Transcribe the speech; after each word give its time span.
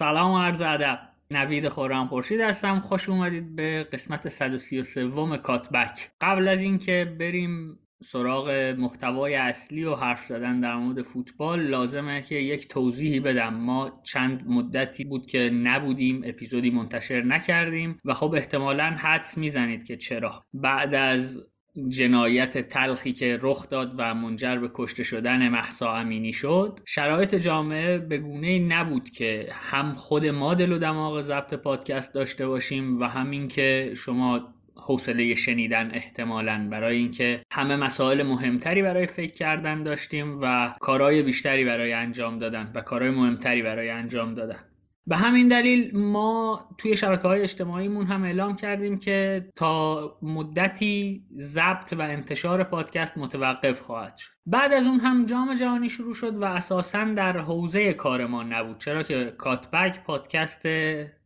سلام 0.00 0.30
و 0.30 0.38
عرض 0.38 0.60
ادب. 0.60 0.98
نوید 1.30 1.68
خورم 1.68 2.06
خورشید 2.06 2.40
هستم. 2.40 2.80
خوش 2.80 3.08
اومدید 3.08 3.56
به 3.56 3.88
قسمت 3.92 4.28
133 4.28 5.38
کاتبک. 5.42 6.10
قبل 6.20 6.48
از 6.48 6.60
اینکه 6.60 7.16
بریم 7.20 7.78
سراغ 8.02 8.50
محتوای 8.78 9.34
اصلی 9.34 9.84
و 9.84 9.94
حرف 9.94 10.24
زدن 10.24 10.60
در 10.60 10.76
مورد 10.76 11.02
فوتبال 11.02 11.60
لازمه 11.60 12.22
که 12.22 12.34
یک 12.34 12.68
توضیحی 12.68 13.20
بدم. 13.20 13.54
ما 13.54 14.00
چند 14.04 14.44
مدتی 14.46 15.04
بود 15.04 15.26
که 15.26 15.50
نبودیم 15.50 16.22
اپیزودی 16.24 16.70
منتشر 16.70 17.22
نکردیم 17.22 18.00
و 18.04 18.14
خب 18.14 18.34
احتمالا 18.34 18.84
حدس 18.84 19.38
می‌زنید 19.38 19.84
که 19.84 19.96
چرا. 19.96 20.44
بعد 20.54 20.94
از 20.94 21.49
جنایت 21.88 22.58
تلخی 22.58 23.12
که 23.12 23.38
رخ 23.42 23.68
داد 23.68 23.94
و 23.98 24.14
منجر 24.14 24.56
به 24.56 24.70
کشته 24.74 25.02
شدن 25.02 25.48
محسا 25.48 25.92
امینی 25.92 26.32
شد 26.32 26.80
شرایط 26.84 27.34
جامعه 27.34 27.98
به 27.98 28.18
گونه 28.18 28.58
نبود 28.58 29.10
که 29.10 29.48
هم 29.52 29.94
خود 29.94 30.26
ما 30.26 30.54
دل 30.54 30.72
و 30.72 30.78
دماغ 30.78 31.20
ضبط 31.20 31.54
پادکست 31.54 32.14
داشته 32.14 32.46
باشیم 32.46 33.00
و 33.00 33.04
همین 33.04 33.48
که 33.48 33.92
شما 33.96 34.54
حوصله 34.76 35.34
شنیدن 35.34 35.90
احتمالا 35.94 36.68
برای 36.70 36.96
اینکه 36.96 37.42
همه 37.52 37.76
مسائل 37.76 38.22
مهمتری 38.22 38.82
برای 38.82 39.06
فکر 39.06 39.32
کردن 39.32 39.82
داشتیم 39.82 40.38
و 40.42 40.74
کارهای 40.80 41.22
بیشتری 41.22 41.64
برای 41.64 41.92
انجام 41.92 42.38
دادن 42.38 42.72
و 42.74 42.80
کارهای 42.80 43.10
مهمتری 43.10 43.62
برای 43.62 43.90
انجام 43.90 44.34
دادن. 44.34 44.69
به 45.06 45.16
همین 45.16 45.48
دلیل 45.48 45.96
ما 45.96 46.68
توی 46.78 46.96
شبکه 46.96 47.28
های 47.28 47.42
اجتماعیمون 47.42 48.06
هم 48.06 48.22
اعلام 48.22 48.56
کردیم 48.56 48.98
که 48.98 49.48
تا 49.54 50.18
مدتی 50.22 51.24
ضبط 51.36 51.92
و 51.92 52.00
انتشار 52.00 52.64
پادکست 52.64 53.18
متوقف 53.18 53.80
خواهد 53.80 54.16
شد. 54.16 54.32
بعد 54.46 54.72
از 54.72 54.86
اون 54.86 55.00
هم 55.00 55.26
جام 55.26 55.54
جهانی 55.54 55.88
شروع 55.88 56.14
شد 56.14 56.38
و 56.38 56.44
اساسا 56.44 57.04
در 57.04 57.38
حوزه 57.38 57.92
کارمان 57.92 58.52
نبود 58.52 58.78
چرا 58.78 59.02
که 59.02 59.34
کاتبک 59.38 60.04
پادکست 60.04 60.66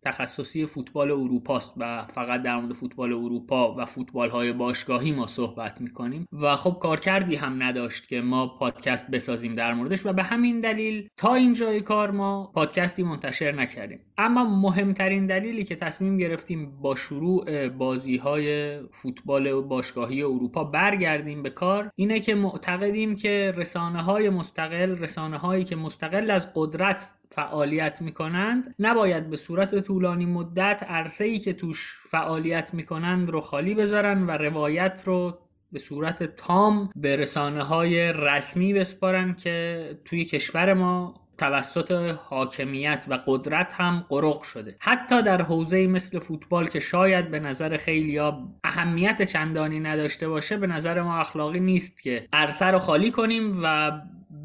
تخصصی 0.04 0.66
فوتبال 0.66 1.10
اروپاست 1.10 1.74
و 1.76 2.02
فقط 2.02 2.42
در 2.42 2.56
مورد 2.56 2.72
فوتبال 2.72 3.12
اروپا 3.12 3.74
و 3.74 3.84
فوتبال 3.84 4.30
های 4.30 4.52
باشگاهی 4.52 5.12
ما 5.12 5.26
صحبت 5.26 5.80
می‌کنیم. 5.80 6.28
و 6.32 6.56
خب 6.56 6.78
کارکردی 6.80 7.36
هم 7.36 7.62
نداشت 7.62 8.08
که 8.08 8.20
ما 8.20 8.46
پادکست 8.46 9.10
بسازیم 9.10 9.54
در 9.54 9.74
موردش 9.74 10.06
و 10.06 10.12
به 10.12 10.22
همین 10.22 10.60
دلیل 10.60 11.08
تا 11.16 11.34
اینجای 11.34 11.80
کار 11.80 12.10
ما 12.10 12.50
پادکستی 12.54 13.02
منتشر 13.02 13.52
نکردیم. 13.52 14.00
اما 14.18 14.44
مهمترین 14.44 15.26
دلیلی 15.26 15.64
که 15.64 15.76
تصمیم 15.76 16.16
گرفتیم 16.16 16.80
با 16.80 16.94
شروع 16.94 17.68
بازی 17.68 18.16
های 18.16 18.78
فوتبال 18.90 19.60
باشگاهی 19.60 20.22
اروپا 20.22 20.64
برگردیم 20.64 21.42
به 21.42 21.50
کار 21.50 21.90
اینه 21.94 22.20
که 22.20 22.34
معتقدیم 22.34 23.16
که 23.16 23.52
رسانه 23.56 24.02
های 24.02 24.30
مستقل 24.30 24.98
رسانه 24.98 25.38
هایی 25.38 25.64
که 25.64 25.76
مستقل 25.76 26.30
از 26.30 26.48
قدرت 26.54 27.14
فعالیت 27.34 28.02
می 28.02 28.12
کنند 28.12 28.74
نباید 28.78 29.30
به 29.30 29.36
صورت 29.36 29.80
طولانی 29.80 30.26
مدت 30.26 30.82
عرصه 30.88 31.24
ای 31.24 31.38
که 31.38 31.52
توش 31.52 31.96
فعالیت 32.10 32.74
می 32.74 32.84
کنند 32.84 33.30
رو 33.30 33.40
خالی 33.40 33.74
بذارن 33.74 34.26
و 34.26 34.30
روایت 34.30 35.02
رو 35.04 35.38
به 35.72 35.78
صورت 35.78 36.22
تام 36.22 36.90
به 36.96 37.16
رسانه 37.16 37.62
های 37.62 38.12
رسمی 38.12 38.74
بسپارن 38.74 39.34
که 39.34 39.98
توی 40.04 40.24
کشور 40.24 40.74
ما 40.74 41.24
توسط 41.38 42.16
حاکمیت 42.28 43.06
و 43.08 43.18
قدرت 43.26 43.72
هم 43.72 44.04
قرق 44.08 44.42
شده. 44.42 44.76
حتی 44.80 45.22
در 45.22 45.42
حوزه 45.42 45.86
مثل 45.86 46.18
فوتبال 46.18 46.66
که 46.66 46.80
شاید 46.80 47.30
به 47.30 47.40
نظر 47.40 47.76
خیلی 47.76 48.16
ها 48.16 48.48
اهمیت 48.64 49.22
چندانی 49.22 49.80
نداشته 49.80 50.28
باشه 50.28 50.56
به 50.56 50.66
نظر 50.66 51.02
ما 51.02 51.18
اخلاقی 51.18 51.60
نیست 51.60 52.02
که 52.02 52.28
عرصه 52.32 52.66
رو 52.66 52.78
خالی 52.78 53.10
کنیم 53.10 53.60
و 53.62 53.92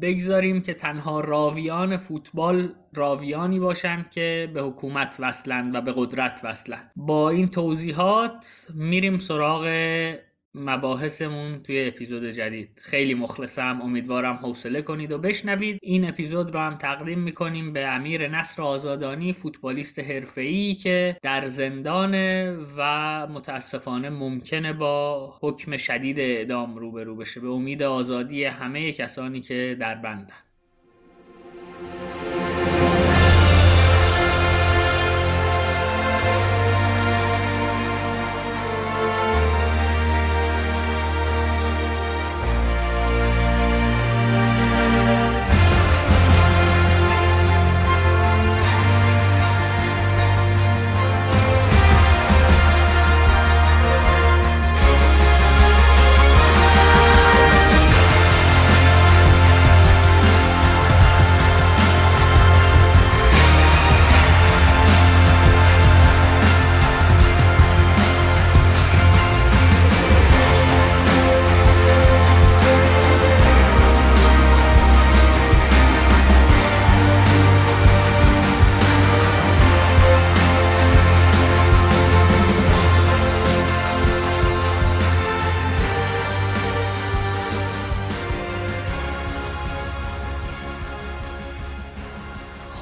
بگذاریم 0.02 0.62
که 0.62 0.74
تنها 0.74 1.20
راویان 1.20 1.96
فوتبال 1.96 2.74
راویانی 2.94 3.58
باشند 3.58 4.10
که 4.10 4.50
به 4.54 4.62
حکومت 4.62 5.16
وصلند 5.20 5.74
و 5.74 5.80
به 5.80 5.92
قدرت 5.96 6.40
وصلند. 6.44 6.90
با 6.96 7.30
این 7.30 7.48
توضیحات 7.48 8.66
میریم 8.74 9.18
سراغ 9.18 9.66
مباحثمون 10.54 11.62
توی 11.62 11.88
اپیزود 11.88 12.24
جدید. 12.24 12.80
خیلی 12.82 13.14
مخلصم. 13.14 13.80
امیدوارم 13.82 14.36
حوصله 14.36 14.82
کنید 14.82 15.12
و 15.12 15.18
بشنوید. 15.18 15.78
این 15.82 16.08
اپیزود 16.08 16.54
رو 16.54 16.60
هم 16.60 16.78
تقدیم 16.78 17.18
می‌کنیم 17.18 17.72
به 17.72 17.86
امیر 17.86 18.28
نصر 18.28 18.62
آزادانی 18.62 19.32
فوتبالیست 19.32 19.98
حرفه‌ای 19.98 20.74
که 20.74 21.16
در 21.22 21.46
زندانه 21.46 22.56
و 22.76 23.26
متاسفانه 23.26 24.10
ممکنه 24.10 24.72
با 24.72 25.34
حکم 25.42 25.76
شدید 25.76 26.20
اعدام 26.20 26.76
روبرو 26.76 27.16
بشه. 27.16 27.40
به 27.40 27.48
امید 27.48 27.82
آزادی 27.82 28.44
همه 28.44 28.92
کسانی 28.92 29.40
که 29.40 29.76
در 29.80 29.94
بندن. 29.94 30.49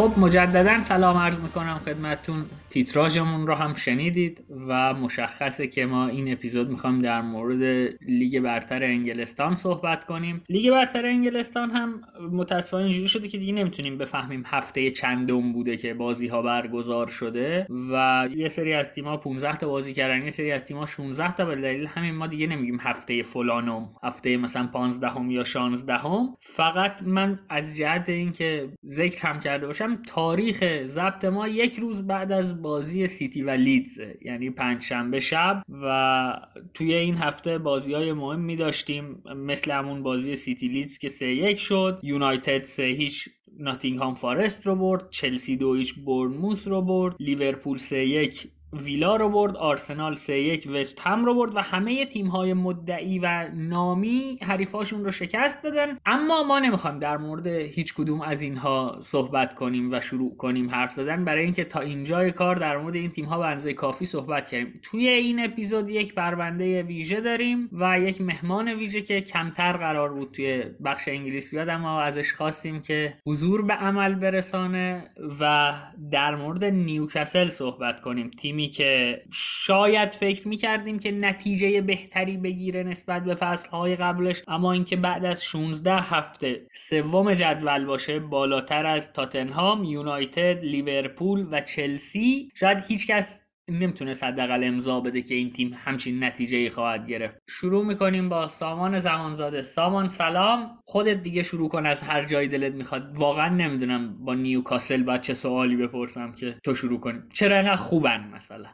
خب 0.08 0.18
مجددا 0.18 0.82
سلام 0.82 1.16
عرض 1.16 1.40
می‌کنم 1.40 1.80
خدمتتون. 1.84 2.44
تیتراژمون 2.70 3.46
رو 3.46 3.54
هم 3.54 3.74
شنیدید 3.74 4.44
و 4.68 4.94
مشخصه 4.94 5.66
که 5.66 5.86
ما 5.86 6.08
این 6.08 6.32
اپیزود 6.32 6.70
می‌خوایم 6.70 6.98
در 6.98 7.22
مورد 7.22 7.62
لیگ 8.08 8.40
برتر 8.40 8.84
انگلستان 8.84 9.54
صحبت 9.54 10.04
کنیم. 10.04 10.44
لیگ 10.48 10.70
برتر 10.70 11.06
انگلستان 11.06 11.70
هم 11.70 12.00
متاسفانه 12.32 12.84
اینجوری 12.84 13.08
شده 13.08 13.28
که 13.28 13.38
دیگه 13.38 13.52
نمی‌تونیم 13.52 13.98
بفهمیم 13.98 14.42
هفته 14.46 14.90
چندم 14.90 15.52
بوده 15.52 15.76
که 15.76 15.94
بازی 15.94 16.26
ها 16.26 16.42
برگزار 16.42 17.06
شده 17.06 17.66
و 17.92 18.28
یه 18.36 18.48
سری 18.48 18.72
از 18.72 18.92
تیم‌ها 18.92 19.16
15 19.16 19.56
تا 19.56 19.68
بازی 19.68 19.92
کردن 19.92 20.22
یه 20.22 20.30
سری 20.30 20.52
از 20.52 20.64
تیم‌ها 20.64 20.86
16 20.86 21.32
تا 21.32 21.44
به 21.44 21.56
دلیل 21.56 21.86
همین 21.86 22.14
ما 22.14 22.26
دیگه 22.26 22.46
نمیگیم 22.46 22.78
هفته 22.80 23.22
فلانم 23.22 23.88
هفته 24.02 24.36
مثلا 24.36 24.66
15 24.66 25.08
هم 25.08 25.30
یا 25.30 25.44
16 25.44 25.94
هم. 25.94 26.36
فقط 26.40 27.02
من 27.02 27.38
از 27.48 27.76
جهت 27.76 28.08
اینکه 28.08 28.68
ذکر 28.88 29.28
هم 29.28 29.40
کرده 29.40 29.66
باشم 29.66 29.97
تاریخ 30.06 30.86
ضبط 30.86 31.24
ما 31.24 31.48
یک 31.48 31.76
روز 31.76 32.06
بعد 32.06 32.32
از 32.32 32.62
بازی 32.62 33.06
سیتی 33.06 33.42
و 33.42 33.50
لیدز 33.50 34.00
یعنی 34.22 34.50
پنجشنبه 34.50 35.20
شب 35.20 35.62
و 35.82 36.32
توی 36.74 36.94
این 36.94 37.16
هفته 37.16 37.58
بازی 37.58 37.94
های 37.94 38.12
مهمی 38.36 38.56
داشتیم. 38.56 39.22
مثل 39.36 39.70
همون 39.70 40.02
بازی 40.02 40.36
سیتی 40.36 40.68
لیدز 40.68 40.98
که 40.98 41.08
سه 41.08 41.26
یک 41.26 41.58
شد 41.58 42.00
یونایتد 42.02 42.62
سه 42.62 42.82
هیچ 42.82 43.28
ناتینگهام 43.58 44.14
فارست 44.14 44.66
رو 44.66 44.76
برد 44.76 45.10
چلسی 45.10 45.56
دو 45.56 45.74
هیچ 45.74 45.94
بورنموث 45.94 46.68
رو 46.68 46.82
برد 46.82 47.16
لیورپول 47.20 47.78
سه 47.78 48.06
یک 48.06 48.48
ویلا 48.72 49.16
رو 49.16 49.28
برد 49.28 49.56
آرسنال 49.56 50.14
3 50.14 50.32
1 50.32 50.68
وست 50.72 51.00
هم 51.00 51.24
رو 51.24 51.34
برد 51.34 51.56
و 51.56 51.60
همه 51.60 52.06
تیم 52.06 52.26
های 52.26 52.54
مدعی 52.54 53.18
و 53.18 53.48
نامی 53.54 54.38
حریفاشون 54.42 55.04
رو 55.04 55.10
شکست 55.10 55.62
دادن. 55.62 55.98
اما 56.06 56.42
ما 56.42 56.58
نمی‌خوایم 56.58 56.98
در 56.98 57.16
مورد 57.16 57.46
هیچ 57.46 57.94
کدوم 57.94 58.20
از 58.20 58.42
اینها 58.42 58.98
صحبت 59.00 59.54
کنیم 59.54 59.92
و 59.92 60.00
شروع 60.00 60.36
کنیم 60.36 60.70
حرف 60.70 60.92
زدن. 60.92 61.24
برای 61.24 61.44
اینکه 61.44 61.64
تا 61.64 61.80
اینجای 61.80 62.32
کار 62.32 62.56
در 62.56 62.78
مورد 62.78 62.94
این 62.94 63.10
تیم 63.10 63.24
ها 63.24 63.38
به 63.38 63.46
اندازه 63.46 63.72
کافی 63.72 64.06
صحبت 64.06 64.48
کردیم. 64.48 64.80
توی 64.82 65.08
این 65.08 65.44
اپیزود 65.44 65.90
یک 65.90 66.14
پرونده 66.14 66.82
ویژه 66.82 67.20
داریم 67.20 67.68
و 67.72 68.00
یک 68.00 68.20
مهمان 68.20 68.68
ویژه 68.68 69.02
که 69.02 69.20
کمتر 69.20 69.72
قرار 69.72 70.12
بود 70.12 70.32
توی 70.32 70.64
بخش 70.84 71.08
انگلیسی 71.08 71.56
بیاد 71.56 71.68
اما 71.68 72.00
ازش 72.00 72.32
خواستیم 72.32 72.82
که 72.82 73.14
حضور 73.26 73.62
به 73.62 73.72
عمل 73.72 74.14
برسانه 74.14 75.10
و 75.40 75.74
در 76.12 76.36
مورد 76.36 76.64
نیوکاسل 76.64 77.48
صحبت 77.48 78.00
کنیم. 78.00 78.30
تیم 78.30 78.57
تیمی 78.58 78.70
که 78.70 79.22
شاید 79.32 80.14
فکر 80.14 80.48
می‌کردیم 80.48 80.98
که 80.98 81.12
نتیجه 81.12 81.80
بهتری 81.80 82.36
بگیره 82.36 82.82
نسبت 82.82 83.24
به 83.24 83.34
فصلهای 83.34 83.96
قبلش 83.96 84.42
اما 84.48 84.72
اینکه 84.72 84.96
بعد 84.96 85.24
از 85.24 85.44
16 85.44 85.94
هفته 85.94 86.66
سوم 86.74 87.34
جدول 87.34 87.84
باشه 87.84 88.18
بالاتر 88.18 88.86
از 88.86 89.12
تاتنهام 89.12 89.84
یونایتد 89.84 90.64
لیورپول 90.64 91.48
و 91.50 91.60
چلسی 91.60 92.48
شاید 92.54 92.84
هیچکس 92.88 93.47
نمی‌تونست 93.70 94.24
حداقل 94.24 94.64
امضا 94.64 95.00
بده 95.00 95.22
که 95.22 95.34
این 95.34 95.52
تیم 95.52 95.74
همچین 95.76 96.24
نتیجه 96.24 96.70
خواهد 96.70 97.06
گرفت. 97.06 97.38
شروع 97.48 97.84
می‌کنیم 97.84 98.28
با 98.28 98.48
سامان 98.48 98.98
زمانزاده. 98.98 99.62
سامان 99.62 100.08
سلام. 100.08 100.78
خودت 100.84 101.22
دیگه 101.22 101.42
شروع 101.42 101.68
کن 101.68 101.86
از 101.86 102.02
هر 102.02 102.22
جای 102.22 102.48
دلت 102.48 102.74
می‌خواد. 102.74 103.16
واقعا 103.16 103.48
نمی‌دونم 103.48 104.24
با 104.24 104.34
نیوکاسل 104.34 105.02
باید 105.02 105.20
چه 105.20 105.34
سوالی 105.34 105.76
بپرسم 105.76 106.32
که 106.32 106.58
تو 106.64 106.74
شروع 106.74 107.00
کنیم 107.00 107.28
چرا 107.32 107.56
اینقدر 107.56 107.76
خوبن 107.76 108.30
مثلا؟ 108.34 108.68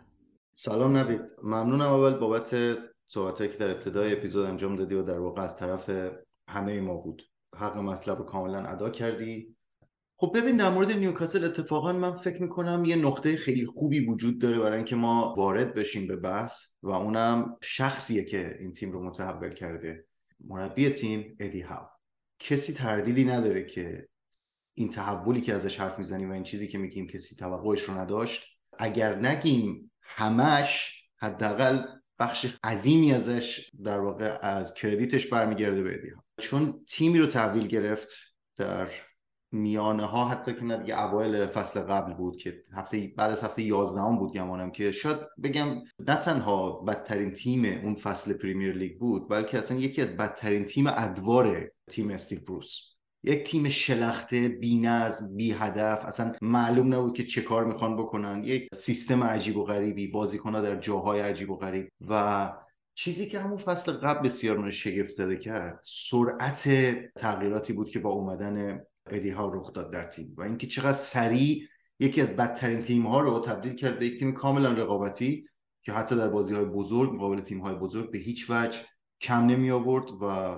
سلام 0.54 0.96
نوید. 0.96 1.20
ممنونم 1.42 1.92
اول 1.92 2.14
بابت 2.14 2.56
صحبتایی 3.06 3.50
که 3.50 3.56
در 3.56 3.70
ابتدای 3.70 4.12
اپیزود 4.12 4.46
انجام 4.46 4.76
دادی 4.76 4.94
و 4.94 5.02
در 5.02 5.18
واقع 5.18 5.42
از 5.42 5.56
طرف 5.56 5.90
همه 6.48 6.80
ما 6.80 6.94
بود. 6.94 7.22
حق 7.56 7.76
مطلب 7.76 8.18
رو 8.18 8.24
کاملا 8.24 8.58
ادا 8.58 8.90
کردی. 8.90 9.56
خب 10.16 10.32
ببین 10.36 10.56
در 10.56 10.70
مورد 10.70 10.92
نیوکاسل 10.92 11.44
اتفاقا 11.44 11.92
من 11.92 12.16
فکر 12.16 12.42
می‌کنم 12.42 12.84
یه 12.84 12.96
نقطه 12.96 13.36
خیلی 13.36 13.66
خوبی 13.66 14.06
وجود 14.06 14.38
داره 14.38 14.58
برای 14.58 14.76
اینکه 14.76 14.96
ما 14.96 15.34
وارد 15.36 15.74
بشیم 15.74 16.06
به 16.06 16.16
بحث 16.16 16.66
و 16.82 16.90
اونم 16.90 17.56
شخصیه 17.62 18.24
که 18.24 18.56
این 18.60 18.72
تیم 18.72 18.92
رو 18.92 19.04
متحول 19.04 19.50
کرده. 19.50 20.06
مربی 20.44 20.90
تیم 20.90 21.36
ادی 21.40 21.60
هاو. 21.60 21.86
کسی 22.38 22.72
تردیدی 22.72 23.24
نداره 23.24 23.64
که 23.64 24.08
این 24.74 24.88
تحولی 24.88 25.40
که 25.40 25.54
ازش 25.54 25.80
حرف 25.80 25.98
می‌زنیم 25.98 26.30
و 26.30 26.32
این 26.32 26.42
چیزی 26.42 26.68
که 26.68 26.78
میگیم 26.78 27.06
کسی 27.06 27.36
توقعش 27.36 27.80
رو 27.80 27.98
نداشت. 27.98 28.42
اگر 28.78 29.18
نگیم 29.18 29.90
همش 30.02 31.02
حداقل 31.16 31.82
بخش 32.18 32.46
عظیمی 32.64 33.12
ازش 33.12 33.70
در 33.84 34.00
واقع 34.00 34.38
از 34.42 34.74
کردیتش 34.74 35.26
برمیگرده 35.26 35.82
به 35.82 35.94
ادی 35.94 36.10
چون 36.40 36.84
تیمی 36.88 37.18
رو 37.18 37.26
تحویل 37.26 37.66
گرفت 37.66 38.08
در 38.56 38.88
میانه 39.54 40.06
ها 40.06 40.28
حتی 40.28 40.54
که 40.54 40.64
نه 40.64 40.76
دیگه 40.76 41.02
اوایل 41.02 41.46
فصل 41.46 41.80
قبل 41.80 42.14
بود 42.14 42.36
که 42.36 42.62
هفته 42.72 43.12
بعد 43.16 43.30
از 43.30 43.42
هفته 43.42 43.62
11 43.62 44.18
بود 44.18 44.32
گمانم 44.32 44.70
که 44.70 44.92
شاید 44.92 45.18
بگم 45.42 45.82
نه 45.98 46.16
تنها 46.16 46.70
بدترین 46.70 47.30
تیم 47.30 47.64
اون 47.64 47.94
فصل 47.94 48.32
پریمیر 48.32 48.72
لیگ 48.72 48.98
بود 48.98 49.28
بلکه 49.28 49.58
اصلا 49.58 49.78
یکی 49.78 50.02
از 50.02 50.16
بدترین 50.16 50.64
تیم 50.64 50.86
ادوار 50.86 51.70
تیم 51.90 52.10
استیو 52.10 52.38
بروس. 52.48 52.94
یک 53.24 53.44
تیم 53.44 53.68
شلخته 53.68 54.48
بی 54.48 54.78
نظم 54.78 55.36
بی 55.36 55.52
هدف 55.52 56.04
اصلا 56.04 56.32
معلوم 56.42 56.94
نبود 56.94 57.16
که 57.16 57.24
چه 57.24 57.42
کار 57.42 57.64
می‌خوان 57.64 57.96
بکنن. 57.96 58.44
یک 58.44 58.68
سیستم 58.74 59.24
عجیب 59.24 59.56
و 59.56 59.64
غریبی 59.64 60.06
بازیکنها 60.06 60.60
در 60.60 60.76
جاهای 60.76 61.20
عجیب 61.20 61.50
و 61.50 61.56
غریب. 61.56 61.88
و 62.08 62.52
چیزی 62.94 63.26
که 63.26 63.40
همون 63.40 63.56
فصل 63.56 63.92
قبل 63.92 64.24
بسیار 64.24 64.58
من 64.58 64.70
شگفت 64.70 65.10
زده 65.10 65.36
کرد 65.36 65.80
سرعت 65.84 66.68
تغییراتی 67.18 67.72
بود 67.72 67.88
که 67.88 67.98
با 67.98 68.10
اومدن 68.10 68.84
ادی 69.06 69.30
ها 69.30 69.48
رخ 69.54 69.72
داد 69.72 69.92
در 69.92 70.04
تیم 70.04 70.34
و 70.36 70.42
اینکه 70.42 70.66
چقدر 70.66 70.92
سریع 70.92 71.62
یکی 71.98 72.20
از 72.20 72.36
بدترین 72.36 72.82
تیم 72.82 73.06
ها 73.06 73.20
رو 73.20 73.40
تبدیل 73.40 73.74
کرد 73.74 73.98
به 73.98 74.06
یک 74.06 74.18
تیم 74.18 74.32
کاملا 74.32 74.72
رقابتی 74.72 75.44
که 75.82 75.92
حتی 75.92 76.16
در 76.16 76.28
بازی 76.28 76.54
های 76.54 76.64
بزرگ 76.64 77.14
مقابل 77.14 77.40
تیم 77.40 77.60
های 77.60 77.74
بزرگ 77.74 78.10
به 78.10 78.18
هیچ 78.18 78.50
وجه 78.50 78.78
کم 79.20 79.46
نمی 79.46 79.70
آورد 79.70 80.10
و 80.22 80.56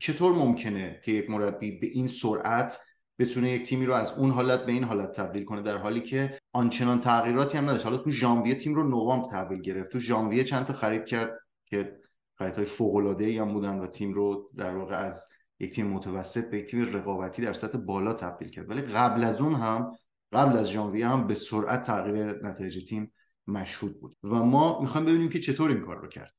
چطور 0.00 0.32
ممکنه 0.32 1.00
که 1.04 1.12
یک 1.12 1.30
مربی 1.30 1.70
به 1.70 1.86
این 1.86 2.08
سرعت 2.08 2.78
بتونه 3.18 3.50
یک 3.50 3.68
تیمی 3.68 3.86
رو 3.86 3.92
از 3.92 4.18
اون 4.18 4.30
حالت 4.30 4.66
به 4.66 4.72
این 4.72 4.84
حالت 4.84 5.12
تبدیل 5.12 5.44
کنه 5.44 5.62
در 5.62 5.76
حالی 5.76 6.00
که 6.00 6.38
آنچنان 6.52 7.00
تغییراتی 7.00 7.58
هم 7.58 7.64
نداشت. 7.64 7.84
حالا 7.84 7.96
تو 7.96 8.10
ژانویه 8.10 8.54
تیم 8.54 8.74
رو 8.74 8.88
نوامبر 8.88 9.30
تحویل 9.30 9.60
گرفت. 9.60 9.92
تو 9.92 9.98
ژانویه 9.98 10.44
چند 10.44 10.66
تا 10.66 10.72
خرید 10.72 11.04
کرد 11.04 11.38
که 11.66 11.96
خریدهای 12.38 12.64
فوق 12.64 12.94
العاده 12.94 13.24
ای 13.24 13.38
هم 13.38 13.52
بودن 13.52 13.78
و 13.78 13.86
تیم 13.86 14.12
رو 14.12 14.50
در 14.56 14.76
واقع 14.76 14.96
از 14.96 15.28
یک 15.60 15.74
تیم 15.74 15.86
متوسط 15.86 16.50
به 16.50 16.58
یک 16.58 16.70
تیم 16.70 16.96
رقابتی 16.96 17.42
در 17.42 17.52
سطح 17.52 17.78
بالا 17.78 18.12
تبدیل 18.12 18.48
کرد. 18.48 18.70
ولی 18.70 18.80
قبل 18.80 19.24
از 19.24 19.40
اون 19.40 19.54
هم 19.54 19.92
قبل 20.32 20.56
از 20.56 20.70
ژانویه 20.70 21.08
هم 21.08 21.26
به 21.26 21.34
سرعت 21.34 21.82
تغییر 21.82 22.46
نتایج 22.46 22.88
تیم 22.88 23.12
مشهود 23.46 24.00
بود. 24.00 24.16
و 24.22 24.34
ما 24.34 24.80
می‌خوایم 24.80 25.06
ببینیم 25.06 25.28
که 25.28 25.40
چطور 25.40 25.70
این 25.70 25.80
کار 25.80 25.96
رو 25.96 26.08
کرد. 26.08 26.34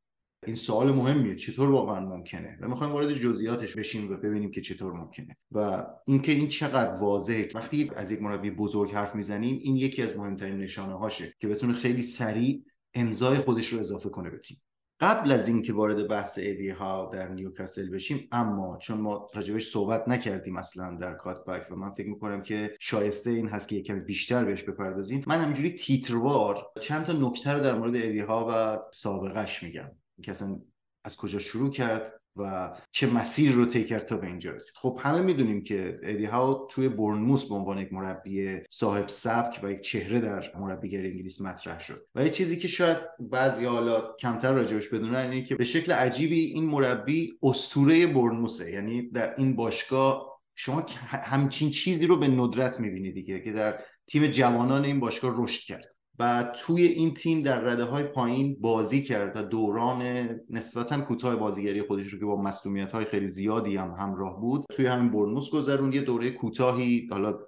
این 0.46 0.56
سوال 0.56 0.92
مهمیه. 0.92 1.36
چطور 1.36 1.70
واقعا 1.70 2.00
ممکنه؟ 2.00 2.58
و 2.62 2.68
می‌خوایم 2.68 2.94
وارد 2.94 3.14
جزئیاتش 3.14 3.76
بشیم 3.76 4.12
و 4.12 4.18
ببینیم 4.18 4.52
که 4.52 4.62
چطور 4.62 4.94
ممکنه. 4.94 5.38
و 5.52 5.86
اینکه 6.08 6.32
این 6.32 6.48
چقدر 6.48 6.96
واضحه. 6.96 7.50
وقتی 7.56 7.92
از 7.96 8.12
یک 8.12 8.22
مربی 8.22 8.52
بزرگ 8.52 8.92
حرف 8.92 9.16
می‌زنیم 9.16 9.60
این 9.62 9.76
یکی 9.76 10.02
از 10.02 10.18
مهمترین 10.18 10.58
نشانه 10.58 10.94
هاشه 10.94 11.34
که 11.40 11.48
بتونه 11.48 11.74
خیلی 11.74 12.04
سریع 12.04 12.64
امضای 12.94 13.38
خودش 13.38 13.68
رو 13.68 13.80
اضافه 13.80 14.10
کنه 14.10 14.30
به 14.30 14.38
تیم. 14.38 14.58
قبل 15.00 15.32
از 15.32 15.48
اینکه 15.48 15.74
وارد 15.74 16.08
بحث 16.08 16.38
ایدی 16.38 16.70
ها 16.70 17.10
در 17.14 17.28
نیوکاسل 17.28 17.90
بشیم 17.90 18.28
اما 18.32 18.78
چون 18.78 18.98
ما 18.98 19.28
راجبش 19.34 19.68
صحبت 19.68 20.08
نکردیم 20.08 20.58
اصلا 20.58 20.98
در 21.02 21.14
کاتبک 21.14 21.72
و 21.72 21.76
من 21.76 21.92
فکر 21.92 22.10
می‌کنم 22.10 22.42
که 22.42 22.76
شایسته 22.80 23.30
این 23.30 23.48
هست 23.48 23.68
که 23.68 23.76
یکم 23.76 24.00
بیشتر 24.00 24.46
بهش 24.46 24.64
بپردازیم 24.64 25.24
من 25.28 25.42
همینجوری 25.42 25.72
تیتروار 25.76 26.58
چند 26.82 27.06
تا 27.06 27.14
نکته 27.14 27.54
رو 27.54 27.60
در 27.60 27.76
مورد 27.76 27.96
ایدی 27.96 28.20
ها 28.20 28.48
و 28.50 28.80
سابقش 28.94 29.64
میگم. 29.64 29.92
که 30.24 30.32
اصلا 30.32 30.60
از 31.04 31.18
کجا 31.18 31.40
شروع 31.40 31.70
کرد 31.70 32.19
و 32.40 32.74
چه 32.92 33.08
مسیر 33.08 33.52
رو 33.52 33.66
طی 33.66 33.84
کرد 33.84 34.06
تا 34.06 34.18
به 34.18 34.28
اینجا 34.28 34.52
رسید. 34.52 34.74
خب 34.76 35.00
همه 35.04 35.22
می‌دونیم 35.22 35.64
که 35.64 36.00
ادی 36.04 36.26
ها 36.26 36.68
توی 36.72 36.90
بورنموس 36.90 37.44
به 37.44 37.56
عنوان 37.56 37.78
یک 37.78 37.94
مربی 37.94 38.58
صاحب 38.70 39.08
سبک 39.08 39.60
و 39.64 39.72
یک 39.72 39.82
چهره 39.82 40.20
در 40.20 40.52
مربیگری 40.60 41.12
انگلیس 41.12 41.42
مطرح 41.42 41.80
شد. 41.80 42.06
و 42.16 42.24
یه 42.24 42.30
چیزی 42.30 42.58
که 42.58 42.68
شاید 42.68 42.98
بعضی 43.20 43.66
حالا 43.66 44.16
کمتر 44.20 44.52
راجبش 44.52 44.88
بدونن 44.88 45.16
اینه 45.16 45.44
که 45.44 45.56
به 45.56 45.64
شکل 45.64 45.92
عجیبی 45.92 46.40
این 46.40 46.66
مربی 46.66 47.34
استوره 47.44 48.08
بورنموسه 48.08 48.72
یعنی 48.72 49.10
در 49.10 49.36
این 49.38 49.56
باشگاه 49.56 50.40
شما 50.56 50.86
همچین 51.06 51.70
چیزی 51.70 52.08
رو 52.08 52.18
به 52.18 52.28
ندرت 52.28 52.80
می‌بینید 52.80 53.14
دیگه 53.14 53.40
که 53.40 53.52
در 53.52 53.80
تیم 54.08 54.28
جوانان 54.28 54.86
این 54.86 55.00
باشگاه 55.00 55.44
رشد 55.44 55.64
کرد. 55.64 55.96
و 56.20 56.52
توی 56.56 56.84
این 56.84 57.14
تیم 57.14 57.42
در 57.42 57.60
رده 57.60 57.84
های 57.84 58.04
پایین 58.04 58.58
بازی 58.62 59.04
کرد 59.04 59.38
و 59.38 59.44
دوران 59.44 60.30
نسبتا 60.50 61.02
کوتاه 61.02 61.36
بازیگری 61.36 61.82
خودش 61.82 62.08
رو 62.08 62.20
که 62.20 62.26
با 62.26 62.42
مسئولیت 62.42 62.92
های 62.92 63.06
خیلی 63.06 63.30
زیادی 63.30 63.78
هم 63.78 63.92
همراه 63.92 64.42
بود 64.42 64.66
توی 64.72 64.86
همین 64.86 65.12
بورنموث 65.12 65.50
گذرون 65.50 65.94
یه 65.94 66.02
دوره 66.02 66.32
کوتاهی 66.32 67.08
حالا 67.12 67.40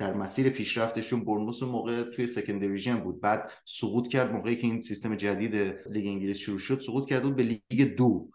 در 0.00 0.14
مسیر 0.14 0.48
پیشرفتشون 0.48 1.24
بورنموث 1.24 1.62
موقع 1.62 2.02
توی 2.02 2.26
second 2.26 2.60
division 2.60 2.96
بود. 2.96 3.20
بعد 3.20 3.52
سقوط 3.64 4.08
کرد. 4.08 4.32
موقعی 4.32 4.56
که 4.56 4.66
این 4.66 4.80
سیستم 4.80 5.14
جدید 5.14 5.54
لیگ 5.90 6.06
انگلیس 6.06 6.36
شروع 6.36 6.58
شد 6.58 6.80
سقوط 6.80 7.08
کرده 7.08 7.22
بود 7.22 7.36
به 7.36 7.42
لیگ 7.42 7.96
دو 7.96 8.30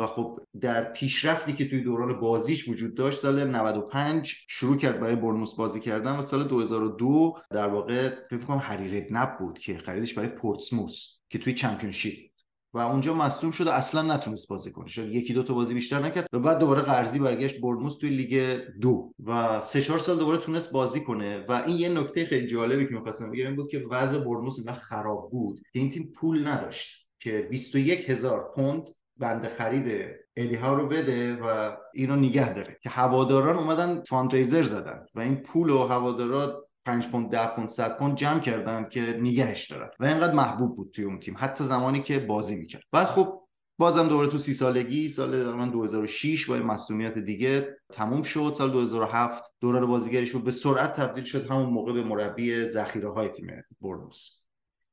و 0.00 0.06
خب 0.06 0.40
در 0.60 0.92
پیشرفتی 0.92 1.52
که 1.52 1.68
توی 1.68 1.80
دوران 1.82 2.20
بازیش 2.20 2.68
وجود 2.68 2.94
داشت 2.94 3.18
سال 3.18 3.50
95 3.50 4.34
شروع 4.48 4.76
کرد 4.76 5.00
برای 5.00 5.16
بورنموث 5.16 5.54
بازی 5.54 5.80
کردن 5.80 6.16
و 6.18 6.22
سال 6.22 6.44
2002 6.44 7.34
در 7.50 7.68
واقع 7.68 8.10
فکر 8.30 8.44
کنم 8.44 8.58
هری 8.58 8.88
ردنپ 8.88 9.38
بود 9.38 9.58
که 9.58 9.78
خریدش 9.78 10.14
برای 10.14 10.28
پورتسموس 10.28 11.18
که 11.28 11.38
توی 11.38 11.54
Championship 11.54 12.30
و 12.74 12.78
اونجا 12.78 13.14
مصدوم 13.14 13.50
شد 13.50 13.66
و 13.66 13.70
اصلا 13.70 14.14
نتونست 14.14 14.48
بازی 14.48 14.72
کنه. 14.72 14.88
شد 14.88 15.14
یکی 15.14 15.34
دو 15.34 15.42
تا 15.42 15.54
بازی 15.54 15.74
بیشتر 15.74 15.98
نکرد 15.98 16.26
و 16.32 16.38
بعد 16.38 16.58
دوباره 16.58 16.82
قرضی 16.82 17.18
برگشت 17.18 17.60
بورنموث 17.60 17.96
توی 17.96 18.10
لیگ 18.10 18.60
دو 18.80 19.14
و 19.26 19.60
سه 19.60 19.82
چهار 19.82 19.98
سال 19.98 20.18
دوباره 20.18 20.38
تونست 20.38 20.72
بازی 20.72 21.00
کنه. 21.00 21.44
و 21.48 21.52
این 21.52 21.76
یه 21.76 21.88
نکته 21.88 22.26
خیلی 22.26 22.46
جالبی 22.46 22.86
که 22.86 22.94
می‌خواستم 22.94 23.30
بگم 23.30 23.56
بود 23.56 23.70
که 23.70 23.82
وضع 23.90 24.18
اینقدر 24.18 24.72
خراب 24.74 25.30
بود 25.30 25.60
که 25.72 25.78
این 25.78 25.88
تیم 25.88 26.12
پول 26.16 26.48
نداشت 26.48 27.08
که 27.18 27.48
21 27.50 28.10
هزار 28.10 28.52
پوند 28.54 28.88
بند 29.20 29.48
خرید 29.48 30.16
ادی 30.36 30.54
هاو 30.54 30.74
رو 30.74 30.86
بده 30.88 31.34
و 31.34 31.76
اینو 31.94 32.16
نگه 32.16 32.54
داره. 32.54 32.78
که 32.82 32.90
هواداران 32.90 33.56
اومدن 33.56 34.02
fundraiser 34.02 34.62
زدن 34.62 35.06
و 35.14 35.20
این 35.20 35.36
پول 35.36 35.70
و 35.70 35.86
هوادارا 35.86 36.66
5 36.86 37.08
پوند 37.08 37.30
10 37.30 37.46
پوند 37.46 37.68
100 37.68 37.98
پوند 37.98 38.16
جمع 38.16 38.40
کردن 38.40 38.88
که 38.88 39.00
نگهش 39.20 39.70
دارن. 39.70 39.88
و 40.00 40.04
اینقدر 40.04 40.32
محبوب 40.32 40.76
بود 40.76 40.90
توی 40.94 41.04
اون 41.04 41.20
تیم 41.20 41.34
حتی 41.38 41.64
زمانی 41.64 42.02
که 42.02 42.18
بازی 42.18 42.56
می‌کرد. 42.56 42.82
بعد 42.92 43.06
خب 43.06 43.40
بازم 43.78 44.08
دوباره 44.08 44.28
تو 44.28 44.38
سی 44.38 44.52
سالگی 44.52 45.08
سال 45.08 45.44
تقریبا 45.44 45.66
2006 45.66 46.50
با 46.50 46.56
مسئولیت 46.56 47.18
دیگه 47.18 47.76
تموم 47.92 48.22
شد. 48.22 48.54
سال 48.56 48.70
2007 48.70 49.44
دوران 49.60 49.86
بازیگریش 49.86 50.36
به 50.36 50.50
سرعت 50.50 50.92
تبدیل 50.92 51.24
شد 51.24 51.50
همون 51.50 51.70
موقع 51.70 51.92
به 51.92 52.02
مربی 52.02 52.66
ذخیره 52.66 53.10
های 53.10 53.28
تیم 53.28 53.46
بورنوس 53.80 54.39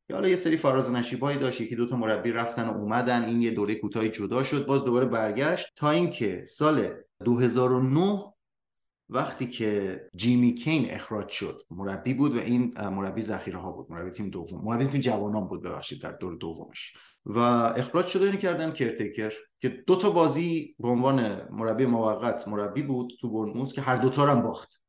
یا 0.10 0.16
حالا 0.16 0.30
یه 0.30 0.36
سری 0.36 0.58
فراز 0.58 0.90
و 0.90 0.92
نشیبایی 0.92 1.40
داشت 1.40 1.62
یکی 1.62 1.76
دو 1.76 1.86
تا 1.86 1.96
مربی 1.96 2.32
رفتن 2.32 2.70
و 2.70 2.78
اومدن 2.78 3.24
این 3.24 3.42
یه 3.42 3.52
دوره 3.52 3.76
کوتاهی 3.76 4.10
جدا 4.10 4.44
شد 4.44 4.66
باز 4.66 4.84
دوباره 4.84 5.06
برگشت. 5.06 5.74
تا 5.76 5.92
اینکه 5.92 6.44
سال 6.48 6.90
2009 7.26 8.34
وقتی 9.10 9.48
که 9.48 10.02
جیمی 10.16 10.54
کین 10.54 10.92
اخراج 10.92 11.30
شد 11.30 11.62
مربی 11.72 12.14
بود 12.14 12.36
و 12.36 12.40
این 12.40 12.74
مربی 12.90 13.22
ذخیره 13.22 13.58
ها 13.58 13.72
بود 13.72 13.92
مربی 13.92 14.12
تیم 14.12 14.30
دوم 14.30 14.62
مربی 14.64 14.86
تیم 14.86 15.02
جوانان 15.02 15.48
بود 15.48 15.64
ببخشید 15.64 16.02
در 16.02 16.12
دور 16.12 16.36
دومش. 16.36 16.94
و 17.26 17.40
اخراج 17.78 18.08
شده 18.08 18.26
اینو 18.26 18.38
کردن 18.38 18.72
کرتکر 18.72 19.34
که 19.60 19.70
دو 19.70 19.96
تا 19.96 20.10
بازی 20.10 20.76
به 20.80 20.88
عنوان 20.88 21.48
مربی 21.52 21.86
موقت 21.86 22.48
مربی 22.48 22.82
بود 22.82 23.14
تو 23.22 23.30
برنموس 23.30 23.74
که 23.74 23.82
هر 23.82 23.96
دوتا 23.96 24.26
هم 24.26 24.42
باخت. 24.42 24.82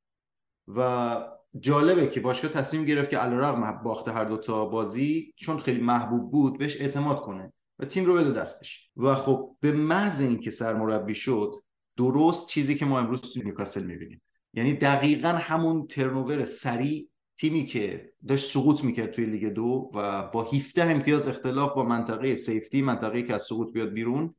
و 0.69 1.38
جالبه 1.61 2.07
که 2.07 2.21
باشگاه 2.21 2.51
تصمیم 2.51 2.85
گرفت 2.85 3.11
که 3.11 3.19
علیرغم 3.19 3.83
باخت 3.83 4.09
هر 4.09 4.25
دو 4.25 4.37
تا 4.37 4.67
بازی 4.67 5.33
چون 5.37 5.61
خیلی 5.61 5.81
محبوب 5.81 6.31
بود 6.31 6.59
بهش 6.59 6.81
اعتماد 6.81 7.21
کنه 7.21 7.53
و 7.79 7.85
تیم 7.85 8.05
رو 8.05 8.15
بده 8.15 8.33
دستش. 8.33 8.91
و 8.97 9.15
خب 9.15 9.57
به 9.61 9.73
محض 9.73 10.21
اینکه 10.21 10.51
سرمربی 10.51 11.15
شد 11.15 11.55
درست 11.97 12.49
چیزی 12.49 12.75
که 12.75 12.85
ما 12.85 12.99
امروز 12.99 13.21
تو 13.21 13.43
نیوکاسل 13.43 13.85
می‌بینیم. 13.85 14.23
یعنی 14.55 14.73
دقیقا 14.75 15.29
همون 15.29 15.87
ترنوور 15.87 16.45
سریع 16.45 17.09
تیمی 17.37 17.67
که 17.67 18.13
داشت 18.29 18.51
سقوط 18.51 18.85
می‌کرد 18.85 19.11
توی 19.11 19.27
لیگ 19.27 19.49
دو 19.49 19.91
و 19.95 20.23
با 20.23 20.45
17 20.45 20.85
امتیاز 20.85 21.29
اختلاف 21.29 21.75
با 21.75 21.85
منطقه 21.85 22.35
سیفتی 22.35 22.83
منطقه 22.83 23.23
که 23.23 23.35
از 23.35 23.43
سقوط 23.43 23.73
بیاد 23.73 23.93
بیرون 23.93 24.35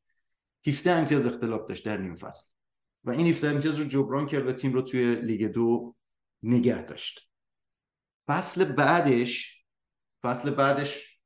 17 0.68 0.92
امتیاز 0.92 1.28
اختلاف 1.28 1.66
داشت 1.66 1.86
در 1.86 1.98
نیم 1.98 2.16
فصل. 2.16 2.46
و 3.04 3.12
این 3.12 3.28
17 3.28 3.50
امتیاز 3.50 3.80
رو 3.80 3.86
جبران 3.86 4.26
کرد 4.26 4.48
و 4.48 4.52
تیم 4.52 4.74
رو 4.74 4.82
توی 4.82 5.16
لیگ 5.16 5.46
دو 5.46 5.96
نگه 6.44 6.86
داشت. 6.86 7.30
فصل 8.28 8.66
بعدش 8.66 9.64
فصل 10.24 10.50
بعدش 10.50 11.20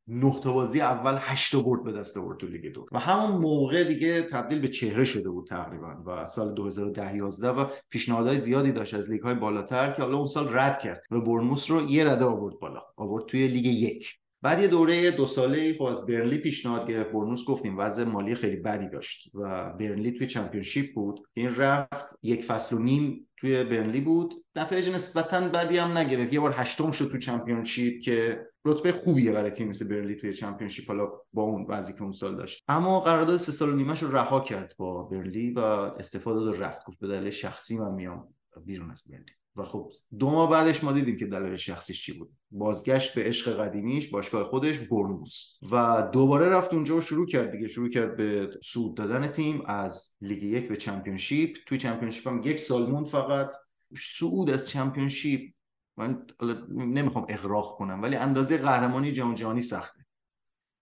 تا 0.44 0.54
بازی 0.54 0.82
اول 0.82 1.18
هشت 1.22 1.56
برد 1.56 1.84
به 1.84 1.92
دست 1.92 2.18
آورد 2.18 2.40
تو 2.40 2.48
لیگ 2.48 2.74
دو. 2.74 2.86
و 2.92 3.00
همون 3.00 3.42
موقع 3.42 3.84
دیگه 3.84 4.22
تبدیل 4.22 4.60
به 4.60 4.68
چهره 4.68 5.04
شده 5.04 5.30
بود 5.30 5.48
تقریبا 5.48 6.04
و 6.06 6.26
سال 6.26 6.54
2010 6.54 7.16
11 7.16 7.50
و 7.50 7.70
پیشنهادهای 7.90 8.38
زیادی 8.38 8.72
داشت 8.72 8.94
از 8.94 9.12
لیگ 9.12 9.22
های 9.22 9.36
بالاتر 9.36 9.92
که 9.92 10.02
حالا 10.02 10.18
اون 10.18 10.28
سال 10.28 10.58
رد 10.58 10.80
کرد 10.80 11.04
و 11.12 11.22
بورنموث 11.22 11.72
رو 11.72 11.90
یه 11.90 12.06
رده 12.06 12.26
آورد 12.26 12.60
بالا. 12.60 12.82
آورد 12.98 13.26
توی 13.26 13.48
لیگ 13.48 13.66
یک. 13.66 14.23
بعد 14.44 14.62
یه 14.62 14.68
دوره 14.68 15.12
دو 15.12 15.26
ساله 15.26 15.74
خب 15.78 15.84
از 15.84 16.06
برنلی 16.06 16.38
پیشنهاد 16.38 16.88
گرفت. 16.88 17.12
بورنموث 17.12 17.46
گفتیم 17.46 17.78
وضع 17.78 18.04
مالی 18.04 18.36
خیلی 18.36 18.56
بدی 18.56 18.90
داشت 18.90 19.32
و 19.34 19.74
برنلی 19.74 20.12
توی 20.12 20.28
Championship 20.28 20.94
بود. 20.94 21.28
این 21.34 21.56
رفت 21.56 22.20
یک 22.24 22.44
فصل 22.44 22.76
و 22.76 22.80
نیم 22.80 23.30
توی 23.38 23.64
برنلی 23.64 24.02
بود. 24.02 24.34
نتایج 24.56 24.90
نسبتا 24.90 25.40
بدی 25.40 25.78
هم 25.78 25.98
نگرفت. 25.98 26.34
یه 26.34 26.40
بار 26.40 26.54
هشتم 26.58 26.92
شد 26.92 27.12
تو 27.12 27.18
Championship 27.18 28.02
که 28.02 28.48
رتبه 28.66 28.92
خوبیه 28.92 29.32
برای 29.32 29.52
تیم 29.52 29.68
مثل 29.68 29.88
برنلی 29.88 30.16
توی 30.16 30.34
چمپیونشیپ. 30.34 30.88
حالا 30.88 31.12
با 31.34 31.44
اون 31.44 31.66
وضعی 31.70 31.96
که 31.96 32.04
اون 32.04 32.12
سال 32.12 32.36
داشت. 32.36 32.64
اما 32.68 33.00
قرارداد 33.00 33.38
سه 33.38 33.52
سال 33.52 33.70
و 33.70 33.76
نیمهش 33.76 34.04
رو 34.04 34.16
رها 34.16 34.40
کرد 34.40 34.74
با 34.78 35.04
برنلی 35.04 35.52
و 35.52 35.60
استفاده 35.60 36.40
داد 36.40 36.64
رفت. 36.64 36.86
گفت 36.86 37.00
به 37.00 37.08
دلیل 37.08 37.30
شخصی 37.30 37.78
من 37.78 37.94
میام 37.94 38.34
بیرون 38.66 38.92
از 38.92 39.04
برنلی. 39.10 39.32
و 39.56 39.64
خب 39.64 39.92
دو 40.20 40.30
ماه 40.30 40.50
بعدش 40.50 40.84
ما 40.84 40.92
دیدیم 40.92 41.18
که 41.18 41.26
دلیل 41.26 41.56
شخصیش 41.56 42.06
چی 42.06 42.14
بود. 42.14 42.32
بازگشت 42.52 43.16
به 43.16 43.24
عشق 43.24 43.58
قدیمیش 43.60 44.08
باشگاه 44.08 44.44
خودش 44.44 44.80
برنوس 44.80 45.58
و 45.72 46.02
دوباره 46.14 46.50
رفت 46.50 46.74
اونجا 46.74 46.98
و 46.98 47.02
شروع 47.02 47.28
کرد 47.28 47.52
دیگه. 47.52 47.68
شروع 47.68 47.90
کرد 47.90 48.18
به 48.18 48.50
سود 48.64 48.98
دادن 48.98 49.28
تیم 49.28 49.62
از 49.66 50.18
لیگ 50.22 50.44
یک 50.44 50.68
به 50.70 50.78
چمپیونشیپ. 50.78 51.58
توی 51.66 51.78
چمپیونشیپ 51.78 52.28
هم 52.28 52.42
یک 52.44 52.60
سال 52.60 52.92
موند 52.92 53.08
فقط. 53.08 53.54
سعود 54.00 54.50
از 54.50 54.70
چمپیونشیپ. 54.70 55.54
من 55.98 56.26
نمی‌خوام 56.70 57.26
اغراق 57.30 57.78
کنم 57.78 58.02
ولی 58.02 58.16
اندازه 58.16 58.58
قهرمانی 58.58 59.12
جام 59.12 59.36
جهانی 59.36 59.62
سخته. 59.62 60.06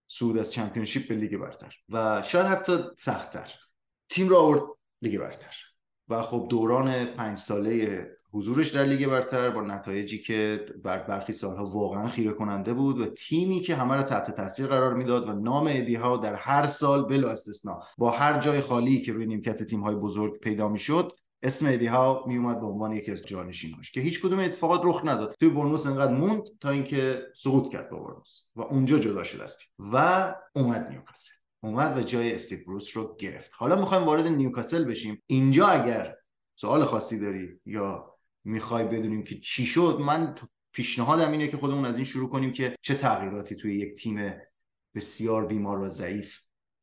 صعود 0.08 0.38
از 0.38 0.51
Championship 0.51 1.08
به 1.08 1.16
لیگ 1.16 1.38
برتر. 1.38 1.75
و 1.90 2.24
شاید 2.25 2.46
حتی 2.46 2.78
سختتر. 2.98 3.51
تیم 4.10 4.30
را 4.30 4.42
آورد 4.42 4.62
لیگ 5.01 5.20
برتر. 5.20 5.56
و 6.08 6.22
خب 6.22 6.48
دوران 6.50 7.06
پنج 7.06 7.38
ساله 7.38 8.08
حضورش 8.34 8.70
در 8.70 8.84
لیگ 8.84 9.08
برتر 9.08 9.50
با 9.50 9.62
نتایجی 9.62 10.20
که 10.20 10.66
بر 10.84 11.00
برخی 11.00 11.34
سالها 11.34 11.66
واقعا 11.66 12.10
خیره 12.10 12.32
کننده 12.32 12.74
بود 12.74 13.00
و 13.00 13.06
تیمی 13.06 13.60
که 13.60 13.76
همه 13.76 13.96
را 13.96 14.04
تحت 14.04 14.36
تاثیر 14.36 14.68
قرار 14.68 14.94
می‌داد 14.94 15.30
و 15.30 15.34
نام 15.34 15.68
ادی 15.70 15.96
هاو 15.96 16.18
در 16.18 16.36
هر 16.36 16.68
سال 16.68 17.06
بلا 17.06 17.30
استثنا 17.30 17.80
با 17.98 18.12
هر 18.12 18.40
جای 18.40 18.62
خالی 18.62 19.02
که 19.02 19.14
روی 19.14 19.26
نیمکت 19.26 19.64
تیم 19.64 19.82
های 19.82 19.96
بزرگ 19.96 20.40
پیدا 20.40 20.70
می‌شد 20.70 21.12
اسم 21.44 21.66
ادی 21.70 21.86
ها 21.88 22.24
می 22.28 22.38
اومد 22.38 22.60
به 22.60 22.66
عنوان 22.66 22.94
یکی 22.94 23.12
از 23.12 23.22
جانشیناش 23.22 23.92
که 23.92 24.02
هیچ 24.02 24.22
کدوم 24.22 24.40
اتفاقات 24.40 24.82
رخ 24.84 25.02
نداد. 25.06 25.36
توی 25.40 25.50
برنوس 25.50 25.88
انقدر 25.88 26.14
موند 26.14 26.44
تا 26.60 26.70
اینکه 26.70 27.22
سقوط 27.36 27.70
کرد 27.70 27.90
با 27.90 28.00
برنوس 28.00 28.46
و 28.56 28.62
اونجا 28.62 29.00
جدا 29.00 29.24
شد 29.24 29.42
است 29.42 29.60
و 29.80 30.36
اومد 30.56 30.88
نیوکاسل. 30.90 31.34
اومد 31.64 31.98
و 31.98 32.02
جای 32.02 32.36
استیو 32.36 32.60
بروس 32.68 32.98
رو 32.98 33.16
گرفت. 33.20 33.52
حالا 33.54 33.76
می‌خوایم 33.76 34.04
وارد 34.04 34.28
نیوکاسل 34.28 34.84
بشیم. 34.84 35.22
اینجا 35.28 35.68
اگر 35.68 36.16
سوال 36.56 36.86
خاصی 36.86 37.20
داری 37.20 37.50
یا 37.66 38.11
می‌خوای 38.44 38.86
بدونیم 38.86 39.24
که 39.24 39.40
چی 39.40 39.66
شد. 39.66 39.98
من 40.06 40.36
پیشنهادم 40.74 41.32
اینه 41.32 41.48
که 41.48 41.58
خودمون 41.58 41.86
از 41.86 41.96
این 41.96 42.06
شروع 42.06 42.30
کنیم 42.30 42.52
که 42.52 42.76
چه 42.82 42.96
تغییراتی 42.96 43.56
توی 43.56 43.76
یک 43.76 43.96
تیم 43.96 44.34
بسیار 44.96 45.46
بیمار 45.46 45.80
و 45.80 45.90
ضعیف 45.90 46.40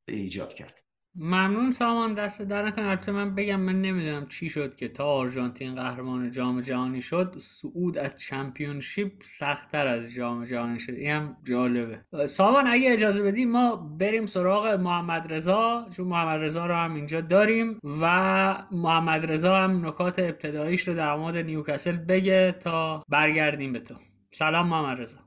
ایجاد 0.08 0.54
کرد. 0.54 0.87
ممنون 1.14 1.70
سامان 1.70 2.14
دست 2.14 2.42
در 2.42 2.62
نکن 2.66 2.82
البته 2.82 3.12
من 3.12 3.34
بگم 3.34 3.60
من 3.60 3.82
نمی‌دونم 3.82 4.26
چی 4.26 4.50
شد 4.50 4.76
که 4.76 4.88
تا 4.88 5.04
آرژانتین 5.04 5.74
قهرمان 5.74 6.30
جام 6.30 6.60
جهانی 6.60 7.00
شد 7.00 7.34
سعود 7.38 7.98
از 7.98 8.16
چمپیونشیپ 8.16 9.12
سختتر 9.22 9.86
از 9.86 10.12
جام 10.12 10.44
جهانی 10.44 10.80
شد. 10.80 10.92
این 10.92 11.10
هم 11.10 11.36
جالبه. 11.44 12.26
سامان 12.26 12.66
اگه 12.66 12.92
اجازه 12.92 13.22
بدی 13.22 13.44
ما 13.44 13.76
بریم 13.76 14.26
سراغ 14.26 14.66
محمد 14.66 15.32
رضا 15.32 15.86
چون 15.96 16.08
محمد 16.08 16.40
رضا 16.40 16.66
رو 16.66 16.74
هم 16.74 16.94
اینجا 16.94 17.20
داریم 17.20 17.80
و 18.00 18.64
محمد 18.72 19.32
رضا 19.32 19.56
هم 19.56 19.86
نکات 19.86 20.18
ابتداییش 20.18 20.88
رو 20.88 20.94
در 20.94 21.16
مورد 21.16 21.36
نیوکاسل 21.36 21.96
بگه 21.96 22.52
تا 22.52 23.02
برگردیم 23.08 23.72
به 23.72 23.80
تو. 23.80 23.94
سلام 24.30 24.68
محمد 24.68 25.00
رضا 25.00 25.18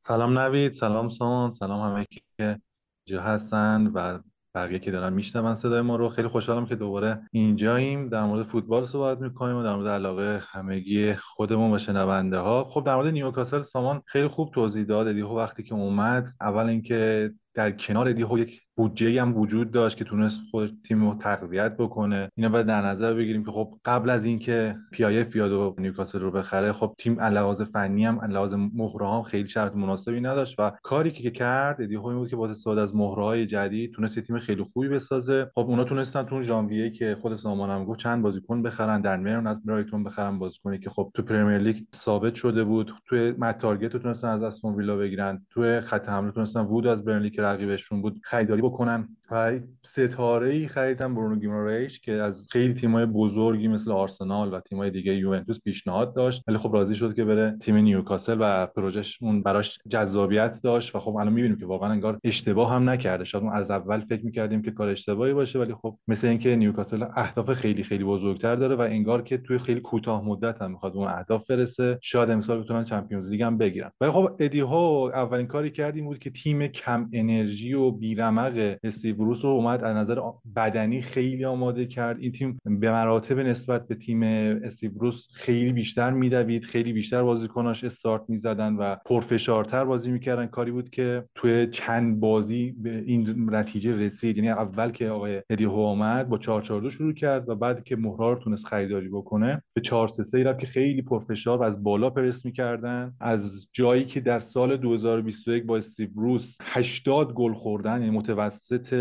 سلام 0.00 0.38
نوید 0.38 0.72
سلام 0.72 1.08
سامان 1.08 1.50
سلام 1.50 1.92
همه 1.92 2.06
که 2.10 2.60
اینجا 3.06 3.22
هستن 3.22 3.86
و 3.86 4.18
بقیه 4.58 4.78
که 4.78 4.90
دارن 4.90 5.12
میشنون 5.12 5.54
صدای 5.54 5.80
ما 5.80 5.96
رو. 5.96 6.08
خیلی 6.08 6.28
خوشحالم 6.28 6.66
که 6.66 6.76
دوباره 6.76 7.20
اینجاییم. 7.32 8.08
در 8.08 8.24
مورد 8.24 8.46
فوتبال 8.46 8.86
صحبت 8.86 9.18
می‌کنیم 9.18 9.56
و 9.56 9.62
در 9.62 9.74
مورد 9.74 9.88
علاقه 9.88 10.42
همگی 10.50 11.14
خودمون 11.14 11.74
و 11.74 11.78
شنونده 11.78 12.38
ها. 12.38 12.64
خب 12.64 12.84
در 12.84 12.94
مورد 12.94 13.06
نیوکاسل 13.06 13.60
سامان 13.60 14.02
خیلی 14.06 14.28
خوب 14.28 14.50
توضیح 14.50 14.84
داد. 14.84 15.12
دیگه 15.12 15.24
وقتی 15.26 15.62
که 15.62 15.74
اومد 15.74 16.26
اول 16.40 16.66
اینکه 16.66 17.30
در 17.58 17.70
کنار 17.70 18.12
دیهو 18.12 18.38
یک 18.38 18.60
بودجه 18.76 19.22
هم 19.22 19.36
وجود 19.36 19.70
داشت 19.70 19.96
که 19.96 20.04
تونست 20.04 20.40
خود 20.50 20.78
تیم 20.88 21.08
رو 21.08 21.14
تقویت 21.14 21.76
بکنه. 21.76 22.30
اینا 22.36 22.48
باید 22.48 22.66
در 22.66 22.82
نظر 22.82 23.14
بگیریم 23.14 23.44
که 23.44 23.50
خب 23.50 23.74
قبل 23.84 24.10
از 24.10 24.24
اینکه 24.24 24.76
پیایه 24.92 25.24
فیاد 25.24 25.52
و 25.52 25.74
نیوکاسل 25.78 26.20
رو 26.20 26.30
بخره 26.30 26.72
خب 26.72 26.94
تیم 26.98 27.20
علاوه 27.20 27.64
فنی 27.64 28.04
هم 28.04 28.20
علاوه 28.20 28.56
مهره 28.56 29.08
هم 29.08 29.22
خیلی 29.22 29.48
شرط 29.48 29.74
مناسبی 29.74 30.20
نداشت 30.20 30.54
و 30.58 30.72
کاری 30.82 31.10
که 31.10 31.30
کرد 31.30 31.86
دیهو 31.86 32.06
این 32.06 32.18
بود 32.18 32.30
که 32.30 32.36
با 32.36 32.48
استفاده 32.48 32.80
از 32.80 32.96
مهره 32.96 33.24
های 33.24 33.46
جدید 33.46 33.92
تونست 33.92 34.18
تیم 34.20 34.38
خیلی 34.38 34.62
خوبی 34.72 34.88
بسازه. 34.88 35.50
خب 35.54 35.60
اونا 35.60 35.84
تونستن 35.84 36.22
تو 36.22 36.42
ژانویه 36.42 36.90
که 36.90 37.16
خود 37.22 37.36
سامان 37.36 37.70
هم 37.70 37.84
گفت 37.84 37.98
چند 37.98 38.22
بازیکن 38.22 38.62
بخرن 38.62 39.00
در 39.00 39.16
میرن 39.16 39.46
از 39.46 39.64
برایتون 39.64 40.04
بخرن 40.04 40.38
بازیکنی 40.38 40.78
که 40.78 40.90
خب 40.90 41.10
تو 41.14 41.22
پرمیر 41.22 41.58
لیگ 41.58 41.76
ثابت 41.94 42.34
شده 42.34 42.64
بود. 42.64 42.92
تو 43.06 43.16
مت 43.16 43.58
تارگت 43.58 43.96
تونستن 43.96 44.28
از 44.28 44.42
استون 44.42 44.74
ویلا 44.74 44.96
بگیرن. 44.96 45.46
تو 45.50 45.80
خط 45.80 46.08
حمله 46.08 46.32
تونستن 46.32 46.60
وود 46.60 46.86
از 46.86 47.04
برنلی 47.04 47.30
رقیبشون 47.52 48.02
بود 48.02 48.20
خریداری 48.22 48.62
بکنن. 48.62 49.08
و 49.30 49.58
ستاره 49.84 50.50
ای 50.50 50.68
خریدن 50.68 51.14
برونو 51.14 51.36
گیماریش 51.36 52.00
که 52.00 52.12
از 52.12 52.46
خیلی 52.50 52.74
تیمای 52.74 53.06
بزرگی 53.06 53.68
مثل 53.68 53.92
آرسنال 53.92 54.54
و 54.54 54.60
تیمای 54.60 54.90
دیگه 54.90 55.14
یوونتوس 55.14 55.60
پیشنهاد 55.60 56.14
داشت. 56.16 56.42
ولی 56.48 56.56
خب 56.58 56.74
راضی 56.74 56.94
شد 56.94 57.14
که 57.14 57.24
بره 57.24 57.56
تیم 57.60 57.76
نیوکاسل 57.76 58.36
و 58.40 58.66
پروژش 58.66 59.18
اون 59.22 59.42
براش 59.42 59.78
جذابیت 59.88 60.60
داشت 60.62 60.96
و 60.96 60.98
خب 60.98 61.16
الان 61.16 61.32
می‌بینیم 61.32 61.58
که 61.58 61.66
واقعا 61.66 61.90
انگار 61.90 62.18
اشتباه 62.24 62.72
هم 62.72 62.90
نکرده. 62.90 63.24
شاید 63.24 63.44
ما 63.44 63.52
از 63.52 63.70
اول 63.70 64.00
فکر 64.00 64.24
می‌کردیم 64.24 64.62
که 64.62 64.70
کار 64.70 64.88
اشتباهی 64.88 65.32
باشه 65.32 65.58
ولی 65.58 65.74
خب 65.74 65.98
مثل 66.08 66.26
اینکه 66.26 66.56
نیوکاسل 66.56 67.04
اهداف 67.14 67.52
خیلی 67.52 67.84
خیلی 67.84 68.04
بزرگتر 68.04 68.56
داره 68.56 68.76
و 68.76 68.80
انگار 68.80 69.22
که 69.22 69.38
توی 69.38 69.58
خیلی 69.58 69.80
کوتاه 69.80 70.24
مدت 70.24 70.62
هم 70.62 70.70
می‌خواد 70.70 70.96
اون 70.96 71.08
اهداف 71.08 71.50
برسه 71.50 71.98
شاید 72.02 72.30
امسال 72.30 72.60
بتونن 72.60 72.84
Champions 72.84 73.30
League 73.30 73.42
هم 73.42 73.58
بگیرن. 73.58 73.90
ولی 74.00 74.10
خب 74.10 74.30
ادی 74.38 74.60
هاو 74.60 75.10
اولین 75.10 75.46
کاری 75.46 75.70
کرد 75.70 75.93
این 75.93 76.04
بود 76.04 76.18
که 76.18 76.30
تیم 76.30 76.66
کم 76.66 77.08
انرژی 77.30 77.72
و 77.72 77.90
بیرمق 77.90 78.76
استیو 78.82 79.16
بروس 79.16 79.44
رو 79.44 79.50
اومد 79.50 79.84
از 79.84 79.96
نظر 79.96 80.20
بدنی 80.56 81.02
خیلی 81.02 81.44
آماده 81.44 81.86
کرد. 81.86 82.20
این 82.20 82.32
تیم 82.32 82.58
به 82.64 82.90
مراتب 82.90 83.38
نسبت 83.38 83.88
به 83.88 83.94
تیم 83.94 84.22
استیو 84.22 84.90
خیلی 85.34 85.72
بیشتر 85.72 86.10
میدوید 86.10 86.64
خیلی 86.64 86.92
بیشتر 86.92 87.22
بازیکناش 87.22 87.84
استارت 87.84 88.22
می‌زدن 88.28 88.74
و 88.74 88.96
پرفشارتر 89.06 89.84
بازی 89.84 90.10
می‌کردن. 90.10 90.46
کاری 90.46 90.70
بود 90.70 90.90
که 90.90 91.24
توی 91.34 91.66
چند 91.66 92.20
بازی 92.20 92.74
به 92.82 93.02
این 93.06 93.50
نتیجه 93.50 93.96
رسید. 93.96 94.36
یعنی 94.36 94.48
اول 94.50 94.90
که 94.90 95.08
آقای 95.08 95.42
ادی 95.50 95.64
هو 95.64 95.80
آمد 95.80 96.28
با 96.28 96.38
4 96.38 96.62
4 96.62 96.90
شروع 96.90 97.12
کرد 97.12 97.48
و 97.48 97.54
بعد 97.54 97.84
که 97.84 97.96
مهرا 97.96 98.32
رو 98.32 98.38
تونست 98.38 98.66
خریداری 98.66 99.08
بکنه 99.08 99.62
به 99.74 99.80
4 99.80 100.08
3 100.08 100.22
3 100.22 100.42
رفت 100.42 100.60
که 100.60 100.66
خیلی 100.66 101.02
پرفشار 101.02 101.58
و 101.58 101.62
از 101.62 101.82
بالا 101.82 102.10
پرس 102.10 102.44
می‌کردن. 102.44 103.12
از 103.20 103.68
جایی 103.72 104.04
که 104.04 104.20
در 104.20 104.40
سال 104.40 104.76
2021 104.76 105.64
با 105.64 105.76
استیو 105.76 106.08
بروس 106.16 106.56
80 106.60 107.17
گل 107.24 107.54
خوردن 107.54 108.02
یعنی 108.02 108.16
متوسط 108.16 108.92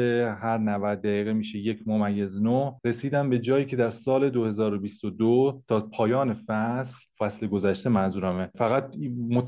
هر 0.42 0.58
90 0.58 1.02
دقیقه 1.02 1.34
میشه 1.34 1.58
یک 1.60 1.80
ممیز 1.86 2.42
نو 2.42 2.72
رسیدن 2.86 3.30
به 3.30 3.40
جایی 3.40 3.66
که 3.66 3.76
در 3.76 3.90
سال 3.90 4.30
2022 4.30 5.62
تا 5.68 5.80
پایان 5.80 6.34
فصل 6.48 7.06
فصل 7.20 7.48
گذشته 7.48 7.90
منظورمه. 7.90 8.50
فقط 8.58 8.96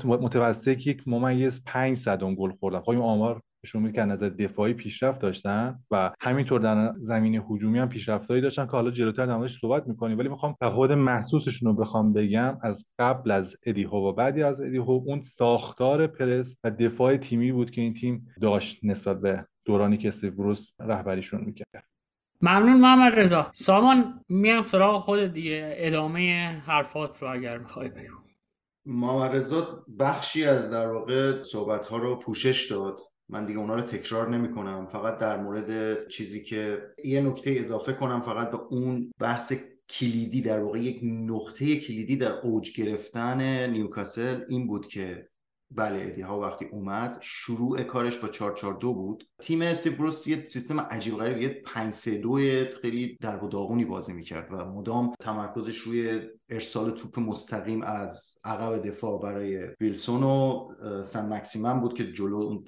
متوسط 0.04 0.86
یک 0.86 1.08
ممیز 1.08 1.64
5 1.64 1.96
صدم 1.96 2.34
گل 2.34 2.52
خوردن. 2.60 2.80
خب 2.80 2.90
این 2.90 3.00
آمار 3.00 3.42
نشون 3.64 3.82
میده 3.82 3.94
که 3.94 4.04
نظر 4.04 4.28
دفاعی 4.28 4.74
پیشرفت 4.74 5.20
داشتن 5.20 5.78
و 5.90 6.12
همینطور 6.20 6.60
در 6.60 6.92
زمین 6.98 7.42
هجومی 7.50 7.78
هم 7.78 7.88
پیشرفتایی 7.88 8.40
داشتن 8.40 8.66
که 8.66 8.72
حالا 8.72 8.90
جلوتر 8.90 9.26
در 9.26 9.36
موردش 9.36 9.60
صحبت 9.60 9.86
می‌کنیم. 9.86 10.18
ولی 10.18 10.28
می‌خوام 10.28 10.56
تفاوت 10.60 10.90
محسوسشون 10.90 11.68
رو 11.68 11.74
بخوام 11.74 12.12
بگم 12.12 12.58
از 12.62 12.86
قبل 12.98 13.30
از 13.30 13.56
ادی 13.66 13.82
هو 13.82 14.08
و 14.08 14.12
بعدی 14.12 14.42
از 14.42 14.60
ادی 14.60 14.76
هو 14.76 15.02
اون 15.06 15.22
ساختار 15.22 16.06
پرس 16.06 16.56
و 16.64 16.70
دفاع 16.70 17.16
تیمی 17.16 17.52
بود 17.52 17.70
که 17.70 17.80
این 17.80 17.94
تیم 17.94 18.26
داشت 18.40 18.80
نسبت 18.82 19.20
به 19.20 19.46
دورانی 19.64 19.98
که 19.98 20.08
استیو 20.08 20.30
بروس 20.30 20.68
رهبریشون 20.80 21.40
می‌کرد. 21.40 21.84
ممنون 22.42 22.80
محمد 22.80 23.18
رضا. 23.18 23.50
سامان 23.52 24.24
میام 24.28 24.62
سراغ 24.62 25.00
خود 25.00 25.32
دیگه. 25.32 25.74
ادامه 25.76 26.48
حرفات 26.66 27.22
رو 27.22 27.32
اگر 27.32 27.58
می‌خوای 27.58 27.88
بگو. 27.88 28.16
محمد 28.86 29.36
رضا 29.36 29.84
بخشی 29.98 30.44
از 30.44 30.70
در 30.70 30.86
واقع 30.86 31.42
صحبت 31.42 31.86
ها 31.86 31.96
رو 31.96 32.16
پوشش 32.16 32.70
داد. 32.70 33.00
من 33.32 33.46
دیگه 33.46 33.58
اونا 33.58 33.74
رو 33.74 33.80
تکرار 33.80 34.28
نمی 34.28 34.50
کنم 34.54 34.86
فقط 34.86 35.18
در 35.18 35.42
مورد 35.42 36.08
چیزی 36.08 36.42
که 36.42 36.82
یه 37.04 37.20
نکته 37.20 37.54
اضافه 37.58 37.92
کنم 37.92 38.20
فقط 38.20 38.50
به 38.50 38.56
اون 38.56 39.12
بحث 39.18 39.52
کلیدی 39.88 40.40
در 40.40 40.60
واقع 40.60 40.78
یک 40.78 41.00
نقطه 41.02 41.80
کلیدی 41.80 42.16
در 42.16 42.32
اوج 42.32 42.80
گرفتن 42.80 43.70
نیوکاسل 43.70 44.44
این 44.48 44.66
بود 44.66 44.86
که 44.86 45.28
بله 45.70 46.02
ادی 46.02 46.20
ها 46.20 46.40
وقتی 46.40 46.64
اومد 46.64 47.18
شروع 47.20 47.82
کارش 47.82 48.18
با 48.18 48.28
442 48.28 48.94
بود. 48.94 49.28
تیم 49.40 49.62
استیو 49.62 49.96
بروس 49.96 50.26
یه 50.26 50.44
سیستم 50.44 50.80
عجیب 50.80 51.16
غریب 51.16 51.38
یه 51.38 51.62
5 51.66 51.92
3 51.92 52.70
خیلی 52.82 53.18
در 53.20 53.44
و 53.44 53.48
داغونی 53.48 53.84
بازی 53.84 54.12
می‌کرد 54.12 54.48
و 54.50 54.64
مدام 54.64 55.14
تمرکزش 55.20 55.78
روی 55.78 56.20
ارسال 56.50 56.90
توپ 56.90 57.18
مستقیم 57.18 57.82
از 57.82 58.38
عقب 58.44 58.86
دفاع 58.88 59.20
برای 59.20 59.68
ویلسون 59.80 60.22
و 60.22 60.68
سن 61.02 61.32
مکسیمن 61.32 61.80
بود 61.80 61.94
که 61.94 62.12
جلو 62.12 62.58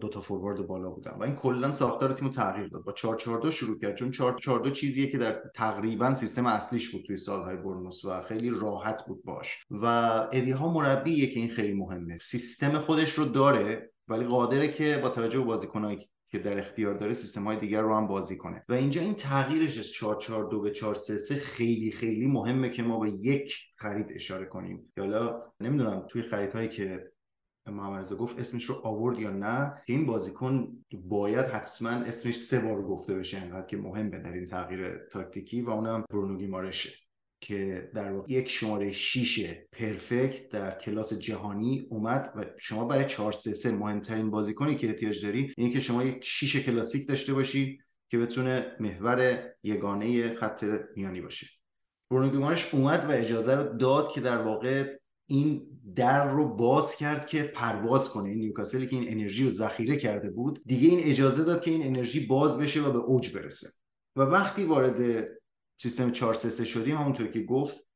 دو 0.00 0.08
تا 0.08 0.20
فوروارد 0.20 0.66
بالا 0.66 0.90
بودن. 0.90 1.12
و 1.20 1.22
این 1.22 1.34
کلا 1.34 1.72
ساختار 1.72 2.12
تیم 2.12 2.28
تغییر 2.28 2.68
داد. 2.68 2.84
با 2.84 2.92
442 2.92 3.50
شروع 3.50 3.78
کرد. 3.78 3.94
چون 3.94 4.10
442 4.10 4.70
چیزیه 4.70 5.10
که 5.10 5.18
در 5.18 5.42
تقریبا 5.54 6.14
سیستم 6.14 6.46
اصلیش 6.46 6.90
بود 6.90 7.04
توی 7.06 7.16
سالهای 7.16 7.56
برنوس 7.56 8.04
و 8.04 8.22
خیلی 8.22 8.50
راحت 8.50 9.06
بود 9.06 9.24
باش. 9.24 9.66
و 9.70 9.86
ادی 10.32 10.50
ها 10.50 10.72
مربیه 10.72 11.26
که 11.26 11.40
این 11.40 11.50
خیلی 11.50 11.72
مهمه. 11.72 12.16
سیستم 12.16 12.78
خودش 12.78 13.12
رو 13.12 13.24
داره 13.24 13.92
ولی 14.08 14.24
قادره 14.24 14.68
که 14.68 14.98
با 15.02 15.08
توجه 15.08 15.38
به 15.38 15.44
بازیکنایی 15.44 16.08
که 16.32 16.38
در 16.38 16.58
اختیار 16.58 16.94
داره 16.94 17.12
سیستم 17.12 17.44
های 17.44 17.60
دیگر 17.60 17.80
رو 17.80 17.94
هم 17.94 18.06
بازی 18.06 18.36
کنه. 18.36 18.64
و 18.68 18.72
اینجا 18.72 19.00
این 19.00 19.14
تغییرش 19.14 19.78
از 19.78 19.90
442 19.90 20.60
به 20.60 20.70
433 20.70 21.34
خیلی 21.34 21.92
خیلی 21.92 22.26
مهمه 22.26 22.70
که 22.70 22.82
ما 22.82 22.98
به 22.98 23.10
یک 23.10 23.56
خرید 23.76 24.06
اشاره 24.10 24.46
کنیم. 24.46 24.92
حالا 24.98 25.42
نمی‌دونم 25.60 26.06
توی 26.08 26.22
خریدهایی 26.22 26.68
که 26.68 27.12
محمد 27.66 28.12
گفت 28.12 28.38
اسمش 28.38 28.64
رو 28.64 28.74
آورد 28.74 29.18
یا 29.18 29.30
نه 29.30 29.82
این 29.86 30.06
بازیکن 30.06 30.84
باید 30.94 31.46
حتما 31.46 31.90
اسمش 31.90 32.36
سه 32.36 32.60
بار 32.60 32.82
گفته 32.82 33.14
بشه 33.14 33.38
انقدر 33.38 33.66
که 33.66 33.76
مهمه 33.76 34.18
در 34.18 34.32
این 34.32 34.46
تغییر 34.46 34.98
تاکتیکی 34.98 35.62
و 35.62 35.70
اونم 35.70 36.04
برونو 36.10 36.36
گیمارشه. 36.36 36.90
که 37.42 37.90
در 37.94 38.12
واقع 38.12 38.32
یک 38.32 38.50
شماره 38.50 38.92
6 38.92 39.54
پرفکت 39.72 40.48
در 40.48 40.78
کلاس 40.78 41.14
جهانی 41.14 41.86
اومد 41.90 42.32
و 42.36 42.44
شما 42.58 42.84
برای 42.84 43.04
4 43.04 43.32
3 43.32 43.54
3 43.54 43.72
مهمترین 43.72 44.30
بازیکنی 44.30 44.76
که 44.76 44.86
احتیاج 44.86 45.24
داری 45.24 45.54
اینه 45.56 45.72
که 45.72 45.80
شما 45.80 46.04
یک 46.04 46.24
6 46.24 46.56
کلاسیک 46.56 47.08
داشته 47.08 47.34
باشی 47.34 47.78
که 48.08 48.18
بتونه 48.18 48.76
محور 48.80 49.48
یگانه 49.62 50.34
خط 50.34 50.64
میانی 50.96 51.20
باشه. 51.20 51.46
برونو 52.10 52.30
گیمارش 52.30 52.74
اومد 52.74 53.04
و 53.04 53.10
اجازه 53.10 53.54
رو 53.54 53.76
داد 53.76 54.12
که 54.12 54.20
در 54.20 54.38
واقع 54.38 54.96
این 55.26 55.66
در 55.94 56.32
رو 56.32 56.56
باز 56.56 56.96
کرد 56.96 57.26
که 57.26 57.42
پرواز 57.42 58.08
کنه. 58.08 58.28
این 58.28 58.38
نیوکاسلی 58.38 58.86
که 58.86 58.96
این 58.96 59.12
انرژی 59.12 59.44
رو 59.44 59.50
ذخیره 59.50 59.96
کرده 59.96 60.30
بود 60.30 60.62
دیگه 60.66 60.88
این 60.88 61.00
اجازه 61.02 61.44
داد 61.44 61.62
که 61.62 61.70
این 61.70 61.86
انرژی 61.86 62.26
باز 62.26 62.60
بشه 62.60 62.82
و 62.82 62.92
به 62.92 62.98
اوج 62.98 63.36
برسه. 63.36 63.68
و 64.16 64.22
وقتی 64.22 64.64
وارد 64.64 65.28
سیستم 65.82 66.10
4 66.10 66.34
3 66.34 66.50
3 66.50 66.64
شدیم 66.64 66.96
همونطور 66.96 67.26
که 67.26 67.42
گفت 67.42 67.86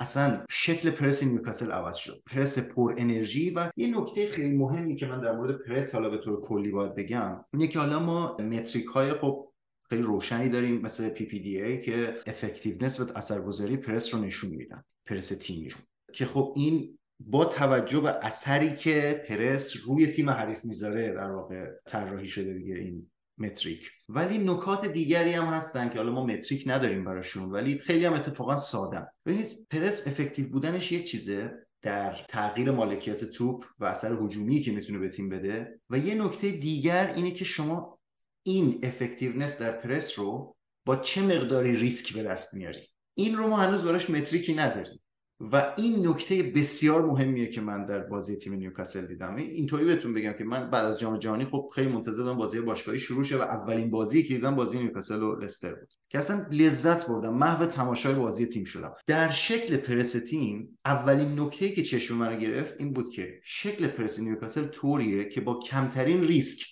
اصلا 0.00 0.44
شکل 0.50 0.90
پرس 0.90 1.22
نیوکاسل 1.22 1.70
عوض 1.70 1.96
شد. 1.96 2.22
پرس 2.26 2.58
پر 2.58 2.94
انرژی 2.98 3.50
و 3.50 3.70
یه 3.76 4.00
نکته 4.00 4.30
خیلی 4.32 4.56
مهمی 4.56 4.96
که 4.96 5.06
من 5.06 5.20
در 5.20 5.32
مورد 5.32 5.58
پرس 5.58 5.94
حالا 5.94 6.10
به 6.10 6.16
طور 6.16 6.40
کلی 6.40 6.70
باید 6.70 6.94
بگم 6.94 7.44
اینه 7.52 7.66
که 7.66 7.78
حالا 7.78 8.00
ما 8.00 8.36
metric 8.36 8.86
های 8.86 9.12
خب 9.12 9.52
خیلی 9.88 10.02
روشنی 10.02 10.48
داریم 10.48 10.80
مثل 10.80 11.08
PPDA 11.08 11.80
که 11.80 12.16
effectiveness 12.26 13.00
و 13.00 13.06
اثرگذاری 13.16 13.76
پرس 13.76 14.14
رو 14.14 14.20
نشون 14.20 14.50
میدن 14.50 14.84
پرس 15.06 15.28
تیمی 15.28 15.68
رو. 15.68 15.78
که 16.12 16.26
خب 16.26 16.52
این 16.56 16.98
با 17.20 17.44
توجه 17.44 18.00
به 18.00 18.26
اثری 18.26 18.74
که 18.74 19.24
پرس 19.28 19.76
روی 19.86 20.06
تیم 20.06 20.30
حریف 20.30 20.64
می‌ذاره 20.64 21.12
در 21.12 21.30
واقع 21.30 21.66
طراحی 21.86 22.26
شده 22.26 22.54
دیگه 22.54 22.74
این 22.74 23.10
metric. 23.38 23.90
ولی 24.08 24.38
نکات 24.38 24.86
دیگری 24.86 25.32
هم 25.32 25.44
هستن 25.44 25.88
که 25.88 25.98
حالا 25.98 26.12
ما 26.12 26.26
metric 26.26 26.64
نداریم 26.66 27.04
براشون 27.04 27.50
ولی 27.50 27.78
خیلی 27.78 28.04
هم 28.04 28.12
اتفاقا 28.12 28.56
سادن 28.56 29.06
ببینید 29.26 29.66
پرس 29.70 30.06
effective 30.06 30.48
بودنش 30.48 30.92
یک 30.92 31.04
چیزه 31.04 31.66
در 31.82 32.24
تغییر 32.28 32.70
مالکیت 32.70 33.24
توپ 33.24 33.64
و 33.78 33.84
اثر 33.84 34.12
هجومی 34.12 34.60
که 34.60 34.72
می‌تونه 34.72 34.98
به 34.98 35.08
تیم 35.08 35.28
بده. 35.28 35.80
و 35.90 35.98
یه 35.98 36.14
نکته 36.14 36.50
دیگر 36.50 37.14
اینه 37.14 37.30
که 37.30 37.44
شما 37.44 37.98
این 38.42 38.80
effectiveness 38.82 39.58
در 39.58 39.72
پرس 39.72 40.18
رو 40.18 40.56
با 40.86 40.96
چه 40.96 41.22
مقداری 41.22 41.76
ریسک 41.76 42.14
به 42.14 42.22
دست 42.22 42.54
میاری؟ 42.54 42.88
این 43.14 43.36
رو 43.36 43.48
ما 43.48 43.56
هنوز 43.56 43.82
براش 43.82 44.10
متریکی 44.10 44.54
نداریم. 44.54 45.00
و 45.40 45.74
این 45.76 46.06
نکته 46.06 46.42
بسیار 46.42 47.06
مهمیه 47.06 47.46
که 47.46 47.60
من 47.60 47.86
در 47.86 47.98
بازی 47.98 48.36
تیم 48.36 48.52
نیوکاسل 48.52 49.06
دیدم. 49.06 49.36
اینطوری 49.36 49.84
بهتون 49.84 50.14
بگم 50.14 50.32
که 50.32 50.44
من 50.44 50.70
بعد 50.70 50.84
از 50.84 50.98
جام 50.98 51.18
جهانی 51.18 51.44
خب 51.44 51.70
خیلی 51.74 51.92
منتظر 51.92 52.22
بودم 52.22 52.36
بازی 52.36 52.60
باشگاهی 52.60 52.98
شروع 52.98 53.24
شه 53.24 53.38
و 53.38 53.40
اولین 53.40 53.90
بازی 53.90 54.22
که 54.22 54.34
دیدم 54.34 54.56
بازی 54.56 54.78
نیوکاسل 54.78 55.22
و 55.22 55.40
لستر 55.40 55.74
بود. 55.74 55.92
که 56.08 56.18
اصلا 56.18 56.46
لذت 56.52 57.06
بردم 57.08 57.34
محو 57.34 57.66
تماشای 57.66 58.14
بازی 58.14 58.46
تیم 58.46 58.64
شدم. 58.64 58.94
در 59.06 59.30
شکل 59.30 59.76
پرس 59.76 60.12
تیم 60.12 60.78
اولین 60.84 61.40
نکته 61.40 61.68
که 61.68 61.82
چشم 61.82 62.16
من 62.16 62.38
گرفت 62.38 62.74
این 62.78 62.92
بود 62.92 63.10
که 63.10 63.40
شکل 63.44 63.86
پرس 63.86 64.20
نیوکاسل 64.20 64.64
طوریه 64.64 65.28
که 65.28 65.40
با 65.40 65.58
کمترین 65.58 66.22
ریسک 66.22 66.66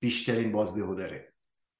بیشترین 0.00 0.52
بازدهو 0.52 0.94
داره. 0.94 1.34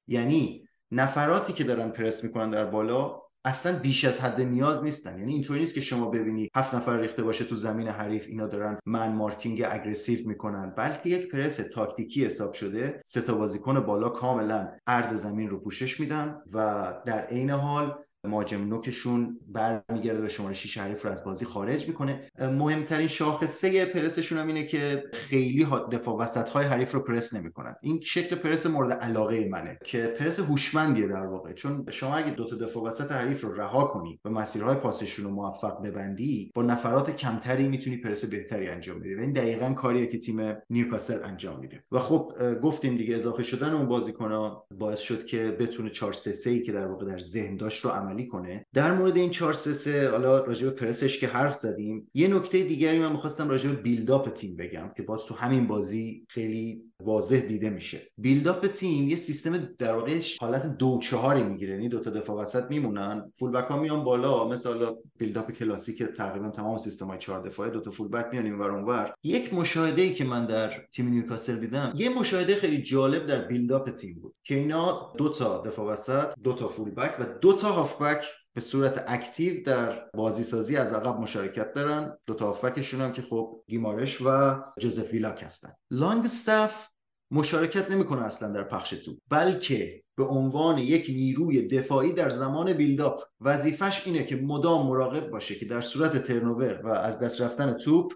یعنی 0.07 0.69
نفراتی 0.91 1.53
که 1.53 1.65
دارن 1.65 1.89
پرس 1.89 2.25
می‌کنن 2.25 2.51
در 2.51 2.65
بالا 2.65 3.24
اصلا 3.45 3.79
بیش 3.79 4.05
از 4.05 4.21
حد 4.21 4.41
نیاز 4.41 4.85
نیستن. 4.85 5.19
یعنی 5.19 5.33
اینطوری 5.33 5.61
نیست 5.61 5.75
که 5.75 5.81
شما 5.81 6.11
ببینی 6.11 6.51
هفت 6.57 6.75
نفر 6.75 6.97
ریخته 6.97 7.23
باشه 7.23 7.45
تو 7.45 7.57
زمین 7.57 7.89
حریف 7.89 8.27
اینا 8.29 8.47
دارن 8.47 8.79
من 8.87 9.13
مارکینگ 9.13 9.63
اگریسیو 9.71 10.29
می‌کنن. 10.29 10.71
بلکه 10.77 11.11
یک 11.11 11.31
پرس 11.31 11.57
تاکتیکی 11.57 12.25
حساب 12.25 12.53
شده 12.53 13.01
سه 13.05 13.21
تا 13.21 13.35
بازیکن 13.35 13.81
بالا 13.81 14.09
کاملا 14.09 14.69
عرض 14.87 15.15
زمین 15.15 15.51
رو 15.51 15.61
پوشش 15.61 16.01
میدن 16.01 16.43
و 16.53 16.93
در 17.07 17.27
عین 17.27 17.51
حال 17.51 17.95
مهاجم 18.25 18.69
نوکشون 18.69 19.39
برمیگرده 19.49 20.21
به 20.21 20.29
شماره 20.29 20.55
6 20.55 20.79
حریف 20.79 21.05
رو 21.05 21.11
از 21.11 21.25
بازی 21.25 21.45
خارج 21.45 21.89
می‌کنه. 21.89 22.31
مهمترین 22.41 23.07
شاخصه 23.07 23.87
پرسشون 23.87 24.39
هم 24.39 24.47
اینه 24.47 24.65
که 24.65 25.05
خیلی 25.13 25.67
دفاع 25.93 26.17
وسط 26.17 26.49
های 26.49 26.67
حریف 26.67 26.93
رو 26.93 27.01
پرس 27.01 27.35
نمی‌کنن. 27.35 27.75
این 27.83 28.01
شکل 28.01 28.37
پرس 28.37 28.67
مورد 28.67 28.93
علاقه 28.93 29.49
منه 29.49 29.79
که 29.85 30.07
پرس 30.07 30.41
هوشمندیه 30.41 31.07
در 31.07 31.27
واقع. 31.27 31.53
چون 31.53 31.87
شما 31.91 32.17
اگه 32.17 32.31
دو 32.31 32.45
تا 32.45 32.57
دفاع 32.57 32.85
وسط 32.85 33.13
حریف 33.13 33.41
رو 33.41 33.61
رها 33.61 33.85
کنی 33.85 34.21
و 34.25 34.31
مسیرهای 34.31 34.77
پاسشون 34.77 35.25
رو 35.25 35.31
موفق 35.31 35.83
ببندی 35.87 36.53
با 36.55 36.63
نفرات 36.63 37.17
کمتری 37.17 37.69
می‌تونی 37.69 37.97
پرس 37.97 38.25
بهتری 38.25 38.69
انجام 38.69 39.01
بدی. 39.01 39.15
و 39.15 39.21
این 39.21 39.33
دقیقا 39.33 39.73
کاریه 39.73 40.07
که 40.07 40.19
تیم 40.19 40.57
نیوکاسل 40.71 41.25
انجام 41.25 41.61
میده. 41.61 41.85
و 41.93 41.99
خب 41.99 42.33
گفتیم 42.63 42.97
دیگه 42.97 43.15
اضافه 43.15 43.43
شدن 43.43 43.73
اون 43.73 43.89
بازیکن‌ها 43.89 44.67
باعث 44.79 45.01
شد 45.01 45.25
که 45.25 45.51
بتونه 45.51 45.91
4 45.91 46.13
3 46.13 46.33
3 46.33 46.61
که 46.61 46.73
در 46.73 46.87
واقع 46.87 47.07
در 47.07 47.19
ذهن 47.19 47.57
داشت 47.57 47.85
رو 47.85 47.91
عملی 48.15 48.27
کنه. 48.27 48.67
در 48.75 48.95
مورد 48.95 49.17
این 49.17 49.31
4 49.31 49.53
3 49.53 49.73
3 49.73 50.09
حالا 50.09 50.45
راجع 50.45 50.65
به 50.65 50.71
پرسش 50.71 51.21
که 51.21 51.27
حرف 51.27 51.55
زدیم 51.55 52.11
یه 52.15 52.29
نکته 52.29 52.63
دیگری 52.63 52.99
من 52.99 53.13
می‌خواستم 53.13 53.49
راجع 53.49 53.71
به 53.71 53.77
build-up 53.77 54.29
تیم 54.29 54.57
بگم 54.57 54.91
که 54.97 55.03
باز 55.03 55.25
تو 55.25 55.35
همین 55.35 55.67
بازی 55.67 56.27
خیلی 56.29 56.83
واضح 57.03 57.39
دیده 57.39 57.71
میشه. 57.71 58.01
build-up 58.19 58.67
تیم 58.67 59.09
یه 59.09 59.17
سیستم 59.17 59.59
در 59.79 59.97
واقع 59.97 60.21
حالت 60.41 60.67
دو 60.67 60.99
چهاری 61.03 61.43
می‌گیره. 61.43 61.73
یعنی 61.73 61.89
دو 61.89 62.01
تا 62.01 62.11
دفاع 62.11 62.37
وسط 62.37 62.71
میمونن 62.71 63.33
full-back 63.39 63.65
ها 63.65 63.79
میان 63.79 64.05
بالا. 64.05 64.49
مثلا 64.49 64.97
build-up 65.19 65.51
کلاسیک 65.51 66.03
تقریبا 66.03 66.51
تمام 66.51 66.79
سیستم 66.79 67.07
های 67.07 67.19
چهار 67.19 67.43
دفاعه 67.43 67.71
دو 67.71 67.81
تا 67.81 67.91
full-back 67.91 68.27
میان 68.33 68.45
اینور 68.45 68.71
اونور 68.71 69.15
یک 69.23 69.55
مشاهده 69.55 70.03
ای 70.03 70.13
که 70.13 70.25
من 70.25 70.47
در 70.47 70.73
تیم 70.93 71.09
نیوکاسل 71.09 71.57
دیدم 71.57 71.93
یه 71.97 72.09
مشاهده 72.09 72.57
خیلی 72.57 72.83
جالب 72.83 73.27
در 73.27 73.45
build-up 73.45 73.91
تیم 73.91 74.21
بود 74.21 74.35
که 74.45 74.55
اینا 74.55 75.13
دو 75.19 75.29
تا 75.29 75.63
دفاع 75.63 75.93
وسط 75.93 76.35
دو 76.43 76.53
تا 76.53 76.69
full-back 76.69 77.21
و 77.21 77.25
دو 77.41 77.53
تا 77.53 77.73
هافبک 77.73 78.25
به 78.55 78.61
صورت 78.61 79.05
active 79.07 79.63
در 79.63 80.11
بازی 80.15 80.45
سازی 80.45 80.77
از 80.77 80.93
عقب 80.93 81.21
مشارکت 81.21 81.73
دارن. 81.73 82.17
دو 82.27 82.35
تا 82.35 82.47
هافبکشون 82.47 83.01
هم 83.01 83.13
که 83.13 83.23
خب 83.23 83.65
گیمارش 83.69 84.23
و 84.23 84.61
جوزف 84.79 85.13
ویلاک 85.13 85.43
هستن. 85.43 85.73
لانگ 85.91 86.25
استاف 86.25 86.89
مشارکت 87.31 87.91
نمی‌کنه 87.91 88.23
اصلا 88.23 88.49
در 88.49 88.65
پخش 88.65 88.91
توپ 88.91 89.19
بلکه 89.31 90.03
به 90.17 90.25
عنوان 90.25 90.79
یک 90.79 91.07
نیروی 91.09 91.69
دفاعی 91.69 92.13
در 92.13 92.31
زمان 92.31 92.73
build-up 92.73 93.23
وظیفش 93.41 94.07
اینه 94.07 94.25
که 94.25 94.37
مدام 94.37 94.87
مراقب 94.87 95.31
باشه 95.31 95.55
که 95.55 95.65
در 95.65 95.81
صورت 95.81 96.23
turnover 96.23 96.81
و 96.85 96.89
از 96.89 97.19
دست 97.19 97.41
رفتن 97.41 97.73
توپ 97.73 98.13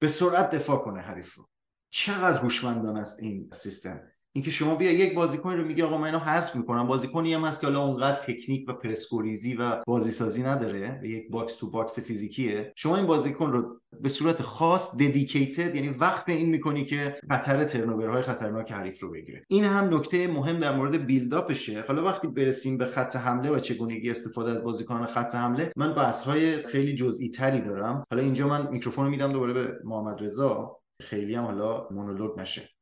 به 0.00 0.08
سرعت 0.08 0.50
دفاع 0.50 0.78
کنه 0.78 1.00
حریف 1.00 1.34
رو. 1.34 1.48
چقدر 1.90 2.36
هوشمندانه 2.36 3.00
است 3.00 3.22
این 3.22 3.50
سیستم. 3.52 4.00
اینکه 4.36 4.50
شما 4.50 4.74
بیا 4.74 4.92
یک 4.92 5.14
بازیکن 5.14 5.52
رو 5.52 5.64
میگی 5.64 5.82
آقا 5.82 5.98
من 5.98 6.04
اینو 6.04 6.18
حذف 6.18 6.56
می‌کنم. 6.56 6.86
بازیکنی 6.86 7.34
هم 7.34 7.44
هست 7.44 7.60
که 7.60 7.66
حالا 7.66 7.84
اونقدر 7.84 8.20
تکنیک 8.20 8.68
و 8.68 8.72
پرس 8.72 9.03
گریزی 9.03 9.54
و 9.54 9.82
بازی 9.86 10.10
سازی 10.10 10.42
نداره. 10.42 11.00
یک 11.04 11.30
box-to-box 11.30 11.98
فیزیکیه. 11.98 12.72
شما 12.76 12.96
این 12.96 13.06
بازیکن 13.06 13.52
رو 13.52 13.80
به 14.00 14.08
صورت 14.08 14.42
خاص 14.42 14.96
dedicated 14.96 15.74
یعنی 15.74 15.88
وقف 15.88 16.28
این 16.28 16.48
می‌کنی 16.48 16.84
که 16.84 17.16
خطر 17.30 17.64
turnover 17.64 18.10
های 18.10 18.22
خطرناک 18.22 18.72
حریف 18.72 19.02
رو 19.02 19.10
بگیره. 19.10 19.44
این 19.48 19.64
هم 19.64 19.94
نکته 19.94 20.26
مهم 20.26 20.58
در 20.58 20.76
مورد 20.76 21.06
build-up 21.06 21.63
شه 21.63 21.84
حالا 21.88 22.04
وقتی 22.04 22.28
برسیم 22.28 22.78
به 22.78 22.86
خط 22.86 23.16
حمله 23.16 23.50
و 23.50 23.58
چگونگی 23.58 24.10
استفاده 24.10 24.52
از 24.52 24.64
بازیکنان 24.64 25.06
خط 25.06 25.34
حمله 25.34 25.72
من 25.76 25.94
بحث 25.94 26.22
های 26.22 26.62
خیلی 26.62 26.94
جزئی 26.94 27.28
تری 27.30 27.60
دارم. 27.60 28.04
حالا 28.10 28.22
اینجا 28.22 28.48
من 28.48 28.70
میکروفون 28.70 29.08
میدم 29.08 29.32
دوباره 29.32 29.52
به 29.52 29.72
محمد 29.84 30.22
رضا 30.22 30.80
خیلی 31.02 31.34
هم 31.34 31.44
حالا 31.44 31.88
مونولوگ 31.90 32.40
نشه. 32.40 32.73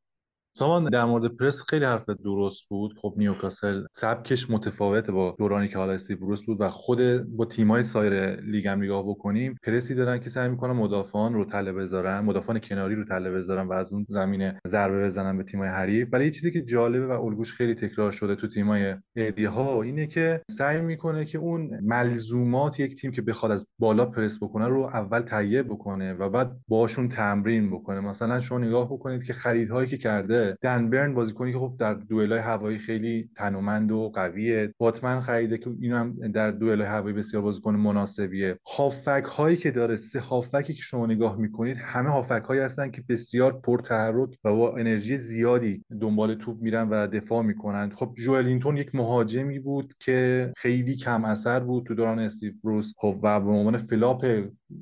سامان 0.54 0.84
در 0.84 1.04
مورد 1.04 1.36
پرس 1.36 1.62
خیلی 1.68 1.84
حرف 1.84 2.10
درست 2.10 2.62
بود. 2.68 2.94
خب 3.00 3.14
نیوکاسل 3.16 3.84
سبکش 3.92 4.50
متفاوت 4.50 5.10
با 5.10 5.34
دورانی 5.38 5.68
که 5.68 5.78
حالا 5.78 5.96
بروس 6.20 6.42
بود 6.44 6.60
و 6.60 6.68
خود 6.68 7.22
با 7.36 7.44
تیمای 7.44 7.82
سایر 7.82 8.40
لیگ 8.40 8.68
هم 8.68 8.82
نگاه 8.82 9.02
بکنیم 9.08 9.58
پرسی 9.62 9.94
دارن 9.94 10.18
که 10.18 10.30
سعی 10.30 10.48
می‌کنن 10.48 10.72
مدافعان 10.72 11.34
رو 11.34 11.44
تله 11.44 11.72
بذارن 11.72 12.20
مدافعان 12.20 12.58
کناری 12.58 12.94
رو 12.94 13.04
تله 13.04 13.30
بذارن 13.30 13.68
و 13.68 13.72
از 13.72 13.92
اون 13.92 14.06
زمینه 14.08 14.60
ضربه 14.68 15.06
بزنن 15.06 15.36
به 15.36 15.44
تیمای 15.44 15.68
حریف. 15.68 16.08
ولی 16.12 16.24
یه 16.24 16.30
چیزی 16.30 16.50
که 16.50 16.62
جالبه 16.62 17.06
و 17.06 17.24
الگوش 17.24 17.52
خیلی 17.52 17.74
تکرار 17.74 18.12
شده 18.12 18.36
تو 18.36 18.48
تیمای 18.48 18.94
ادی 19.16 19.44
ها 19.44 19.82
اینه 19.82 20.06
که 20.06 20.42
سعی 20.50 20.80
می‌کنه 20.80 21.24
که 21.24 21.38
اون 21.38 21.70
ملزومات 21.82 22.80
یک 22.80 23.00
تیم 23.00 23.12
که 23.12 23.22
بخواد 23.22 23.52
از 23.52 23.66
بالا 23.78 24.06
پرس 24.06 24.42
بکنه 24.42 24.68
رو 24.68 24.80
اول 24.82 25.20
تهیه 25.20 25.62
بکنه 25.62 26.12
و 26.12 26.28
بعد 26.28 26.56
باشون 26.68 27.08
تمرین 27.08 27.70
بکنه. 27.70 28.00
مثلا 28.00 28.40
شما 28.40 28.58
نگاه 28.58 28.92
بکنید 28.92 29.24
که 29.24 29.32
خریدهایی 29.32 29.88
که 29.88 29.98
کرده 29.98 30.41
دن 30.62 30.90
برن 30.90 31.14
بازیکنی 31.14 31.52
که 31.52 31.58
خب 31.58 31.74
در 31.78 31.94
دوئل‌های 31.94 32.40
هوایی 32.40 32.78
خیلی 32.78 33.30
تنومند 33.36 33.92
و 33.92 34.08
قویه. 34.14 34.74
باتمن 34.78 35.20
خریده 35.20 35.58
که 35.58 35.70
اینو 35.80 35.96
هم 35.96 36.32
در 36.32 36.50
دوئل‌های 36.50 36.90
هوایی 36.90 37.14
بسیار 37.14 37.42
بازیکن 37.42 37.76
مناسبیه. 37.76 38.58
هافک 38.76 39.24
هایی 39.24 39.56
که 39.56 39.70
داره 39.70 39.96
سه 39.96 40.20
هافکی 40.20 40.74
که 40.74 40.82
شما 40.82 41.06
نگاه 41.06 41.36
می‌کنید 41.36 41.76
همه 41.76 42.08
هافبک 42.08 42.42
هایی 42.44 42.60
هستن 42.60 42.90
که 42.90 43.02
بسیار 43.08 43.60
پرتحرک 43.60 44.28
و 44.44 44.56
با 44.56 44.76
انرژی 44.76 45.18
زیادی 45.18 45.84
دنبال 46.00 46.34
توپ 46.34 46.62
میرن 46.62 46.88
و 46.88 47.06
دفاع 47.06 47.42
می‌کنن. 47.42 47.90
خب 47.90 48.14
جوئلینتون 48.16 48.76
یک 48.76 48.94
مهاجمی 48.94 49.58
بود 49.58 49.94
که 50.00 50.52
خیلی 50.56 50.96
کم 50.96 51.24
اثر 51.24 51.60
بود 51.60 51.84
تو 51.86 51.94
دوران 51.94 52.18
استیو 52.18 52.52
بروس. 52.64 52.92
خب 52.96 53.18
و 53.22 53.40
به 53.40 53.50
عنوان 53.50 53.78
flop 53.78 54.26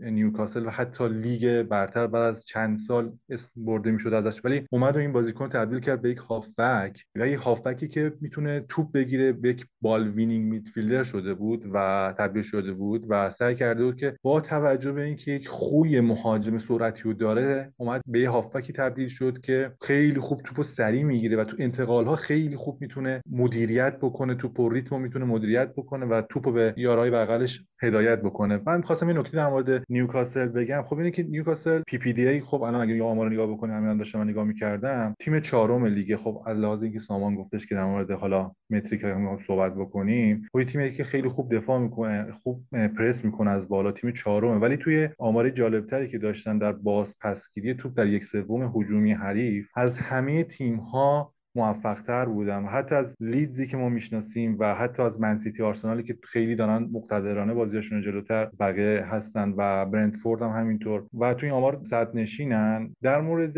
نیوکاسل 0.01 0.67
و 0.67 0.71
حتی 0.71 1.09
لیگ 1.09 1.63
برتر 1.63 2.07
بعد 2.07 2.23
از 2.23 2.45
چند 2.45 2.79
سال 2.79 3.13
اسم 3.31 3.51
برده 3.57 3.91
می‌شد 3.91 4.15
ازش. 4.15 4.45
ولی 4.45 4.67
اومد 4.71 4.97
و 4.97 4.99
این 4.99 5.13
بازیکن 5.13 5.49
تبدیل 5.51 5.81
کرد 5.81 6.03
به 6.03 6.11
یک 6.11 6.19
هافبک 6.19 7.05
و 7.17 7.29
یک 7.29 7.39
هافبکی 7.39 7.89
که 7.89 8.13
می‌تونه 8.21 8.65
توپ 8.69 8.93
بگیره 8.93 9.33
به 9.33 9.49
یک 9.49 9.67
ball-winning 9.81 10.51
midfielder 10.53 11.03
شده 11.03 11.35
بود 11.35 11.65
و 11.73 12.15
تبدیل 12.19 12.43
شده 12.43 12.73
بود 12.73 13.07
و 13.09 13.31
سعی 13.31 13.55
کرده 13.55 13.85
بود 13.85 13.97
که 13.97 14.17
با 14.23 14.41
توجه 14.41 14.93
به 14.93 15.03
اینکه 15.03 15.33
یک 15.33 15.49
خوی 15.49 16.01
مهاجم 16.01 16.59
سرعتی 16.59 17.03
رو 17.03 17.15
داره 17.15 17.73
اومد 17.77 18.01
به 18.07 18.21
یه 18.21 18.31
هافبکی 18.31 18.73
تبدیل 18.73 19.09
شد 19.09 19.41
که 19.41 19.73
خیلی 19.83 20.21
خوب 20.21 20.43
توپو 20.43 20.63
سریع 20.63 21.03
می‌گیره 21.03 21.37
و 21.37 21.45
تو 21.45 21.57
انتقال 21.59 22.05
ها 22.05 22.17
خیلی 22.17 22.57
خوب 22.57 22.81
می‌تونه 22.81 23.21
مدیریت 23.31 23.97
بکنه 24.01 24.35
توپ 24.35 24.61
و 24.61 24.69
ریتم 24.69 25.01
می‌تونه 25.01 25.25
مدیریت 25.25 25.73
بکنه 25.77 26.07
و 26.07 26.23
توپو 26.31 26.53
به 26.53 26.75
یارای 26.77 27.11
بغلش 27.11 27.65
هدایت 27.83 28.21
بکنه. 28.23 28.61
من 28.67 28.83
خواستم 28.83 29.09
این 29.09 29.19
نکته 29.19 29.37
در 29.37 29.49
مورد 29.49 29.85
نیوکاسل 29.89 30.47
بگم. 30.47 30.83
خب 30.83 30.99
اینه 30.99 31.11
که 31.11 31.23
نیوکاسل 31.23 31.83
PPDA 31.87 32.41
خب 32.41 32.63
الان 32.63 32.81
اگه 32.81 33.03
آمار 33.03 33.31
نگاه 33.31 33.47
بکنیم 33.47 33.75
همین 33.75 33.97
داشتم 33.97 34.23
نگاه 34.23 34.45
می‌کردم 34.45 35.15
تیم 35.21 35.40
چهارم 35.41 35.87
لیگ. 35.87 36.17
خب 36.17 36.43
از 36.47 36.83
اینکه 36.83 36.99
سامان 36.99 37.35
گفتش 37.35 37.67
که 37.67 37.75
در 37.75 37.85
مورد 37.85 38.11
حالا 38.11 38.53
metric 38.71 39.05
هم 39.05 39.39
صحبت 39.47 39.75
بکنیم 39.75 40.43
خب 40.53 40.63
تیمی 40.63 40.93
که 40.93 41.05
خیلی 41.05 41.29
خوب 41.29 41.55
دفاع 41.55 41.79
می‌کنه 41.79 42.33
خوب 42.33 42.65
پرس 42.71 43.25
می‌کنه 43.25 43.51
از 43.51 43.69
بالا 43.69 43.93
تیم 43.93 44.13
چهارمه. 44.13 44.61
ولی 44.61 44.77
توی 44.77 45.09
آمار 45.19 45.51
جالبتری 45.51 46.09
که 46.09 46.19
داشتن 46.19 46.59
در 46.59 46.73
باز 46.73 47.15
پسگیری 47.21 47.75
توپ 47.75 47.97
در 47.97 48.07
یک 48.07 48.25
سوم 48.25 48.73
هجومی 48.77 49.13
حریف 49.13 49.69
از 49.77 49.99
همه 49.99 50.45
تیم 50.45 50.77
ها 50.77 51.35
موفق 51.55 52.01
تر 52.01 52.25
بودن 52.25 52.67
حتی 52.71 52.95
از 52.95 53.17
لیدزی 53.21 53.67
که 53.67 53.77
ما 53.77 53.89
می‌شناسیم 53.89 54.57
و 54.59 54.75
حتی 54.75 55.03
از 55.03 55.21
منسیتی 55.21 55.63
آرسنالی 55.63 56.03
که 56.03 56.19
خیلی 56.23 56.55
دارن 56.55 56.89
مقتدرانه 56.93 57.55
بازیاشون 57.55 58.03
جلوتر 58.03 58.49
بقیه 58.61 59.05
هستن 59.05 59.55
و 59.57 59.87
برنتفورد 59.87 60.43
هم 60.43 60.51
همینطور. 60.51 61.07
و 61.19 61.35
توی 61.35 61.51
آمار 61.51 61.81
صدر 61.83 62.17
نشینن. 62.17 62.95
در 63.03 63.21
مورد 63.21 63.57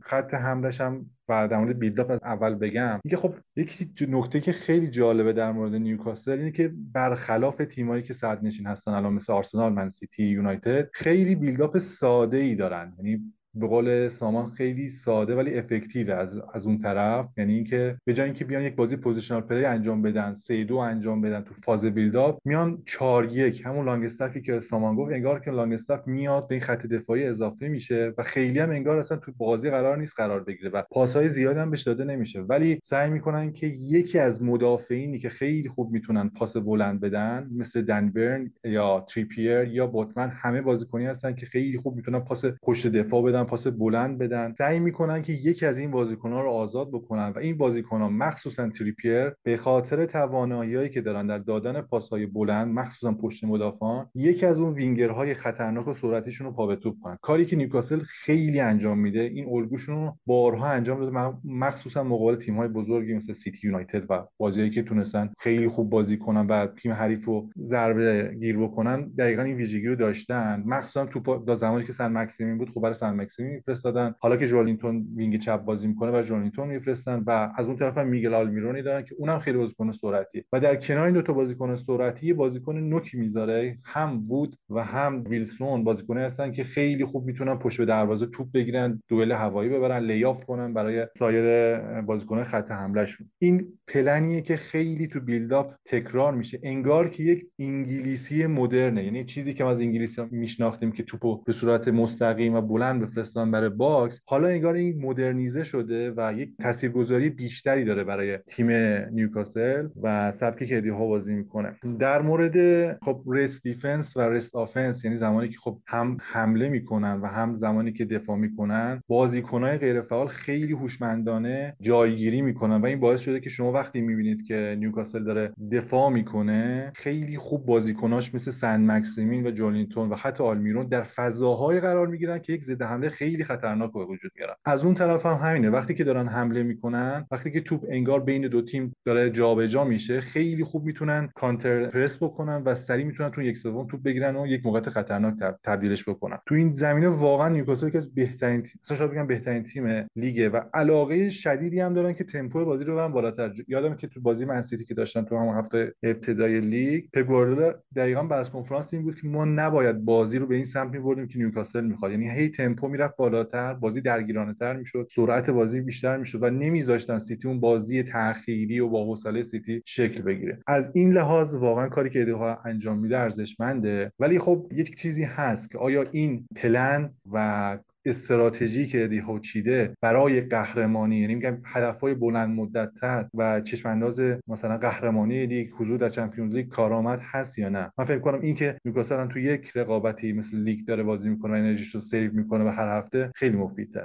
خط 0.00 0.34
حملش 0.34 0.80
هم 0.80 1.06
در 1.32 1.58
مورد 1.58 1.78
build-up 1.78 2.10
از 2.10 2.20
اول 2.24 2.54
بگم 2.54 3.00
اینکه 3.04 3.16
خب 3.16 3.34
یکی 3.56 3.90
نکته 4.08 4.40
که 4.40 4.52
خیلی 4.52 4.86
جالبه 4.86 5.32
در 5.32 5.52
مورد 5.52 5.74
نیوکاسل 5.74 6.38
اینه 6.38 6.50
که 6.50 6.72
برخلاف 6.92 7.56
تیمایی 7.56 8.02
که 8.02 8.14
صدر 8.14 8.44
نشین 8.44 8.66
هستن 8.66 8.90
الان 8.90 9.12
مثل 9.12 9.32
آرسنال 9.32 9.72
منسیتی 9.72 10.24
یونایتد 10.24 10.88
خیلی 10.92 11.34
build-up 11.34 11.78
ساده 11.78 12.36
ای 12.36 12.54
دارن. 12.54 12.94
یعنی 12.98 13.32
به 13.54 13.66
قول 13.66 14.08
سامان 14.08 14.50
خیلی 14.50 14.88
ساده 14.88 15.34
ولی 15.34 15.58
effective 15.58 16.10
از 16.10 16.36
از 16.54 16.66
اون 16.66 16.78
طرف. 16.78 17.26
یعنی 17.36 17.54
اینکه 17.54 17.96
به 18.04 18.14
جای 18.14 18.24
اینکه 18.24 18.44
بیان 18.44 18.62
یک 18.62 18.74
بازی 18.74 18.96
positional 18.96 19.40
play 19.40 19.59
ی 19.59 19.64
انجام 19.64 20.02
بدن 20.02 20.34
سه 20.34 20.64
دو 20.64 20.76
انجام 20.76 21.20
بدن 21.20 21.40
تو 21.40 21.54
فاز 21.64 21.84
build-up 21.84 22.38
میان 22.44 22.82
4 22.86 23.32
یک 23.32 23.62
همون 23.66 23.86
لانگ 23.86 24.04
استافی 24.04 24.42
که 24.42 24.60
سامان 24.60 24.96
گفت 24.96 25.12
انگار 25.12 25.40
که 25.40 25.50
لانگ 25.50 25.72
استاف 25.72 26.08
میاد 26.08 26.48
به 26.48 26.54
این 26.54 26.64
خط 26.64 26.86
دفاعی 26.86 27.24
اضافه 27.24 27.68
میشه 27.68 28.12
و 28.18 28.22
خیلی 28.22 28.58
هم 28.58 28.70
انگار 28.70 28.96
اصلا 28.96 29.16
تو 29.16 29.32
بازی 29.36 29.70
قرار 29.70 29.98
نیست 29.98 30.14
قرار 30.16 30.44
بگیره 30.44 30.70
و 30.70 30.82
پاسهای 30.90 31.28
زیاد 31.28 31.56
هم 31.56 31.70
بهش 31.70 31.82
داده 31.82 32.04
نمیشه. 32.04 32.40
ولی 32.40 32.78
سعی 32.82 33.10
می‌کنن 33.10 33.52
که 33.52 33.66
یکی 33.66 34.18
از 34.18 34.42
مدافعینی 34.42 35.18
که 35.18 35.28
خیلی 35.28 35.68
خوب 35.68 35.92
می‌تونن 35.92 36.28
پاس 36.28 36.56
بلند 36.56 37.00
بدن 37.00 37.50
مثل 37.56 37.82
دن 37.82 38.09
برن 38.09 38.50
یا 38.64 39.04
تریپیر 39.08 39.64
یا 39.64 39.86
بوتمن 39.86 40.28
همه 40.28 40.62
بازیکنی 40.62 41.06
هستن 41.06 41.34
که 41.34 41.46
خیلی 41.46 41.78
خوب 41.78 41.96
می‌تونن 41.96 42.20
پاس 42.20 42.44
پشت 42.62 42.86
دفاع 42.86 43.22
بدن 43.22 43.41
پاس 43.44 43.66
بلند 43.66 44.18
بدن. 44.18 44.52
سعی 44.52 44.80
می‌کنن 44.80 45.22
که 45.22 45.32
یکی 45.32 45.66
از 45.66 45.78
این 45.78 45.90
بازیکنان 45.90 46.42
رو 46.42 46.50
آزاد 46.50 46.88
بکنن 46.88 47.32
و 47.36 47.38
این 47.38 47.58
بازیکنان 47.58 48.12
مخصوصا 48.12 48.68
تریپیر 48.68 49.32
به 49.42 49.56
خاطر 49.56 50.06
تواناییهایی 50.06 50.88
که 50.88 51.00
دارن 51.00 51.26
در 51.26 51.38
دادن 51.38 51.80
پاسهای 51.80 52.26
بلند 52.26 52.74
مخصوصا 52.74 53.12
پشت 53.12 53.44
مدافعان 53.44 54.06
یکی 54.14 54.46
از 54.46 54.60
اون 54.60 54.74
وینگرهای 54.74 55.34
خطرناک 55.34 55.88
و 55.88 55.94
سرعتیشون 55.94 56.46
رو 56.46 56.52
پا 56.52 56.66
به 56.66 56.76
توپ 56.76 56.94
کنن. 57.02 57.18
کاری 57.22 57.44
که 57.44 57.56
نیوکاسل 57.56 57.98
خیلی 57.98 58.60
انجام 58.60 58.98
میده 58.98 59.20
این 59.20 59.48
الگوشون 59.48 59.94
رو 59.94 60.16
بارها 60.26 60.66
انجام 60.66 61.00
داده 61.00 61.36
مخصوصا 61.44 62.04
مقابل 62.04 62.36
تیم‌های 62.36 62.68
بزرگی 62.68 63.14
مثل 63.14 63.32
سیتی 63.32 63.66
یونایتد 63.68 64.10
و 64.10 64.26
بازیایی 64.38 64.70
که 64.70 64.82
تونستن 64.82 65.32
خیلی 65.38 65.68
خوب 65.68 65.90
بازی 65.90 66.16
کنن 66.16 66.46
و 66.46 66.66
تیم 66.66 66.92
حریف 66.92 67.24
رو 67.24 67.50
ضربه 67.58 68.36
گیر 68.40 68.58
بکنن. 68.58 69.08
دقیقا 69.18 69.42
این 69.42 69.56
ویژگی 69.56 69.86
رو 69.86 69.96
داشتن. 69.96 70.62
مخصوصا 70.66 71.06
تو 71.06 71.54
زمانی 71.54 71.84
که 71.84 71.92
سن 71.92 72.12
مکسیمین 72.12 72.58
بود 72.58 72.70
خب 72.70 72.80
برای 72.80 72.94
سن 72.94 73.14
مکسیمین 73.32 73.54
میفرستادن. 73.54 74.14
حالا 74.18 74.36
که 74.36 74.46
جولینتون 74.46 75.06
وینگ 75.16 75.38
چپ 75.38 75.64
بازی 75.64 75.88
می‌کنه 75.88 76.18
و 76.18 76.22
جولینتون 76.22 76.68
میفرستن 76.68 77.22
و 77.26 77.52
از 77.56 77.66
اون 77.66 77.76
طرف 77.76 77.98
هم 77.98 78.06
میگل 78.06 78.34
آلمیرونی 78.34 78.82
دارن 78.82 79.02
که 79.02 79.14
اونم 79.18 79.38
خیلی 79.38 79.58
بازیکن 79.58 79.92
سرعتی. 79.92 80.44
و 80.52 80.60
در 80.60 80.76
کنار 80.76 81.04
این 81.04 81.14
دو 81.14 81.22
تا 81.22 81.32
بازیکن 81.32 81.76
سرعتی 81.76 82.32
بازیکن 82.32 82.78
نوکی 82.78 83.16
می‌ذاره. 83.16 83.78
هم 83.84 84.26
وود 84.28 84.56
و 84.70 84.84
هم 84.84 85.24
ویلسون 85.28 85.84
بازیکن 85.84 86.18
هستن 86.18 86.52
که 86.52 86.64
خیلی 86.64 87.04
خوب 87.04 87.26
می‌تونن 87.26 87.54
پشت 87.54 87.78
به 87.78 87.84
دروازه 87.84 88.26
توپ 88.26 88.52
بگیرن 88.52 89.02
دوئل 89.08 89.32
هوایی 89.32 89.70
ببرن 89.70 90.04
lay 90.04 90.24
off 90.24 90.44
کنن 90.44 90.74
برای 90.74 91.06
سایر 91.18 91.76
بازیکن 92.00 92.42
خط 92.42 92.70
حملهشون. 92.70 93.30
این 93.38 93.66
پلنیه 93.88 94.40
که 94.40 94.56
خیلی 94.56 95.06
تو 95.06 95.20
build-up 95.20 95.72
تکرار 95.84 96.34
میشه. 96.34 96.60
انگار 96.62 97.08
که 97.08 97.22
یک 97.22 97.44
انگلیسی 97.58 98.46
مدرنه. 98.46 99.04
یعنی 99.04 99.24
چیزی 99.24 99.54
که 99.54 99.64
ما 99.64 99.70
از 99.70 99.80
انگلیسی 99.80 100.22
میشناختیم 100.30 100.92
که 100.92 101.02
توپو 101.02 101.42
به 101.46 101.52
صورت 101.52 101.88
مستقیم 101.88 102.54
و 102.54 102.60
بلند 102.60 103.02
بفرستن 103.22 103.50
برای 103.50 103.68
box. 103.68 104.20
حالا 104.26 104.48
انگار 104.48 104.74
این 104.74 105.00
مدرنیزه 105.00 105.64
شده 105.64 106.12
و 106.16 106.32
یک 106.36 106.50
تاثیرگذاری 106.62 107.30
بیشتری 107.30 107.84
داره 107.84 108.04
برای 108.04 108.38
تیم 108.38 108.70
نیوکاسل 109.12 109.88
و 110.02 110.32
سبکی 110.32 110.66
که 110.66 110.92
هاو 110.92 111.06
بازی 111.06 111.34
می‌کنه. 111.34 111.76
در 111.98 112.22
مورد 112.22 112.56
خب 113.04 113.22
rest 113.26 113.62
defense 113.62 114.16
و 114.16 114.20
rest 114.20 114.56
offense 114.56 115.04
یعنی 115.04 115.16
زمانی 115.16 115.48
که 115.48 115.58
خب 115.58 115.78
هم 115.86 116.16
حمله 116.20 116.68
می‌کنن 116.68 117.20
و 117.20 117.26
هم 117.26 117.56
زمانی 117.56 117.92
که 117.92 118.04
دفاع 118.04 118.36
می‌کنن 118.36 119.02
بازیکنهای 119.08 119.78
غیر 119.78 120.00
فعال 120.00 120.26
خیلی 120.26 120.72
هوشمندانه 120.72 121.76
جایگیری 121.80 122.42
می‌کنن 122.42 122.80
و 122.80 122.86
این 122.86 123.00
باعث 123.00 123.20
شده 123.20 123.40
که 123.40 123.50
شما 123.50 123.72
وقتی 123.72 124.00
می‌بینید 124.00 124.42
که 124.42 124.76
نیوکاسل 124.78 125.24
داره 125.24 125.52
دفاع 125.72 126.10
می‌کنه 126.10 126.92
خیلی 126.94 127.36
خوب 127.36 127.66
بازیکناش 127.66 128.34
مثل 128.34 128.50
سن 128.50 128.90
مکسیمین 128.90 129.46
و 129.46 129.50
جولینتون 129.50 130.08
و 130.08 130.14
حتی 130.14 130.44
آلمیرونی 130.44 130.86
در 130.86 131.02
فضاهای 131.02 131.80
قرار 131.80 132.06
می‌گیرن 132.06 132.38
که 132.38 132.52
یک 132.52 132.64
ضد 132.64 132.82
حمله 132.82 133.10
خیلی 133.12 133.44
خطرناک 133.44 133.92
به 133.92 134.04
وجود 134.04 134.32
میارن. 134.36 134.54
از 134.64 134.84
اون 134.84 134.94
طرف 134.94 135.26
هم 135.26 135.48
همینه. 135.48 135.70
وقتی 135.70 135.94
که 135.94 136.04
دارن 136.04 136.28
حمله 136.28 136.62
می‌کنن 136.62 137.26
وقتی 137.30 137.50
که 137.50 137.60
توپ 137.60 137.84
انگار 137.88 138.20
بین 138.20 138.48
دو 138.48 138.62
تیم 138.62 138.96
داره 139.04 139.30
جابجا 139.30 139.84
میشه 139.84 140.20
خیلی 140.20 140.64
خوب 140.64 140.84
می‌تونن 140.84 141.28
counter 141.34 141.86
press 141.86 142.16
بکنن 142.22 142.62
و 142.64 142.74
سریع 142.74 143.06
می‌تونن 143.06 143.30
تو 143.30 143.42
یک 143.42 143.58
سوم 143.58 143.86
توپ 143.86 144.02
بگیرن 144.02 144.36
و 144.36 144.46
یک 144.46 144.66
موقعیت 144.66 144.88
خطرناک 144.88 145.34
تبدیلش 145.64 146.08
بکنن. 146.08 146.38
تو 146.46 146.54
این 146.54 146.72
زمینه 146.72 147.08
واقعا 147.08 147.48
نیوکاسل 147.48 147.88
که 147.90 147.98
از 147.98 148.14
بهترین 148.14 148.66
اصلا 148.84 148.96
شاید 148.96 149.10
بگم 149.10 149.26
بهترین 149.26 149.62
تیم 149.62 150.06
لیگه 150.16 150.48
و 150.48 150.60
علاقه 150.74 151.30
شدیدی 151.30 151.80
هم 151.80 151.94
دارن 151.94 152.12
که 152.12 152.24
تمپو 152.24 152.64
بازی 152.64 152.84
رو 152.84 152.96
برن 152.96 153.12
بالاتر. 153.12 153.52
یادم 153.68 153.94
که 153.94 154.06
تو 154.06 154.20
بازی 154.20 154.44
منسیتی 154.44 154.84
که 154.84 154.94
داشتن 154.94 155.24
تو 155.24 155.38
هم 155.38 155.58
هفته 155.58 155.94
ابتدای 156.02 156.60
لیگ 156.60 157.04
پپ 157.12 157.26
گواردیولا 157.26 157.74
دقیقاً 157.96 158.22
بعد 158.22 158.48
کنفرانس 158.48 158.94
این 158.94 159.02
بود 159.02 159.20
که 159.20 159.26
ما 159.28 159.44
نباید 159.44 160.04
بازی 160.04 160.38
رو 160.38 160.46
به 160.46 160.54
این 160.54 160.64
سمت 160.64 160.92
می‌بردیم 160.92 161.28
که 161.28 161.38
نیوکاسل 161.38 161.84
می‌خواد. 161.84 162.12
یعنی 162.12 162.30
هی 162.30 162.48
تمپو 162.48 162.88
می‌رفت 163.02 163.16
بالاتر 163.16 163.74
بازی 163.74 164.00
درگیرانه 164.00 164.54
تر 164.54 164.76
می‌شد 164.76 165.08
سرعت 165.14 165.50
بازی 165.50 165.80
بیشتر 165.80 166.16
می‌شد 166.16 166.42
و 166.42 166.50
نمیذاشتن 166.50 167.18
سیتی 167.18 167.48
اون 167.48 167.60
بازی 167.60 168.02
تأخیری 168.02 168.80
و 168.80 168.88
با 168.88 169.04
حوصله 169.04 169.42
سیتی 169.42 169.82
شکل 169.84 170.22
بگیره. 170.22 170.58
از 170.66 170.90
این 170.94 171.12
لحاظ 171.12 171.54
واقعا 171.54 171.88
کاری 171.88 172.10
که 172.10 172.34
هاو 172.34 172.58
انجام 172.64 172.98
میده 172.98 173.18
ارزشمنده. 173.18 174.12
ولی 174.18 174.38
خب 174.38 174.66
یک 174.72 174.96
چیزی 174.96 175.24
هست 175.24 175.70
که 175.70 175.78
آیا 175.78 176.04
این 176.12 176.46
پلن 176.56 177.10
و 177.32 177.78
استراتژی 178.04 178.86
که 178.86 179.22
هاو 179.26 179.38
چیده 179.38 179.94
برای 180.00 180.40
قهرمانی 180.40 181.16
یعنی 181.16 181.34
میگم 181.34 181.58
هدفهای 181.64 182.14
بلند 182.14 182.56
مدت 182.56 182.94
تر 182.94 183.28
و 183.34 183.60
چشم 183.60 183.88
انداز 183.88 184.20
مثلا 184.48 184.78
قهرمانی 184.78 185.46
لیگ 185.46 185.70
حضور 185.72 185.96
در 185.96 186.08
چمپیونز 186.08 186.54
لیگ 186.54 186.68
کارآمد 186.68 187.20
هست 187.22 187.58
یا 187.58 187.68
نه؟ 187.68 187.92
من 187.98 188.04
فکر 188.04 188.18
کنم 188.18 188.40
این 188.40 188.54
که 188.54 188.78
نیوکاسل 188.84 189.26
تو 189.26 189.38
یک 189.38 189.72
رقابتی 189.74 190.32
مثل 190.32 190.56
لیگ 190.56 190.86
داره 190.86 191.02
بازی 191.02 191.30
می‌کنه 191.30 191.52
و 191.52 191.56
انرژیش 191.56 191.96
save 191.96 192.32
می‌کنه 192.32 192.64
و 192.64 192.68
هر 192.68 192.98
هفته 192.98 193.32
خیلی 193.34 193.56
مفیدتر 193.56 194.04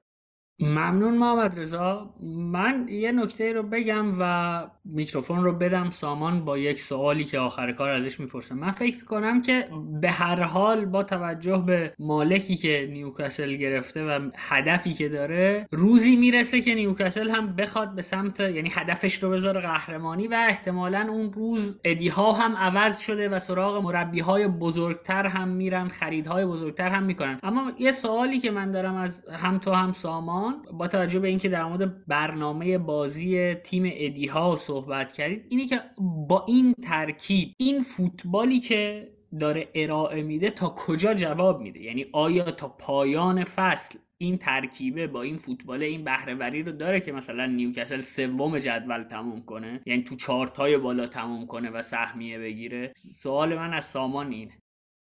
ممنون 0.60 1.18
محمد 1.18 1.60
رضا. 1.60 2.14
من 2.38 2.86
یه 2.90 3.12
نکته 3.12 3.54
رو 3.54 3.64
بگم 3.64 4.12
و 4.20 4.64
میکروفون 4.86 5.44
رو 5.44 5.54
بدم 5.54 5.90
سامان 5.90 6.46
با 6.46 6.58
یک 6.58 6.80
سوالی 6.80 7.24
که 7.24 7.40
آخر 7.40 7.72
کار 7.72 7.90
ازش 7.90 8.20
می‌پرسم. 8.20 8.56
من 8.56 8.72
فکر 8.72 8.96
می‌کنم 8.96 9.42
که 9.42 9.68
به 10.02 10.12
هر 10.12 10.42
حال 10.42 10.86
با 10.86 11.04
توجه 11.04 11.64
به 11.68 11.92
مالکی 12.00 12.56
که 12.56 12.90
نیوکاسل 12.92 13.56
گرفته 13.56 14.06
و 14.06 14.30
هدفی 14.38 14.94
که 14.94 15.10
داره 15.10 15.68
روزی 15.72 16.16
می‌رسه 16.16 16.62
که 16.62 16.76
نیوکاسل 16.76 17.30
هم 17.30 17.56
بخواد 17.56 17.96
به 17.96 18.02
سمت 18.02 18.40
یعنی 18.40 18.72
هدفش 18.76 19.24
رو 19.24 19.30
بذاره 19.30 19.62
قهرمانی 19.62 20.28
و 20.28 20.46
احتمالا 20.50 21.08
اون 21.10 21.34
روز 21.34 21.80
ادی 21.84 22.08
ها 22.08 22.32
هم 22.32 22.56
عوض 22.56 23.00
شده 23.00 23.30
و 23.30 23.40
سراغ 23.40 23.84
مربی 23.84 24.20
های 24.20 24.48
بزرگتر 24.48 25.28
هم 25.28 25.48
میرن 25.48 25.88
خریدهای 25.88 26.46
بزرگتر 26.46 26.90
هم 26.90 27.04
می‌کنن. 27.04 27.40
اما 27.44 27.72
یه 27.80 27.92
سوالی 27.92 28.40
که 28.40 28.52
من 28.52 28.72
دارم 28.72 28.96
از 28.96 29.30
هم 29.30 29.58
تو 29.58 29.72
هم 29.72 29.92
سامان 29.92 30.47
با 30.74 30.88
توجه 30.88 31.20
به 31.20 31.28
اینکه 31.28 31.50
در 31.50 31.64
مورد 31.64 32.06
برنامه 32.06 32.78
بازی 32.78 33.54
تیم 33.54 33.84
ادی 33.86 34.28
ها 34.28 34.56
صحبت 34.56 35.12
کردید 35.12 35.46
اینه 35.50 35.68
که 35.68 35.82
با 36.28 36.46
این 36.48 36.74
ترکیب 36.74 37.54
این 37.58 37.82
فوتبالی 37.82 38.60
که 38.60 39.12
داره 39.40 39.68
ارائه 39.76 40.24
میده 40.24 40.50
تا 40.50 40.76
کجا 40.78 41.14
جواب 41.14 41.62
میده؟ 41.62 41.80
یعنی 41.80 42.06
آیا 42.14 42.52
تا 42.52 42.68
پایان 42.68 43.44
فصل 43.44 44.00
این 44.18 44.38
ترکیبه 44.38 45.08
با 45.08 45.22
این 45.22 45.38
فوتبال 45.38 45.84
این 45.84 46.04
بهرهوری 46.04 46.64
رو 46.64 46.72
داره 46.72 47.00
که 47.00 47.12
مثلا 47.12 47.46
نیوکاسل 47.46 48.02
سوم 48.02 48.58
جدول 48.58 49.04
تموم 49.04 49.42
کنه؟ 49.42 49.82
یعنی 49.86 50.04
تو 50.04 50.16
چارتای 50.16 50.78
بالا 50.78 51.08
تموم 51.08 51.48
کنه 51.48 51.70
و 51.70 51.82
سهمیه 51.82 52.40
بگیره؟ 52.40 52.94
سوال 52.96 53.56
من 53.56 53.74
از 53.74 53.86
سامان 53.86 54.32
اینه. 54.32 54.54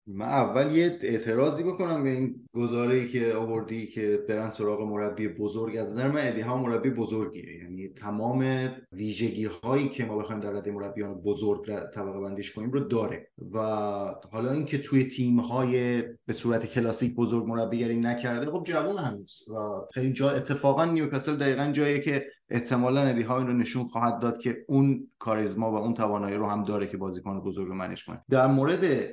من 0.07 0.25
اول 0.25 0.75
یه 0.75 0.99
اعتراضی 1.01 1.63
بکنم 1.63 2.03
به 2.03 2.09
این 2.09 2.49
گزاره 2.53 3.07
که 3.07 3.33
آوردی 3.33 3.87
که 3.87 4.25
برن 4.29 4.49
سراغ 4.49 4.81
مربی 4.81 5.27
بزرگ. 5.27 5.77
از 5.77 5.91
نظر 5.91 6.11
من 6.11 6.27
ادی 6.27 6.41
ها 6.41 6.57
مربی 6.57 6.89
بزرگیه. 6.89 7.57
یعنی 7.57 7.89
تمام 7.89 8.69
ویژگی 8.91 9.45
هایی 9.45 9.89
که 9.89 10.05
ما 10.05 10.17
بخوایم 10.17 10.41
در 10.41 10.51
رده 10.51 10.71
مربیان 10.71 11.13
بزرگ 11.13 11.65
طبقه 11.93 12.19
بندیش 12.19 12.51
کنیم 12.51 12.71
رو 12.71 12.79
داره. 12.79 13.27
و 13.53 13.59
حالا 14.31 14.51
اینکه 14.51 14.77
توی 14.77 15.03
تیم 15.03 15.39
های 15.39 16.01
به 16.01 16.33
صورت 16.33 16.65
کلاسیک 16.65 17.15
بزرگ 17.15 17.45
مربیگری 17.45 17.99
نکرده 17.99 18.51
خب 18.51 18.63
جوون 18.65 18.97
هنوز. 18.97 19.49
و 19.49 19.53
خیلی 19.93 20.13
جا 20.13 20.29
اتفاقا 20.29 20.85
نیوکاسل 20.85 21.35
دقیقا 21.35 21.71
جاییه 21.71 21.99
که 21.99 22.25
احتمالا 22.49 23.01
ادی 23.01 23.23
این 23.23 23.47
رو 23.47 23.53
نشون 23.53 23.83
خواهد 23.83 24.19
داد 24.19 24.37
که 24.37 24.57
اون 24.67 25.07
کاریزما 25.19 25.71
و 25.71 25.75
اون 25.75 25.93
توانایی 25.93 26.35
رو 26.35 26.45
هم 26.45 26.63
داره 26.63 26.87
که 26.87 26.97
بازیکن 26.97 27.39
بزرگ 27.39 27.67
رو 27.67 27.75
manage 27.75 28.05
کنه. 28.05 28.23
در 28.29 28.47
مورد 28.47 29.11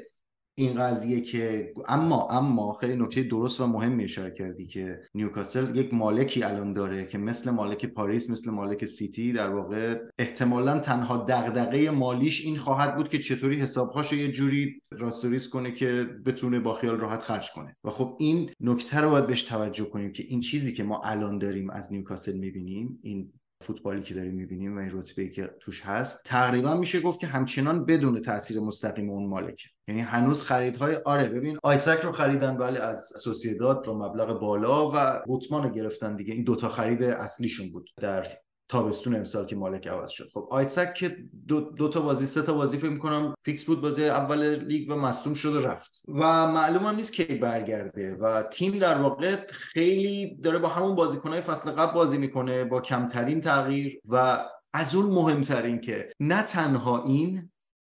این 0.58 0.74
قضیه 0.74 1.20
که 1.20 1.72
اما 1.88 2.28
اما 2.30 2.72
خیلی 2.72 2.96
نکته 2.96 3.22
درست 3.22 3.60
و 3.60 3.66
مهمی 3.66 4.04
اشاره 4.04 4.30
کردی 4.30 4.66
که 4.66 5.00
نیوکاسل 5.14 5.76
یک 5.76 5.94
مالکی 5.94 6.42
الان 6.42 6.72
داره 6.72 7.06
که 7.06 7.18
مثل 7.18 7.50
مالک 7.50 7.86
پاریس 7.86 8.30
مثل 8.30 8.50
مالک 8.50 8.84
سیتی 8.84 9.32
در 9.32 9.50
واقع 9.50 10.00
احتمالا 10.18 10.78
تنها 10.78 11.16
دغدغه 11.16 11.90
مالیش 11.90 12.44
این 12.44 12.58
خواهد 12.58 12.96
بود 12.96 13.08
که 13.08 13.18
چطوری 13.18 13.56
حسابهاش 13.56 14.12
یه 14.12 14.32
جوری 14.32 14.82
راست 14.90 15.15
و 15.15 15.23
ریس 15.23 15.48
کنه 15.48 15.72
که 15.72 16.08
بتونه 16.26 16.60
با 16.60 16.74
خیال 16.74 17.00
راحت 17.00 17.22
خرج 17.22 17.50
کنه. 17.50 17.76
و 17.84 17.90
خب 17.90 18.16
این 18.18 18.50
نکته 18.60 19.00
رو 19.00 19.10
باید 19.10 19.26
بهش 19.26 19.42
توجه 19.42 19.84
کنیم 19.84 20.12
که 20.12 20.24
این 20.28 20.40
چیزی 20.40 20.72
که 20.72 20.82
ما 20.82 21.00
الان 21.04 21.38
داریم 21.38 21.70
از 21.70 21.92
نیوکاسل 21.92 22.38
می‌بینیم 22.38 22.98
این 23.02 23.32
فوتبالی 23.60 24.02
که 24.02 24.14
داریم 24.14 24.34
می‌بینیم 24.34 24.76
و 24.76 24.80
این 24.80 24.90
رتبه 24.92 25.28
که 25.28 25.50
توش 25.60 25.82
هست 25.82 26.24
تقریبا 26.24 26.76
میشه 26.76 27.00
گفت 27.00 27.20
که 27.20 27.26
همچنان 27.26 27.84
بدون 27.84 28.22
تاثیر 28.22 28.60
مستقیم 28.60 29.10
اون 29.10 29.28
مالک 29.28 29.68
یعنی 29.88 30.00
هنوز 30.00 30.42
خریدهای 30.42 30.94
آره 30.94 31.28
ببین 31.28 31.58
ایساک 31.62 32.00
رو 32.00 32.12
خریدن 32.12 32.56
بله 32.56 32.80
از 32.80 33.12
سوسیداد 33.22 33.84
با 33.84 33.98
مبلغ 33.98 34.40
بالا 34.40 34.90
و 34.94 35.22
بوتمان 35.26 35.62
رو 35.62 35.70
گرفتن 35.70 36.16
دیگه. 36.16 36.34
این 36.34 36.44
دوتا 36.44 36.68
خرید 36.68 37.02
اصلیشون 37.02 37.70
بود 37.70 37.90
در 37.96 38.26
تابستون 38.68 39.16
امسال 39.16 39.46
که 39.46 39.56
مالک 39.56 39.88
عوض 39.88 40.10
شد. 40.10 40.30
خب 40.34 40.48
ایساک 40.50 40.94
که 40.94 41.16
دو, 41.48 41.60
دو 41.60 41.88
تا 41.88 42.00
بازی 42.00 42.26
سه 42.26 42.42
تا 42.42 42.52
بازی 42.52 42.78
فکر 42.78 42.90
می‌کنم 42.90 43.34
فیکس 43.44 43.64
بود 43.64 43.80
بازی 43.80 44.04
اول 44.04 44.64
لیگ 44.64 44.90
و 44.90 44.94
مصدوم 44.94 45.34
شد 45.34 45.54
و 45.54 45.60
رفت. 45.60 46.02
و 46.08 46.46
معلوم 46.46 46.86
هم 46.86 46.96
نیست 46.96 47.12
کی 47.12 47.24
برگرده 47.24 48.14
و 48.14 48.42
تیم 48.42 48.78
در 48.78 49.02
واقع 49.02 49.36
خیلی 49.50 50.36
داره 50.36 50.58
با 50.58 50.68
همون 50.68 50.94
بازیکنهای 50.94 51.40
فصل 51.40 51.70
قبل 51.70 51.92
بازی 51.92 52.18
می‌کنه 52.18 52.64
با 52.64 52.80
کمترین 52.80 53.40
تغییر. 53.40 54.00
و 54.08 54.44
از 54.72 54.94
اون 54.94 55.06
مهمترین 55.06 55.80
که 55.80 56.12
نه 56.20 56.42
تنها 56.42 57.04
این 57.04 57.50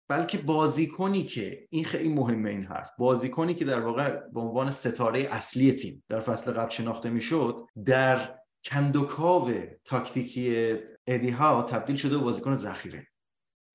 بلکه 0.08 0.38
بازیکنی 0.38 1.24
که 1.24 1.66
این 1.70 1.84
خیلی 1.84 2.08
مهمه 2.08 2.50
این 2.50 2.64
حرف 2.64 2.90
بازیکنی 2.98 3.54
که 3.54 3.64
در 3.64 3.80
واقع 3.80 4.20
به 4.34 4.40
عنوان 4.40 4.70
ستاره 4.70 5.28
اصلی 5.30 5.72
تیم 5.72 6.04
در 6.08 6.20
فصل 6.20 6.52
قبل 6.52 6.70
شناخته 6.70 7.10
می‌شد 7.10 7.56
در 7.84 8.38
کندوکاو 8.66 9.50
تاکتیکی 9.84 10.76
ادی 11.06 11.30
هاو 11.30 11.62
تبدیل 11.62 11.96
شده 11.96 12.18
به 12.18 12.24
بازیکن 12.24 12.54
ذخیره. 12.54 13.06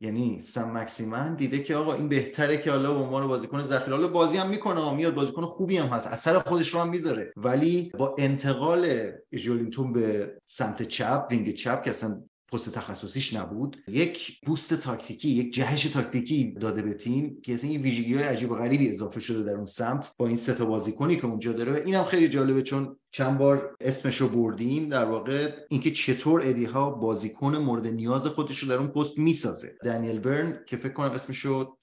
یعنی 0.04 0.42
سم 0.42 0.78
مکسیمن 0.78 1.36
دیده 1.36 1.64
که 1.64 1.76
آقا 1.76 1.94
این 1.94 2.10
بهتره 2.10 2.58
که 2.58 2.72
حالا 2.72 2.94
به 2.94 3.00
عنوان 3.00 3.28
بازیکن 3.28 3.62
ذخیره. 3.62 3.96
حالا 3.96 4.08
بازی 4.08 4.38
هم 4.38 4.50
می‌کنه 4.50 4.94
میاد 4.94 5.14
بازیکن 5.14 5.46
خوبی 5.46 5.78
هم 5.78 5.88
هست. 5.88 6.08
اثر 6.08 6.40
خودش 6.40 6.70
رو 6.70 6.80
هم 6.80 6.90
می‌ذاره. 6.90 7.34
ولی 7.38 7.92
با 7.98 8.16
انتقال 8.20 9.12
ژولینتون 9.34 9.94
به 9.94 10.38
سمت 10.46 10.84
چپ 10.84 11.28
وینگ 11.30 11.54
چپ 11.54 11.84
که 11.84 11.90
اصلا 11.90 12.24
پست 12.52 12.76
تخصصیش 12.76 13.34
نبود. 13.34 13.78
یک 13.88 14.40
بوست 14.46 14.74
تاکتیکی 14.74 15.30
یک 15.30 15.54
جهش 15.54 15.86
تاکتیکی 15.86 16.56
داده 16.60 16.82
به 16.82 16.94
تیم 16.94 17.42
که 17.42 17.54
اصلا 17.54 17.70
این 17.70 17.82
ویژگی 17.82 18.16
های 18.16 18.24
عجیب 18.24 18.52
و 18.52 18.56
غریبی 18.56 18.90
اضافه 18.90 19.20
شده 19.20 19.44
در 19.44 19.56
اون 19.56 19.66
سمت 19.66 20.16
با 20.18 20.28
این 20.28 20.36
سه 20.36 20.54
تا 20.54 20.66
بازیکنی 20.66 21.16
که 21.16 21.26
اونجا 21.26 21.54
داره. 21.54 21.82
اینم 21.86 22.04
خیلی 22.04 22.30
جالبه 22.30 22.64
چون 22.64 22.98
چند 23.12 23.38
بار 23.38 23.76
اسمش 23.82 24.22
رو 24.22 24.30
بردیم. 24.30 24.90
در 24.90 25.06
واقع 25.06 25.56
اینکه 25.70 25.92
چطور 25.92 26.42
ادی 26.44 26.66
ها 26.66 26.90
بازیکن 26.90 27.56
مورد 27.56 27.88
نیاز 27.88 28.28
خودش 28.28 28.60
رو 28.60 28.70
در 28.70 28.76
اون 28.76 28.88
پست 28.88 29.18
می‌سازه. 29.18 29.76
دنیل 29.86 30.20
برن 30.20 30.64
که 30.68 30.78
فکر 30.78 30.94
کنم 30.94 31.12
اسمش 31.12 31.40
رو 31.40 31.78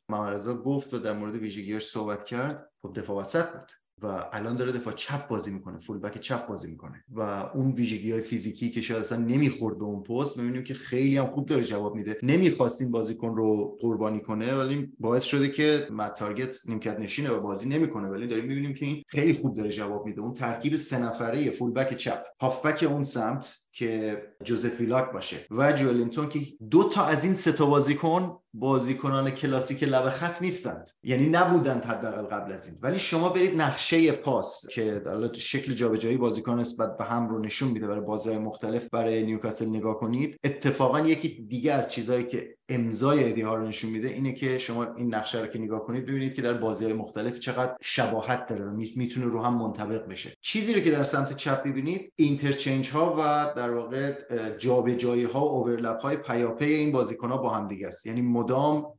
گفت 0.64 0.94
و 0.94 0.98
در 0.98 1.12
مورد 1.12 1.34
ویژگیاش 1.34 1.86
صحبت 1.86 2.24
کرد 2.24 2.70
خب 2.82 2.92
دفاع 2.96 3.16
وسط 3.16 3.52
بود. 3.52 3.87
و 4.02 4.24
الان 4.32 4.56
داره 4.56 4.72
دفاع 4.72 4.92
چپ 4.92 5.28
بازی 5.28 5.50
می‌کنه 5.50 5.78
فول 5.78 5.98
بک 5.98 6.20
چپ 6.20 6.46
بازی 6.46 6.70
می‌کنه 6.70 7.04
و 7.14 7.20
اون 7.54 7.72
ویژگی 7.72 8.12
های 8.12 8.22
فیزیکی 8.22 8.70
که 8.70 8.80
شاید 8.80 9.00
اصلا 9.00 9.18
نمی‌خورد 9.18 9.78
به 9.78 9.84
اون 9.84 10.02
پست 10.02 10.36
می‌بینیم 10.36 10.64
که 10.64 10.74
خیلی 10.74 11.16
هم 11.16 11.26
خوب 11.26 11.46
داره 11.46 11.62
جواب 11.62 11.94
میده. 11.94 12.18
نمی‌خواستیم 12.22 12.90
بازیکن 12.90 13.36
رو 13.36 13.76
قربانی 13.80 14.20
کنه 14.20 14.54
ولی 14.54 14.92
باعث 14.98 15.24
شده 15.24 15.48
که 15.48 15.86
مت 15.90 16.14
تارگت 16.14 16.68
نیمکت 16.68 17.00
نشینه 17.00 17.30
و 17.30 17.40
بازی 17.40 17.68
نمی‌کنه. 17.68 18.08
ولی 18.08 18.26
داریم 18.26 18.44
می‌بینیم 18.44 18.74
که 18.74 18.86
این 18.86 19.02
خیلی 19.08 19.34
خوب 19.34 19.56
داره 19.56 19.70
جواب 19.70 20.06
میده. 20.06 20.20
اون 20.20 20.34
ترکیب 20.34 20.74
سه 20.74 20.98
نفره 20.98 21.50
فول 21.50 21.72
بک 21.72 21.96
چپ 21.96 22.24
هافبک 22.40 22.82
اون 22.82 23.02
سمت 23.02 23.54
که 23.72 24.22
جوزف 24.44 24.80
ویلاک 24.80 25.12
باشه 25.12 25.36
و 25.50 25.72
جولینتون 25.72 26.28
که 26.28 26.40
دو 26.70 26.88
تا 26.88 27.04
از 27.04 27.24
این 27.24 27.34
سه 27.34 27.52
تا 27.52 27.66
بازیکن 27.66 28.38
بازیکنان 28.54 29.30
کلاسیک 29.30 29.82
لب 29.82 30.10
خط 30.10 30.42
نیستند. 30.42 30.90
یعنی 31.02 31.28
نبودند 31.28 31.84
حداقل 31.84 32.22
قبل 32.22 32.52
از 32.52 32.66
این. 32.66 32.78
ولی 32.82 32.98
شما 32.98 33.28
برید 33.28 33.60
نقشه 33.60 34.12
پاس 34.12 34.68
که 34.68 35.02
شکل 35.36 35.74
جابجایی 35.74 36.16
بازیکن 36.16 36.60
نسبت 36.60 36.96
به 36.96 37.04
هم 37.04 37.28
رو 37.28 37.38
نشون 37.38 37.68
میده 37.68 37.86
برای 37.86 38.00
بازی‌های 38.00 38.38
مختلف 38.38 38.88
برای 38.92 39.22
نیوکاسل 39.22 39.68
نگاه 39.68 39.98
کنید. 39.98 40.36
اتفاقا 40.44 41.00
یکی 41.00 41.46
دیگه 41.48 41.72
از 41.72 41.92
چیزهایی 41.92 42.24
که 42.24 42.58
امضای 42.70 43.28
ادی 43.28 43.42
رو 43.42 43.66
نشون 43.66 43.90
میده 43.90 44.08
اینه 44.08 44.32
که 44.32 44.58
شما 44.58 44.86
این 44.96 45.14
نقشه 45.14 45.40
رو 45.40 45.46
که 45.46 45.58
نگاه 45.58 45.84
کنید 45.84 46.06
ببینید 46.06 46.34
که 46.34 46.42
در 46.42 46.52
بازی 46.52 46.84
های 46.84 46.94
مختلف 46.94 47.38
چقدر 47.38 47.76
شباهت 47.80 48.46
داره 48.46 48.70
می‌تونه 48.96 49.26
رو 49.26 49.42
هم 49.42 49.58
منطبق 49.58 50.08
بشه. 50.08 50.32
چیزی 50.40 50.74
رو 50.74 50.80
که 50.80 50.90
در 50.90 51.02
سمت 51.02 51.36
چپ 51.36 51.62
ببینید 51.62 52.12
interchange 52.16 52.90
ها 52.90 53.14
و 53.18 53.52
در 53.56 53.70
واقع 53.70 54.12
جابجایی 54.58 55.24
ها 55.24 55.40
و 55.40 55.48
overlap 55.48 56.00
های 56.00 56.16
پیاپی 56.16 56.64
این 56.64 56.92
بازیکن 56.92 57.30
ها 57.30 57.36
با 57.36 57.50
هم 57.50 57.68
دیگه 57.68 57.86
است. 57.86 58.06
یعنی 58.06 58.22
مدام 58.48 58.98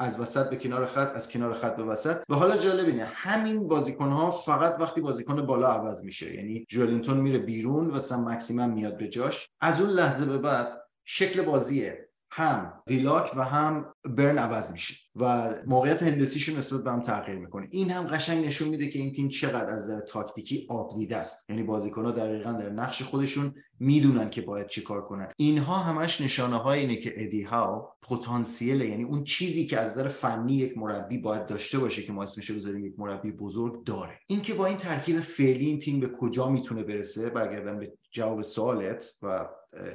از 0.00 0.20
وسط 0.20 0.50
به 0.50 0.56
کنار 0.56 0.86
خط 0.86 1.16
از 1.16 1.28
کنار 1.28 1.54
خط 1.54 1.76
به 1.76 1.84
وسط. 1.84 2.22
و 2.28 2.34
حالا 2.34 2.56
جالب 2.56 2.86
اینه 2.86 3.04
همین 3.04 3.68
بازیکن 3.68 4.08
ها 4.08 4.30
فقط 4.30 4.80
وقتی 4.80 5.00
بازیکن 5.00 5.46
بالا 5.46 5.68
عوض 5.68 6.04
میشه. 6.04 6.34
یعنی 6.34 6.66
جولینتون 6.68 7.16
میره 7.16 7.38
بیرون 7.38 7.90
و 7.90 7.98
سم 7.98 8.28
مکسیمم 8.28 8.70
میاد 8.70 8.98
به 8.98 9.08
جاش. 9.08 9.48
از 9.60 9.80
اون 9.80 9.90
لحظه 9.90 10.24
به 10.24 10.38
بعد 10.38 10.80
شکل 11.04 11.42
بازیه. 11.42 12.08
هم 12.30 12.82
ویلاک 12.86 13.30
و 13.36 13.44
هم 13.44 13.94
برن 14.04 14.38
عوض 14.38 14.72
میشه. 14.72 14.94
و 15.20 15.54
موقعیت 15.66 16.02
هندسیشون 16.02 16.58
نسبت 16.58 16.84
به 16.84 16.90
هم 16.90 17.02
تغییر 17.02 17.38
می‌کنه. 17.38 17.68
این 17.70 17.90
هم 17.90 18.06
قشنگ 18.06 18.46
نشون 18.46 18.68
میده 18.68 18.88
که 18.88 18.98
این 18.98 19.12
تیم 19.12 19.28
چقدر 19.28 19.70
از 19.70 19.90
نظر 19.90 20.00
تاکتیکی 20.00 20.66
آب 20.70 20.98
است. 21.10 21.50
یعنی 21.50 21.66
ها 21.96 22.10
دقیقا 22.10 22.52
در 22.52 22.70
نقش 22.70 23.02
خودشون 23.02 23.54
می‌دونن 23.80 24.30
که 24.30 24.42
باید 24.42 24.66
چیکار 24.66 25.02
کنن. 25.02 25.32
اینها 25.36 25.78
همش 25.78 26.20
نشانه 26.20 26.56
های 26.56 26.80
اینه 26.80 26.96
که 26.96 27.12
ادی 27.16 27.42
ها 27.42 27.96
پتانسیل 28.02 28.80
یعنی 28.80 29.04
اون 29.04 29.24
چیزی 29.24 29.66
که 29.66 29.80
از 29.80 29.90
نظر 29.90 30.08
فنی 30.08 30.54
یک 30.54 30.78
مربی 30.78 31.18
باید 31.18 31.46
داشته 31.46 31.78
باشه 31.78 32.02
که 32.02 32.12
ما 32.12 32.22
اسمش 32.22 32.50
بذاریم 32.50 32.86
یک 32.86 32.94
مربی 32.98 33.32
بزرگ 33.32 33.84
داره. 33.84 34.18
اینکه 34.26 34.54
با 34.54 34.66
این 34.66 34.76
ترکیب 34.76 35.20
فعلی 35.20 35.66
این 35.66 35.78
تیم 35.78 36.00
به 36.00 36.08
کجا 36.08 36.48
می‌تونه 36.48 36.82
برسه 36.82 37.30
برگردن 37.30 37.78
به 37.78 37.92
جواب 38.10 38.42
سوالت 38.42 39.18
و 39.22 39.48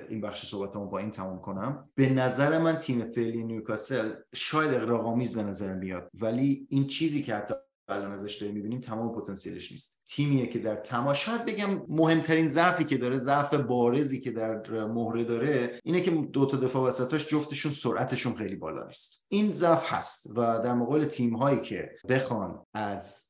این 0.09 0.21
بخش 0.21 0.45
صحبتمو 0.45 0.85
با 0.85 0.99
این 0.99 1.11
تمام 1.11 1.41
کنم. 1.41 1.89
به 1.95 2.09
نظر 2.09 2.57
من 2.57 2.75
تیم 2.75 3.09
فعلی 3.09 3.43
نیوکاسل 3.43 4.11
شاید 4.33 4.73
اقراق‌آمیز 5.13 5.35
به 5.35 5.43
نظر 5.43 5.73
میاد 5.73 6.09
ولی 6.13 6.67
این 6.69 6.87
چیزی 6.87 7.21
که 7.21 7.35
حتی 7.35 7.53
الان 7.87 8.11
ازش 8.11 8.35
داریم 8.35 8.55
می‌بینیم 8.55 8.79
تمام 8.79 9.15
پتانسیلش 9.15 9.71
نیست. 9.71 10.01
تیمیه 10.07 10.47
که 10.47 10.59
در 10.59 10.75
تمام 10.75 11.13
شاید 11.13 11.45
بگم 11.45 11.85
مهمترین 11.87 12.49
ضعفی 12.49 12.83
که 12.83 12.97
داره 12.97 13.17
ضعف 13.17 13.53
بارزی 13.53 14.19
که 14.19 14.31
در 14.31 14.85
مهره 14.85 15.23
داره 15.23 15.79
اینه 15.83 16.01
که 16.01 16.11
دو 16.11 16.45
تا 16.45 16.57
دفاع 16.57 16.87
وسطاش 16.87 17.27
جفتشون 17.27 17.71
سرعتشون 17.71 18.35
خیلی 18.35 18.55
بالا 18.55 18.85
نیست. 18.85 19.25
این 19.27 19.53
ضعف 19.53 19.83
هست 19.85 20.27
و 20.35 20.59
در 20.59 20.73
مقابل 20.73 21.05
تیم 21.05 21.35
هایی 21.35 21.61
که 21.61 21.91
بخوان 22.09 22.65
از 22.73 23.29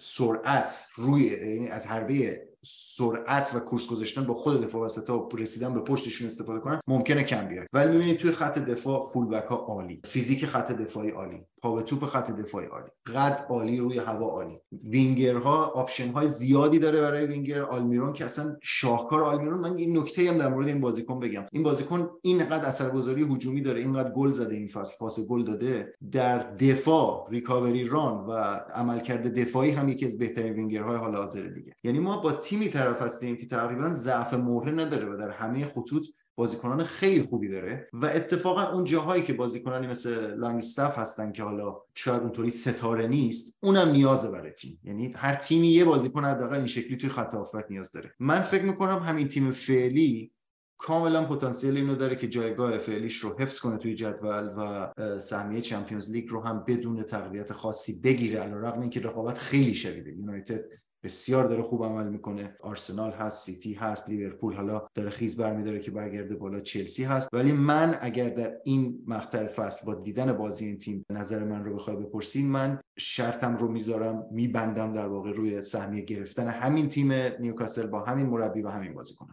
سرعت 0.00 0.86
روی 0.96 1.22
یعنی 1.22 1.68
از 1.68 1.86
حربه 1.86 2.49
سرعت 2.64 3.54
و 3.54 3.58
کورس 3.60 3.88
گذاشتن 3.88 4.24
با 4.24 4.34
خود 4.34 4.60
دفاع 4.60 4.84
وسط 4.84 5.10
ها 5.10 5.28
رسیدن 5.34 5.74
به 5.74 5.80
پشتشون 5.80 6.26
استفاده 6.26 6.60
کنن 6.60 6.80
ممکنه 6.88 7.22
کم 7.22 7.48
بیاره. 7.48 7.68
ولی 7.72 7.92
می‌بینید 7.92 8.18
توی 8.18 8.32
خط 8.32 8.58
دفاع 8.58 9.10
فول 9.12 9.26
بک 9.26 9.44
ها 9.44 9.56
عالی. 9.56 10.00
فیزیک 10.04 10.46
خط 10.46 10.72
دفاعی 10.72 11.10
عالی. 11.10 11.46
پا 11.62 11.74
به 11.74 11.82
توپ 11.82 12.04
خط 12.04 12.30
دفاعی 12.30 12.66
عالی. 12.66 12.90
قد 13.06 13.46
عالی 13.48 13.76
روی 13.78 13.98
هوا 13.98 14.26
عالی. 14.26 14.58
وینگرها 14.84 15.64
option 15.64 16.08
های 16.08 16.28
زیادی 16.28 16.78
داره 16.78 17.00
برای 17.00 17.26
وینگر 17.26 17.62
آلمیرون 17.62 18.12
که 18.12 18.24
اصلا 18.24 18.56
شاهکار 18.62 19.22
آلمیرون. 19.22 19.60
من 19.60 19.76
این 19.76 19.98
نکته 19.98 20.28
هم 20.28 20.38
در 20.38 20.48
مورد 20.48 20.66
این 20.66 20.80
بازیکن 20.80 21.20
بگم. 21.20 21.44
این 21.52 21.62
بازیکن 21.62 22.10
اینقدر 22.22 22.68
اثرگذاری 22.68 23.22
هجومی 23.22 23.60
داره 23.60 23.80
اینقدر 23.80 24.10
گل 24.10 24.30
زده 24.30 24.54
این 24.54 24.66
فصل 24.66 24.98
پاس 24.98 25.20
گل 25.28 25.44
داده. 25.44 25.94
در 26.12 26.38
دفاع 26.52 27.28
recovery 27.30 27.84
run 27.88 28.26
و 28.26 28.32
عملکرد 28.74 29.38
دفاعی 29.38 29.70
هم 29.70 29.88
یکی 29.88 30.06
از 30.06 30.18
بهترین 30.18 30.52
وینگرهای 30.52 30.96
حال 30.96 31.16
حاضر 31.16 31.42
دیگه. 31.42 31.72
یعنی 31.84 31.98
ما 31.98 32.16
با 32.16 32.32
تیمی 32.32 32.68
طرف 32.68 33.02
هستیم 33.02 33.36
که 33.36 33.46
تقریبا 33.46 33.90
ضعف 33.90 34.34
مهره 34.34 34.72
نداره 34.72 35.14
و 35.14 35.16
در 35.16 35.30
همه 35.30 35.66
خطوط 35.66 36.06
بازیکنان 36.36 36.84
خیلی 36.84 37.22
خوبی 37.22 37.48
داره 37.48 37.88
و 37.92 38.06
اتفاقا 38.06 38.62
اون 38.62 38.84
جاهایی 38.84 39.22
که 39.22 39.32
بازیکنانی 39.32 39.86
مثل 39.86 40.34
لانگستاف 40.34 40.98
هستن 40.98 41.32
که 41.32 41.42
حالا 41.42 41.76
شاید 41.94 42.22
اونطوری 42.22 42.50
ستاره 42.50 43.06
نیست 43.06 43.58
اونم 43.62 43.90
نیازه 43.90 44.30
برای 44.30 44.50
تیم. 44.50 44.80
یعنی 44.84 45.12
هر 45.16 45.34
تیمی 45.34 45.68
یه 45.68 45.84
بازیکن 45.84 46.24
حداقل 46.24 46.56
این 46.56 46.66
شکلی 46.66 46.96
توی 46.96 47.10
خط 47.10 47.34
هافبک 47.34 47.64
نیاز 47.70 47.92
داره. 47.92 48.14
من 48.18 48.40
فکر 48.40 48.64
می‌کنم 48.64 48.98
همین 48.98 49.28
تیم 49.28 49.50
فعلی 49.50 50.32
کاملا 50.78 51.24
پتانسیل 51.24 51.76
اینو 51.76 51.94
داره 51.94 52.16
که 52.16 52.28
جایگاه 52.28 52.78
فعلیش 52.78 53.16
رو 53.16 53.38
حفظ 53.38 53.58
کنه 53.60 53.76
توی 53.76 53.94
جدول 53.94 54.50
و 54.56 54.92
سهمیه 55.18 55.60
چمپیونز 55.60 56.10
لیگ 56.10 56.28
رو 56.28 56.40
هم 56.40 56.64
بدون 56.68 57.02
تقویت 57.02 57.52
خاصی 57.52 58.00
بگیره 58.00 58.40
علیرغم 58.40 58.80
اینکه 58.80 59.00
رقابت 59.00 59.38
خیلی 59.38 59.74
شدیده. 59.74 60.12
یونایتد 60.12 60.64
بسیار 61.02 61.48
داره 61.48 61.62
خوب 61.62 61.84
عمل 61.84 62.08
می‌کنه. 62.08 62.56
آرسنال 62.60 63.10
هست 63.10 63.46
سیتی 63.46 63.74
هست 63.74 64.08
لیورپول 64.08 64.54
حالا 64.54 64.86
داره 64.94 65.10
خیز 65.10 65.40
برمیداره 65.40 65.80
که 65.80 65.90
برگرده 65.90 66.34
بالا. 66.34 66.60
چلسی 66.60 67.04
هست. 67.04 67.28
ولی 67.32 67.52
من 67.52 67.96
اگر 68.00 68.28
در 68.28 68.52
این 68.64 69.04
مقطع 69.06 69.46
فصل 69.46 69.86
با 69.86 69.94
دیدن 69.94 70.32
بازی 70.32 70.66
این 70.66 70.78
تیم 70.78 71.04
نظر 71.12 71.44
من 71.44 71.64
رو 71.64 71.76
بخوای 71.76 71.96
بپرسین 71.96 72.50
من 72.50 72.80
شرطم 72.98 73.56
رو 73.56 73.68
می‌ذارم 73.68 74.26
میبندم 74.30 74.92
در 74.92 75.06
واقع 75.06 75.32
روی 75.32 75.62
سهمیه 75.62 76.04
گرفتن 76.04 76.48
همین 76.48 76.88
تیم 76.88 77.12
نیوکاسل 77.12 77.86
با 77.86 78.00
همین 78.00 78.26
مربی 78.26 78.62
و 78.62 78.68
همین 78.68 78.94
بازیکن. 78.94 79.26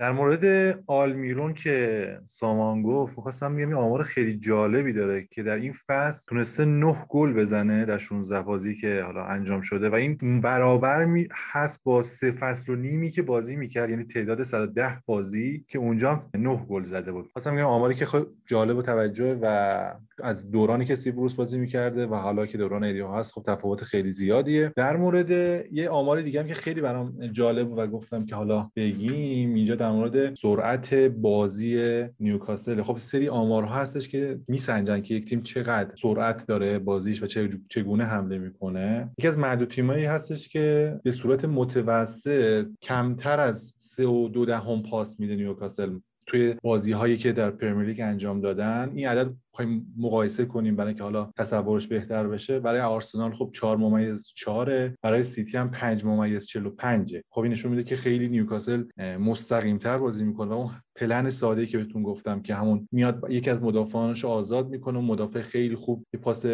در 0.00 0.12
مورد 0.12 0.44
آلمیرون 0.86 1.54
که 1.54 2.18
سامان 2.24 2.82
گفت 2.82 3.14
خواستم 3.14 3.56
بگم 3.56 3.74
آمار 3.74 4.02
خیلی 4.02 4.38
جالبی 4.38 4.92
داره 4.92 5.28
که 5.30 5.42
در 5.42 5.56
این 5.56 5.72
فصل 5.86 6.28
تونسته 6.28 6.64
نه 6.64 6.96
گل 7.08 7.32
بزنه 7.32 7.84
در 7.84 7.98
16 7.98 8.42
بازی 8.42 8.74
که 8.74 9.02
حالا 9.06 9.24
انجام 9.24 9.60
شده 9.62 9.88
و 9.88 9.94
این 9.94 10.40
برابر 10.40 11.04
می 11.04 11.28
هست 11.52 11.84
با 11.84 12.02
سه 12.02 12.32
فصل 12.32 12.72
و 12.72 12.76
نیمی 12.76 13.10
که 13.10 13.22
بازی 13.22 13.56
می‌کرد 13.56 13.90
یعنی 13.90 14.04
تعداد 14.04 14.42
110 14.42 14.98
بازی 15.06 15.64
که 15.68 15.78
اونجا 15.78 16.10
هم 16.10 16.20
نه 16.34 16.56
گل 16.68 16.84
زده 16.84 17.12
بود. 17.12 17.26
خواستم 17.32 17.56
بگم 17.56 17.64
آماری 17.64 17.94
که 17.94 18.06
خب 18.06 18.26
جالب 18.46 18.76
و 18.76 18.82
توجه 18.82 19.38
و 19.42 19.84
از 20.22 20.50
دورانی 20.50 20.84
که 20.84 20.96
سی 20.96 21.10
بروس 21.10 21.34
بازی 21.34 21.58
می‌کرده 21.58 22.06
و 22.06 22.14
حالا 22.14 22.46
که 22.46 22.58
دوران 22.58 22.84
ایدیو 22.84 23.08
هست 23.08 23.32
خب 23.32 23.42
تفاوت 23.46 23.80
خیلی 23.80 24.10
زیادیه. 24.10 24.72
در 24.76 24.96
مورد 24.96 25.30
یه 25.72 25.88
آمار 25.88 26.22
دیگه 26.22 26.40
هم 26.40 26.46
که 26.46 26.54
خیلی 26.54 26.80
برام 26.80 27.26
جالب 27.32 27.72
و 27.72 27.86
گفتم 27.86 28.24
که 28.24 28.34
حالا 28.34 28.70
بگیم 28.76 29.54
اینجا 29.54 29.76
در 29.90 29.96
مورد 29.96 30.34
سرعت 30.34 30.94
بازی 30.94 32.04
نیوکاسل. 32.20 32.82
خب 32.82 32.96
سری 32.98 33.28
آمارها 33.28 33.74
هستش 33.74 34.08
که 34.08 34.38
میسنجن 34.48 35.00
که 35.00 35.14
یک 35.14 35.28
تیم 35.28 35.42
چقدر 35.42 35.94
سرعت 35.94 36.46
داره 36.46 36.78
بازیش 36.78 37.22
و 37.22 37.26
چگونه 37.68 38.04
حمله 38.04 38.38
می‌کنه. 38.38 39.10
یکی 39.18 39.28
از 39.28 39.38
معدود 39.38 39.70
تیمایی 39.70 40.04
هستش 40.04 40.48
که 40.48 40.96
به 41.04 41.10
صورت 41.10 41.44
متوسط 41.44 42.66
کمتر 42.82 43.40
از 43.40 43.74
سه 43.76 44.06
و 44.06 44.28
دو 44.28 44.44
دهم 44.44 44.82
پاس 44.82 45.20
میده 45.20 45.36
نیوکاسل. 45.36 45.98
توی 46.30 46.54
بازی 46.62 46.92
هایی 46.92 47.18
که 47.18 47.32
در 47.32 47.50
پرمیر 47.50 47.86
لیگ 47.86 48.00
انجام 48.00 48.40
دادن. 48.40 48.92
این 48.94 49.08
عدد 49.08 49.30
خواهیم 49.52 49.94
مقایسه 49.98 50.44
کنیم 50.44 50.76
برای 50.76 50.94
که 50.94 51.02
حالا 51.02 51.30
تصورش 51.38 51.86
بهتر 51.86 52.28
بشه. 52.28 52.60
برای 52.60 52.80
آرسنال 52.80 53.34
خب 53.34 53.50
4 53.54 53.76
ممیز 53.76 54.32
4 54.36 54.88
برای 55.02 55.24
سیتی 55.24 55.56
هم 55.56 55.70
5 55.70 56.04
ممیز 56.04 56.46
45 56.46 57.16
خب 57.30 57.40
این 57.40 57.52
نشون 57.52 57.70
میده 57.70 57.84
که 57.84 57.96
خیلی 57.96 58.28
نیوکاسل 58.28 58.84
مستقیم 59.20 59.78
تر 59.78 59.98
بازی 59.98 60.24
می‌کنه 60.24 60.50
و 60.50 60.52
اون 60.52 60.70
پلن 60.96 61.30
ساده 61.30 61.66
که 61.66 61.78
بهتون 61.78 62.02
گفتم 62.02 62.42
که 62.42 62.54
همون 62.54 62.88
میاد 62.92 63.24
یکی 63.28 63.50
از 63.50 63.62
مدافعانش 63.62 64.24
آزاد 64.24 64.68
می‌کنه 64.68 64.98
و 64.98 65.02
مدافع 65.02 65.40
خیلی 65.40 65.76
خوب 65.76 66.04
یه 66.14 66.20
پاس 66.20 66.46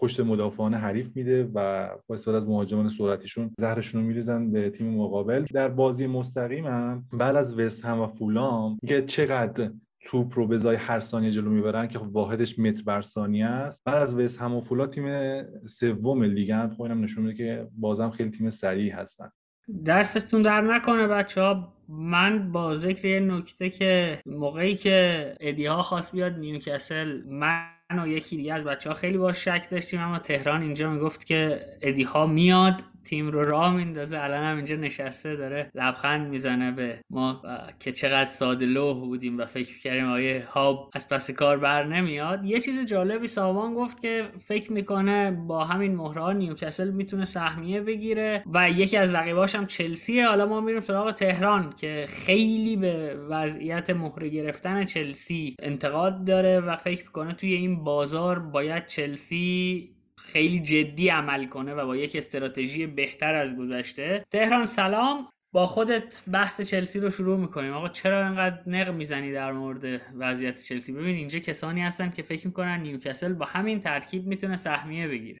پشت 0.00 0.20
مدافعان 0.20 0.74
حریف 0.74 1.16
میده 1.16 1.44
و 1.54 1.88
با 2.06 2.14
استفاده 2.14 2.36
از 2.36 2.48
مهاجمان 2.48 2.88
سرعتیشون 2.88 3.50
زهرشون 3.58 4.00
رو 4.00 4.06
میریزن 4.06 4.50
به 4.50 4.70
تیم 4.70 4.94
مقابل. 4.94 5.44
در 5.52 5.68
بازی 5.68 6.06
مستقیم 6.06 6.66
هم 6.66 7.04
بعد 7.12 7.36
از 7.36 7.58
وست 7.58 7.84
هم 7.84 8.00
و 8.00 8.06
فولام 8.06 8.78
که 8.86 9.02
چقدر 9.02 9.70
توپ 10.04 10.32
رو 10.38 10.46
به 10.46 10.54
ازای 10.54 10.76
هر 10.76 11.00
ثانیه 11.00 11.30
جلو 11.30 11.50
می‌برن 11.50 11.86
که 11.86 11.98
خب 11.98 12.16
واحدش 12.16 12.58
متر 12.58 12.82
بر 12.82 13.02
ثانیه 13.02 13.46
است. 13.46 13.82
بعد 13.84 14.02
از 14.02 14.14
وست 14.18 14.38
هم 14.38 14.54
و 14.54 14.60
فولا 14.60 14.86
تیم 14.86 15.06
سوم 15.66 16.22
لیگن 16.22 16.68
خب 16.68 16.82
اینم 16.82 17.04
نشون 17.04 17.24
میده 17.24 17.36
که 17.36 17.68
بازم 17.78 18.10
خیلی 18.10 18.30
تیم 18.30 18.50
سریعی 18.50 18.90
هستن. 18.90 19.30
دستتون 19.86 20.42
در 20.42 20.60
نکنه 20.60 21.06
بچه 21.06 21.40
ها 21.40 21.72
من 21.88 22.52
با 22.52 22.74
ذکر 22.74 23.06
یه 23.06 23.20
نکته 23.20 23.70
که 23.70 24.18
موقعی 24.26 24.76
که 24.76 25.34
ادی 25.40 25.66
ها 25.66 25.82
خواست 25.82 26.12
بیاد 26.12 26.38
نیوکسل 26.38 27.22
من 27.26 27.79
و 27.98 28.08
یکی 28.08 28.36
دیگه 28.36 28.54
از 28.54 28.64
بچه 28.64 28.90
ها 28.90 28.94
خیلی 28.94 29.18
با 29.18 29.32
شک 29.32 29.66
داشتیم 29.70 30.00
اما 30.00 30.18
تهران 30.18 30.62
اینجا 30.62 30.90
می‌گفت 30.90 31.26
که 31.26 31.60
ادی 31.82 32.02
ها 32.02 32.26
میاد. 32.26 32.82
تیم 33.04 33.28
رو 33.28 33.42
راه 33.44 33.76
میندازه. 33.76 34.18
الان 34.18 34.44
هم 34.44 34.56
اینجا 34.56 34.76
نشسته 34.76 35.36
داره 35.36 35.70
لبخند 35.74 36.30
می‌زنه 36.30 36.72
به 36.72 36.98
ما 37.10 37.42
که 37.80 37.92
چقدر 37.92 38.28
ساده 38.28 38.66
لوح 38.66 39.00
بودیم 39.00 39.38
و 39.38 39.44
فکر 39.44 39.78
کردیم 39.78 40.08
آیه 40.08 40.46
ها 40.50 40.90
از 40.92 41.08
پس 41.08 41.30
کار 41.30 41.58
بر 41.58 41.84
نمیاد. 41.84 42.44
یه 42.44 42.60
چیز 42.60 42.86
جالبی 42.86 43.26
سامان 43.26 43.74
گفت 43.74 44.02
که 44.02 44.28
فکر 44.38 44.72
می‌کنه 44.72 45.30
با 45.30 45.64
همین 45.64 45.96
مهره 45.96 46.32
نیوکسل 46.32 46.90
می‌تونه 46.90 47.24
سهمیه 47.24 47.80
بگیره 47.80 48.44
و 48.54 48.70
یکی 48.70 48.96
از 48.96 49.14
رقیباش 49.14 49.54
هم 49.54 49.66
چلسیه. 49.66 50.28
حالا 50.28 50.46
ما 50.46 50.60
میریم 50.60 50.80
سراغ 50.80 51.10
تهران 51.10 51.72
که 51.80 52.06
خیلی 52.08 52.76
به 52.76 53.16
وضعیت 53.30 53.90
مهره 53.90 54.28
گرفتن 54.28 54.84
چلسی 54.84 55.56
انتقاد 55.62 56.24
داره 56.26 56.60
و 56.60 56.76
فکر 56.76 57.02
می‌کنه 57.04 57.32
توی 57.32 57.54
این 57.54 57.84
بازار 57.84 58.38
باید 58.38 58.86
چلسی 58.86 59.90
خیلی 60.22 60.60
جدی 60.60 61.08
عمل 61.08 61.46
کنه 61.46 61.74
و 61.74 61.86
با 61.86 61.96
یک 61.96 62.16
استراتژی 62.16 62.86
بهتر 62.86 63.34
از 63.34 63.56
گذشته. 63.56 64.24
تهران 64.30 64.66
سلام. 64.66 65.28
با 65.52 65.66
خودت 65.66 66.22
بحث 66.32 66.60
چلسی 66.60 67.00
رو 67.00 67.10
شروع 67.10 67.38
می‌کنیم. 67.38 67.72
آقا 67.72 67.88
چرا 67.88 68.26
انقدر 68.26 68.62
نق 68.66 68.88
می‌زنی 68.94 69.32
در 69.32 69.52
مورد 69.52 70.00
وضعیت 70.18 70.62
چلسی؟ 70.62 70.92
ببین 70.92 71.16
اینجا 71.16 71.38
کسانی 71.38 71.80
هستن 71.80 72.10
که 72.10 72.22
فکر 72.22 72.46
می‌کنن 72.46 72.80
نیوکاسل 72.80 73.32
با 73.32 73.46
همین 73.46 73.80
ترکیب 73.80 74.26
می‌تونه 74.26 74.56
سهمیه 74.56 75.08
بگیره. 75.08 75.38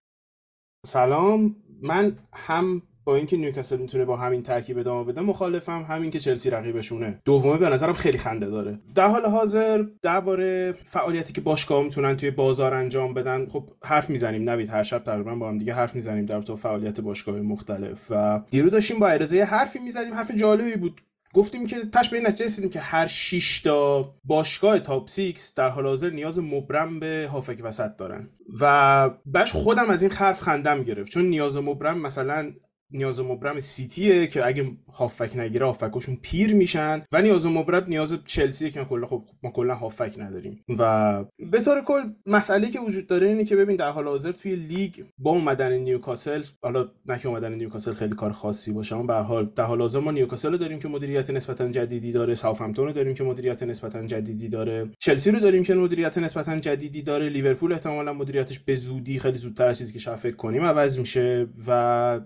سلام. 0.86 1.56
من 1.82 2.18
هم 2.34 2.82
با 3.04 3.16
اینکه 3.16 3.36
نیوکاسل 3.36 3.76
می‌تونه 3.76 4.04
با 4.04 4.16
همین 4.16 4.42
ترکیب 4.42 4.78
ادامه 4.78 5.04
بده 5.04 5.20
مخالفم 5.20 5.86
همین 5.88 6.10
که 6.10 6.20
چلسی 6.20 6.50
رقیبشونه. 6.50 7.18
دومه 7.24 7.58
به 7.58 7.68
نظرم 7.68 7.92
خیلی 7.92 8.18
خنده 8.18 8.46
داره. 8.46 8.78
در 8.94 9.08
حال 9.08 9.26
حاضر 9.26 9.84
درباره 10.02 10.74
فعالیتی 10.84 11.32
که 11.32 11.40
باشگاه 11.40 11.82
می‌تونن 11.82 12.16
توی 12.16 12.30
بازار 12.30 12.74
انجام 12.74 13.14
بدن 13.14 13.46
خب 13.46 13.70
حرف 13.84 14.10
می‌زنیم. 14.10 14.50
نوید 14.50 14.68
هر 14.68 14.82
شب 14.82 15.04
تقریبا 15.04 15.34
با 15.34 15.48
هم 15.48 15.58
دیگه 15.58 15.74
حرف 15.74 15.94
می‌زنیم 15.94 16.26
در 16.26 16.42
تو 16.42 16.56
فعالیت 16.56 17.00
باشگاه 17.00 17.36
مختلف. 17.36 18.06
و 18.10 18.42
دیرو 18.50 18.70
داشتیم 18.70 18.98
با 18.98 19.08
عرضه 19.08 19.44
حرفی 19.44 19.78
می‌زنیم 19.78 20.14
حرف 20.14 20.30
جالبی 20.30 20.76
بود. 20.76 21.00
گفتیم 21.34 21.66
که 21.66 21.76
تهش 21.92 22.08
به 22.08 22.16
این 22.16 22.26
نتیجه 22.26 22.44
رسیدیم 22.44 22.70
که 22.70 22.80
هر 22.80 23.06
6 23.06 23.60
تا 23.60 24.14
باشگاه 24.24 24.78
تاپ 24.78 25.10
6 25.10 25.52
در 25.56 25.68
حال 25.68 25.86
حاضر 25.86 26.10
نیاز 26.10 26.38
مبرم 26.38 27.00
به 27.00 27.28
هافبک 27.32 27.58
وسط 27.62 27.96
دارن. 27.96 28.28
و 28.60 29.10
بش 29.34 29.52
خودم 29.52 29.90
از 29.90 30.02
این 30.02 30.12
حرف 30.12 30.40
خندم 30.40 30.82
گرفت. 30.82 31.12
چون 31.12 31.24
نیاز 31.24 31.56
مبرم 31.56 32.00
مثلا 32.00 32.52
نیاز 32.92 33.20
مبرم 33.20 33.60
سیتیه 33.60 34.26
که 34.26 34.46
اگه 34.46 34.70
هافبک 34.92 35.36
نگیره 35.36 35.66
هافبکشون 35.66 36.18
پیر 36.22 36.54
میشن. 36.54 37.02
و 37.12 37.22
نیاز 37.22 37.46
مبرم 37.46 37.84
نیاز 37.88 38.18
چلسیه 38.26 38.70
که 38.70 38.84
کلا 38.84 39.06
خب 39.06 39.22
ما 39.42 39.50
کلا 39.50 39.74
هافبک 39.74 40.14
نداریم. 40.18 40.64
و 40.78 41.24
به 41.50 41.60
طور 41.60 41.84
کل 41.84 42.00
مسئله 42.26 42.70
که 42.70 42.80
وجود 42.80 43.06
داره 43.06 43.28
اینه 43.28 43.44
که 43.44 43.56
ببین 43.56 43.76
در 43.76 43.90
حال 43.90 44.04
حاضر 44.08 44.32
توی 44.32 44.56
لیگ 44.56 45.02
با 45.18 45.30
اومدن 45.30 45.72
نیوکاسل 45.72 46.42
حالا 46.62 46.88
نه 47.06 47.18
که 47.18 47.28
اومدن 47.28 47.54
نیوکاسل 47.54 47.92
خیلی 47.92 48.14
کار 48.14 48.32
خاصی 48.32 48.72
باشه 48.72 48.96
اما 48.96 49.04
به 49.04 49.14
حال 49.14 49.50
در 49.56 49.64
حال 49.64 49.80
حاضر 49.80 50.00
ما 50.00 50.10
نیوکاسل 50.10 50.52
رو 50.52 50.58
داریم 50.58 50.78
که 50.78 50.88
مدیریت 50.88 51.30
نسبتا 51.30 51.68
جدیدی 51.68 52.12
داره 52.12 52.34
ساوثهمپتون 52.34 52.86
رو 52.86 52.92
داریم 52.92 53.14
که 53.14 53.24
مدیریت 53.24 53.62
نسبتا 53.62 54.06
جدیدی 54.06 54.48
داره 54.48 54.90
چلسی 54.98 55.30
رو 55.30 55.40
داریم 55.40 55.62
که 55.62 55.74
مدیریت 55.74 56.18
نسبتا 56.18 56.58
جدیدی 56.58 57.02
داره 57.02 57.28
لیورپول 57.28 57.72
احتمالا 57.72 58.12
مدیریتش 58.12 58.58
به 58.58 58.74
زودی 58.74 59.18
خیلی 59.18 59.38
زودتر 59.38 59.68
از 59.68 59.78
چیزی 59.78 59.92
که 59.92 59.98
شاید 59.98 60.18
فکر 60.18 60.36
کنیم 60.36 60.64
عوض 60.64 60.98
میشه. 60.98 61.48
و 61.66 62.20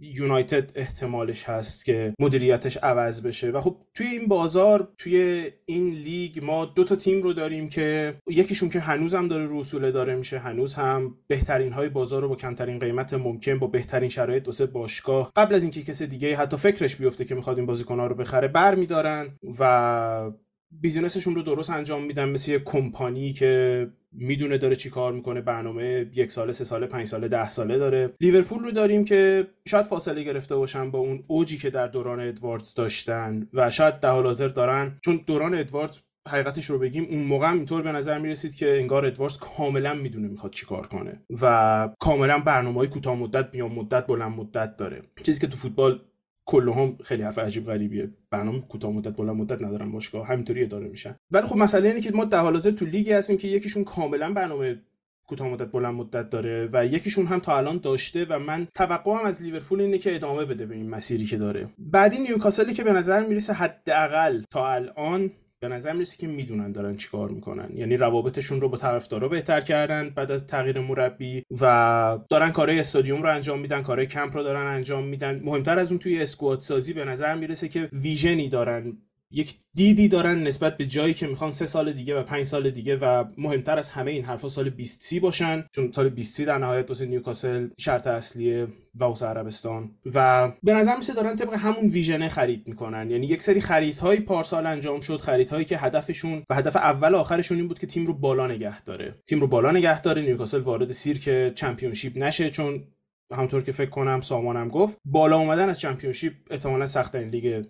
یونایتد 0.00 0.72
احتمالش 0.74 1.44
هست 1.44 1.84
که 1.84 2.14
مدیریتش 2.20 2.76
عوض 2.76 3.22
بشه. 3.22 3.50
و 3.50 3.60
خب 3.60 3.76
توی 3.94 4.06
این 4.06 4.28
بازار 4.28 4.92
توی 4.98 5.46
این 5.66 5.90
لیگ 5.90 6.44
ما 6.44 6.64
دو 6.64 6.84
تا 6.84 6.96
تیم 6.96 7.22
رو 7.22 7.32
داریم 7.32 7.68
که 7.68 8.18
یکیشون 8.30 8.68
که 8.68 8.80
هنوز 8.80 9.14
هم 9.14 9.28
داره 9.28 9.56
اصول 9.58 9.90
داره 9.90 10.16
میشه 10.16 10.38
هنوز 10.38 10.74
هم 10.74 11.14
بهترین 11.26 11.72
های 11.72 11.88
بازار 11.88 12.22
رو 12.22 12.28
با 12.28 12.36
کمترین 12.36 12.78
قیمت 12.78 13.14
ممکن 13.14 13.58
با 13.58 13.66
بهترین 13.66 14.08
شرایط 14.08 14.42
دو 14.42 14.52
سه 14.52 14.66
باشگاه 14.66 15.32
قبل 15.36 15.54
از 15.54 15.62
اینکه 15.62 15.82
کسی 15.82 16.06
دیگه 16.06 16.36
حتی 16.36 16.56
فکرش 16.56 16.96
بیفته 16.96 17.24
که 17.24 17.34
می‌خواد 17.34 17.56
این 17.56 17.66
بازیکن‌ها 17.66 18.06
رو 18.06 18.14
بخره 18.14 18.48
برمیدارن 18.48 19.38
و 19.58 20.32
بیزینسشون 20.70 21.34
رو 21.34 21.42
درست 21.42 21.70
انجام 21.70 22.04
میدن. 22.04 22.28
مثل 22.28 22.52
یه 22.52 22.58
کمپانی 22.58 23.32
که 23.32 23.86
می‌دونه 24.12 24.58
داره 24.58 24.76
چی 24.76 24.90
کار 24.90 25.12
می‌کنه 25.12 25.40
برنامه 25.40 26.10
یک 26.14 26.30
ساله 26.30 26.52
سه 26.52 26.64
ساله 26.64 26.86
پنج 26.86 27.06
ساله 27.06 27.28
ده 27.28 27.48
ساله 27.48 27.78
داره. 27.78 28.14
لیورپول 28.20 28.64
رو 28.64 28.70
داریم 28.70 29.04
که 29.04 29.46
شاید 29.68 29.86
فاصله 29.86 30.22
گرفته 30.22 30.56
باشن 30.56 30.90
با 30.90 30.98
اون 30.98 31.24
اوجی 31.26 31.58
که 31.58 31.70
در 31.70 31.86
دوران 31.86 32.20
ادواردز 32.20 32.74
داشتن 32.74 33.48
و 33.52 33.70
شاید 33.70 34.00
در 34.00 34.10
حال 34.10 34.26
حاضر 34.26 34.48
دارن. 34.48 34.98
چون 35.04 35.20
دوران 35.26 35.54
ادواردز 35.54 35.98
حقیقتش 36.28 36.64
رو 36.70 36.78
بگیم 36.78 37.06
اون 37.10 37.22
موقع 37.22 37.52
اینطور 37.52 37.82
به 37.82 37.92
نظر 37.92 38.18
می‌رسید 38.18 38.54
که 38.54 38.78
انگار 38.78 39.06
ادواردز 39.06 39.38
کاملا 39.38 39.94
می‌دونه 39.94 40.28
می‌خواد 40.28 40.52
چیکار 40.52 40.86
کنه 40.86 41.22
و 41.42 41.88
کاملا 42.00 42.38
برنامه 42.38 42.78
های 42.78 42.88
کوتاه 42.88 43.16
مدت 43.16 43.54
میان 43.54 43.72
مدت 43.72 44.06
بلند 44.06 44.32
مدت 44.32 44.76
داره. 44.76 45.02
چیزی 45.22 45.40
که 45.40 45.46
تو 45.46 45.56
فوتبال 45.56 46.00
کلهم 46.48 46.96
خیلی 47.04 47.22
حرف 47.22 47.38
عجیب 47.38 47.66
غریبیه. 47.66 48.10
برنامه 48.30 48.60
کوتاه 48.60 48.92
مدت 48.92 49.16
بلند 49.16 49.36
مدت 49.36 49.62
ندارن 49.62 49.92
باشگاه. 49.92 50.26
همینطوری 50.26 50.62
اداره 50.62 50.88
میشن. 50.88 51.16
ولی 51.30 51.46
خب 51.46 51.56
مسئله 51.56 51.88
اینه 51.88 52.00
که 52.00 52.10
ما 52.10 52.24
در 52.24 52.40
حال 52.40 52.52
حاضر 52.52 52.70
تو 52.70 52.84
لیگی 52.84 53.12
هستیم 53.12 53.38
که 53.38 53.48
یکیشون 53.48 53.84
کاملا 53.84 54.32
برنامه 54.32 54.82
کوتاه 55.28 55.48
مدت 55.48 55.72
بلند 55.72 55.94
مدت 55.94 56.30
داره 56.30 56.68
و 56.72 56.86
یکیشون 56.86 57.26
هم 57.26 57.40
تا 57.40 57.58
الان 57.58 57.78
داشته 57.78 58.24
و 58.24 58.38
من 58.38 58.68
توقعم 58.74 59.24
از 59.24 59.42
لیورپول 59.42 59.80
اینه 59.80 59.98
که 59.98 60.14
ادامه 60.14 60.44
بده 60.44 60.66
به 60.66 60.74
این 60.74 60.90
مسیری 60.90 61.24
که 61.24 61.36
داره. 61.36 61.68
بعدی 61.78 62.18
نیوکاسلی 62.18 62.74
که 62.74 62.84
به 62.84 62.92
نظر 62.92 63.26
می‌رسه 63.26 63.52
حداقل 63.52 64.42
تا 64.50 64.68
الان 64.68 65.30
به 65.60 65.68
نظر 65.68 65.92
می‌رسه 65.92 66.16
که 66.16 66.26
می‌دونن 66.26 66.72
دارن 66.72 66.96
چیکار 66.96 67.28
می‌کنن. 67.28 67.70
یعنی 67.74 67.96
روابطشون 67.96 68.60
رو 68.60 68.68
با 68.68 68.76
طرفدارا 68.78 69.28
بهتر 69.28 69.60
کردن 69.60 70.10
بعد 70.10 70.30
از 70.30 70.46
تغییر 70.46 70.80
مربی 70.80 71.44
و 71.60 72.18
دارن 72.30 72.50
کارهای 72.50 72.78
استادیوم 72.78 73.22
رو 73.22 73.34
انجام 73.34 73.60
میدن 73.60 73.82
کارهای 73.82 74.06
کمپ 74.06 74.36
رو 74.36 74.42
دارن 74.42 74.66
انجام 74.66 75.04
میدن. 75.04 75.40
مهمتر 75.44 75.78
از 75.78 75.90
اون 75.90 75.98
توی 75.98 76.22
squad 76.22 76.60
سازی 76.60 76.92
به 76.92 77.04
نظر 77.04 77.34
می‌رسه 77.34 77.68
که 77.68 77.88
vision 77.92 78.40
ی 78.40 78.48
دارن 78.48 78.98
یک 79.30 79.54
دیدی 79.74 80.08
دارن 80.08 80.42
نسبت 80.42 80.76
به 80.76 80.86
جایی 80.86 81.14
که 81.14 81.26
می‌خوان 81.26 81.50
سه 81.50 81.66
سال 81.66 81.92
دیگه 81.92 82.18
و 82.18 82.22
پنج 82.22 82.46
سال 82.46 82.70
دیگه 82.70 82.96
و 82.96 83.24
مهمتر 83.38 83.78
از 83.78 83.90
همه 83.90 84.10
این 84.10 84.24
حرفا 84.24 84.48
سال 84.48 84.70
20 84.70 85.02
سی 85.02 85.20
باشن 85.20 85.64
چون 85.74 85.92
سال 85.92 86.08
20 86.08 86.34
سی 86.34 86.44
در 86.44 86.58
نهایت 86.58 86.88
واسه 86.88 87.06
نیوکاسل 87.06 87.68
شرط 87.78 88.06
اصلیه 88.06 88.64
و 89.00 89.04
واسه 89.04 89.26
عربستان. 89.26 89.90
و 90.14 90.48
به 90.62 90.72
نظر 90.74 90.96
میرسه 90.96 91.14
دارن 91.14 91.36
طبق 91.36 91.54
همون 91.54 91.86
vision 91.86 92.22
ه 92.22 92.28
خرید 92.28 92.68
می‌کنن. 92.68 93.10
یعنی 93.10 93.26
یک 93.26 93.42
سری 93.42 93.60
خریدهای 93.60 94.20
پارسال 94.20 94.66
انجام 94.66 95.00
شد 95.00 95.20
خریدهایی 95.20 95.64
که 95.64 95.78
هدفشون 95.78 96.42
و 96.50 96.54
هدف 96.54 96.76
اول 96.76 97.14
آخرشون 97.14 97.58
این 97.58 97.68
بود 97.68 97.78
که 97.78 97.86
تیم 97.86 98.06
رو 98.06 98.14
بالا 98.14 98.46
نگه 98.46 98.82
داره. 98.82 99.14
تیم 99.26 99.40
رو 99.40 99.46
بالا 99.46 99.70
نگه 99.70 100.00
داره 100.00 100.22
نیوکاسل 100.22 100.60
وارد 100.60 100.92
سیرک 100.92 101.54
چمپیونشیپ 101.54 102.24
نشه 102.24 102.50
چون 102.50 102.84
همونطور 103.32 103.62
که 103.62 103.72
فکر 103.72 103.90
کنم 103.90 104.20
سامانم 104.20 104.68
گفت 104.68 104.98
بالا 105.04 105.38
اومدن 105.38 105.68
از 105.68 105.80
چمپیونشیپ 105.80 106.32
احتمالا 106.50 106.86
سخت‌ترین 106.86 107.28
لیگ 107.28 107.64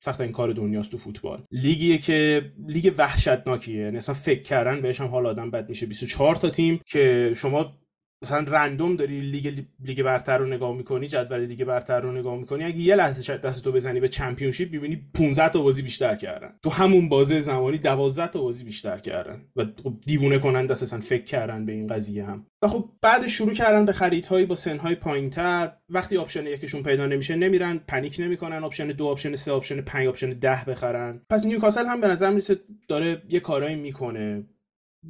سخت‌ترین 0.00 0.32
کار 0.32 0.52
دنیاست 0.52 0.90
تو 0.90 0.96
فوتبال. 0.96 1.42
لیگیه 1.52 1.98
که 1.98 2.52
لیگ 2.68 2.94
وحشتناکیه. 2.98 3.82
یعنی 3.82 3.96
اصلا 3.96 4.14
فکر 4.14 4.42
کردن 4.42 4.82
بهش 4.82 5.00
هم 5.00 5.06
حال 5.06 5.26
آدم 5.26 5.50
بد 5.50 5.68
میشه. 5.68 5.86
24 5.86 6.36
تا 6.36 6.50
تیم 6.50 6.80
که 6.86 7.32
شما 7.36 7.78
مثلا 8.22 8.44
random 8.48 8.96
داری 8.96 9.20
لیگ 9.20 9.64
لیگ 9.84 10.02
برتر 10.02 10.38
رو 10.38 10.46
نگاه 10.46 10.76
می‌کنی 10.76 11.08
جدول 11.08 11.40
لیگ 11.40 11.64
برتر 11.64 12.00
رو 12.00 12.12
نگاه 12.12 12.38
می‌کنی 12.38 12.64
اگه 12.64 12.78
یه 12.78 12.94
لحظه 12.94 13.36
دست 13.36 13.64
تو 13.64 13.72
بزنی 13.72 14.00
به 14.00 14.08
چمپیونشیپ 14.08 14.72
می‌بینی 14.72 15.02
15 15.14 15.48
تا 15.48 15.62
بازی 15.62 15.82
بیشتر 15.82 16.16
کردن. 16.16 16.54
تو 16.62 16.70
همون 16.70 17.08
بازه 17.08 17.40
زمانی 17.40 17.78
12 17.78 18.26
تا 18.26 18.42
بازی 18.42 18.64
بیشتر 18.64 18.98
کردن. 18.98 19.42
و 19.56 19.64
خب 19.82 19.94
دیوونه 20.06 20.38
کننده 20.38 20.72
اصلا 20.72 21.00
فکر 21.00 21.24
کردن 21.24 21.64
به 21.64 21.72
این 21.72 21.86
قضیه 21.86 22.24
هم. 22.24 22.46
و 22.62 22.68
خب 22.68 22.90
بعد 23.02 23.26
شروع 23.26 23.54
کردن 23.54 23.84
به 23.84 23.92
خریدهایی 23.92 24.46
با 24.46 24.54
سنهای 24.54 24.94
پایینتر. 24.94 25.72
وقتی 25.88 26.16
option 26.16 26.46
یکشون 26.46 26.82
پیدا 26.82 27.06
نمیشه 27.06 27.36
نمیرن 27.36 27.80
panic 27.88 28.16
نمی‌کنن. 28.18 28.64
option 28.64 28.86
دو 28.86 29.06
option 29.06 29.34
سه 29.34 29.52
option 29.52 29.80
5 29.80 30.06
option 30.06 30.30
10 30.30 30.64
بخرن. 30.64 31.20
پس 31.30 31.46
نیوکاسل 31.46 31.86
هم 31.86 32.00
به 32.00 32.08
نظر 32.08 32.30
می‌رسه 32.30 32.56
داره 32.88 33.22
یه 33.28 33.40
کارایی 33.40 33.76
می‌کنه. 33.76 34.44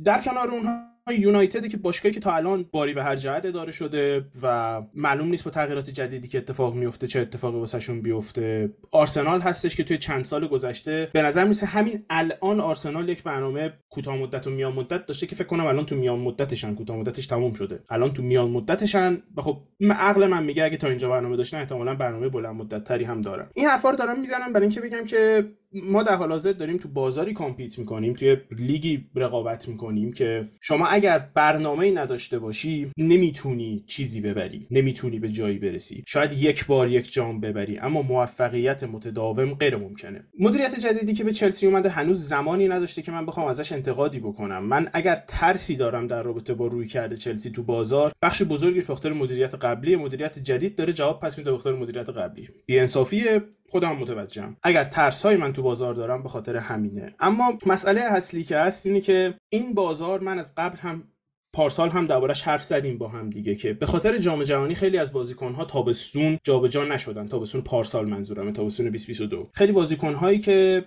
در 0.05 0.23
کنار 0.23 0.49
اونها 0.51 0.88
یونایتد 1.13 1.67
که 1.67 1.77
باشگاهی 1.77 2.15
که 2.15 2.21
تا 2.21 2.35
الان 2.35 2.67
باری 2.73 2.93
به 2.95 3.03
هر 3.03 3.17
جهت 3.17 3.47
اداره 3.47 3.73
شده 3.73 4.25
و 4.43 4.83
معلوم 4.95 5.29
نیست 5.29 5.45
با 5.45 5.51
تغییرات 5.51 5.91
جدیدی 5.91 6.29
که 6.29 6.39
اتفاق 6.39 6.75
میفته 6.75 7.07
چه 7.07 7.21
اتفاقی 7.21 7.59
واسهشون 7.59 8.01
بیفته. 8.01 8.71
آرسنال 8.91 9.41
هستش 9.41 9.77
که 9.77 9.85
توی 9.85 9.99
چند 9.99 10.25
سال 10.25 10.47
گذشته 10.47 11.09
به 11.13 11.23
نظر 11.23 11.45
میسه 11.45 11.67
همین 11.67 12.05
الان 12.11 12.61
آرسنال 12.61 13.09
یک 13.09 13.23
برنامه 13.23 13.73
کوتاه 13.91 14.17
مدت 14.17 14.47
و 14.47 14.51
میان 14.51 14.73
مدت 14.73 15.07
داشته 15.07 15.27
که 15.27 15.37
فکر 15.37 15.47
کنم 15.47 15.67
الان 15.67 15.87
تو 15.87 15.97
میان 15.97 16.19
مدتشن 16.19 16.75
کوتاه 16.75 16.97
مدتش 16.97 17.27
تموم 17.27 17.53
شده. 17.53 17.83
الان 17.91 18.13
تو 18.13 18.23
میان 18.23 18.51
مدتشن 18.51 19.23
و 19.37 19.43
خب 19.43 19.61
عقل 19.91 20.27
من 20.27 20.45
میگه 20.45 20.65
اگه 20.65 20.77
تا 20.77 20.89
اینجا 20.89 21.09
برنامه 21.09 21.37
داشتن 21.37 21.59
احتمالا 21.59 21.95
برنامه 21.95 22.29
بلند 22.29 22.55
مدت 22.55 22.85
تری 22.85 23.05
هم 23.05 23.23
دارن. 23.23 23.51
این 23.55 23.67
حرفا 23.67 23.91
رو 23.91 23.97
دارم 23.97 24.21
می‌زنم 24.21 24.53
برای 24.53 24.67
اینکه 24.67 24.81
بگم 24.81 25.05
که 25.05 25.45
ما 25.73 26.03
در 26.03 26.15
حال 26.15 26.31
حاضر 26.31 26.53
داریم 26.53 26.77
تو 26.77 26.89
بازاری 26.89 27.33
کامپیت 27.33 27.79
می‌کنیم 27.79 28.15
توی 28.15 28.37
لیگی 28.51 29.07
رقابت 29.15 29.69
می‌کنیم 29.69 30.13
که 30.13 30.49
شما 30.61 30.87
اگر 30.87 31.19
برنامه 31.35 31.91
نداشته 31.91 32.39
باشی 32.39 32.93
نمی‌تونی 32.99 33.85
چیزی 33.87 34.21
ببری 34.21 34.67
نمی‌تونی 34.71 35.19
به 35.19 35.29
جایی 35.29 35.59
برسی. 35.59 36.05
شاید 36.07 36.33
یک 36.33 36.67
بار 36.67 36.91
یک 36.91 37.13
جام 37.13 37.41
ببری 37.41 37.79
اما 37.79 38.03
موفقیت 38.03 38.85
متداوم 38.85 39.55
غیر 39.55 39.77
ممکنه. 39.77 40.25
مدیریت 40.39 40.81
جدیدی 40.81 41.15
که 41.15 41.25
به 41.25 41.33
چلسی 41.33 41.67
اومده 41.67 41.89
هنوز 41.89 42.29
زمانی 42.29 42.69
نداشته 42.69 43.03
که 43.03 43.13
من 43.13 43.27
بخوام 43.27 43.47
ازش 43.47 43.73
انتقادی 43.73 44.19
بکنم. 44.19 44.65
من 44.65 44.89
اگر 44.93 45.25
ترسی 45.29 45.77
دارم 45.77 46.07
در 46.07 46.23
رابطه 46.23 46.55
با 46.55 46.67
روی 46.67 46.87
کرده 46.87 47.17
چلسی 47.17 47.51
تو 47.51 47.63
بازار 47.63 48.13
بخش 48.23 48.43
بزرگیش 48.43 48.85
به 48.85 49.11
مدیریت 49.11 49.55
قبلی 49.55 49.97
مدیریت 49.97 50.39
جدید 50.39 50.77
داره 50.77 50.93
جواب 50.93 51.21
پس 51.21 51.39
میده 51.39 51.53
به 51.53 51.73
مدیریت 51.73 52.09
قبلی. 52.09 52.49
بی‌انصافیه 52.67 53.43
خودم 53.69 53.97
متوجهم. 53.97 54.57
اگر 54.63 54.85
ترس 54.85 55.27
های 55.27 55.37
من 55.37 55.53
تو 55.53 55.63
بازار 55.63 55.95
دارم 55.95 56.23
به 56.23 56.29
خاطر 56.29 56.57
همینه. 56.57 57.15
اما 57.21 57.59
مسئله 57.67 58.01
اصلی 58.01 58.45
که 58.45 58.57
هست 58.57 58.87
اینه 58.87 59.01
که 59.01 59.35
این 59.49 59.75
بازار 59.75 60.21
من 60.21 60.39
از 60.39 60.55
قبل 60.57 60.77
هم 60.77 61.09
پارسال 61.53 61.91
هم 61.91 62.07
دربارش 62.07 62.43
حرف 62.43 62.65
زدیم 62.65 62.99
با 62.99 63.09
هم 63.09 63.31
دیگه 63.31 63.55
که 63.55 63.73
به 63.73 63.87
خاطر 63.87 64.19
جام 64.19 64.45
جهانی 64.45 64.75
خیلی 64.75 64.99
از 64.99 65.13
بازیکن‌ها 65.13 65.65
تابستون 65.65 66.39
جابجا 66.45 66.85
نشدن. 66.85 67.27
تابستون 67.27 67.61
پارسال 67.61 68.09
منظورم 68.09 68.53
تابستون 68.53 68.87
2022 68.87 69.51
خیلی 69.55 69.73
بازیکن‌هایی 69.73 70.39
که 70.39 70.85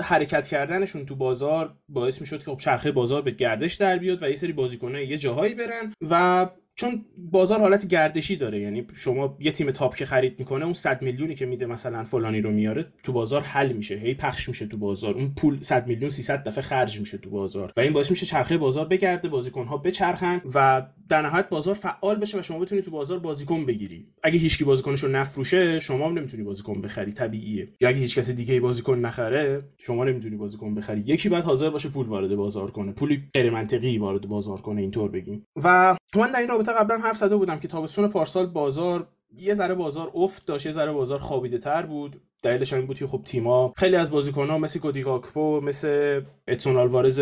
حرکت 0.00 0.46
کردنشون 0.46 1.06
تو 1.06 1.16
بازار 1.16 1.76
باعث 1.88 2.20
می‌شد 2.20 2.38
که 2.38 2.44
خب 2.44 2.56
چرخه 2.56 2.92
بازار 2.92 3.22
به 3.22 3.30
گردش 3.30 3.74
در 3.74 3.98
بیاد 3.98 4.22
و 4.22 4.28
یه 4.28 4.34
سری 4.34 4.52
بازیکن‌ها 4.52 5.00
یه 5.00 5.18
جاهایی 5.18 5.54
برن 5.54 5.92
و 6.10 6.46
چون 6.74 7.04
بازار 7.18 7.60
حالت 7.60 7.86
گردشی 7.86 8.36
داره 8.36 8.60
یعنی 8.60 8.86
شما 8.94 9.36
یه 9.40 9.52
تیم 9.52 9.70
تاپ 9.70 9.96
که 9.96 10.06
خرید 10.06 10.38
می‌کنه 10.38 10.64
اون 10.64 10.72
100 10.72 11.02
میلیونی 11.02 11.34
که 11.34 11.46
میده 11.46 11.66
مثلا 11.66 12.04
فلانی 12.04 12.40
رو 12.40 12.50
میاره 12.50 12.92
تو 13.02 13.12
بازار 13.12 13.42
حل 13.42 13.72
میشه 13.72 13.94
هی 13.94 14.14
پخش 14.14 14.48
میشه 14.48 14.66
تو 14.66 14.76
بازار. 14.76 15.14
اون 15.14 15.34
پول 15.34 15.58
100 15.60 15.86
میلیون 15.86 16.10
300 16.10 16.44
دفعه 16.44 16.62
خرج 16.62 17.00
میشه 17.00 17.18
تو 17.18 17.30
بازار. 17.30 17.72
و 17.76 17.80
این 17.80 17.92
باعث 17.92 18.10
میشه 18.10 18.26
چرخه 18.26 18.58
بازار 18.58 18.86
بگرده 18.86 19.28
بازیکن 19.28 19.66
ها 19.66 19.76
بچرخن 19.76 20.40
و 20.54 20.86
در 21.12 21.22
نهایت 21.22 21.48
بازار 21.48 21.74
فعال 21.74 22.16
بشه 22.16 22.38
و 22.38 22.42
شما 22.42 22.58
بتونی 22.58 22.82
تو 22.82 22.90
بازار 22.90 23.18
بازیکن 23.18 23.66
بگیری. 23.66 24.06
اگه 24.22 24.38
هیچکی 24.38 24.64
بازیکنش 24.64 25.04
رو 25.04 25.10
نفروشه 25.10 25.80
شما 25.80 26.06
هم 26.08 26.18
نمی‌تونی 26.18 26.42
بازیکن 26.42 26.80
بخری 26.80 27.12
طبیعیه. 27.12 27.68
یا 27.80 27.88
اگه 27.88 27.98
هیچ 27.98 28.18
کس 28.18 28.30
دیگه 28.30 28.60
بازیکن 28.60 28.98
نخره 28.98 29.62
شما 29.78 30.04
نمی‌تونی 30.04 30.36
بازیکن 30.36 30.74
بخری. 30.74 31.00
یکی 31.06 31.28
بعد 31.28 31.44
حاضر 31.44 31.70
باشه 31.70 31.88
پول 31.88 32.06
وارد 32.06 32.36
بازار 32.36 32.70
کنه. 32.70 32.92
پولی 32.92 33.22
غیر 33.34 33.50
منطقی 33.50 33.98
وارد 33.98 34.28
بازار 34.28 34.60
کنه 34.60 34.80
اینطور 34.80 35.10
بگیم. 35.10 35.46
و 35.64 35.96
من 36.16 36.32
در 36.32 36.40
این 36.40 36.48
رابطه 36.48 36.72
قبلا 36.72 36.98
حرف 36.98 37.16
زده 37.16 37.36
بودم 37.36 37.58
که 37.58 37.68
تابستون 37.68 38.08
پارسال 38.08 38.46
بازار 38.46 39.08
یه 39.36 39.54
ذره 39.54 39.74
بازار 39.74 40.10
افت 40.14 40.46
داشت 40.46 40.66
یه 40.66 40.72
ذره 40.72 40.92
بازار 40.92 41.18
خوابیده 41.18 41.58
تر 41.58 41.86
بود. 41.86 42.20
دلیلش 42.42 42.72
این 42.72 42.86
بود 42.86 42.98
که 42.98 43.06
خب 43.06 43.20
تیما 43.24 43.72
خیلی 43.76 43.96
از 43.96 44.10
بازیکن‌ها 44.10 44.58
مثل 44.58 44.80
گودیگاکپو 44.80 45.60
مثل 45.60 46.20
ادسون 46.48 46.76
آلوارز 46.76 47.20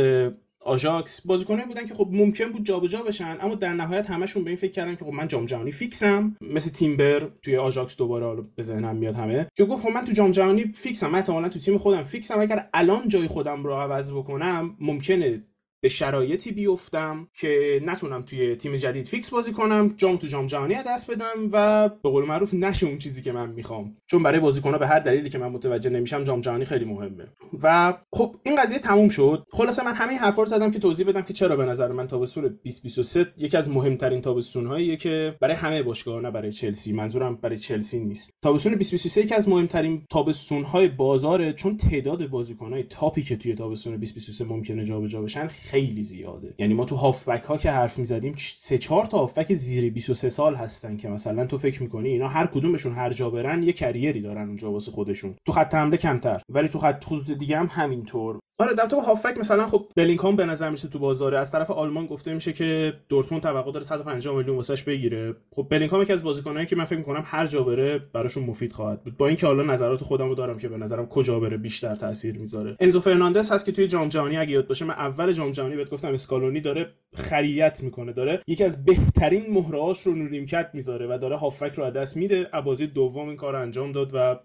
آژاکس 0.61 1.27
بازیکنایی 1.27 1.67
بودن 1.67 1.87
که 1.87 1.95
خب 1.95 2.09
ممکن 2.11 2.53
بود 2.53 2.65
جابجا 2.65 3.03
بشن 3.03 3.37
اما 3.41 3.55
در 3.55 3.73
نهایت 3.73 4.11
همشون 4.11 4.45
به 4.45 4.51
این 4.51 4.57
فکر 4.57 4.71
کردن 4.71 4.97
که 4.97 5.05
خب 5.05 5.13
من 5.13 5.29
جام 5.29 5.45
جهانی 5.45 5.73
فیکسم. 5.73 6.37
مثل 6.41 6.71
تیمبر 6.71 7.29
توی 7.43 7.57
آژاکس 7.57 7.97
دوباره 7.97 8.27
حالا 8.27 8.43
به 8.57 8.63
ذهنم 8.63 8.97
میاد 8.97 9.15
همه 9.15 9.47
که 9.57 9.65
گفت 9.65 9.83
خب 9.83 9.89
من 9.89 10.05
تو 10.05 10.13
جام 10.13 10.31
جهانی 10.31 10.65
فیکسم 10.65 11.11
من 11.11 11.23
تو 11.23 11.59
تیم 11.59 11.79
خودم 11.79 12.03
فیکسم 12.03 12.41
اگر 12.41 12.69
الان 12.75 13.09
جای 13.09 13.29
خودم 13.29 13.65
رو 13.65 13.75
عوض 13.75 14.13
بکنم 14.13 14.77
ممکنه 14.81 15.43
به 15.83 15.89
شرایطی 15.89 16.53
بیفتم 16.53 17.29
که 17.35 17.83
نتونم 17.85 18.23
توی 18.23 18.57
تیم 18.57 18.77
جدید 18.77 19.09
فیکس 19.09 19.31
بازی 19.31 19.53
کنم 19.53 19.95
جام 19.97 20.17
تو 20.17 20.27
جام 20.27 20.47
جهانی 20.47 20.75
دست 20.87 21.11
بدم 21.11 21.49
و 21.53 21.89
به 21.89 22.11
قول 22.11 22.25
معروف 22.25 22.55
نشه 22.55 22.87
اون 22.87 22.99
چیزی 22.99 23.23
که 23.23 23.33
من 23.33 23.51
می‌خوام. 23.51 23.97
چون 24.07 24.23
برای 24.23 24.41
بازیکن‌ها 24.41 24.79
به 24.79 24.87
هر 24.87 24.99
دلیلی 24.99 25.31
که 25.31 25.39
من 25.39 25.49
متوجه 25.49 25.91
نمیشم 25.91 26.25
جام 26.25 26.41
جهانی 26.41 26.65
خیلی 26.65 26.85
مهمه. 26.85 27.27
و 27.63 27.95
خب 28.13 28.37
این 28.43 28.57
قضیه 28.57 28.79
تموم 28.79 29.09
شد. 29.09 29.45
خلاصه 29.53 29.85
من 29.85 29.95
همه 29.95 30.13
حرفا 30.13 30.43
رو 30.43 30.49
زدم 30.49 30.71
که 30.71 30.79
توضیح 30.79 31.07
بدم 31.07 31.23
که 31.23 31.33
چرا 31.33 31.57
به 31.57 31.65
نظر 31.65 31.93
من 31.93 32.07
تابستون 32.07 32.45
2023 32.45 33.27
یکی 33.37 33.57
از 33.57 33.71
مهمترین 33.71 34.21
تابستون‌هاییه 34.21 34.97
که 34.97 35.37
برای 35.41 35.55
همه 35.55 35.83
باشگاه‌ها 35.83 36.21
نه 36.21 36.31
برای 36.31 36.53
چلسی. 36.53 36.93
منظورم 36.93 37.37
برای 37.37 37.57
چلسی 37.57 38.01
نیست. 38.01 38.31
تابستون 38.43 38.73
2023 38.73 39.21
یکی 39.21 39.35
از 39.35 39.49
مهمترین 39.49 40.03
تابستون‌های 40.11 40.89
بازاره 40.89 41.53
چون 41.53 41.77
تعداد 41.77 42.27
بازیکن‌های 42.27 42.83
تاپی 42.83 43.23
که 43.23 43.37
توی 43.37 43.55
تابستون 43.55 43.93
2023 43.93 44.45
ممکنه 44.45 44.85
جابجا 44.85 45.23
بشن 45.23 45.51
خیلی 45.71 46.03
زیاده. 46.03 46.55
یعنی 46.59 46.75
ما 46.75 46.85
تو 46.85 46.97
هافبک 46.97 47.43
ها 47.43 47.59
که 47.59 47.71
حرف 47.71 47.99
می‌زدیم 47.99 48.35
سه 48.39 48.79
چهار 48.79 49.07
تا 49.07 49.19
هافبک 49.19 49.55
زیر 49.55 49.93
23 49.93 50.29
سال 50.29 50.55
هستن 50.55 50.97
که 50.97 51.09
مثلا 51.09 51.47
تو 51.47 51.59
فکر 51.59 51.83
می‌کنی 51.83 52.09
اینا 52.09 52.29
هر 52.29 52.47
کدومشون 52.47 52.93
هر 52.93 53.13
جا 53.13 53.31
برن 53.31 53.63
یه 53.63 53.73
career 53.73 54.14
ی 54.14 54.21
دارن 54.21 54.49
اونجا 54.49 54.73
واسه 54.73 54.93
خودشون. 54.93 55.35
تو 55.47 55.53
خط 55.53 55.75
حمله 55.75 55.97
کمتر 55.97 56.43
ولی 56.49 56.69
تو 56.69 56.79
خط 56.79 57.05
خطوط 57.05 57.31
دیگه 57.31 57.59
هم 57.59 57.69
همینطور. 57.73 58.39
آره 58.61 58.75
در 58.75 58.87
تو 58.87 59.01
هافبک 59.01 59.39
مثلا 59.39 59.67
خب 59.67 59.87
بلینگام 59.97 60.37
به 60.37 60.47
نظر 60.47 60.71
میرسه 60.71 60.89
تو 60.89 60.99
بازاره. 60.99 61.39
از 61.39 61.51
طرف 61.51 61.71
آلمان 61.71 62.07
گفته 62.07 62.35
میشه 62.35 62.53
که 62.53 62.93
دورتموند 63.09 63.43
توقع 63.43 63.73
داره 63.73 63.85
150 63.85 64.37
میلیون 64.37 64.57
واسش 64.57 64.83
بگیره. 64.83 65.37
خب 65.51 65.67
بلینگام 65.71 66.03
یکی 66.03 66.13
از 66.13 66.23
بازیکنایی 66.23 66.67
که 66.67 66.77
من 66.77 66.85
فکر 66.85 66.99
می‌کنم 66.99 67.23
هر 67.27 67.47
جا 67.47 67.63
بره 67.63 67.99
براشون 67.99 68.45
مفید 68.45 68.73
خواهد 68.73 69.05
بود. 69.05 69.17
با 69.17 69.27
اینکه 69.27 69.47
حالا 69.47 69.63
نظرات 69.63 70.05
خودمو 70.05 70.35
دارم 70.35 70.59
که 70.59 70.69
به 70.69 70.77
نظرم 70.77 71.07
کجا 71.07 71.41
بره 71.41 71.57
بیشتر 71.57 71.95
تاثیر 71.95 72.39
می‌ذاره. 72.39 72.77
انزو 72.81 73.01
فرناندز 73.01 73.53
هست 73.53 73.67
که 73.67 73.73
توی 73.73 73.87
جام 73.87 74.09
جهانی 74.09 74.37
اگه 74.37 74.51
یاد 74.51 74.67
باشه 74.67 74.85
من 74.85 74.95
اول 74.95 75.33
جام 75.33 75.51
جهانی 75.51 75.77
بهت 75.77 75.91
گفتم 75.91 76.13
اسکالونی 76.13 76.61
داره 76.61 76.93
خریت 77.15 77.83
می‌کنه. 77.83 78.13
داره 78.13 78.41
یکی 78.47 78.65
از 78.65 78.85
بهترین 78.85 79.43
مهره‌هاش 79.51 80.01
رو 80.01 80.15
رو 80.15 80.29
نیمکت 80.29 80.71
می‌ذاره 80.75 81.07
و 81.07 81.19
داره 81.19 81.37
هافبک 81.37 81.75
رو 81.75 81.91
دست 81.91 82.17
میده. 82.17 82.49
از 82.53 82.61
بازی 82.61 82.87
دوم 82.87 83.29
این 83.29 83.37
کار 83.37 83.57
انجام 83.57 83.93
داد 83.93 84.11
و 84.15 84.41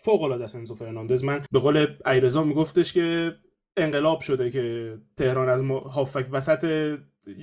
فوق 0.00 0.22
العاده 0.22 0.44
است 0.44 0.56
انزو 0.56 0.74
فرناندز. 0.74 1.24
من 1.24 1.42
به 1.52 1.58
قول 1.58 1.86
علیرضا 2.06 2.44
میگفتش 2.44 2.92
که 2.92 3.32
انقلاب 3.78 4.20
شده 4.20 4.50
که 4.50 4.96
تهران 5.16 5.48
از 5.48 5.62
هافبک 5.90 6.26
وسط 6.30 6.64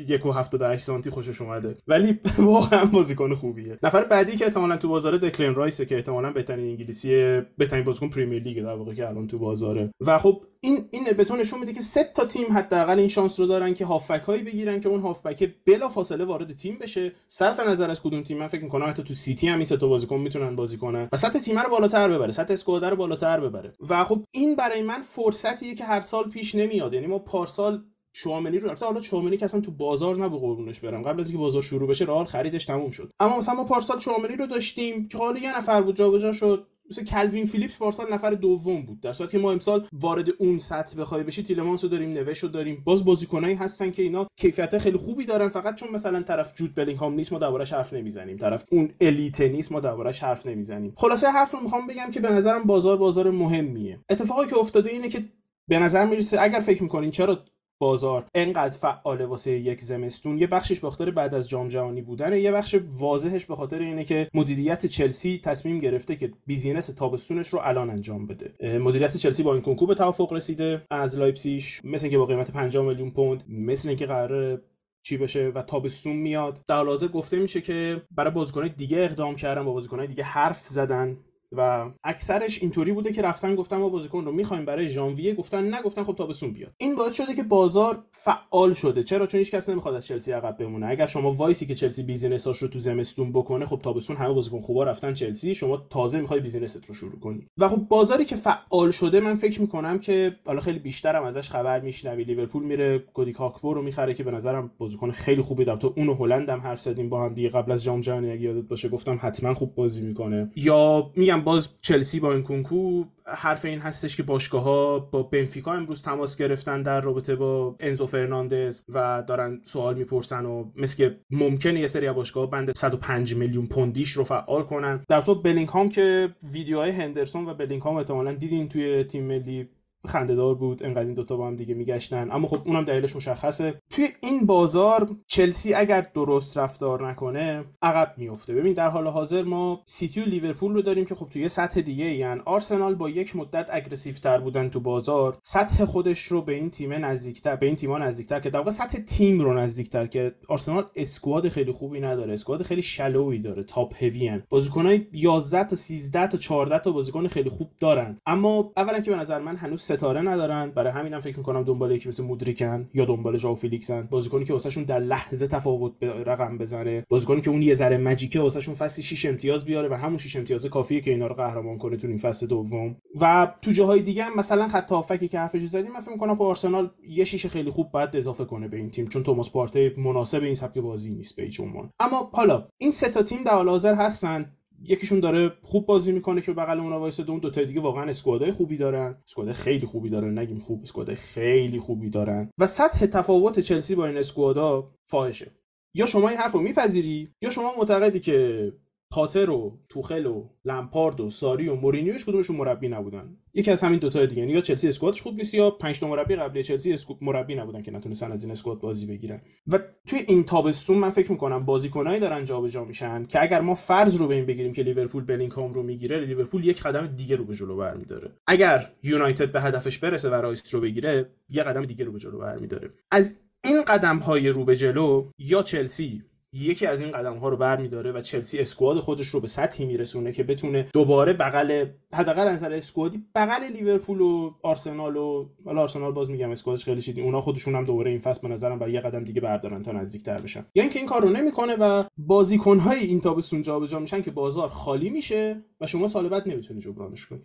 یک 0.08 0.26
و 0.26 0.32
هفتاد 0.32 0.76
سانتی 0.76 1.10
خوشش 1.10 1.42
اومده. 1.42 1.78
ولی 1.88 2.20
واقعا 2.40 2.86
بازیکن 2.86 3.36
خوبیه. 3.36 3.80
نفر 3.84 4.04
بعدی 4.04 4.38
که 4.38 4.46
احتمالا 4.46 4.78
تو 4.78 4.90
بازار 4.90 5.18
دکلن 5.18 5.56
رایسه 5.56 5.86
که 5.86 5.96
احتمالا 5.96 6.32
بهترین 6.32 6.70
انگلیسی 6.70 7.42
بهترین 7.58 7.84
بازیکن 7.84 8.10
پریمیر 8.10 8.44
لیگ 8.44 8.64
در 8.64 8.76
واقع 8.76 8.94
که 8.94 9.08
الان 9.08 9.28
تو 9.28 9.40
بازاره. 9.40 9.92
و 10.02 10.20
خب 10.20 10.42
این 10.60 10.86
این 10.92 11.04
به 11.18 11.26
نشون 11.40 11.60
میده 11.60 11.74
که 11.74 11.82
سه 11.82 12.04
تا 12.04 12.26
تیم 12.26 12.46
حداقل 12.52 13.00
این 13.00 13.08
شانس 13.08 13.40
رو 13.40 13.46
دارن 13.46 13.74
که 13.74 13.86
هافبک 13.86 14.22
هایی 14.22 14.44
بگیرن 14.44 14.80
که 14.80 14.90
اون 14.90 15.00
هافبک 15.00 15.54
بلا 15.66 15.90
فاصله 15.90 16.26
وارد 16.26 16.54
تیم 16.54 16.78
بشه. 16.82 17.12
صرف 17.28 17.60
نظر 17.60 17.90
از 17.90 18.02
کدوم 18.02 18.22
تیم 18.22 18.38
من 18.38 18.48
فکر 18.48 18.64
می‌کنم 18.64 18.90
حتی 18.90 19.04
تو 19.04 19.14
سیتی 19.14 19.48
هم 19.48 19.56
این 19.56 19.66
سه 19.66 19.78
تا 19.78 19.88
بازیکن 19.88 20.18
می‌تونن 20.18 20.56
بازی 20.56 20.78
کنن. 20.78 21.10
و 21.12 21.18
سطح 21.18 21.40
تیم 21.40 21.60
رو 21.60 21.70
بالاتر 21.70 22.10
ببره 22.10 22.32
سطح 22.32 22.54
اسکواد 22.54 22.86
رو 22.86 22.96
بالاتر 22.96 23.40
ببره. 23.40 23.74
و 23.90 24.04
خب 24.04 24.24
این 24.34 24.56
برای 24.56 24.84
من 24.84 25.02
فرصتیه 25.02 25.76
که 25.76 25.84
هر 25.84 26.00
سال 26.00 26.30
پیش 26.30 26.56
نمیاد. 26.56 26.94
یعنی 26.94 27.08
ما 27.08 27.20
پارسال 27.20 27.84
شوامنی 28.18 28.60
رو 28.60 28.76
حالا 28.82 29.02
شوامنی 29.02 29.38
که 29.38 29.46
اصلا 29.46 29.62
تو 29.62 29.72
بازار 29.72 30.18
نبود 30.18 30.40
قربونش 30.42 30.80
برم. 30.80 31.02
قبل 31.02 31.20
از 31.20 31.28
اینکه 31.28 31.42
بازار 31.42 31.62
شروع 31.62 31.90
بشه 31.90 32.06
رئال 32.06 32.26
خریدش 32.26 32.66
تموم 32.66 32.92
شد. 32.92 33.12
اما 33.20 33.38
مثلا 33.38 33.56
ما 33.56 33.64
پارسال 33.64 34.00
شوامنی 34.00 34.36
رو 34.36 34.48
داشتیم 34.48 35.08
که 35.08 35.18
حالا 35.18 35.40
یه 35.40 35.58
نفر 35.58 35.82
بود 35.82 35.96
جابجا 35.96 36.32
شد. 36.32 36.68
مثل 36.90 37.04
کلوین 37.04 37.46
فیلیپس 37.46 37.78
پارسال 37.78 38.14
نفر 38.14 38.32
دوم 38.32 38.86
بود. 38.86 39.02
در 39.02 39.14
صورتی 39.14 39.38
که 39.38 39.44
ما 39.44 39.52
امسال 39.52 39.88
وارد 39.94 40.28
اون 40.40 40.60
سطح 40.60 40.98
بخوای 40.98 41.24
بشی 41.24 41.44
تیلمانس 41.44 41.84
رو 41.84 41.90
داریم 41.90 42.14
نوش 42.14 42.40
رو 42.40 42.50
داریم. 42.50 42.84
باز 42.86 43.06
بازیکنایی 43.06 43.56
هستن 43.56 43.92
که 43.92 44.04
اینا 44.04 44.28
کیفیت 44.40 44.78
خیلی 44.78 44.98
خوبی 44.98 45.26
دارن. 45.26 45.48
فقط 45.48 45.76
چون 45.76 45.90
مثلا 45.92 46.22
طرف 46.22 46.54
جود 46.56 46.76
بلینگهام 46.76 47.14
نیست 47.14 47.34
ما 47.34 47.40
دربارش 47.40 47.74
حرف 47.74 47.94
نمی‌زنیم. 47.94 48.38
طرف 48.38 48.64
اون 48.72 48.92
الیت 49.02 49.42
نیست 49.42 49.72
ما 49.72 49.80
دربارش 49.80 50.20
حرف 50.20 50.46
نمی‌زنیم. 50.46 50.94
خلاصه 50.98 51.28
حرف 51.28 51.52
رو 51.52 51.60
می‌خوام 51.60 51.88
بگم 51.88 52.12
که 52.12 52.20
به 52.20 52.30
نظرم 52.30 52.64
بازار 52.64 52.98
بازار 52.98 53.32
مهمیه. 53.32 54.00
اتفاقی 54.10 54.50
که 54.50 54.58
افتاده 54.58 54.90
اینه 54.90 55.10
که 55.10 55.26
به 55.68 55.80
نظر 55.80 56.06
می‌رسه 56.06 56.42
اگر 56.42 56.60
فکر 56.60 56.84
می‌کنین 56.84 57.12
چرا 57.12 57.40
بازار. 57.80 58.26
انقدر 58.36 58.78
فعال 58.78 59.22
واسه 59.22 59.52
یک 59.52 59.82
زمستون. 59.82 60.38
یه 60.38 60.48
بخشش 60.48 60.80
به 60.80 61.12
بعد 61.12 61.34
از 61.34 61.50
جام 61.50 61.68
جهانی 61.68 62.02
بودنه 62.02 62.40
یه 62.40 62.52
بخش 62.52 62.76
واضحش 62.92 63.46
به 63.46 63.56
خاطر 63.56 63.80
اینه 63.80 64.04
که 64.04 64.30
مدیریت 64.34 64.86
چلسی 64.86 65.42
تصمیم 65.44 65.80
گرفته 65.80 66.16
که 66.16 66.32
business 66.46 66.88
تابستونش 66.88 67.48
رو 67.48 67.60
الان 67.64 67.90
انجام 67.90 68.28
بده. 68.28 68.78
مدیریت 68.80 69.18
چلسی 69.18 69.44
با 69.44 69.54
انکونکو 69.54 69.88
به 69.88 69.96
توافق 69.96 70.34
رسیده 70.34 70.82
از 70.92 71.18
لایپزیش 71.18 71.82
مثل 71.84 72.06
اینکه 72.06 72.18
با 72.18 72.26
قیمت 72.26 72.52
50 72.52 72.86
میلیون 72.86 73.12
پوند 73.12 73.44
مثل 73.50 73.90
اینکه 73.90 74.06
قرار 74.06 74.62
چی 75.04 75.18
بشه 75.18 75.52
و 75.56 75.62
تابستون 75.62 76.16
میاد. 76.16 76.62
در 76.68 76.84
حاضر 76.86 77.08
گفته 77.08 77.40
میشه 77.40 77.62
که 77.62 78.02
برای 78.12 78.32
بازیکنهای 78.32 78.70
دیگه 78.70 78.98
اقدام 78.98 79.36
کردن 79.36 79.66
با 79.66 79.74
بازیکنهای 79.74 80.08
دیگه 80.08 80.24
حرف 80.24 80.68
زدن. 80.68 81.18
و 81.58 81.92
اکثرش 82.04 82.62
اینطوری 82.62 82.92
بوده 82.92 83.14
که 83.14 83.22
رفتن 83.22 83.56
گفتن 83.56 83.78
ما 83.78 83.90
بازیکن 83.90 84.26
رو 84.26 84.32
می‌خوایم 84.32 84.66
برای 84.66 84.90
ژانویه. 84.90 85.34
گفتن 85.34 85.74
نگفتن 85.74 86.04
خب 86.04 86.16
تابستون 86.16 86.52
بیاد. 86.52 86.72
این 86.78 86.96
باعث 86.96 87.16
شده 87.16 87.34
که 87.36 87.44
بازار 87.44 88.04
فعال 88.12 88.74
شده. 88.74 89.04
چرا؟ 89.04 89.28
چون 89.28 89.38
هیچ 89.38 89.52
کس 89.52 89.70
نمی‌خواد 89.70 89.96
از 89.96 90.06
چلسی 90.06 90.32
عقب 90.32 90.58
بمونه. 90.58 90.88
اگر 90.88 91.08
شما 91.08 91.32
وایسی 91.32 91.66
که 91.66 91.76
چلسی 91.76 92.04
businessاش 92.04 92.58
رو 92.58 92.68
تو 92.68 92.80
زمستون 92.80 93.32
بکنه 93.32 93.66
خب 93.66 93.80
تابستون 93.84 94.16
همه 94.16 94.34
بازیکن 94.34 94.62
خوبا 94.62 94.84
رفتن 94.84 95.14
چلسی. 95.14 95.56
شما 95.56 95.78
تازه 95.90 96.22
می‌خوای 96.22 96.40
businessت 96.40 96.86
رو 96.86 96.94
شروع 96.94 97.20
کنی. 97.20 97.48
و 97.60 97.70
خب 97.70 97.78
بازاری 97.78 98.26
که 98.26 98.36
فعال 98.36 98.92
شده 98.92 99.20
من 99.20 99.36
فکر 99.36 99.62
می‌کنم 99.62 100.00
که 100.00 100.36
حالا 100.46 100.62
خیلی 100.62 100.80
بیشترم 100.80 101.24
ازش 101.24 101.50
خبر 101.50 101.80
میشنوی. 101.80 102.24
لیورپول 102.24 102.64
میره 102.64 103.00
کودی 103.00 103.34
گاکپو 103.34 103.74
رو 103.74 103.82
می‌خره 103.82 104.14
که 104.14 104.24
به 104.24 104.32
نظرم 104.32 104.72
بازیکن 104.78 105.12
خیلی 105.12 105.42
خوبی 105.42 105.66
تو 105.66 105.94
اون 105.98 106.10
هلند 106.10 106.50
هم 106.50 106.60
حرف 106.60 106.82
زدیم 106.82 107.10
با 107.10 107.24
هم 107.24 107.34
دیگه 107.34 107.50
قبل 107.50 107.72
از 107.72 107.84
جام 107.84 108.02
جهانی 108.02 108.32
اگه 108.32 108.42
یادت 108.42 108.68
باشه 108.68 108.90
گفتم 108.90 109.20
حتما 109.22 109.54
خوب 109.54 109.76
بازی 109.76 110.02
می‌کنه. 110.02 110.52
یا 110.56 111.12
میگم 111.16 111.42
باز 111.46 111.70
چلسی 111.82 112.20
با 112.20 112.34
انکونکو 112.34 113.04
حرف 113.26 113.66
این 113.66 113.80
هستش 113.80 114.18
که 114.18 114.24
باشگاه 114.24 114.64
ها 114.64 115.00
با 115.00 115.24
بنفیکا 115.24 115.74
امروز 115.74 116.02
تماس 116.02 116.38
گرفتن 116.38 116.82
در 116.82 117.02
رابطه 117.02 117.36
با 117.36 117.76
انزو 117.80 118.06
فرناندز 118.06 118.82
و 118.90 119.24
دارن 119.28 119.62
سوال 119.64 119.96
می‌پرسن 119.96 120.46
و 120.46 120.72
مثل 120.76 120.98
که 120.98 121.20
ممکنه 121.32 121.80
یه 121.80 121.88
سری 121.88 122.12
باشگاه 122.12 122.50
بند 122.50 122.78
105 122.78 123.36
میلیون 123.36 123.66
پوندیش 123.68 124.12
رو 124.12 124.24
فعال 124.24 124.64
کنن. 124.64 125.04
جود 125.08 125.36
بلینگهام 125.36 125.90
که 125.90 126.30
ویدیوهای 126.52 126.92
هندرسون 126.92 127.50
و 127.50 127.54
بلینگهام 127.54 127.96
احتمالاً 127.96 128.34
دیدین 128.34 128.70
توی 128.70 129.04
تیم 129.04 129.24
ملی 129.24 129.70
خنده‌دار 130.06 130.56
بود 130.56 130.86
انقدر 130.86 131.06
این 131.06 131.14
دوتا 131.14 131.38
با 131.38 131.48
هم 131.48 131.56
دیگه 131.56 131.74
میگشتن. 131.74 132.32
اما 132.32 132.48
خب 132.48 132.62
اونم 132.66 132.86
دلیلش 132.86 133.16
مشخصه. 133.16 133.82
توی 133.90 134.08
این 134.22 134.46
بازار 134.46 135.10
چلسی 135.28 135.74
اگر 135.74 136.02
درست 136.14 136.58
رفتار 136.58 137.10
نکنه 137.10 137.66
عقب 137.82 138.14
میفته 138.18 138.54
ببین 138.54 138.74
در 138.74 138.90
حال 138.90 139.08
حاضر 139.08 139.44
ما 139.44 139.82
سیتی 139.86 140.22
و 140.22 140.26
لیورپول 140.26 140.74
رو 140.74 140.82
داریم 140.82 141.06
که 141.06 141.16
خب 141.16 141.30
توی 141.30 141.48
سطح 141.48 141.82
دیگه 141.82 142.06
یعنی 142.06 142.42
آرسنال 142.46 142.96
با 142.96 143.10
یک 143.10 143.36
مدت 143.36 143.68
aggressive 143.72 144.16
تر 144.16 144.40
بودن 144.40 144.70
تو 144.70 144.80
بازار. 144.80 145.38
سطح 145.44 145.86
خودش 145.86 146.24
رو 146.24 146.42
به 146.42 146.54
این 146.54 146.70
تیم 146.70 146.94
نزدیکتر 146.94 147.56
به 147.56 147.66
این 147.66 147.76
تیم‌ها 147.76 147.98
نزدیکتر 147.98 148.40
که 148.40 148.50
در 148.50 148.60
واقع 148.60 148.72
سطح 148.72 148.98
تیم 148.98 149.42
رو 149.42 149.54
نزدیکتر 149.54 150.08
که 150.08 150.36
آرسنال 150.48 150.86
squad 150.96 151.50
خیلی 151.50 151.72
خوبی 151.72 152.00
نداره. 152.00 152.34
squad 152.34 152.64
خیلی 152.64 152.82
shallowی 152.82 153.40
داره. 153.40 153.64
top 153.64 154.04
heavy 154.04 154.30
ان 154.30 154.44
بازیکنای 154.50 155.08
11 155.12 155.64
تا 155.64 155.76
13 155.76 156.28
تا 156.28 156.38
14 156.38 156.80
تا 156.80 156.92
بازیکن 156.92 157.28
خیلی 157.28 157.50
خوب 157.50 157.72
دارن. 157.80 158.18
اما 158.26 158.72
اولا 158.78 159.00
که 159.00 159.12
به 159.12 159.18
نظر 159.18 159.40
من 159.40 159.56
هنوز 159.56 159.82
ستاره 159.98 160.22
ندارن. 160.22 160.72
برای 160.72 160.94
همینم 160.94 161.20
فکر 161.20 161.38
می‌کنم 161.38 161.64
دنبال 161.64 161.92
یکی 161.92 162.08
مثل 162.08 162.24
مودریکن 162.24 162.90
یا 162.94 163.06
دنبال 163.06 163.38
ژائو 163.38 163.56
فیلیکسن. 163.56 164.02
بازیکنی 164.02 164.46
که 164.46 164.54
واسهشون 164.54 164.84
در 164.84 165.00
لحظه 165.00 165.48
تفاوت 165.48 166.00
به 166.00 166.08
رقم 166.08 166.58
بزنه. 166.58 167.06
بازیکنی 167.10 167.42
که 167.42 167.50
اون 167.50 167.62
یه 167.62 167.76
ذره 167.76 167.98
مجیکه 167.98 168.40
واسهشون 168.40 168.74
فصل 168.74 169.02
6 169.02 169.26
امتیاز 169.26 169.66
بیاره 169.66 169.90
و 169.90 169.94
همون 169.94 170.18
6 170.18 170.36
امتیاز 170.36 170.66
کافیه 170.66 171.02
که 171.02 171.12
اینا 171.12 171.28
رو 171.28 171.36
قهرمان 171.36 171.78
کنه 171.78 171.98
تو 171.98 172.08
این 172.08 172.18
فصل 172.18 172.48
دوم. 172.48 172.96
و 173.22 173.54
تو 173.62 173.72
جاهای 173.72 174.02
دیگه 174.02 174.24
هم 174.24 174.38
مثلا 174.38 174.68
خط 174.68 174.92
هافکی 174.92 175.28
که 175.28 175.40
حرفش 175.40 175.62
زدیم 175.62 175.92
من 175.92 176.00
فکر 176.00 176.12
می‌کنم 176.12 176.42
آرسنال 176.42 176.92
یه 177.10 177.24
شیشه 177.24 177.50
خیلی 177.50 177.72
خوب 177.72 177.92
بعد 177.92 178.18
اضافه 178.18 178.46
کنه 178.46 178.68
به 178.68 178.78
این 178.78 178.90
تیم 178.90 179.08
چون 179.08 179.24
توماس 179.24 179.52
پارته 179.52 179.94
مناسب 179.98 180.44
این 180.44 180.54
سبک 180.54 180.78
بازی 180.78 181.14
نیست 181.14 181.36
به 181.36 181.50
عنوان. 181.60 181.90
اما 182.00 182.32
حالا 182.34 182.68
این 182.78 182.92
سه 182.92 183.10
تا 183.10 183.22
تیم 183.22 183.44
در 183.44 183.52
حال 183.52 183.70
حاضر 183.70 183.94
هستن. 183.94 184.52
یکیشون 184.84 185.20
داره 185.20 185.52
خوب 185.62 185.86
بازی 185.86 186.12
می‌کنه 186.12 186.42
که 186.42 186.54
بغل 186.54 186.80
اون 186.80 186.94
وایساده 186.94 187.32
اون 187.32 187.40
دو 187.40 187.50
تا 187.50 187.64
دیگه 187.64 187.82
واقعا 187.82 188.10
اسکوادای 188.10 188.52
خوبی 188.52 188.78
دارن. 188.78 189.18
اسکواد 189.28 189.52
خیلی 189.52 189.86
خوبی 189.86 190.10
دارن 190.10 190.38
نگیم 190.38 190.60
خوب 190.60 190.82
اسکواد 190.82 191.14
خیلی 191.14 191.80
خوبی 191.80 192.10
دارن. 192.10 192.50
و 192.60 192.68
سطح 192.68 193.06
تفاوت 193.06 193.60
چلسی 193.60 193.96
با 193.96 194.08
این 194.08 194.18
اسکوادا 194.18 194.92
فاحشه. 195.06 195.52
یا 195.96 196.06
شما 196.06 196.30
این 196.30 196.38
حرف 196.38 196.52
رو 196.52 196.60
میپذیری 196.60 197.30
یا 197.42 197.50
شما 197.50 197.74
معتقدی 197.78 198.20
که 198.20 198.72
پاتر 199.16 199.50
و 199.50 199.80
توخل 199.90 200.26
و 200.26 200.50
لمپارد 200.66 201.20
و 201.20 201.30
ساری 201.30 201.68
و 201.68 201.76
مورینیو 201.76 202.08
هیچ 202.08 202.26
کدومشون 202.26 202.56
مربی 202.56 202.90
نبودن. 202.90 203.38
یکی 203.54 203.72
از 203.72 203.82
همین 203.82 204.00
دوتا 204.00 204.26
دیگه 204.26 204.42
یعنی 204.42 204.54
یا 204.54 204.62
چلسی 204.62 204.88
squadش 204.88 205.22
خوب 205.22 205.36
نیست 205.36 205.54
یا 205.54 205.70
پنج 205.70 206.04
مربی 206.04 206.36
قبلی 206.36 206.64
چلسی 206.64 206.96
مربی 207.22 207.56
نبودن 207.56 207.82
که 207.82 207.92
نتونستن 207.92 208.32
از 208.32 208.44
این 208.44 208.52
squad 208.52 208.80
بازی 208.80 209.06
بگیرن. 209.06 209.42
و 209.68 209.80
توی 210.08 210.20
این 210.28 210.44
تابستون 210.44 210.98
من 210.98 211.10
فکر 211.10 211.32
می‌کنم 211.32 211.66
بازیکنایی 211.66 212.20
دارن 212.20 212.44
جابجا 212.44 212.86
میشن 212.86 213.24
که 213.24 213.44
اگر 213.44 213.62
ما 213.62 213.76
فرض 213.76 214.18
رو 214.18 214.28
به 214.28 214.36
این 214.36 214.46
بگیریم 214.46 214.74
که 214.74 214.84
لیورپول 214.84 215.24
بلینگهام 215.24 215.74
رو 215.74 215.84
می‌گیره 215.84 216.20
لیورپول 216.20 216.66
یک 216.66 216.82
قدم 216.82 217.08
دیگه 217.08 217.36
رو 217.36 217.46
به 217.46 217.56
جلو 217.56 217.76
برمیداره. 217.76 218.32
اگر 218.48 218.92
یونایتد 219.04 219.52
به 219.52 219.62
هدفش 219.62 219.98
برسه 219.98 220.30
و 220.30 220.34
رایس 220.34 220.74
رو 220.76 220.82
بگیره 220.82 221.30
یه 221.50 221.64
قدم 221.64 221.86
دیگه 221.86 222.06
رو 222.06 222.12
به 222.12 222.20
جلو 222.20 222.40
برمیداره. 222.40 222.90
از 223.12 223.36
این 223.64 223.84
قدم 223.84 224.18
های 224.18 224.50
رو 224.50 224.66
به 224.66 224.76
جلو 224.76 225.30
یا 225.38 225.64
چلسی 225.64 226.24
یکی 226.56 226.86
از 226.86 227.02
این 227.02 227.12
قدم 227.12 227.38
ها 227.38 227.50
رو 227.50 227.58
برمیداره 227.58 228.12
و 228.12 228.22
چلسی 228.22 228.60
اسکواد 228.60 229.00
خودش 229.00 229.28
رو 229.28 229.40
به 229.40 229.48
سطحی 229.48 229.86
میرسونه 229.86 230.32
که 230.32 230.44
بتونه 230.44 230.88
دوباره 230.94 231.34
بغل 231.34 231.86
حداقل 232.14 232.48
نظر 232.48 232.74
اسکوادی 232.74 233.24
بغل 233.36 233.64
لیورپول 233.64 234.22
و 234.22 234.54
آرسنال 234.64 235.18
و 235.18 235.50
حالا 235.66 235.82
آرسنال 235.82 236.12
باز 236.12 236.30
میگم 236.30 236.50
اسکوادش 236.50 236.86
خیلی 236.86 237.02
شدید 237.02 237.24
اونا 237.24 237.42
خودشون 237.42 237.76
هم 237.76 237.84
دوباره 237.84 238.12
این 238.12 238.20
فصل 238.20 238.42
به 238.42 238.54
نظرم 238.54 238.80
با 238.80 238.88
یه 238.88 239.02
قدم 239.02 239.24
دیگه 239.24 239.42
بردارن 239.42 239.84
تا 239.84 239.92
نزدیکتر 239.92 240.42
بشن. 240.42 240.66
یا 240.76 240.84
اینکه 240.84 241.00
این 241.00 241.08
کار 241.08 241.22
رو 241.22 241.30
نمی‌کنه 241.30 241.76
و 241.80 242.04
بازیکن 242.18 242.80
های 242.80 243.00
این 243.00 243.22
تابستون 243.22 243.62
جابجا 243.62 244.00
میشن 244.00 244.22
که 244.22 244.32
بازار 244.32 244.70
خالی 244.70 245.10
میشه 245.10 245.64
و 245.82 245.88
شما 245.88 246.08
سال 246.08 246.30
بعد 246.30 246.50
نمی‌تونی 246.50 246.80
جبرانش 246.80 247.26
کنی. 247.26 247.42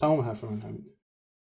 تمام 0.00 0.20
حرف 0.20 0.44
من 0.44 0.60
همینه. 0.60 0.84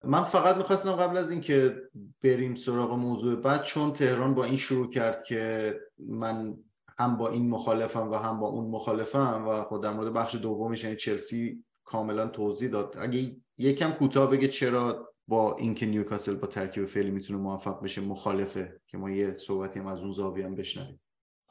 من 0.03 0.23
فقط 0.23 0.55
می‌خواستم 0.55 0.91
قبل 0.91 1.17
از 1.17 1.31
اینکه 1.31 1.75
بریم 2.23 2.55
سراغ 2.55 2.93
موضوع 2.93 3.35
بعد 3.35 3.63
چون 3.63 3.93
تهران 3.93 4.35
با 4.35 4.43
این 4.43 4.57
شروع 4.57 4.89
کرد 4.89 5.23
که 5.23 5.73
من 6.07 6.57
هم 6.99 7.17
با 7.17 7.29
این 7.29 7.49
مخالفم 7.49 8.11
و 8.11 8.15
هم 8.15 8.39
با 8.39 8.47
اون 8.47 8.67
مخالفم 8.67 9.45
و 9.47 9.63
خود 9.63 9.83
در 9.83 9.93
مورد 9.93 10.13
بخش 10.13 10.35
دومش 10.35 10.83
یعنی 10.83 10.95
چلسی 10.95 11.63
کاملا 11.85 12.27
توضیح 12.27 12.69
داد. 12.69 12.95
اگه 12.99 13.35
یکم 13.57 13.91
کوتاه 13.91 14.29
بگه 14.29 14.47
چرا 14.47 15.09
با 15.27 15.55
اینکه 15.55 15.85
نیوکاسل 15.85 16.35
با 16.35 16.47
ترکیب 16.47 16.85
فعلی 16.85 17.11
می‌تونه 17.11 17.39
موفق 17.39 17.83
بشه 17.83 18.01
مخالفه 18.01 18.79
که 18.87 18.97
ما 18.97 19.09
یه 19.09 19.37
صحبتی 19.37 19.79
هم 19.79 19.87
از 19.87 19.99
اون 19.99 20.11
زاویه 20.11 20.45
هم 20.45 20.55
بشنویم. 20.55 20.99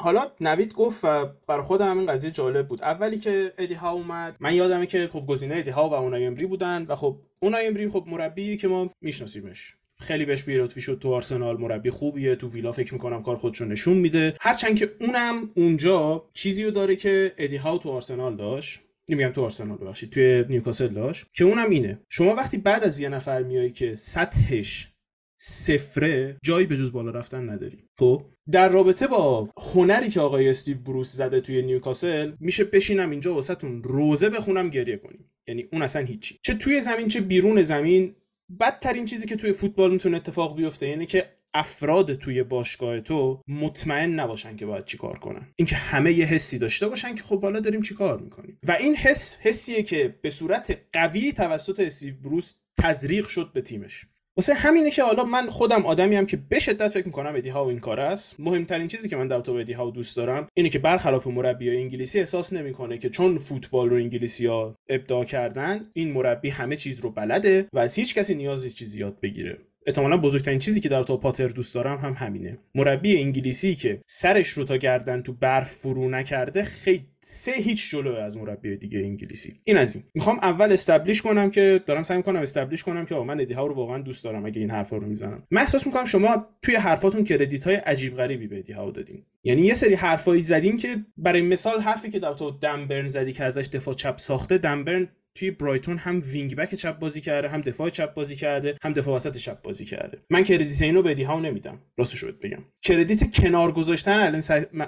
حالا 0.00 0.30
نوید 0.40 0.74
گفت 0.74 1.04
و 1.04 1.26
بر 1.46 1.62
خودم 1.62 1.98
این 1.98 2.12
قضیه 2.12 2.30
جالب 2.30 2.68
بود. 2.68 2.82
اولی 2.82 3.18
که 3.18 3.54
ادی 3.58 3.74
ها 3.74 3.92
اومد 3.92 4.36
من 4.40 4.54
یادمه 4.54 4.86
که 4.86 5.08
خب 5.12 5.26
گزینه 5.26 5.56
ادی 5.56 5.70
ها 5.70 5.88
و 5.88 5.94
اونای 5.94 6.26
امری 6.26 6.46
بودن 6.46 6.86
و 6.88 6.96
خب 6.96 7.16
اونای 7.40 7.66
امری 7.66 7.90
خب 7.90 8.04
مربی 8.06 8.56
که 8.56 8.68
ما 8.68 8.90
میشناسیمش. 9.00 9.77
خیلی 10.00 10.24
بهش 10.24 10.42
بیرطفی 10.42 10.80
شد 10.80 10.98
تو 11.02 11.14
آرسنال 11.14 11.60
مربی 11.60 11.90
خوبیه. 11.90 12.36
تو 12.36 12.48
ویلا 12.50 12.72
فکر 12.72 12.94
می‌کنم 12.94 13.22
کار 13.22 13.36
خودشو 13.36 13.64
نشون 13.64 13.96
میده. 13.96 14.34
هرچند 14.40 14.76
که 14.78 14.90
اونم 15.00 15.50
اونجا 15.54 16.28
چیزی 16.34 16.64
رو 16.64 16.70
داره 16.70 16.96
که 16.96 17.34
ادی 17.38 17.56
هاو 17.56 17.78
تو 17.78 17.90
آرسنال 17.90 18.36
داشت. 18.36 18.80
نمیگم 19.10 19.30
تو 19.30 19.44
آرسنال 19.44 19.78
ببخشید 19.78 20.10
توی 20.10 20.44
نیوکاسل 20.48 20.88
داشت. 20.88 21.26
که 21.34 21.44
اونم 21.44 21.70
اینه. 21.70 22.00
شما 22.08 22.34
وقتی 22.34 22.58
بعد 22.58 22.84
از 22.84 23.00
یه 23.00 23.08
نفر 23.08 23.42
میای 23.42 23.70
که 23.70 23.94
سطحش 23.94 24.92
صفره 25.40 26.38
جایی 26.42 26.66
به 26.66 26.76
جز 26.76 26.92
بالا 26.92 27.10
رفتن 27.10 27.50
نداری. 27.50 27.84
خب؟ 27.98 28.24
در 28.50 28.68
رابطه 28.68 29.06
با 29.06 29.48
هنری 29.74 30.08
که 30.08 30.20
آقای 30.20 30.48
استیو 30.48 30.78
بروس 30.78 31.12
زده 31.12 31.40
توی 31.40 31.62
نیوکاسل 31.62 32.32
میشه 32.40 32.64
بشینم 32.64 33.10
اینجا 33.10 33.34
واسهتون 33.34 33.82
روزه 33.82 34.30
بخونم 34.30 34.70
گریه 34.70 34.96
کنیم. 34.96 35.30
یعنی 35.48 35.68
اون 35.72 35.82
اصلا 35.82 36.04
هیچی. 36.04 36.38
چه 36.42 36.54
توی 36.54 36.80
زمین 36.80 37.08
چه 37.08 37.20
بیرون 37.20 37.62
زمین 37.62 38.14
بدترین 38.60 39.04
چیزی 39.04 39.26
که 39.26 39.36
توی 39.36 39.52
فوتبال 39.52 39.90
می‌تونه 39.90 40.16
اتفاق 40.16 40.56
بیفته 40.56 40.88
یعنی 40.88 41.06
که 41.06 41.38
افراد 41.54 42.14
توی 42.14 42.42
باشگاه 42.42 43.00
تو 43.00 43.42
مطمئن 43.48 44.10
نباشن 44.10 44.56
که 44.56 44.66
باید 44.66 44.84
چیکار 44.84 45.18
کنن. 45.18 45.52
اینکه 45.56 45.76
همه 45.76 46.12
یه 46.12 46.24
حسی 46.24 46.58
داشته 46.58 46.88
باشن 46.88 47.14
که 47.14 47.22
خب 47.22 47.42
حالا 47.42 47.60
داریم 47.60 47.82
چیکار 47.82 48.18
می‌کنیم. 48.18 48.58
و 48.62 48.72
این 48.72 48.96
حس 48.96 49.38
حسیه 49.40 49.82
که 49.82 50.18
به 50.22 50.30
صورت 50.30 50.78
قوی 50.92 51.32
توسط 51.32 51.80
استیو 51.80 52.14
بروس 52.16 52.54
تزریق 52.80 53.26
شد 53.26 53.52
به 53.52 53.60
تیمش. 53.60 54.06
واسه 54.38 54.54
همینه 54.54 54.90
که 54.90 55.02
حالا 55.02 55.24
من 55.24 55.50
خودم 55.50 55.86
آدمی 55.86 56.16
هم 56.16 56.26
که 56.26 56.36
به 56.36 56.58
شدت 56.58 56.88
فکر 56.88 57.06
می‌کنم 57.06 57.34
ادی 57.36 57.48
ها 57.48 57.68
این 57.68 57.78
کار 57.78 58.00
است. 58.00 58.40
مهمترین 58.40 58.88
چیزی 58.88 59.08
که 59.08 59.16
من 59.16 59.28
در 59.28 59.40
تو 59.40 59.52
ادی 59.52 59.72
ها 59.72 59.90
دوست 59.90 60.16
دارم 60.16 60.48
اینه 60.54 60.68
که 60.68 60.78
برخلاف 60.78 61.26
مربی 61.26 61.76
انگلیسی 61.76 62.18
احساس 62.18 62.52
نمی‌کنه 62.52 62.98
که 62.98 63.10
چون 63.10 63.38
فوتبال 63.38 63.90
رو 63.90 63.96
انگلیسی 63.96 64.46
ها 64.46 64.74
ابداع 64.88 65.24
کردن 65.24 65.82
این 65.92 66.12
مربی 66.12 66.50
همه 66.50 66.76
چیز 66.76 67.00
رو 67.00 67.10
بلده 67.10 67.68
و 67.72 67.78
از 67.78 67.94
هیچ 67.94 68.14
کسی 68.14 68.34
نیازی 68.34 68.70
چیزی 68.70 69.00
یاد 69.00 69.20
بگیره. 69.20 69.58
احتمالا 69.88 70.16
بزرگترین 70.16 70.58
چیزی 70.58 70.80
که 70.80 70.88
در 70.88 71.02
تو 71.02 71.16
پاتر 71.16 71.48
دوست 71.48 71.74
دارم 71.74 71.98
هم 71.98 72.12
همینه. 72.12 72.58
مربی 72.74 73.16
انگلیسی 73.16 73.74
که 73.74 74.00
سرش 74.06 74.48
رو 74.48 74.64
تا 74.64 74.76
گردن 74.76 75.22
تو 75.22 75.32
برف 75.32 75.70
فرو 75.70 76.08
نکرده 76.08 76.64
خیلی 76.64 77.06
سه 77.20 77.52
هیچ 77.52 77.90
جلو 77.90 78.14
از 78.14 78.36
مربی 78.36 78.76
دیگه 78.76 78.98
انگلیسی. 78.98 79.60
این 79.64 79.76
از 79.76 79.96
این. 79.96 80.04
می‌خوام 80.14 80.38
اول 80.42 80.72
استبلیش 80.72 81.22
کنم 81.22 81.50
که 81.50 81.80
دارم 81.86 82.02
سعی 82.02 82.16
می‌کنم 82.16 82.40
استبلیش 82.40 82.82
کنم 82.82 83.06
که 83.06 83.14
من 83.14 83.40
ادی 83.40 83.54
ها 83.54 83.66
رو 83.66 83.74
واقعا 83.74 83.98
دوست 83.98 84.24
دارم 84.24 84.46
اگه 84.46 84.60
این 84.60 84.70
حرفا 84.70 84.96
رو 84.96 85.06
می‌زنم. 85.06 85.42
من 85.50 85.60
احساس 85.60 85.86
می‌کنم 85.86 86.04
شما 86.04 86.46
توی 86.62 86.74
حرفاتون 86.74 87.24
کردیت 87.24 87.64
های 87.64 87.76
عجیب 87.76 88.16
غریبی 88.16 88.46
به 88.46 88.58
ادی 88.58 88.72
ها 88.72 88.90
دادین. 88.90 89.24
یعنی 89.44 89.62
یه 89.62 89.74
سری 89.74 89.94
حرفایی 89.94 90.42
زدین 90.42 90.76
که 90.76 90.96
برای 91.16 91.42
مثال 91.42 91.80
حرفی 91.80 92.10
که 92.10 92.18
در 92.18 92.34
تو 92.34 92.50
دمبرن 92.50 93.08
زدی 93.08 93.32
که 93.32 93.44
ازش 93.44 93.68
دفاع 93.72 93.94
چپ 93.94 94.18
ساخته 94.18 94.58
دن 94.58 94.78
برن 94.78 95.08
توی 95.38 95.50
برایتون 95.50 95.96
هم 95.96 96.22
wing 96.26 96.54
back 96.54 96.74
چپ 96.74 96.98
بازی 96.98 97.20
کرده 97.20 97.48
هم 97.48 97.60
دفاع 97.60 97.90
چپ 97.90 98.14
بازی 98.14 98.36
کرده 98.36 98.76
هم 98.82 98.92
دفاع 98.92 99.16
وسط 99.16 99.36
چپ 99.36 99.62
بازی 99.62 99.84
کرده. 99.84 100.18
من 100.30 100.44
credit 100.44 100.82
اینو 100.82 101.02
به 101.02 101.26
هاو 101.26 101.40
نمیدم. 101.40 101.78
راستش 101.98 102.18
رو 102.18 102.32
بگم. 102.42 102.64
credit 102.82 103.36
کنار 103.36 103.72
گذاشتن 103.72 104.18
الان 104.18 104.42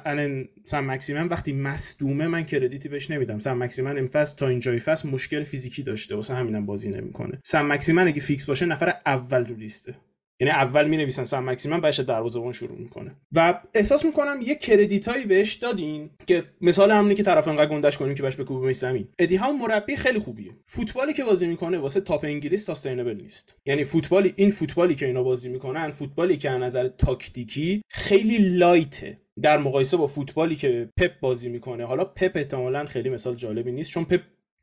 الان 0.05 0.49
سم 0.65 0.91
مکسیمن 0.91 1.29
وقتی 1.29 1.53
مصدومه 1.53 2.27
من 2.27 2.45
creditی 2.45 2.89
بهش 2.89 3.11
نمیدم. 3.11 3.39
سم 3.39 3.63
مکسیمن 3.63 3.97
این 3.97 4.07
فصل 4.07 4.37
تا 4.37 4.49
اینجای 4.49 4.79
فصل 4.79 5.09
مشکل 5.09 5.45
فیزیکی 5.45 5.83
داشته. 5.83 6.15
واسه 6.15 6.35
همینم 6.35 6.67
بازی 6.67 6.91
نمی‌کنه. 6.91 7.39
سم 7.45 7.73
مکسیمن 7.73 8.09
اگه 8.09 8.21
fix 8.21 8.47
باشه 8.47 8.67
نفر 8.67 8.95
اول 9.07 9.45
رو 9.45 9.57
لیسته 9.57 9.95
یعنی 10.41 10.51
اول 10.53 10.89
می 10.89 10.97
نویسن 10.97 11.25
سم 11.25 11.51
مکسیمم 11.51 11.81
بهش 11.81 12.01
دروازه‌بان 12.01 12.53
شروع 12.53 12.79
می‌کنه. 12.79 13.17
و 13.33 13.61
احساس 13.75 14.05
می‌کنم 14.05 14.39
یه 14.43 14.55
creditایی 14.55 15.25
بهش 15.25 15.55
دادین 15.55 16.11
که 16.27 16.45
مثال 16.61 16.91
همونی 16.91 17.15
که 17.15 17.23
طرف 17.23 17.49
انقدر 17.49 17.71
گندش 17.71 17.99
کنیم 17.99 18.15
که 18.15 18.23
بهش 18.23 18.37
بکوبیم 18.37 18.73
زمین 18.73 19.09
ادی 19.19 19.37
هاو 19.37 19.53
مربی 19.53 19.97
خیلی 19.97 20.19
خوبیه. 20.19 20.51
فوتبالی 20.67 21.13
که 21.13 21.25
بازی 21.25 21.47
می‌کنه 21.47 21.79
واسه 21.79 22.01
top 22.01 22.25
انگلیس 22.25 22.65
sustainable 22.65 23.15
نیست. 23.15 23.61
یعنی 23.67 23.85
فوتبالی 23.85 24.33
این 24.37 24.51
فوتبالی 24.51 24.95
که 24.95 25.07
اینا 25.07 25.23
بازی 25.23 25.49
می‌کنن 25.49 25.91
فوتبالی 25.91 26.37
که 26.37 26.51
از 26.51 26.61
نظر 26.61 26.89
تاکتیکی 26.89 27.83
خیلی 27.89 28.39
light 28.39 29.05
ه 29.05 29.19
در 29.43 29.59
مقایسه 29.59 29.97
با 29.97 30.07
فوتبالی 30.07 30.57
که 30.57 30.89
پپ 30.97 31.21
بازی 31.21 31.49
می‌کنه. 31.49 31.85
حالا 31.85 32.05
پپ 32.05 32.33
احتمالاً 32.35 32.85
خیلی 32.85 33.11
مثال 33.11 33.35
جالبی 33.35 33.73
نیست 33.73 33.91
چون 33.91 34.05
پپ 34.05 34.21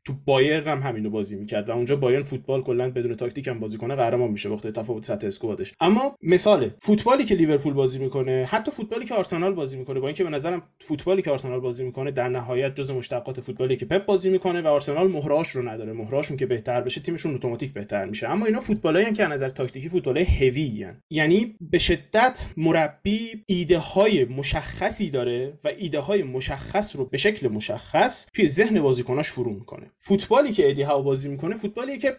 تو 0.08 0.14
بایرن 0.24 0.68
هم 0.68 0.82
همینو 0.82 1.10
بازی 1.10 1.36
می‌کرد 1.36 1.68
و 1.68 1.72
اونجا 1.72 1.96
بایرن 1.96 2.22
فوتبال 2.22 2.62
کلا 2.62 2.90
بدون 2.90 3.14
تاکتیک 3.14 3.48
هم 3.48 3.60
بازی 3.60 3.78
کنه 3.78 3.94
قهرمان 3.94 4.30
میشه. 4.30 4.48
وقتی 4.48 4.70
تفاوت 4.70 5.04
سطح 5.04 5.26
squadش. 5.26 5.72
اما 5.80 6.16
مثال 6.22 6.70
فوتبالی 6.78 7.24
که 7.24 7.34
لیورپول 7.34 7.72
بازی 7.72 7.98
می‌کنه 7.98 8.46
حتی 8.50 8.70
فوتبالی 8.70 9.06
که 9.06 9.14
آرسنال 9.14 9.52
بازی 9.54 9.78
می‌کنه 9.78 10.00
با 10.00 10.08
اینکه 10.08 10.24
به 10.24 10.30
نظرم 10.30 10.62
فوتبالی 10.80 11.22
که 11.22 11.30
آرسنال 11.30 11.60
بازی 11.60 11.84
می‌کنه 11.84 12.10
در 12.10 12.28
نهایت 12.28 12.74
جز 12.74 12.90
مشتقات 12.90 13.40
فوتبالی 13.40 13.76
که 13.76 13.86
پپ 13.86 14.06
بازی 14.06 14.30
می‌کنه 14.30 14.62
و 14.62 14.66
آرسنال 14.66 15.10
مهره‌هاش 15.10 15.48
رو 15.48 15.68
نداره. 15.68 15.92
مهره‌هاشون 15.92 16.36
که 16.36 16.46
بهتر 16.46 16.80
بشه 16.80 17.00
تیمشون 17.00 17.34
اتوماتیک 17.34 17.72
بهتر 17.72 18.04
میشه. 18.04 18.28
اما 18.28 18.46
اینا 18.46 18.60
فوتبالایی 18.60 19.12
که 19.12 19.24
از 19.24 19.30
نظر 19.30 19.48
تاکتیکی 19.48 19.88
فوتبال 19.88 20.18
هوی 20.18 20.86
یعنی 21.10 21.56
به 21.60 21.78
شدت 21.78 22.48
مربی 22.56 23.44
ایده 23.46 23.78
های 23.78 24.24
مشخصی 24.24 25.10
داره 25.10 25.58
و 25.64 25.68
ایده 25.78 26.00
های 26.00 26.22
مشخص 26.22 26.96
رو 26.96 27.04
به 27.04 27.18
شکل 27.18 27.48
مشخص 27.48 28.26
توی 28.34 28.48
ذهن 28.48 28.80
بازیکناش 28.80 29.30
فرو 29.30 29.52
می‌کنه. 29.52 29.90
فوتبالی 30.00 30.52
که 30.52 30.70
ادی 30.70 30.82
هاو 30.82 31.02
بازی 31.02 31.28
می‌کنه 31.28 31.56
فوتبالی 31.56 31.98
که 31.98 32.16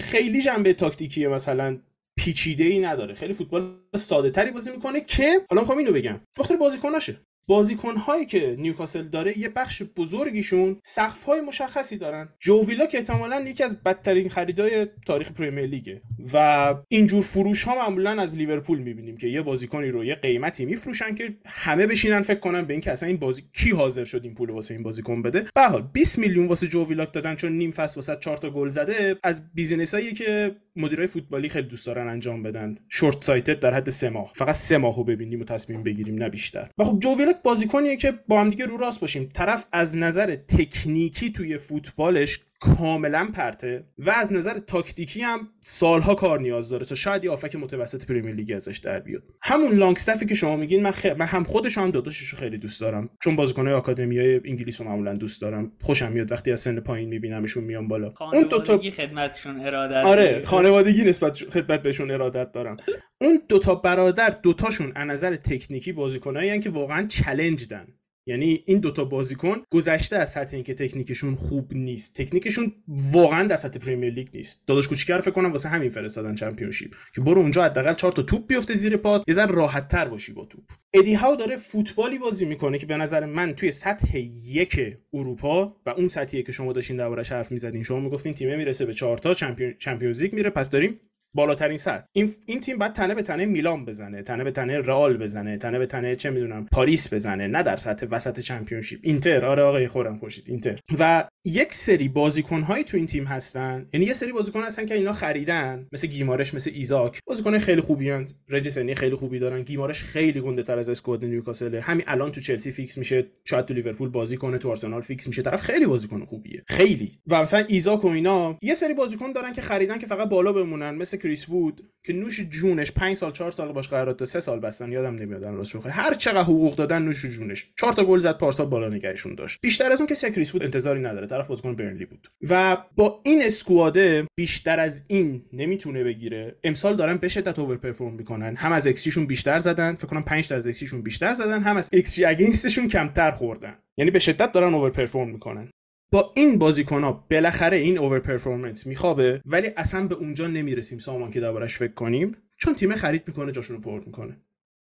خیلی 0.00 0.42
جنبه 0.42 0.72
تاکتیکی 0.72 1.26
مثلا 1.26 1.78
پیچیده 2.16 2.64
ای 2.64 2.78
نداره. 2.78 3.14
خیلی 3.14 3.34
فوتبال 3.34 3.78
ساده 3.96 4.30
تری 4.30 4.50
بازی 4.50 4.70
می‌کنه 4.70 5.00
که 5.00 5.40
حالا 5.50 5.62
می‌خوام 5.62 5.78
اینو 5.78 5.92
بگم 5.92 6.20
بخاطر 6.38 6.56
بازیکناشه 6.56 7.20
بازیکن 7.46 7.96
هایی 7.96 8.26
که 8.26 8.56
نیوکاسل 8.58 9.02
داره 9.02 9.38
یه 9.38 9.48
بخش 9.48 9.82
بزرگیشون 9.96 10.80
سقف 10.84 11.24
های 11.24 11.40
مشخصی 11.40 11.98
دارن. 11.98 12.28
جو 12.40 12.64
ویلاک 12.64 12.86
که 12.86 12.98
احتمالا 12.98 13.40
یکی 13.40 13.64
از 13.64 13.82
بدترین 13.82 14.28
خریدای 14.28 14.86
تاریخ 15.06 15.32
پریمیر 15.32 15.66
لیگه 15.66 16.02
و 16.32 16.74
اینجور 16.88 17.22
فروش 17.22 17.64
ها 17.64 17.74
معمولا 17.74 18.10
از 18.22 18.36
لیورپول 18.36 18.78
می‌بینیم 18.78 19.16
که 19.16 19.26
یه 19.26 19.42
بازیکنی 19.42 19.88
رو 19.88 20.04
یه 20.04 20.14
قیمتی 20.14 20.64
میفروشن 20.64 21.14
که 21.14 21.36
همه 21.46 21.86
بشینن 21.86 22.22
فکر 22.22 22.40
کنن 22.40 22.62
به 22.62 22.74
اینکه 22.74 22.92
اصلا 22.92 23.08
این 23.08 23.18
بازی 23.18 23.42
کی 23.52 23.70
حاضر 23.70 24.04
شد 24.04 24.20
این 24.24 24.34
پول 24.34 24.50
واسه 24.50 24.74
این 24.74 24.82
بازیکن 24.82 25.22
بده؟ 25.22 25.44
به 25.54 25.68
حال 25.68 25.82
20 25.92 26.18
میلیون 26.18 26.46
واسه 26.46 26.68
جو 26.68 26.86
ویلاک 26.86 27.12
دادن 27.12 27.34
چون 27.34 27.52
نیم 27.52 27.70
فصل 27.70 27.96
واسه 27.96 28.16
4 28.20 28.36
تا 28.36 28.50
گل 28.50 28.70
زده 28.70 29.16
از 29.22 29.54
businessایی 29.54 30.12
که 30.12 30.56
مدیرای 30.76 31.06
فوتبالی 31.06 31.48
خیلی 31.48 31.68
دوست 31.68 31.86
دارن 31.86 32.08
انجام 32.08 32.42
بدن. 32.42 32.76
short 32.88 33.24
sighted 33.24 33.60
در 33.60 33.74
حد 33.74 33.90
سه 33.90 34.10
ماه. 34.10 34.32
فقط 34.34 34.54
سه 34.54 34.78
ماهو 34.78 35.04
ببینیم 35.04 35.40
و 35.40 35.44
تصمیم 35.44 35.82
بگیریم 35.82 36.14
نه 36.14 36.28
بیشتر. 36.28 36.70
و 36.78 36.84
خب 36.84 36.98
جو 37.00 37.16
ویلاک 37.18 37.36
بازیکنیه 37.42 37.96
که 37.96 38.14
با 38.28 38.40
هم 38.40 38.50
دیگه 38.50 38.66
رو 38.66 38.76
راست 38.76 39.00
باشیم. 39.00 39.28
طرف 39.34 39.66
از 39.72 39.96
نظر 39.96 40.36
تکنیکی 40.36 41.30
توی 41.30 41.58
فوتبالش 41.58 42.40
کاملا 42.60 43.28
پرته 43.34 43.84
و 43.98 44.10
از 44.10 44.32
نظر 44.32 44.58
تاکتیکی 44.58 45.20
هم 45.20 45.48
سالها 45.60 46.14
کار 46.14 46.40
نیاز 46.40 46.68
داره 46.68 46.84
تا 46.84 46.94
شاید 46.94 47.24
یه 47.24 47.30
آفک 47.30 47.56
متوسط 47.56 48.06
پریمیر 48.06 48.34
لیگ 48.34 48.52
ازش 48.52 48.78
در 48.78 49.00
بیاد. 49.00 49.22
همون 49.42 49.72
لانگ 49.72 49.96
که 50.28 50.34
شما 50.34 50.56
میگین 50.56 50.82
من, 50.82 50.92
من 51.18 51.26
هم 51.26 51.44
خودش 51.44 51.78
هم 51.78 51.90
داداشش 51.90 52.28
رو 52.28 52.38
خیلی 52.38 52.58
دوست 52.58 52.80
دارم. 52.80 53.10
چون 53.22 53.36
بازیکن‌های 53.36 53.74
آکادمیای 53.74 54.40
انگلیس 54.44 54.80
رو 54.80 54.88
معمولا 54.88 55.14
دوست 55.14 55.42
دارم. 55.42 55.72
خوشم 55.80 56.12
میاد 56.12 56.32
وقتی 56.32 56.52
از 56.52 56.60
سن 56.60 56.80
پایین 56.80 57.08
میبینمشون 57.08 57.64
میان 57.64 57.88
بالا. 57.88 58.12
اون 58.32 58.42
دو 58.42 58.62
تا 58.62 58.78
خدمتشون 58.78 59.60
ارادت 59.60 60.06
آره 60.06 60.42
خانوادگی 60.44 61.04
نسبت 61.04 61.36
خدمت 61.50 61.82
بهشون 61.82 62.10
ارادت 62.10 62.52
دارم. 62.52 62.76
اون 63.20 63.40
دو 63.48 63.58
تا 63.58 63.74
برادر 63.74 64.30
دوتاشون 64.42 64.92
از 64.94 65.08
نظر 65.08 65.36
تکنیکی 65.36 65.92
بازیکنایی 65.92 66.60
که 66.60 66.70
واقعا 66.70 67.06
چالش 67.06 67.66
دن 67.70 67.86
یعنی 68.26 68.62
این 68.66 68.78
دوتا 68.78 69.04
بازیکن 69.04 69.56
گذشته 69.70 70.16
از 70.16 70.32
سطح 70.32 70.54
اینکه 70.54 70.74
تکنیکشون 70.74 71.34
خوب 71.34 71.72
نیست. 71.74 72.22
تکنیکشون 72.22 72.72
واقعا 72.88 73.46
در 73.46 73.56
سطح 73.56 73.78
پریمیر 73.78 74.12
لیگ 74.12 74.28
نیست. 74.34 74.62
داداش 74.66 74.88
کوچیکه 74.88 75.12
رو 75.12 75.18
فکر 75.18 75.30
کنم 75.30 75.52
واسه 75.52 75.68
همین 75.68 75.90
فرستادن 75.90 76.34
Championship. 76.34 76.94
که 77.14 77.20
برو 77.20 77.40
اونجا 77.40 77.64
حداقل 77.64 77.94
چهار 77.94 78.12
تا 78.12 78.22
توپ 78.22 78.46
بیفته 78.46 78.74
زیر 78.74 78.96
پات 78.96 79.24
یه 79.28 79.34
ذره 79.34 79.52
راحت 79.52 79.88
تر 79.88 80.08
باشی 80.08 80.32
با 80.32 80.44
توپ. 80.44 80.64
ادی 80.94 81.14
هاو 81.14 81.36
داره 81.36 81.56
فوتبالی 81.56 82.18
بازی 82.18 82.44
می‌کنه 82.46 82.78
که 82.78 82.86
به 82.86 82.96
نظر 82.96 83.24
من 83.26 83.54
توی 83.54 83.70
سطح 83.70 84.18
یک 84.44 84.80
اروپا 85.12 85.76
و 85.86 85.90
اون 85.90 86.08
سطحیه 86.08 86.42
که 86.42 86.52
شما 86.52 86.72
داشتین 86.72 86.96
دربارش 86.96 87.32
حرف 87.32 87.52
می‌زدین 87.52 87.82
شما 87.82 88.00
می‌گفتین 88.00 88.34
تیم 88.34 88.56
می‌رسه 88.56 88.86
به 88.86 88.94
چهار 88.94 89.18
تا 89.18 89.34
Champions 89.78 90.22
League 90.22 90.34
میره. 90.34 90.50
پس 90.50 90.70
داریم 90.70 91.00
بالاترین 91.34 91.78
سطح. 91.78 92.04
این 92.12 92.34
این 92.46 92.60
تیم 92.60 92.78
باید 92.78 92.92
تنه 92.92 93.14
به 93.14 93.22
تنه 93.22 93.46
میلان 93.46 93.84
بزنه 93.84 94.22
تنه 94.22 94.44
به 94.44 94.50
تنه 94.50 94.78
رئال 94.78 95.16
بزنه 95.16 95.58
تنه 95.58 95.78
به 95.78 95.86
تنه 95.86 96.16
چه 96.16 96.30
می‌دونم 96.30 96.66
پاریس 96.72 97.14
بزنه 97.14 97.46
نه 97.46 97.62
در 97.62 97.76
سطح 97.76 98.06
وسط 98.10 98.40
Championship. 98.40 99.00
اینتر 99.02 99.46
آره 99.46 99.62
آقای 99.62 99.88
خورم 99.88 100.16
خوشید 100.16 100.44
اینتر. 100.48 100.78
و 100.98 101.24
یک 101.44 101.74
سری 101.74 102.08
بازیکن 102.08 102.60
هایی 102.62 102.84
تو 102.84 102.96
این 102.96 103.06
تیم 103.06 103.24
هستن 103.24 103.86
یعنی 103.92 104.06
یه 104.06 104.12
سری 104.12 104.32
بازیکن 104.32 104.60
هستن 104.60 104.86
که 104.86 104.94
اینا 104.94 105.12
خریدن 105.12 105.86
مثل 105.92 106.06
گیمارش 106.08 106.54
مثل 106.54 106.70
ایزاک. 106.74 107.20
بازیکن 107.26 107.58
خیلی 107.58 107.80
خوبی 107.80 108.10
هستن 108.10 108.38
رنج 108.48 108.68
سنی 108.68 108.94
خیلی 108.94 109.14
خوبی 109.14 109.38
دارن 109.38 109.62
گیمارش 109.62 110.02
خیلی 110.02 110.40
گنده 110.40 110.62
تر 110.62 110.78
از 110.78 110.88
squad 110.88 111.24
نیوکاسل. 111.24 111.74
همین 111.74 112.04
الان 112.06 112.32
تو 112.32 112.40
چلسی 112.40 112.72
fix 112.72 112.98
میشه 112.98 113.26
شاید 113.44 113.64
تو 113.64 113.74
لیورپول 113.74 114.08
بازی 114.08 114.36
کنه 114.36 114.58
تو 114.58 114.70
آرسنال 114.70 115.00
fix 115.00 115.28
میشه. 115.28 115.42
طرف 115.42 115.62
خیلی 115.62 115.86
بازیکن 115.86 116.24
خوبیه 116.24 116.62
خیلی. 116.68 117.12
و 117.26 117.42
مثلا 117.42 117.64
ایزاک 117.68 118.04
و 118.04 118.08
اینا 118.08 118.58
یه 118.62 118.74
سری 118.74 118.94
بازیکن 118.94 119.32
دارن 119.32 119.52
که 119.52 119.62
خریدن 119.62 119.98
که 119.98 120.06
فقط 120.06 120.28
بالا 120.28 120.52
بمونن 120.52 120.90
مثل 120.90 121.16
کریس 121.24 121.48
وود 121.48 121.90
که 122.06 122.12
نوش 122.12 122.40
جونش 122.40 122.92
5 122.92 123.16
سال 123.16 123.32
4 123.32 123.50
سال 123.50 123.72
باش 123.72 123.88
قرارداد 123.88 124.24
3 124.24 124.40
سال 124.40 124.60
بستن. 124.60 124.92
یادم 124.92 125.14
نمیاد 125.14 125.44
راست 125.44 125.76
هر 125.76 126.14
چقدر 126.14 126.42
حقوق 126.42 126.74
دادن 126.74 127.02
نوش 127.02 127.26
جونش. 127.26 127.72
4 127.76 127.92
تا 127.92 128.04
گل 128.04 128.18
زد 128.18 128.38
پارسال 128.38 128.66
بالا 128.66 128.88
نگهشون 128.88 129.34
داشت. 129.34 129.58
بیشتر 129.62 129.92
از 129.92 129.98
اون 129.98 130.06
که 130.06 130.14
کریس 130.30 130.54
وود 130.54 130.62
انتظاری 130.62 131.00
نداره. 131.00 131.26
طرف 131.26 131.48
بازیکن 131.48 131.76
برنلی 131.76 132.04
بود. 132.04 132.28
و 132.50 132.76
با 132.96 133.20
این 133.24 133.42
squadه 133.42 134.26
بیشتر 134.36 134.80
از 134.80 135.04
این 135.08 135.42
نمی‌تونه 135.52 136.04
بگیره. 136.04 136.56
امسال 136.64 136.96
دارن 136.96 137.16
به 137.16 137.28
شدت 137.28 137.58
over 137.58 137.76
perform 137.76 138.14
می‌کنن. 138.14 138.56
هم 138.56 138.72
از 138.72 138.86
xGشون 138.86 139.26
بیشتر 139.26 139.58
زدن. 139.58 139.94
فکر 139.94 140.06
کنم 140.06 140.22
5 140.22 140.48
تا 140.48 140.54
از 140.54 140.66
xGشون 140.66 141.02
بیشتر 141.02 141.34
زدن. 141.34 141.62
هم 141.62 141.76
از 141.76 141.90
xG 141.92 142.24
againstشون 142.24 142.88
کمتر 142.88 143.30
خوردن. 143.30 143.74
یعنی 143.96 144.10
به 144.10 144.18
شدت 144.18 144.52
دارن 144.52 144.74
over 144.74 144.90
perform 144.90 145.30
می‌کنن. 145.30 145.70
با 146.14 146.32
این 146.36 146.58
بازیکن 146.58 147.04
ها 147.04 147.26
بالاخره 147.30 147.76
این 147.76 147.98
اوور 147.98 148.18
پرفورمنس 148.20 148.86
میخوابه 148.86 149.42
ولی 149.46 149.70
اصلا 149.76 150.06
به 150.06 150.14
اونجا 150.14 150.46
نمی‌رسیم 150.46 150.98
سامان 150.98 151.30
که 151.30 151.40
دربارش 151.40 151.76
فکر 151.76 151.92
کنیم 151.92 152.36
چون 152.56 152.74
تیم 152.74 152.94
خرید 152.96 153.22
می‌کنه 153.26 153.52
جاشون 153.52 153.76
رو 153.76 153.82
پر 153.82 154.00
می‌کنه. 154.06 154.36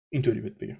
اینطوری 0.08 0.40
بهت 0.40 0.58
بگم. 0.58 0.76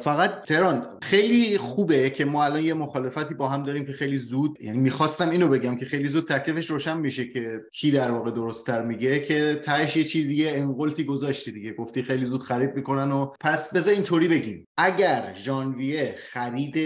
فقط 0.00 0.40
تهران 0.40 0.86
خیلی 1.02 1.58
خوبه 1.58 2.10
که 2.10 2.24
ما 2.24 2.44
الان 2.44 2.64
یه 2.64 2.74
مخالفتی 2.74 3.34
با 3.34 3.48
هم 3.48 3.62
داریم 3.62 3.84
که 3.84 3.92
خیلی 3.92 4.18
زود 4.18 4.58
یعنی 4.60 4.78
می‌خواستم 4.78 5.30
اینو 5.30 5.48
بگم 5.48 5.76
که 5.76 5.86
خیلی 5.86 6.08
زود 6.08 6.28
تکلیفش 6.28 6.70
روشن 6.70 6.98
میشه 6.98 7.28
که 7.28 7.60
کی 7.72 7.90
در 7.90 8.10
واقع 8.10 8.30
درستتر 8.30 8.82
میگه 8.82 9.20
که 9.20 9.60
تهش 9.64 9.96
یه 9.96 10.04
چیزی 10.04 10.36
یه 10.36 10.50
انقلتی 10.54 11.04
گذاشتی 11.04 11.52
دیگه 11.52 11.72
گفتی 11.72 12.02
خیلی 12.02 12.26
زود 12.26 12.42
خرید 12.42 12.74
می‌کنن 12.74 13.12
و 13.12 13.32
پس 13.40 13.74
بذار 13.76 13.94
اینطوری 13.94 14.28
بگیم. 14.28 14.66
اگر 14.76 15.34
ژانویه 15.34 16.14
خرید 16.32 16.76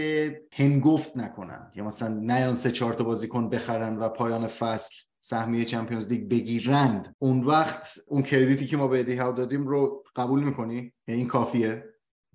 هنگفت 0.53 1.17
نکنن 1.17 1.73
یا 1.75 1.85
مثلا 1.85 2.09
نیان 2.09 2.57
سه 2.57 2.71
چهار 2.71 2.95
تا 2.95 3.05
بازیکن 3.05 3.49
بخرن 3.49 3.97
و 3.97 4.09
پایان 4.09 4.47
فصل 4.47 4.95
سهمیه 5.25 5.65
چمپیونز 5.65 6.09
لیگ 6.09 6.29
بگیرند 6.29 7.15
اون 7.19 7.45
وقت 7.45 7.89
اون 8.09 8.23
کردیتی 8.23 8.67
که 8.67 8.77
ما 8.77 8.89
به 8.89 9.01
ادی 9.01 9.17
دادیم 9.17 9.67
رو 9.67 10.05
قبول 10.17 10.45
می‌کنی؟ 10.45 10.93
یعنی 11.09 11.21
این 11.21 11.29
کافیه؟ 11.29 11.92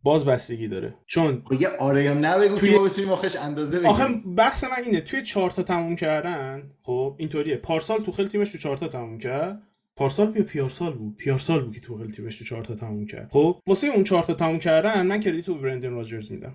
باز 0.08 0.26
بستگی 0.26 0.68
داره. 0.68 0.94
چون 1.06 1.44
یه 1.60 1.68
آره 1.80 2.04
یا 2.04 2.14
نه 2.14 2.40
بگو 2.40 2.56
توی... 2.56 2.72
که 2.72 2.78
ما 2.78 2.84
بتونیم 2.84 3.10
آخش 3.10 3.36
اندازه 3.36 3.78
بگیم 3.78 3.90
آخه 3.90 4.08
بحث 4.38 4.64
من 4.64 4.84
اینه 4.86 5.02
توی 5.02 5.22
چهار 5.22 5.52
تا 5.52 5.64
تموم 5.64 5.96
کردن 5.96 6.72
خب 6.82 7.16
اینطوریه. 7.18 7.56
پارسال 7.56 8.00
تو 8.00 8.12
خیلی 8.12 8.30
تیمش 8.30 8.52
تو 8.52 8.58
چهار 8.58 8.78
تا 8.78 8.88
تموم 8.88 9.18
کرد. 9.20 9.62
پارسال 9.96 10.32
بیا 10.32 10.44
پیارسال 10.44 10.94
بود. 10.94 11.18
پیارسال 11.18 11.64
بود 11.64 11.74
که 11.74 11.80
تو 11.80 11.98
خیلی 11.98 12.12
تیمش 12.12 12.38
تو 12.38 12.46
چهار 12.46 12.64
تا 12.64 12.76
تموم 12.76 13.06
کرد. 13.06 13.30
خب 13.32 13.62
واسه 13.68 13.88
اون 13.88 14.04
چهار 14.04 14.24
تا 14.24 14.34
تموم 14.34 14.60
کردن 14.60 15.06
من 15.06 15.20
کردیتو 15.20 15.56
به 15.56 15.62
برندن 15.62 15.92
راجرز 15.92 16.32
میدم. 16.32 16.54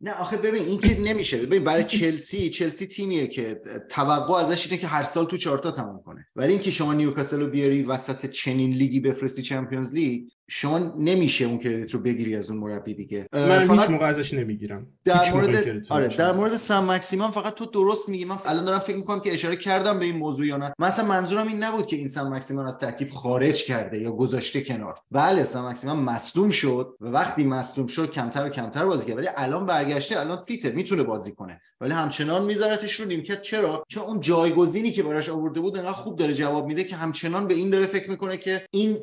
نه 0.00 0.12
آخه 0.20 0.36
ببین 0.36 0.62
این 0.62 0.78
که 0.78 1.00
نمیشه. 1.00 1.38
ببین 1.38 1.64
برای 1.64 1.84
چلسی 1.84 2.50
چلسی 2.50 2.86
تیمیه 2.86 3.26
که 3.26 3.60
توقع 3.88 4.34
ازش 4.34 4.66
اینه 4.66 4.78
که 4.78 4.86
هر 4.86 5.02
سال 5.02 5.24
تو 5.24 5.36
چهارتا 5.36 5.70
تموم 5.70 6.02
کنه. 6.02 6.26
ولی 6.36 6.52
اینکه 6.52 6.70
شما 6.70 6.94
نیوکاسل 6.94 7.40
رو 7.40 7.46
بیاری 7.46 7.82
وسط 7.82 8.26
چنین 8.26 8.70
لیگی 8.70 9.00
بفرستی 9.00 9.42
چمپیونز 9.42 9.92
لیگ 9.92 10.22
شما 10.50 10.78
نمیشه 10.78 11.44
اون 11.44 11.58
کردیت 11.58 11.90
رو 11.90 12.02
بگیری 12.02 12.36
از 12.36 12.50
اون 12.50 12.58
مربی 12.58 12.94
دیگه. 12.94 13.26
من 13.32 13.70
هیچ 13.70 13.90
موقع 13.90 14.06
ازش 14.06 14.34
نمی‌گیرم. 14.34 14.86
در 15.04 15.32
مورد 15.32 15.82
آره 15.88 16.08
در 16.08 16.32
مورد 16.32 16.56
سم 16.56 16.90
مکسیمم 16.90 17.30
فقط 17.30 17.54
تو 17.54 17.66
درست 17.66 18.08
میگی. 18.08 18.24
من 18.24 18.36
الان 18.46 18.64
دارم 18.64 18.78
فکر 18.78 18.96
می‌کنم 18.96 19.20
که 19.20 19.34
اشاره 19.34 19.56
کردم 19.56 19.98
به 19.98 20.04
این 20.04 20.16
موضوع 20.16 20.46
یا 20.46 20.56
نه. 20.56 20.72
مثلا 20.78 21.04
منظورم 21.04 21.48
این 21.48 21.64
نبود 21.64 21.86
که 21.86 21.96
این 21.96 22.08
سم 22.08 22.34
مکسیمم 22.34 22.66
از 22.66 22.78
ترکیب 22.78 23.10
خارج 23.10 23.64
کرده 23.64 24.00
یا 24.00 24.12
گذاشته 24.12 24.60
کنار. 24.60 24.94
بله 25.10 25.44
سم 25.44 25.68
مکسیمم 25.68 26.04
مصدوم 26.04 26.50
شد 26.50 26.96
و 27.00 27.06
وقتی 27.06 27.44
مصدوم 27.44 27.86
شد 27.86 28.10
کمتر 28.10 28.46
و 28.46 28.48
کمتر 28.48 28.84
بازی 28.84 29.06
کرد. 29.06 29.16
ولی 29.16 29.28
الان 29.36 29.66
برگشته 29.88 30.20
الان 30.20 30.44
فیته 30.44 30.70
می‌تونه 30.70 31.02
بازی 31.02 31.32
کنه. 31.32 31.60
ولی 31.80 31.92
همچنان 31.92 32.44
میذارتش 32.44 33.00
رو 33.00 33.06
نیمکت. 33.06 33.42
چرا؟ 33.42 33.84
چون 33.88 34.02
اون 34.02 34.20
جایگزینی 34.20 34.90
که 34.90 35.02
براش 35.02 35.28
آورده 35.28 35.60
بود 35.60 35.76
انقدر 35.76 35.92
خوب 35.92 36.16
داره 36.16 36.34
جواب 36.34 36.66
میده 36.66 36.84
که 36.84 36.96
همچنان 36.96 37.46
به 37.46 37.54
این 37.54 37.70
داره 37.70 37.86
فکر 37.86 38.10
می‌کنه 38.10 38.36
که 38.36 38.62
این 38.70 38.98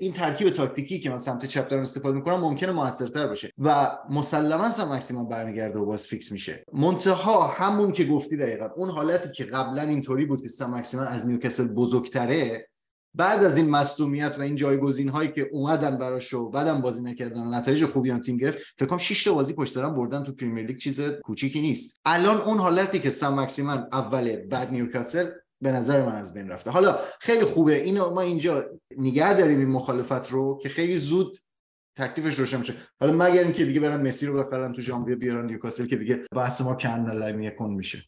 این 0.00 0.12
ترکیب 0.12 0.50
تاکتیکی 0.50 1.00
که 1.00 1.10
من 1.10 1.18
سمت 1.18 1.44
چپ 1.44 1.68
دارم 1.68 1.82
استفاده 1.82 2.16
می‌کنم 2.16 2.40
ممکنه 2.40 2.72
موثرتر 2.72 3.26
باشه. 3.26 3.50
و 3.58 3.98
مسلما 4.10 4.70
سم 4.70 4.92
مکسیمم 4.92 5.28
برمیگرده 5.28 5.78
و 5.78 5.86
باز 5.86 6.06
fix 6.06 6.32
میشه. 6.32 6.64
منتها 6.72 7.46
همون 7.46 7.92
که 7.92 8.04
گفتی 8.04 8.36
دقیقا 8.36 8.68
اون 8.76 8.90
حالتی 8.90 9.30
که 9.32 9.44
قبلا 9.44 9.82
اینطوری 9.82 10.24
بود 10.24 10.42
که 10.42 10.48
سم 10.48 10.82
از 11.08 11.26
نیوکاسل 11.26 11.68
بزرگتره 11.68 12.68
بعد 13.14 13.44
از 13.44 13.58
این 13.58 13.70
مصدومیت 13.70 14.36
و 14.38 14.42
این 14.42 14.54
جایگزین 14.54 15.08
هایی 15.08 15.32
که 15.32 15.48
اومدن 15.52 15.98
براش 15.98 16.34
و 16.34 16.50
بعدم 16.50 16.80
بازی 16.80 17.02
نکردن 17.02 17.54
نتایج 17.54 17.84
خوبی 17.84 18.10
هم 18.10 18.20
تیم 18.20 18.36
گرفت 18.36 18.58
فکر 18.78 18.86
کنم 18.86 18.98
6 18.98 19.24
تا 19.24 19.34
بازی 19.34 19.52
پشت 19.52 19.72
سر 19.72 19.90
بردن 19.90 20.22
تو 20.22 20.32
پریمیر 20.32 20.66
لیگ 20.66 20.76
چیز 20.76 21.00
کوچیکی 21.00 21.60
نیست. 21.60 22.00
الان 22.04 22.36
اون 22.36 22.58
حالتی 22.58 22.98
که 22.98 23.10
سم 23.10 23.40
مکسیمن 23.40 23.88
اوله 23.92 24.36
بعد 24.36 24.70
نیوکاسل 24.70 25.30
به 25.60 25.72
نظر 25.72 26.06
من 26.06 26.12
از 26.12 26.34
بین 26.34 26.48
رفته. 26.48 26.70
حالا 26.70 26.98
خیلی 27.20 27.44
خوبه. 27.44 27.82
اینو 27.82 28.14
ما 28.14 28.20
اینجا 28.20 28.64
نگه 28.98 29.34
داریم 29.34 29.58
این 29.58 29.68
مخالفت 29.68 30.30
رو 30.30 30.58
که 30.62 30.68
خیلی 30.68 30.98
زود 30.98 31.38
تکلیفش 31.96 32.38
روشن 32.38 32.58
میشه. 32.58 32.74
حالا 33.00 33.12
مگر 33.12 33.42
اینکه 33.42 33.64
دیگه 33.64 33.80
برن 33.80 34.06
مسی 34.06 34.26
رو 34.26 34.44
بخرن 34.44 34.72
تو 34.72 34.80
ژانویه 34.80 35.16
بیارن 35.16 35.46
نیوکاسل 35.46 35.86
که 35.86 35.96
دیگه 35.96 36.20
بحث 36.32 36.60
ما 36.60 36.74
کن 36.74 37.42
یکون 37.42 37.74
میشه. 37.74 38.04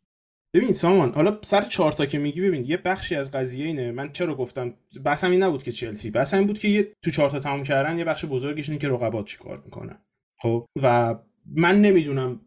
ببین 0.56 0.72
سامان 0.72 1.12
حالا 1.14 1.38
سر 1.42 1.62
چهار 1.62 1.92
تا 1.92 2.06
که 2.06 2.18
میگی 2.18 2.40
ببین 2.40 2.64
یه 2.64 2.76
بخشی 2.76 3.14
از 3.14 3.32
قضیه 3.32 3.66
اینه. 3.66 3.92
من 3.92 4.12
چرا 4.12 4.34
گفتم؟ 4.34 4.74
بحثم 5.04 5.30
این 5.30 5.42
نبود 5.42 5.62
که 5.62 5.72
چلسی 5.72 6.10
بحثم 6.10 6.38
این 6.38 6.46
بود 6.46 6.58
که 6.58 6.68
یه 6.68 6.92
تو 7.02 7.10
چهار 7.10 7.30
تا 7.30 7.38
تموم 7.38 7.62
کردن 7.62 7.98
یه 7.98 8.04
بخش 8.04 8.24
بزرگیش 8.24 8.68
اینه 8.68 8.80
که 8.80 8.88
رقبات 8.88 9.26
چیکار 9.26 9.62
می‌کنن. 9.64 9.98
خب؟ 10.38 10.66
و 10.82 11.14
من 11.54 11.80
نمی‌دونم 11.80 12.40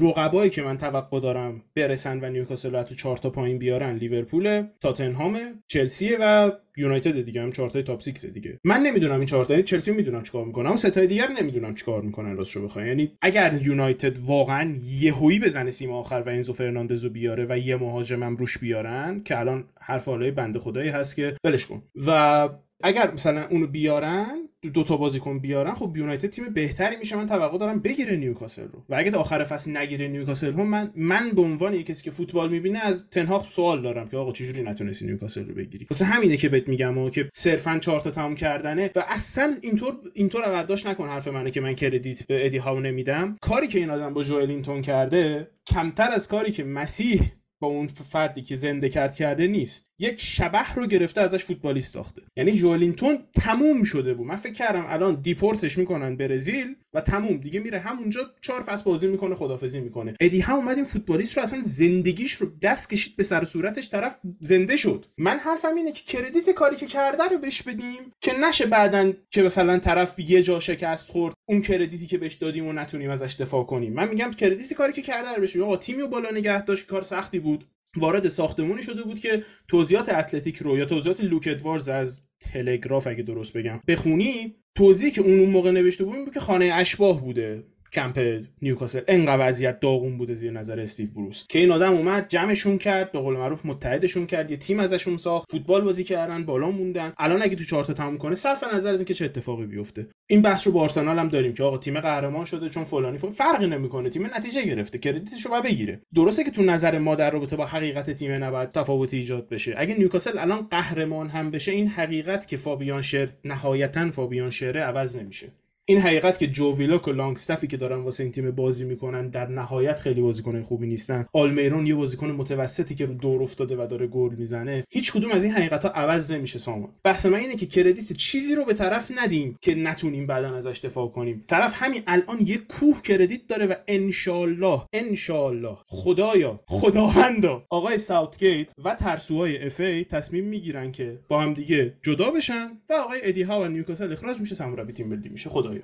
رقبایی 0.00 0.50
که 0.50 0.62
من 0.62 0.78
توقع 0.78 1.20
دارم 1.20 1.62
برسن 1.74 2.24
و 2.24 2.30
نیوکاسل 2.30 2.74
رو 2.74 2.82
تو 2.82 2.94
چهار 2.94 3.16
تا 3.16 3.30
پایین 3.30 3.58
بیارن 3.58 3.96
لیورپول 3.96 4.66
تاتنهام 4.80 5.38
چلسی 5.66 6.16
و 6.20 6.52
یونایتد 6.76 7.20
دیگه 7.20 7.42
هم 7.42 7.52
چهار 7.52 7.68
top 7.68 8.02
6 8.02 8.24
دیگه. 8.24 8.58
من 8.64 8.80
نمی‌دونم 8.80 9.16
این 9.16 9.26
چهار 9.26 9.44
تا 9.44 9.52
یعنی 9.52 9.62
چلسی 9.62 9.92
می‌دونم 9.92 10.22
چیکار 10.22 10.44
می‌کنه 10.44 10.68
اما 10.68 10.76
ستای 10.76 11.06
دیگر 11.06 11.28
نمی‌دونم 11.40 11.74
چیکار 11.74 12.02
می‌کنن 12.02 12.36
راست 12.36 12.56
رو 12.56 12.64
بخوای 12.64 12.88
یعنی 12.88 13.12
اگر 13.22 13.58
یونایتد 13.62 14.18
واقعا 14.18 14.76
یهویی 14.84 15.38
بزنه 15.38 15.70
سیم 15.70 15.92
آخر 15.92 16.22
و 16.26 16.28
انزو 16.28 16.52
فرناندزو 16.52 17.10
بیاره 17.10 17.46
و 17.48 17.58
یه 17.58 17.76
مهاجمم 17.76 18.36
روش 18.36 18.58
بیارن 18.58 19.22
که 19.24 19.38
الان 19.38 19.64
حرف 19.80 20.04
حالای 20.04 20.30
بنده 20.30 20.58
خدایی 20.58 20.88
هست 20.88 21.16
که 21.16 21.36
ولش 21.44 21.66
کن. 21.66 21.82
و 22.06 22.48
اگر 22.82 23.12
مثلا 23.12 23.48
اونو 23.48 23.66
بیارن 23.66 24.48
دو 24.74 24.84
تا 24.84 24.96
بازیکن 24.96 25.38
بیارن 25.38 25.74
خب 25.74 25.96
یونایتد 25.96 26.28
تیم 26.28 26.44
بهتری 26.54 26.96
میشه. 26.96 27.16
من 27.16 27.26
توقع 27.26 27.58
دارم 27.58 27.80
بگیره 27.80 28.16
نیوکاسل 28.16 28.68
رو. 28.68 28.84
و 28.88 28.94
اگه 28.94 29.10
تا 29.10 29.20
آخر 29.20 29.44
فصل 29.44 29.76
نگیره 29.76 30.08
نیوکاسل 30.08 30.52
رو 30.52 30.64
من 30.64 30.90
من 30.96 31.30
به 31.30 31.42
عنوان 31.42 31.82
کسی 31.82 32.04
که 32.04 32.10
فوتبال 32.10 32.50
می‌بینه 32.50 32.78
از 32.78 33.04
تن 33.10 33.24
هاخ 33.24 33.44
سوال 33.44 33.82
دارم 33.82 34.08
که 34.08 34.16
آقا 34.16 34.32
چجوری 34.32 34.62
نتونستی 34.62 35.06
نیوکاسل 35.06 35.48
رو 35.48 35.54
بگیری؟ 35.54 35.86
واسه 35.90 36.04
همینه 36.04 36.36
که 36.36 36.48
بهت 36.48 36.68
میگم 36.68 36.98
و 36.98 37.10
که 37.10 37.30
صرفا 37.34 37.78
چهار 37.78 38.00
تا 38.00 38.10
تموم 38.10 38.34
کردنه. 38.34 38.90
و 38.96 39.04
اصلا 39.08 39.56
اینطور 39.62 39.94
اینطور 40.14 40.42
برداشت 40.42 40.86
نکن 40.86 41.08
حرف 41.08 41.28
منه 41.28 41.50
که 41.50 41.60
من 41.60 41.74
credit 41.74 42.26
به 42.26 42.46
ادی 42.46 42.56
هاو 42.56 42.80
نمیدم. 42.80 43.36
کاری 43.40 43.68
که 43.68 43.78
این 43.78 43.90
آدم 43.90 44.14
با 44.14 44.22
جوئلینتون 44.22 44.82
کرده 44.82 45.50
کمتر 45.66 46.10
از 46.12 46.28
کاری 46.28 46.52
که 46.52 46.64
مسیح 46.64 47.22
با 47.60 47.68
اون 47.68 47.86
فردی 47.86 48.42
که 48.42 48.56
زنده 48.56 48.88
کرد 48.88 49.16
کرده 49.16 49.46
نیست. 49.46 49.87
یک 49.98 50.20
شبح 50.20 50.74
رو 50.74 50.86
گرفته 50.86 51.20
ازش 51.20 51.44
فوتبالیست 51.44 51.94
ساخته. 51.94 52.22
یعنی 52.36 52.52
جوئلینتون 52.52 53.18
تموم 53.34 53.82
شده 53.82 54.14
بود. 54.14 54.26
من 54.26 54.36
فکر 54.36 54.52
کردم 54.52 54.84
الان 54.88 55.14
deport 55.14 55.62
ش 55.62 55.78
می‌کنن 55.78 56.16
برزیل 56.16 56.74
و 56.94 57.00
تموم. 57.00 57.36
دیگه 57.36 57.60
میره 57.60 57.78
همونجا 57.78 58.20
چهار 58.40 58.62
فصل 58.62 58.84
بازی 58.84 59.06
می‌کنه 59.08 59.34
خدافظی 59.34 59.80
می‌کنه. 59.80 60.14
ادی 60.20 60.40
هاو 60.40 60.54
اومد 60.54 60.76
این 60.76 60.84
فوتبالیست 60.84 61.36
رو 61.36 61.42
اصلا 61.42 61.62
زندگیش 61.64 62.32
رو 62.32 62.46
دست 62.62 62.90
کشید 62.90 63.16
به 63.16 63.22
سر 63.22 63.44
صورتش. 63.44 63.90
طرف 63.90 64.18
زنده 64.40 64.76
شد. 64.76 65.04
من 65.18 65.38
حرفم 65.38 65.74
اینه 65.74 65.92
که 65.92 66.18
credit 66.18 66.50
کاری 66.50 66.76
که 66.76 66.86
کرده 66.86 67.22
رو 67.22 67.38
بهش 67.38 67.62
بدیم 67.62 68.12
که 68.20 68.32
نشه 68.38 68.66
بعدن 68.66 69.16
که 69.30 69.42
مثلا 69.42 69.78
طرف 69.78 70.18
یه 70.18 70.42
جا 70.42 70.60
شکست 70.60 71.08
خورد 71.08 71.34
اون 71.48 71.62
credit 71.62 72.00
ی 72.00 72.06
که 72.06 72.18
بهش 72.18 72.34
دادیم 72.34 72.66
و 72.66 72.72
نتونیم 72.72 73.10
ازش 73.10 73.36
دفاع 73.40 73.64
کنیم. 73.64 73.92
من 73.92 74.08
میگم 74.08 74.30
credit 74.30 74.72
کاری 74.72 74.92
که 74.92 75.02
کرده 75.02 75.34
رو 75.34 75.40
بهش 75.40 75.50
بدیم 75.50 75.62
آقا 75.62 75.76
تیمی 75.76 76.02
بالا 76.06 76.30
نگه 76.30 76.62
داشت 76.62 76.86
کار 76.86 77.02
سختی 77.02 77.38
بود. 77.38 77.64
وارد 77.98 78.28
ساختمونی 78.28 78.82
شده 78.82 79.02
بود 79.02 79.20
که 79.20 79.42
توضیحات 79.68 80.08
اتلتیک 80.08 80.56
رو 80.56 80.78
یا 80.78 80.84
توضیحات 80.84 81.20
لوک 81.20 81.48
ادوارز 81.50 81.88
از 81.88 82.22
تلگراف 82.40 83.06
اگه 83.06 83.22
درست 83.22 83.52
بگم 83.52 83.80
بخونی 83.88 84.56
توضیحی 84.74 85.10
که 85.10 85.20
اون 85.20 85.40
اون 85.40 85.50
موقع 85.50 85.70
نوشته 85.70 86.04
بود 86.04 86.14
این 86.14 86.24
بود 86.24 86.34
که 86.34 86.40
خانه 86.40 86.64
اشباح 86.74 87.20
بوده. 87.20 87.64
کمپ 87.92 88.44
نیوکاسل. 88.62 89.00
انقدر 89.08 89.48
وضعیت 89.48 89.80
داغون 89.80 90.16
بوده 90.16 90.34
زیر 90.34 90.52
نظر 90.52 90.80
استیو 90.80 91.08
بروس. 91.10 91.46
که 91.46 91.58
این 91.58 91.70
آدم 91.70 91.92
اومد 91.92 92.28
جمعشون 92.28 92.78
کرد 92.78 93.12
به 93.12 93.18
قول 93.18 93.36
معروف 93.36 93.66
متحدشون 93.66 94.26
کرد 94.26 94.50
یه 94.50 94.56
تیم 94.56 94.80
ازشون 94.80 95.16
ساخت 95.16 95.50
فوتبال 95.50 95.80
بازی 95.80 96.04
کردن 96.04 96.44
بالا 96.44 96.70
موندن. 96.70 97.12
الان 97.18 97.42
اگه 97.42 97.56
تو 97.56 97.64
چهار 97.64 97.84
تا 97.84 97.92
تموم 97.92 98.18
کنه 98.18 98.34
صرف 98.34 98.74
نظر 98.74 98.92
از 98.92 98.98
اینکه 98.98 99.14
چه 99.14 99.24
اتفاقی 99.24 99.66
بیفته. 99.66 100.06
این 100.30 100.42
بحث 100.42 100.66
رو 100.66 100.72
با 100.72 100.80
آرسنال 100.80 101.18
هم 101.18 101.28
داریم 101.28 101.54
که 101.54 101.62
آقا 101.62 101.78
تیم 101.78 102.00
قهرمان 102.00 102.44
شده 102.44 102.68
چون 102.68 102.84
فلانی 102.84 103.18
فلان. 103.18 103.32
فرقی 103.32 103.66
نمی‌کنه. 103.66 104.10
تیم 104.10 104.26
نتیجه 104.26 104.62
گرفته. 104.62 104.98
credit 104.98 105.34
ش 105.34 105.46
رو 105.46 105.62
بگیره. 105.64 106.00
درسته 106.14 106.44
که 106.44 106.50
تو 106.50 106.62
نظر 106.62 106.98
ما 106.98 107.14
در 107.14 107.30
رابطه 107.30 107.56
با 107.56 107.66
حقیقت 107.66 108.10
تیم 108.10 108.44
نباید 108.44 108.72
تفاوتی 108.72 109.16
ایجاد 109.16 109.48
بشه. 109.48 109.74
اگه 109.78 109.94
نیوکاسل 109.94 110.38
الان 110.38 110.66
قهرمان 110.70 111.28
هم 111.28 111.50
بشه 111.50 111.72
این 111.72 111.88
حقیقت 111.88 112.48
که 112.48 112.56
فابیان 112.56 113.02
شر 113.02 113.28
نهایتا 113.44 114.10
فابیان 114.10 114.50
شره 114.50 114.80
عوض 114.80 115.16
نمیشه. 115.16 115.52
این 115.90 115.98
حقیقت 115.98 116.38
که 116.38 116.46
جو 116.46 116.76
ویلاک 116.76 117.08
و 117.08 117.12
لانگستافی 117.12 117.66
که 117.66 117.76
دارن 117.76 117.98
واسه 117.98 118.22
این 118.22 118.32
تیم 118.32 118.50
بازی 118.50 118.84
می‌کنن 118.84 119.28
در 119.28 119.46
نهایت 119.46 120.00
خیلی 120.00 120.20
بازیکن 120.20 120.62
خوبی 120.62 120.86
نیستن. 120.86 121.26
آلمیرون 121.32 121.86
یه 121.86 121.94
بازیکن 121.94 122.30
متوسطی 122.30 122.94
که 122.94 123.06
دور 123.06 123.42
افتاده 123.42 123.76
و 123.76 123.86
داره 123.86 124.06
گل 124.06 124.34
می‌زنه 124.34 124.84
هیچ 124.90 125.12
کدوم 125.12 125.30
از 125.30 125.44
این 125.44 125.52
حقیقت 125.52 125.84
ها 125.84 125.90
عوض 125.90 126.32
نمیشه 126.32 126.58
سامان 126.58 126.88
بحث 127.04 127.26
من 127.26 127.38
اینه 127.38 127.54
که 127.54 127.66
credit 127.66 128.12
چیزی 128.12 128.54
رو 128.54 128.64
به 128.64 128.74
طرف 128.74 129.12
ندیم 129.22 129.58
که 129.60 129.74
نتونیم 129.74 130.26
بعدا 130.26 130.56
ازش 130.56 130.80
دفاع 130.84 131.08
کنیم. 131.08 131.44
طرف 131.46 131.82
همین 131.82 132.02
الان 132.06 132.38
یه 132.46 132.56
کوه 132.56 133.02
credit 133.02 133.46
داره 133.46 133.66
و 133.66 133.74
انشالله 133.86 134.82
انشالله 134.92 135.76
خدایا 135.86 136.60
خداوندا. 136.66 137.62
آقای 137.70 137.98
ساوتگیت 137.98 138.72
و 138.84 138.94
ترسوهای 138.94 139.66
FA 139.66 140.04
تصمیم 140.04 140.44
می‌گیرن 140.44 140.92
که 140.92 141.18
با 141.28 141.40
هم 141.40 141.54
دیگه 141.54 141.94
جدا 142.02 142.30
بشن 142.30 142.68
و 142.90 142.92
آقای 142.92 143.20
ادی 143.22 143.42
هاو 143.42 143.60
از 143.60 143.64
نیوکاسل 143.64 144.12
اخراج 144.12 144.40
میشه 144.40 144.54
سرمربی 144.54 144.92
تیم 144.92 145.08
ملی 145.08 145.28
میشه. 145.28 145.50
خدایا. 145.50 145.77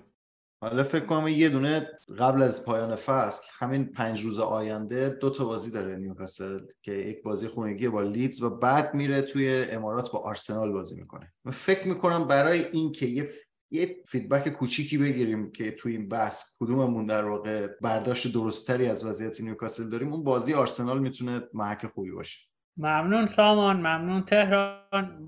حالا 0.69 0.85
فکر 0.85 1.07
کنم 1.07 1.29
یه 1.29 1.49
دونه 1.49 1.89
قبل 2.19 2.43
از 2.43 2.65
پایان 2.65 2.97
فصل 2.97 3.43
همین 3.59 3.85
پنج 3.85 4.23
روز 4.23 4.39
آینده 4.39 5.09
دو 5.09 5.31
تا 5.31 5.45
بازی 5.45 5.71
داره 5.71 5.97
نیوکاسل 5.97 6.59
که 6.83 6.93
یک 6.93 7.23
بازی 7.23 7.49
خونگی 7.49 7.89
با 7.89 8.03
لیدز 8.03 8.43
و 8.43 8.51
بعد 8.51 8.95
میره 8.95 9.23
توی 9.23 9.65
امارات 9.71 10.13
با 10.13 10.19
آرسنال 10.19 10.73
بازی 10.73 10.97
می‌کنه. 10.97 11.33
من 11.45 11.53
فکر 11.53 11.89
می‌کنم 11.89 12.25
برای 12.29 12.65
این 12.73 12.93
که 12.93 13.07
یه 13.07 13.31
یه 13.71 13.97
feedback 14.07 14.49
کوچیکی 14.49 14.99
بگیریم 14.99 15.53
که 15.53 15.71
توی 15.71 15.97
این 15.97 16.09
بحث 16.09 16.43
کدوممون 16.61 17.07
در 17.07 17.25
واقع 17.25 17.67
برداشت 17.81 18.35
درستتری 18.35 18.87
از 18.87 19.05
وضعیت 19.05 19.41
نیوکاسل 19.41 19.89
داریم 19.91 20.13
اون 20.13 20.25
بازی 20.25 20.55
آرسنال 20.55 20.99
می‌تونه 20.99 21.43
محک 21.55 21.87
خوبی 21.87 22.11
باشه. 22.11 22.54
ممنون 22.77 23.27
سامان 23.27 23.77
ممنون 23.77 24.23
تهران. 24.23 24.75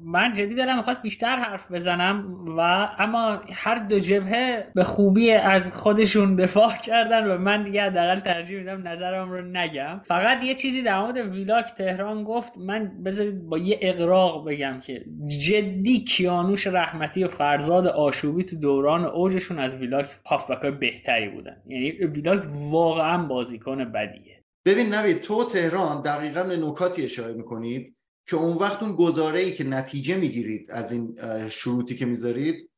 من 0.05 0.32
جدی 0.32 0.55
دارم 0.55 0.76
می‌خواست 0.76 1.03
بیشتر 1.03 1.36
حرف 1.36 1.72
بزنم 1.72 2.44
و 2.57 2.61
اما 2.99 3.40
هر 3.53 3.74
دو 3.74 3.99
جبهه 3.99 4.66
به 4.74 4.84
خوبی 4.84 5.30
از 5.30 5.76
خودشون 5.76 6.34
دفاع 6.36 6.72
کردن 6.84 7.30
و 7.30 7.38
من 7.38 7.62
دیگه 7.62 7.82
حداقل 7.82 8.20
ترجیح 8.20 8.59
میدم 8.59 8.88
نظرم 8.88 9.30
رو 9.30 9.42
نگم. 9.42 10.01
فقط 10.05 10.44
یه 10.44 10.55
چیزی 10.55 10.82
در 10.82 11.01
مورد 11.01 11.16
ویلاک 11.16 11.64
تهران 11.64 12.24
گفت 12.24 12.59
من 12.59 13.03
بذارید 13.05 13.42
با 13.49 13.59
یه 13.59 13.78
اقراق 13.82 14.49
بگم 14.49 14.80
که 14.80 15.05
جدی 15.49 16.05
کیانوش 16.05 16.66
رحمتی 16.66 17.24
و 17.24 17.28
فرزاد 17.28 17.86
آشوبی 17.86 18.44
تو 18.44 18.57
دوران 18.57 19.05
اوجشون 19.05 19.59
از 19.59 19.76
ویلاک 19.76 20.07
هافبک 20.26 20.66
بهتری 20.66 21.28
بودن. 21.28 21.57
یعنی 21.66 21.90
ویلاک 21.90 22.42
واقعا 22.70 23.26
بازیکن 23.26 23.92
بدیه. 23.92 24.45
ببین 24.67 24.95
نوید 24.95 25.21
تو 25.21 25.45
تهران 25.45 26.03
دقیقا 26.03 26.43
به 26.43 26.57
نکاتی 26.57 27.05
اشاره 27.05 27.35
می‌کنید 27.35 27.97
که 28.29 28.37
اون 28.37 28.57
وقت 28.57 28.83
اون 28.83 28.97
گزاره 28.97 29.41
ای 29.41 29.53
که 29.53 29.64
نتیجه 29.64 30.17
می‌گیرید 30.17 30.71
از 30.71 30.93
این 30.93 31.19
شروطی 31.49 31.95
که 31.95 32.07
می‌ذارید 32.07 32.71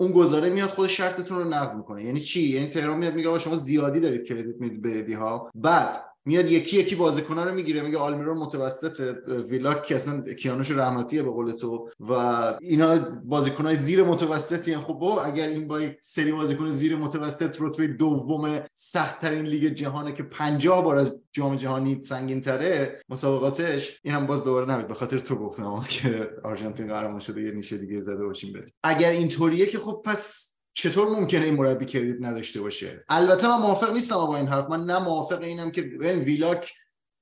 اون 0.00 0.12
گزاره 0.12 0.50
میاد 0.50 0.70
خود 0.70 0.88
شرطتون 0.88 1.38
رو 1.38 1.48
نقض 1.48 1.74
می‌کنه. 1.74 2.04
یعنی 2.04 2.20
چی؟ 2.20 2.48
یعنی 2.48 2.68
تهران 2.68 2.98
میاد 2.98 3.14
میگه 3.14 3.38
شما 3.38 3.56
زیادی 3.56 4.00
دارید 4.00 4.24
کردیت 4.24 4.56
می‌دید 4.60 5.06
به 5.08 5.16
ها 5.16 5.50
بعد 5.54 6.09
میاد 6.24 6.50
یکی 6.50 6.76
یکی 6.76 6.94
بازیکن‌ها 6.94 7.44
رو 7.44 7.54
می‌گیره 7.54 7.82
میگه 7.82 7.98
آلمیرون 7.98 8.38
متوسط 8.38 9.18
ویلاک 9.48 9.82
که 9.82 9.96
اصلا 9.96 10.20
کیانوش 10.20 10.70
رحمتیه 10.70 11.22
به 11.22 11.30
قول 11.30 11.52
تو 11.52 11.90
و 12.00 12.12
اینا 12.60 12.98
بازیکن‌های 13.24 13.76
زیر 13.76 14.04
متوسطی 14.04 14.76
خب 14.76 14.94
با 14.94 15.22
اگر 15.22 15.48
این 15.48 15.68
با 15.68 15.80
سری 16.00 16.32
بازیکن 16.32 16.70
زیر 16.70 16.96
متوسط 16.96 17.56
رتبه 17.60 17.86
دوم 17.86 18.60
سخت 18.74 19.20
ترین 19.20 19.44
لیگ 19.44 19.64
جهانه 19.64 20.12
که 20.12 20.22
50 20.22 20.84
بار 20.84 20.96
از 20.96 21.20
جام 21.32 21.56
جهانی 21.56 22.02
سنگین 22.02 22.40
تره 22.40 23.00
مسابقاتش 23.08 24.00
این 24.04 24.14
هم 24.14 24.26
باز 24.26 24.44
دوباره 24.44 24.66
نمید 24.66 24.88
به 24.88 24.94
خاطر 24.94 25.18
تو 25.18 25.36
گفتم 25.36 25.84
که 25.88 26.30
آرژانتین 26.44 26.86
قهرمان 26.86 27.20
شده 27.20 27.42
یه 27.42 27.50
نیشه 27.50 27.78
دیگه 27.78 28.00
زده 28.00 28.24
باشیم 28.24 28.52
بده 28.52 28.72
اگر 28.82 29.10
اینطوریه 29.10 29.66
که 29.66 29.78
خب 29.78 30.02
پس 30.04 30.49
چطور 30.72 31.08
ممکنه 31.08 31.44
این 31.44 31.54
مربی 31.54 31.84
کردیت 31.84 32.16
نداشته 32.20 32.60
باشه؟ 32.60 33.04
البته 33.08 33.48
من 33.48 33.56
موافق 33.56 33.92
نیستم 33.92 34.14
با 34.14 34.36
این 34.36 34.46
حرف. 34.46 34.70
من 34.70 34.84
نه 34.84 34.98
موافق 34.98 35.42
اینم 35.42 35.70
که 35.70 35.82
ویلاک 36.00 36.72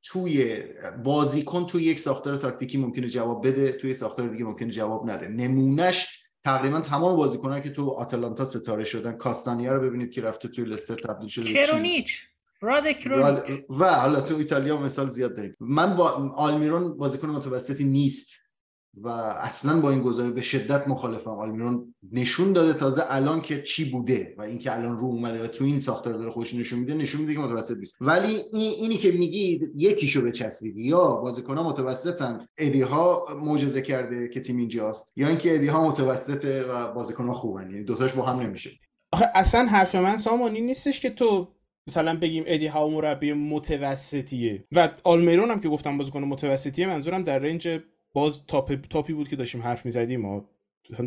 توی 0.03 0.62
بازیکن 1.05 1.66
توی 1.66 1.84
یک 1.84 2.01
ساختار 2.01 2.36
تاکتیکی 2.36 2.78
ممکنه 2.78 3.09
جواب 3.09 3.46
بده 3.46 3.72
توی 3.72 3.94
ساختار 3.94 4.28
دیگه 4.28 4.44
ممکنه 4.44 4.70
جواب 4.70 5.11
نده. 5.11 5.28
نمونهش 5.28 6.24
تقریبا 6.44 6.80
تمام 6.80 7.16
بازیکنان 7.16 7.62
که 7.62 7.70
تو 7.70 7.90
آتلانتا 7.90 8.44
ستاره 8.44 8.84
شدن. 8.84 9.12
کاستانیا 9.12 9.72
رو 9.72 9.80
ببینید 9.80 10.11
که 10.11 10.20
رفته 10.22 10.49
توی 10.49 10.64
لستر 10.64 10.94
تبدیل 10.94 11.28
شده 11.28 11.53
کرونیچ. 11.53 12.24
رادک 12.61 13.09
و 13.70 13.94
حالا 13.94 14.20
تو 14.20 14.36
ایتالیا 14.36 14.76
مثال 14.76 15.09
زیاد 15.09 15.36
داریم. 15.36 15.57
من 15.61 15.96
با 15.96 16.32
آلمیرون 16.36 16.96
بازیکن 16.96 17.28
متوسطی 17.28 17.84
نیست. 17.84 18.47
و 19.03 19.09
اصلا 19.09 19.80
با 19.80 19.90
این 19.90 20.03
گزاره 20.03 20.30
به 20.30 20.42
شدت 20.42 20.88
مخالفم. 20.88 21.30
آلمیرون 21.30 21.94
نشون 22.12 22.53
داده 22.53 22.72
تازه 22.72 23.03
الان 23.09 23.40
که 23.40 23.62
چی 23.62 23.90
بوده 23.90 24.34
و 24.38 24.42
اینکه 24.42 24.72
الان 24.72 24.99
رو 24.99 25.05
اومده 25.05 25.44
و 25.44 25.46
تو 25.46 25.64
این 25.64 25.80
ساختار 25.80 26.14
داره 26.14 26.30
خوش 26.30 26.55
نشون 26.55 26.78
میده 26.78 26.94
نشون 26.94 27.20
میده 27.20 27.34
که 27.34 27.38
متوسط 27.38 27.76
نیست. 27.78 27.96
ولی 28.01 28.36
این 28.53 28.72
اینی 28.72 28.96
که 28.96 29.12
میگید 29.12 29.72
یکیشو 29.76 30.22
بچسبید 30.22 30.76
یا 30.76 31.16
بازیکن‌ها 31.16 31.68
متوسطن 31.68 32.46
ادی 32.59 32.82
ها 32.82 33.26
معجزه 33.42 33.82
کرده 33.82 34.28
که 34.28 34.40
تیم 34.40 34.57
اینجاست 34.57 35.18
یا 35.18 35.28
اینکه 35.28 35.55
ادی 35.55 35.66
ها 35.66 35.88
متوسطه 35.88 36.62
و 36.62 36.92
بازیکن‌ها 36.92 37.34
خوبن. 37.34 37.70
یعنی 37.70 37.84
دوتاش 37.84 38.12
با 38.12 38.22
هم 38.22 38.40
نمیشه. 38.40 38.70
آخه 39.12 39.24
اصلا 39.34 39.66
حرف 39.66 39.94
من 39.94 40.16
سامانی 40.16 40.61
نیستش 40.61 41.01
که 41.01 41.11
تو 41.11 41.49
مثلا 41.88 42.18
بگیم 42.18 42.44
ادی 42.46 42.66
هاو 42.66 42.89
مربی 42.88 43.32
متوسطیه. 43.32 44.64
و 44.72 44.90
آلمیرون 45.05 45.51
هم 45.51 45.61
که 45.61 45.68
گفتم 45.68 45.99
بازیکن 45.99 46.24
متوسطیه 46.24 46.86
منظورم 46.86 47.22
در 47.22 47.38
range 47.39 47.68
بازه 48.12 48.47
top 48.47 48.74
top 48.74 49.03
ی 49.03 49.12
بود 49.12 49.28
که 49.28 49.36
داشتیم 49.36 49.62
حرف 49.62 49.86
می‌زدیم 49.86 50.20
ما 50.20 50.50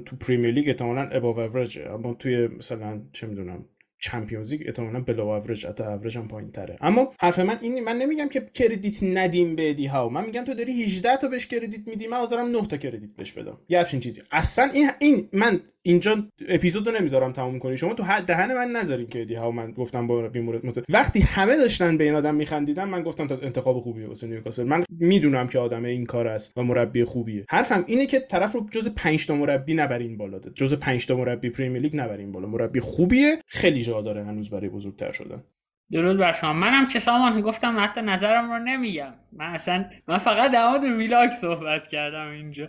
تو 0.05 0.15
پریمیر 0.15 0.51
لیگ 0.51 0.69
احتمالاً 0.69 1.01
above 1.01 1.39
average 1.39 1.79
اما 1.79 2.13
توی 2.13 2.47
مثلا 2.47 3.01
چه 3.13 3.27
می‌دونم 3.27 3.65
چمپیونز 3.99 4.51
لیگ 4.51 4.61
احتمالاً 4.65 5.01
below 5.01 5.27
average 5.27 5.65
حتی 5.65 5.83
average 5.83 6.17
هم 6.17 6.27
پایین 6.27 6.51
تره 6.51 6.77
اما 6.81 7.13
حرف 7.19 7.39
من 7.39 7.57
این 7.61 7.83
من 7.83 7.97
نمیگم 7.97 8.27
که 8.27 8.41
credit 8.53 9.03
ندیم 9.03 9.55
به 9.55 9.69
ادی 9.69 9.85
هاو 9.85 10.11
من 10.11 10.25
میگم 10.25 10.43
تو 10.43 10.53
داری 10.53 10.83
18 10.83 11.17
تا 11.17 11.27
بهش 11.27 11.45
credit 11.45 11.87
میدی 11.87 12.07
من 12.07 12.17
حاضرم 12.17 12.51
9 12.51 12.67
تا 12.67 12.77
credit 12.77 13.09
بهش 13.17 13.31
بدم. 13.31 13.57
یه 13.69 13.79
همچین 13.79 13.99
چیزی. 13.99 14.21
اصلا 14.31 14.69
این 14.73 14.89
این 14.99 15.29
من 15.33 15.61
اینجا 15.83 16.23
اپیزود 16.47 16.87
رو 16.87 16.97
نمی‌ذارم 16.99 17.31
تموم 17.31 17.59
کنی. 17.59 17.77
شما 17.77 17.93
تو 17.93 18.03
دهن 18.27 18.55
من 18.55 18.67
نذارین 18.67 19.07
که 19.07 19.21
ادی 19.21 19.35
هاو 19.35 19.51
من 19.51 19.71
گفتم 19.71 20.07
با 20.07 20.29
مورد 20.35 20.65
مت... 20.65 20.83
وقتی 20.89 21.19
همه 21.19 21.57
داشتن 21.57 21.97
به 21.97 22.03
این 22.03 22.15
آدم 22.15 22.35
میخندیدن 22.35 22.83
من 22.83 23.03
گفتم 23.03 23.27
تا 23.27 23.37
انتخاب 23.37 23.79
خوبیه 23.79 24.07
واسه 24.07 24.27
نیوکاسل. 24.27 24.63
من 24.63 24.83
می‌دونم 24.89 25.47
که 25.47 25.59
آدم 25.59 25.85
این 25.85 26.05
کار 26.05 26.27
است 26.27 26.57
و 26.57 26.63
مربی 26.63 27.03
خوبیه. 27.03 27.45
حرفم 27.49 27.83
اینه 27.87 28.05
که 28.05 28.19
طرف 28.19 28.51
رو 28.51 28.67
جز 28.71 28.95
5 28.95 29.27
تا 29.27 29.35
مربی 29.35 29.73
نبرین 29.73 30.17
بالا. 30.17 30.39
جز 30.55 30.73
5 30.73 31.07
تا 31.07 31.15
مربی 31.15 31.49
پریمیر 31.49 31.81
لیگ 31.81 31.95
نبرین 31.95 32.31
بالا. 32.31 32.47
مربی 32.47 32.79
خوبیه 32.79 33.37
خیلی 33.47 33.83
جا 33.83 34.01
داره 34.01 34.25
هنوز 34.25 34.49
برای 34.49 34.69
بزرگتر 34.69 35.11
شدن. 35.11 35.43
درود 35.91 36.17
بر 36.17 36.31
شما. 36.31 36.53
منم 36.53 36.87
که 36.87 36.99
سامان 36.99 37.41
گفتم 37.41 37.75
حتی 37.79 38.01
نظرم 38.01 38.51
رو 38.51 38.59
نمیگم. 38.59 39.13
من 39.33 39.45
اصلا 39.45 39.85
من 40.07 40.17
فقط 40.17 40.51
در 40.51 40.69
مورد 40.69 40.83
ویلاگ 40.83 41.29
صحبت 41.29 41.87
کردم 41.87 42.27
اینجا. 42.27 42.67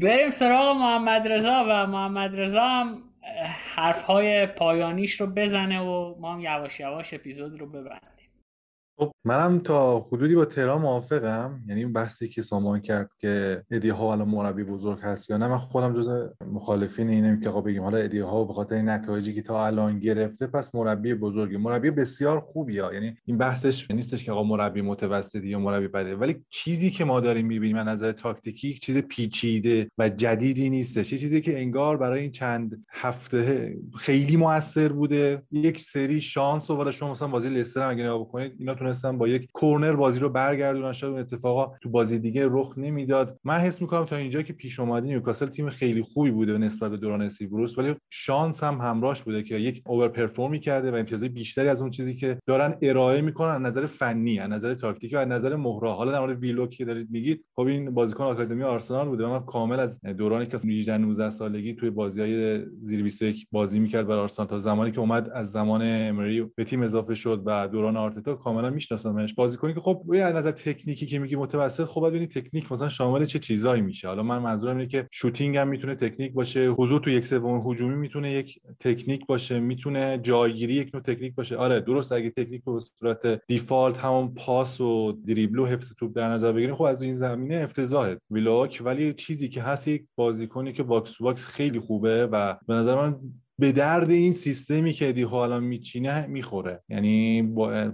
بریم 0.00 0.30
سراغ 0.30 0.76
محمد 0.76 1.28
رضا 1.28 1.64
و 1.68 1.86
محمد 1.86 2.40
رضا 2.40 2.68
هم 2.68 3.02
حرفهای 3.74 4.46
پایانیش 4.46 5.20
رو 5.20 5.26
بزنه 5.26 5.80
و 5.80 6.14
ما 6.20 6.32
هم 6.32 6.40
یواش 6.40 6.80
یواش 6.80 7.14
اپیزود 7.14 7.60
رو 7.60 7.66
ببریم 7.66 8.00
خب 8.98 9.11
منم 9.24 9.58
تا 9.58 9.98
حدودی 9.98 10.34
با 10.34 10.44
تهران 10.44 10.80
موافقم. 10.80 11.60
یعنی 11.68 11.80
این 11.80 11.92
بحثی 11.92 12.28
که 12.28 12.42
سامان 12.42 12.80
کرد 12.80 13.14
که 13.18 13.62
ادی 13.70 13.88
ها 13.88 14.12
الان 14.12 14.28
مربی 14.28 14.64
بزرگ 14.64 14.98
هست 15.02 15.30
یا 15.30 15.36
نه 15.36 15.48
من 15.48 15.58
خودم 15.58 15.94
جز 15.94 16.08
مخالفین 16.52 17.08
اینم 17.08 17.40
که 17.40 17.48
آقا 17.48 17.60
بگیم 17.60 17.82
حالا 17.82 17.98
ادی 17.98 18.18
ها 18.18 18.44
به 18.44 18.52
خاطر 18.52 18.82
نتایجی 18.82 19.34
که 19.34 19.42
تا 19.42 19.66
الان 19.66 19.98
گرفته 19.98 20.46
پس 20.46 20.74
مربی 20.74 21.14
بزرگی. 21.14 21.56
مربی 21.56 21.90
بسیار 21.90 22.40
خوبیه 22.40 22.84
یعنی 22.92 23.16
این 23.24 23.38
بحثش 23.38 23.90
نیستش 23.90 24.24
که 24.24 24.32
آقا 24.32 24.42
مربی 24.42 24.82
متوسطی 24.82 25.48
یا 25.48 25.58
مربی 25.58 25.88
بده. 25.88 26.16
ولی 26.16 26.44
چیزی 26.50 26.90
که 26.90 27.04
ما 27.04 27.20
داریم 27.20 27.46
می‌بینیم 27.46 27.76
از 27.76 27.86
نظر 27.86 28.12
تاکتیکی 28.12 28.74
چیز 28.74 28.98
پیچیده 28.98 29.90
و 29.98 30.08
جدیدی 30.08 30.70
نیستش. 30.70 31.12
یه 31.12 31.18
چیزی 31.18 31.40
که 31.40 31.60
انگار 31.60 31.96
برای 31.96 32.20
این 32.20 32.32
چند 32.32 32.84
هفته 32.90 33.74
خیلی 33.98 34.36
موثر 34.36 34.88
بوده. 34.88 35.42
یک 35.50 35.80
سری 35.80 36.20
شانس 36.20 36.70
و 36.70 36.92
شما 36.92 37.10
مثلا 37.10 37.28
بازی 37.28 37.48
لستر 37.48 37.82
اگه 37.82 38.02
نگاه 38.04 38.20
بکنید 38.20 38.52
اینا 38.58 38.74
تونستن 38.74 39.11
با 39.18 39.28
یک 39.28 39.48
کورنر 39.52 39.92
بازی 39.92 40.20
رو 40.20 40.28
برگردونن 40.28 40.92
شاید 40.92 41.16
اتفاقا 41.16 41.72
تو 41.82 41.88
بازی 41.90 42.18
دیگه 42.18 42.46
رخ 42.50 42.72
نمی‌داد. 42.76 43.38
من 43.44 43.58
حس 43.58 43.80
می‌کنم 43.80 44.04
تا 44.04 44.16
اینجا 44.16 44.42
که 44.42 44.52
پیش 44.52 44.80
اومده 44.80 45.06
نیوکاسل 45.06 45.46
تیم 45.46 45.70
خیلی 45.70 46.02
خوبی 46.02 46.30
بوده 46.30 46.58
نسبت 46.58 46.90
به 46.90 46.96
دوران 46.96 47.28
بروس 47.50 47.78
ولی 47.78 47.94
شانس 48.10 48.64
هم 48.64 48.74
همراهش 48.74 49.22
بوده 49.22 49.42
که 49.42 49.54
یک 49.54 49.82
over 49.86 50.08
perform 50.08 50.53
ی 50.53 50.60
کرده 50.60 50.90
و 50.90 50.94
امتیازهای 50.94 51.28
بیشتری 51.28 51.68
از 51.68 51.80
اون 51.80 51.90
چیزی 51.90 52.14
که 52.14 52.38
دارن 52.46 52.78
ارائه 52.82 53.20
می‌کنن 53.20 53.50
از 53.50 53.62
نظر 53.62 53.86
فنی 53.86 54.38
از 54.38 54.50
نظر 54.50 54.74
تاکتیکی 54.74 55.16
و 55.16 55.18
از 55.18 55.28
نظر 55.28 55.56
مهره 55.56 55.92
حالا 55.92 56.12
در 56.12 56.20
مورد 56.20 56.38
ویلوک 56.38 56.70
که 56.70 56.84
دارید 56.84 57.10
میگید 57.10 57.44
خب 57.56 57.62
این 57.62 57.90
بازیکن 57.90 58.24
آکادمی 58.24 58.62
آرسنال 58.62 59.08
بوده 59.08 59.26
من 59.26 59.40
کامل 59.40 59.80
از 59.80 60.00
دورانی 60.00 60.46
که 60.46 60.56
18 60.56 60.98
19 60.98 61.30
سالگی 61.30 61.74
توی 61.74 61.90
بازی‌های 61.90 62.64
زیر 62.82 63.02
21 63.02 63.46
بازی 63.52 63.80
می‌کرد 63.80 64.06
برای 64.06 64.20
آرسنال 64.20 64.48
تا 64.48 64.58
زمانی 64.58 64.92
که 64.92 65.00
اومد 65.00 65.30
از 65.30 65.52
زمان 65.52 65.82
امری 65.84 66.42
به 66.56 66.64
تیم 66.64 66.82
اضافه 66.82 67.14
شد 67.14 67.42
و 67.46 67.68
دوران 67.68 67.96
آرتتا 67.96 68.34
کاملا 68.34 68.70
میشناسمش 69.06 69.34
بازیکنی 69.34 69.74
که 69.74 69.80
خب 69.80 70.02
از 70.22 70.34
نظر 70.34 70.50
تکنیکی 70.50 71.06
که 71.06 71.18
میگی 71.18 71.36
متوسط 71.36 71.84
خب 71.84 72.00
باید 72.00 72.30
تکنیک 72.30 72.72
مثلا 72.72 72.88
شامل 72.88 73.24
چه 73.24 73.38
چیزایی 73.38 73.82
میشه. 73.82 74.08
حالا 74.08 74.22
من 74.22 74.38
منظورم 74.38 74.76
اینه 74.76 74.88
که 74.88 75.08
shooting 75.10 75.56
هم 75.56 75.68
می‌تونه 75.68 75.94
تکنیک 75.94 76.32
باشه 76.32 76.68
حضور 76.68 77.00
تو 77.00 77.10
یک 77.10 77.26
سوم 77.26 77.70
هجومی 77.70 77.94
می‌تونه 77.94 78.32
یک 78.32 78.60
تکنیک 78.80 79.26
باشه 79.26 79.60
می‌تونه 79.60 80.18
جایگیری 80.22 80.74
یک 80.74 80.90
نوع 80.94 81.02
تکنیک 81.02 81.34
باشه. 81.34 81.56
آره 81.56 81.80
درست 81.80 82.12
اگه 82.12 82.30
تکنیک 82.30 82.64
به 82.64 82.80
صورت 82.98 83.46
default 83.46 83.98
همون 83.98 84.34
پاس 84.34 84.80
و 84.80 85.12
دریبل 85.12 85.58
و 85.58 85.66
حفظ 85.66 85.94
توپ 85.94 86.16
در 86.16 86.28
نظر 86.28 86.52
بگیریم 86.52 86.74
خب 86.74 86.82
از 86.82 87.02
این 87.02 87.14
زمینه 87.14 87.54
افتضاحه. 87.54 88.18
ویلوک 88.30 88.82
ولی 88.84 89.14
چیزی 89.14 89.48
که 89.48 89.62
هست 89.62 89.88
یک 89.88 90.04
بازیکنی 90.16 90.72
که 90.72 90.82
box 90.82 91.16
to 91.22 91.32
box 91.32 91.46
خیلی 91.46 91.80
خوبه 91.80 92.26
و 92.26 92.56
به 92.66 92.74
نظر 92.74 92.94
من 92.94 93.16
به 93.62 93.72
درد 93.72 94.10
این 94.10 94.32
سیستمی 94.32 94.92
که 94.92 95.08
ادی 95.08 95.15
هاو 95.15 95.22
حالا 95.22 95.60
میچینه 95.60 96.26
می‌خوره. 96.26 96.80
یعنی 96.88 97.42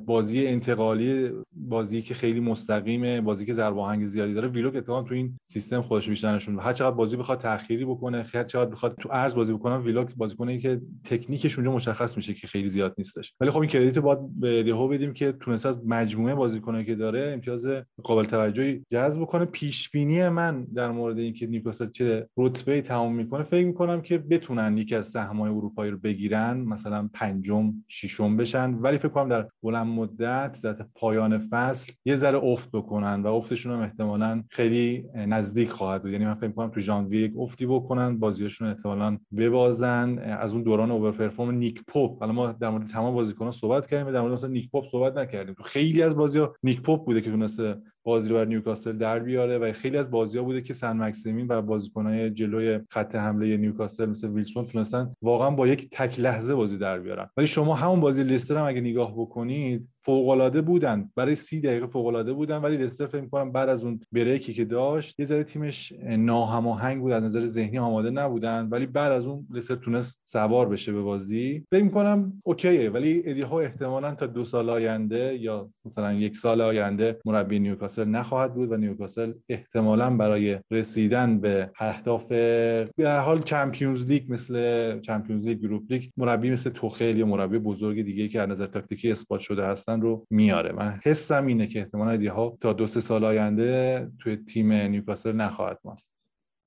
بازی 0.06 0.46
انتقالی 0.46 1.30
بازی 1.52 2.02
که 2.02 2.14
خیلی 2.14 2.40
مستقیمه 2.40 3.20
بازی 3.20 3.46
که 3.46 3.52
ضرباهنگ 3.52 4.06
زیادی 4.06 4.34
داره 4.34 4.48
ویلوک 4.48 4.76
اتفاقا 4.76 5.02
تو 5.02 5.14
این 5.14 5.38
سیستم 5.44 5.82
خودش 5.82 6.08
بیشتر 6.08 6.34
نشون 6.34 6.58
هر 6.58 6.72
چقدر 6.72 6.96
بازی 6.96 7.16
بخواد 7.16 7.38
تأخیری 7.40 7.84
بکنه 7.84 8.26
هر 8.34 8.44
چقدر 8.44 8.70
بخواد 8.70 8.94
تو 9.00 9.08
عرض 9.12 9.34
بازی 9.34 9.52
بکنه 9.52 9.78
ویلوک 9.78 10.14
بازیکنی 10.16 10.58
که 10.58 10.80
تکنیکش 11.04 11.58
اونجا 11.58 11.72
مشخص 11.72 12.16
میشه 12.16 12.34
که 12.34 12.46
خیلی 12.46 12.68
زیاد 12.68 12.94
نیستش. 12.98 13.34
ولی 13.40 13.50
خب 13.50 13.60
این 13.60 13.70
credit 13.70 13.98
باید 13.98 14.18
به 14.40 14.60
ادی 14.60 14.74
هاو 14.74 14.88
بدیم 14.88 15.12
که 15.12 15.32
تونست 15.32 15.66
از 15.66 15.86
مجموعه 15.86 16.34
بازیکنایی 16.34 16.84
که 16.84 16.94
داره 16.94 17.30
امتیاز 17.34 17.66
قابل 18.02 18.24
توجهی 18.24 18.84
جذب 18.88 19.24
کنه 19.24 19.44
پیش 19.44 19.90
بینی 19.90 20.28
من 20.28 20.64
در 20.74 20.90
مورد 20.90 21.18
اینکه 21.18 21.46
نیوکاسل 21.46 21.90
چه 21.90 22.28
رتبه 22.36 22.82
تمام 22.82 23.14
می‌کنه 23.14 23.44
فکر 23.44 23.66
می‌کنم 23.66 24.00
که 24.00 24.18
بتونن 24.18 24.78
یکی 24.78 24.94
از 24.94 25.06
سهمیه‌های 25.06 25.57
اروپایی 25.58 25.90
رو 25.90 25.98
بگیرن 25.98 26.60
مثلا 26.60 27.08
پنجم 27.12 27.72
ششم 27.88 28.36
بشن. 28.36 28.74
ولی 28.74 28.98
فکر 28.98 29.08
کنم 29.08 29.28
در 29.28 29.48
بلند 29.62 29.86
مدت 29.86 30.58
در 30.62 30.76
پایان 30.94 31.38
فصل 31.38 31.92
یه 32.04 32.16
ذره 32.16 32.38
افت 32.38 32.70
بکنن 32.70 33.22
و 33.22 33.26
افتشون 33.26 33.72
هم 33.72 33.80
احتمالا 33.80 34.42
خیلی 34.50 35.04
نزدیک 35.14 35.70
خواهد 35.70 36.02
بود. 36.02 36.12
یعنی 36.12 36.24
من 36.24 36.34
فکر 36.34 36.50
کنم 36.50 36.68
تو 36.68 36.80
ژانویه 36.80 37.22
یک 37.22 37.32
افتی 37.38 37.66
بکنن 37.66 38.18
بازیاشون 38.18 38.68
احتمالا 38.68 39.18
ببازن. 39.36 40.18
از 40.18 40.52
اون 40.52 40.62
دوران 40.62 40.90
over 40.90 41.12
perform 41.12 41.50
نیک 41.50 41.82
پوپ 41.88 42.20
حالا 42.20 42.32
ما 42.32 42.52
در 42.52 42.70
مورد 42.70 42.86
تمام 42.86 43.14
بازیکنان 43.14 43.52
صحبت 43.52 43.86
کردیم 43.86 44.12
در 44.12 44.20
مورد 44.20 44.32
مثلا 44.32 44.50
نیک 44.50 44.70
پوپ 44.70 44.84
صحبت 44.92 45.16
نکردیم. 45.16 45.54
تو 45.54 45.62
خیلی 45.62 46.02
از 46.02 46.16
بازی‌ها 46.16 46.54
نیک 46.62 46.82
پوپ 46.82 47.06
بوده 47.06 47.20
که 47.20 47.30
تونسته 47.30 47.76
بازی 48.04 48.28
رو 48.28 48.36
بر 48.36 48.44
نیوکاسل 48.44 48.92
در 48.92 49.18
بیاره 49.18 49.58
و 49.58 49.72
خیلی 49.72 49.96
از 49.96 50.10
بازی 50.10 50.38
ها 50.38 50.44
بوده 50.44 50.62
که 50.62 50.74
سن 50.74 50.96
مکسیمین 50.96 51.46
و 51.48 51.62
بازیکنهای 51.62 52.30
جلوی 52.30 52.80
خط 52.90 53.14
حمله 53.14 53.56
نیوکاسل 53.56 54.06
مثل 54.06 54.28
ویلسون 54.28 54.66
تونستن 54.66 55.14
واقعا 55.22 55.50
با 55.50 55.66
یک 55.66 55.88
تک 55.92 56.20
لحظه 56.20 56.54
بازی 56.54 56.78
در 56.78 57.00
بیارن. 57.00 57.30
ولی 57.36 57.46
شما 57.46 57.74
همون 57.74 58.00
بازی 58.00 58.22
لستر 58.22 58.56
هم 58.56 58.64
اگه 58.64 58.80
نگاه 58.80 59.12
بکنید 59.12 59.88
فوق 60.08 60.60
بودن. 60.60 61.10
برای 61.16 61.34
سی 61.34 61.60
دقیقه 61.60 61.86
فوق 61.86 62.32
بودن 62.32 62.56
ولی 62.56 62.76
لستر 62.76 63.06
فکر 63.06 63.20
می‌کنم 63.20 63.52
بعد 63.52 63.68
از 63.68 63.84
اون 63.84 64.00
break 64.12 64.47
ی 64.47 64.54
که 64.54 64.64
داشت 64.64 65.20
یه 65.20 65.26
ذره 65.26 65.44
تیمش 65.44 65.92
ناهماهنگ 66.02 67.00
بود 67.00 67.12
از 67.12 67.22
نظر 67.22 67.40
ذهنی 67.40 67.78
آماده 67.78 68.10
نبودن 68.10 68.68
ولی 68.70 68.86
بعد 68.86 69.12
از 69.12 69.26
اون 69.26 69.46
لستر 69.54 69.74
تونست 69.74 70.20
سوار 70.24 70.68
بشه 70.68 70.92
به 70.92 71.02
بازی. 71.02 71.64
فکر 71.70 71.84
می‌کنم 71.84 72.42
OK 72.44 72.75
ه 72.75 72.90
ولی 72.90 73.22
ادی 73.26 73.42
هاو 73.42 73.60
احتمالاً 73.60 74.14
تا 74.14 74.26
دو 74.26 74.44
سال 74.44 74.70
آینده 74.70 75.38
یا 75.40 75.70
مثلا 75.84 76.12
یک 76.12 76.36
سال 76.36 76.60
آینده 76.60 77.18
مربی 77.24 77.58
نیوکاسل 77.58 77.87
نخواهد 77.98 78.54
بود 78.54 78.72
و 78.72 78.76
نیوکاسل 78.76 79.32
احتمالاً 79.48 80.16
برای 80.16 80.58
رسیدن 80.70 81.40
به 81.40 81.70
اهداف 81.78 82.24
به 82.24 83.20
حال 83.24 83.42
Champions 83.42 84.06
League 84.06 84.32
مثل 84.32 85.00
Champions 85.00 85.46
League 85.46 85.58
Europa 85.58 85.82
League 85.90 86.04
مربی 86.16 86.50
مثل 86.50 86.70
توخل 86.70 87.18
یا 87.18 87.26
مربی 87.26 87.58
بزرگ 87.58 88.02
دیگه 88.02 88.28
که 88.28 88.40
از 88.40 88.48
نظر 88.48 88.66
تاکتیکی 88.66 89.10
اثبات 89.10 89.40
شده 89.40 89.66
هستن 89.66 90.00
رو 90.00 90.26
میاره. 90.30 90.72
من 90.72 91.00
حسم 91.04 91.46
اینه 91.46 91.66
که 91.66 91.78
احتمال 91.78 92.26
ها 92.26 92.58
تا 92.60 92.72
دو 92.72 92.86
سه 92.86 93.00
سال 93.00 93.24
آینده 93.24 94.10
توی 94.18 94.36
تیم 94.36 94.72
نیوکاسل 94.72 95.32
نخواهد 95.32 95.78
ماند. 95.84 96.00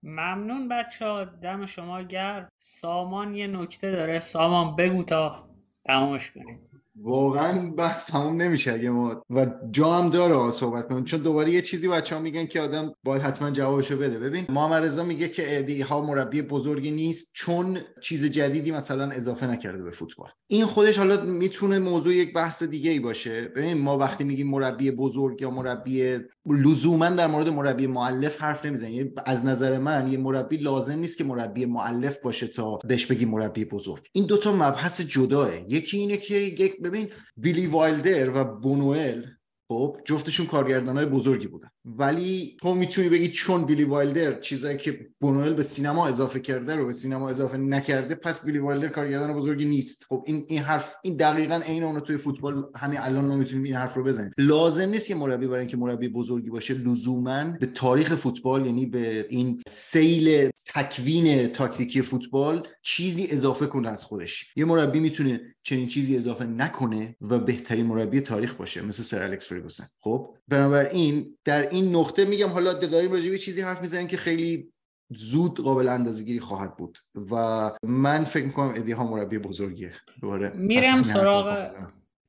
ممنون 0.03 0.67
بچه 0.67 1.05
ها 1.05 1.23
دم 1.23 1.65
شما 1.65 2.01
گرد 2.01 2.49
سامان 2.59 3.33
یه 3.35 3.47
نکته 3.47 3.91
داره. 3.91 4.19
سامان 4.19 4.75
بگو 4.75 5.03
تا 5.03 5.49
تمامش 5.85 6.31
کنیم. 6.31 6.59
واقعا 6.95 7.69
بحث 7.69 8.11
تموم 8.11 8.41
نمیشه 8.41 8.73
اگه 8.73 8.89
ما 8.89 9.23
و 9.29 9.47
جا 9.71 9.91
هم 9.91 10.09
داره 10.09 10.51
صحبت 10.51 10.87
کنیم. 10.87 11.03
چون 11.03 11.19
دوباره 11.19 11.51
یه 11.51 11.61
چیزی 11.61 11.87
بچه 11.87 12.15
ها 12.15 12.21
میگن 12.21 12.45
که 12.45 12.61
آدم 12.61 12.93
باید 13.03 13.21
حتما 13.21 13.51
جوابشو 13.51 13.97
بده. 13.97 14.19
ببین 14.19 14.45
محمد 14.49 14.83
رضا 14.83 15.03
میگه 15.03 15.29
که 15.29 15.59
ادی 15.59 15.81
ها 15.81 16.01
مربی 16.01 16.41
بزرگی 16.41 16.91
نیست 16.91 17.31
چون 17.33 17.77
چیز 18.01 18.25
جدیدی 18.25 18.71
مثلا 18.71 19.11
اضافه 19.11 19.47
نکرده 19.47 19.83
به 19.83 19.91
فوتبال. 19.91 20.29
این 20.47 20.65
خودش 20.65 20.97
حالا 20.97 21.25
می‌تونه 21.25 21.79
موضوع 21.79 22.13
یک 22.13 22.33
بحث 22.33 22.63
دیگه 22.63 22.91
ای 22.91 22.99
باشه. 22.99 23.41
ببین 23.55 23.77
ما 23.77 23.97
وقتی 23.97 24.23
میگیم 24.23 24.49
مربی 24.49 24.91
بزرگ 24.91 25.41
یا 25.41 25.49
مربی 25.49 26.19
لزوما 26.45 27.09
در 27.09 27.27
مورد 27.27 27.49
مربی 27.49 27.87
معلف 27.87 28.41
حرف 28.41 28.65
نمی‌زنیم. 28.65 28.95
یعنی 28.95 29.11
از 29.25 29.45
نظر 29.45 29.77
من 29.77 30.11
یه 30.11 30.17
مربی 30.17 30.57
لازم 30.57 30.99
نیست 30.99 31.17
که 31.17 31.23
مربی 31.23 31.65
معلف 31.65 32.19
باشه 32.19 32.47
تا 32.47 32.79
بهش 32.87 33.05
بگی 33.05 33.25
مربی 33.25 33.65
بزرگ. 33.65 34.03
این 34.11 34.25
دوتا 34.25 34.51
مبحث 34.51 35.01
جداه. 35.01 35.49
یکی 35.69 35.97
اینه 35.97 36.17
که 36.17 36.35
یک 36.35 36.80
ببین 36.83 37.09
بیلی 37.37 37.67
وایلدر 37.67 38.29
و 38.29 38.43
بونوئل 38.43 39.25
خب 39.67 39.97
جفتشون 40.05 40.45
کارگردان 40.45 40.97
های 40.97 41.05
بزرگی 41.05 41.47
بودن. 41.47 41.70
ولی 41.85 42.57
تو 42.61 42.73
می‌تونی 42.73 43.09
بگی 43.09 43.27
چون 43.27 43.65
بیلی 43.65 43.83
وایلدر 43.83 44.39
چیزایی 44.39 44.77
که 44.77 45.07
بونوئل 45.19 45.53
به 45.53 45.63
سینما 45.63 46.07
اضافه 46.07 46.39
کرده 46.39 46.75
رو 46.75 46.85
به 46.85 46.93
سینما 46.93 47.29
اضافه 47.29 47.57
نکرده 47.57 48.15
پس 48.15 48.45
بیلی 48.45 48.59
وایلدر 48.59 48.87
کارگردان 48.87 49.33
بزرگی 49.33 49.65
نیست. 49.65 50.05
خب 50.09 50.23
این 50.27 50.45
این 50.47 50.59
حرف 50.59 50.95
این 51.03 51.15
دقیقا 51.15 51.61
عین 51.65 51.83
اون 51.83 51.99
توی 51.99 52.17
فوتبال 52.17 52.65
همین 52.75 52.99
الان 52.99 53.25
ما 53.25 53.35
می‌تونیم 53.35 53.63
این 53.63 53.75
حرف 53.75 53.93
رو 53.93 54.03
بزنیم. 54.03 54.31
لازم 54.37 54.89
نیست 54.89 55.07
که 55.07 55.15
مربی 55.15 55.47
برای 55.47 55.59
اینکه 55.59 55.77
مربی 55.77 56.07
بزرگی 56.07 56.49
باشه 56.49 56.73
لزوما 56.73 57.51
به 57.59 57.65
تاریخ 57.65 58.15
فوتبال 58.15 58.65
یعنی 58.65 58.85
به 58.85 59.25
این 59.29 59.61
سیل 59.67 60.49
تکوین 60.75 61.47
تاکتیکی 61.47 62.01
فوتبال 62.01 62.67
چیزی 62.81 63.27
اضافه 63.31 63.65
کنه 63.65 63.89
از 63.89 64.03
خودش. 64.03 64.53
یه 64.55 64.65
مربی 64.65 64.99
می‌تونه 64.99 65.41
چنین 65.63 65.87
چیزی 65.87 66.17
اضافه 66.17 66.45
نکنه 66.45 67.15
و 67.21 67.39
بهترین 67.39 67.85
مربی 67.85 68.21
تاریخ 68.21 68.53
باشه 68.53 68.81
مثل 68.81 69.03
سر 69.03 69.23
الکس 69.23 69.47
فرگوسن. 69.47 69.87
خب 69.99 70.35
بنابراین 70.47 71.37
در 71.45 71.70
این 71.71 71.95
نقطه 71.95 72.25
میگم 72.25 72.49
حالا 72.49 72.73
داریم 72.73 73.11
راجع 73.11 73.29
به 73.29 73.37
چیزی 73.37 73.61
حرف 73.61 73.81
می‌زنیم 73.81 74.07
که 74.07 74.17
خیلی 74.17 74.71
زود 75.09 75.59
قابل 75.59 75.87
اندازه 75.87 76.23
گیری 76.23 76.39
خواهد 76.39 76.77
بود 76.77 76.97
و 77.31 77.71
من 77.83 78.23
فکر 78.23 78.45
می‌کنم 78.45 78.73
ادی 78.75 78.91
ها 78.91 79.03
مربی 79.03 79.37
بزرگیه. 79.37 79.93
دوباره 80.21 80.49
میرم 80.55 81.03
سراغ 81.03 81.71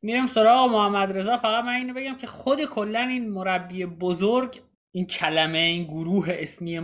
میرم 0.03 0.26
سراغ 0.26 0.70
محمد 0.70 1.18
رضا 1.18 1.36
فقط 1.36 1.64
من 1.64 1.74
اینو 1.74 1.95
بگم 1.95 2.16
که 2.16 2.26
خود 2.26 2.64
کلا 2.64 3.01
این 3.01 3.30
مربی 3.30 3.86
بزرگ 3.86 4.62
این 4.95 5.07
کلمه 5.07 5.59
این 5.59 5.84
گروه 5.84 6.26
اسمی 6.28 6.78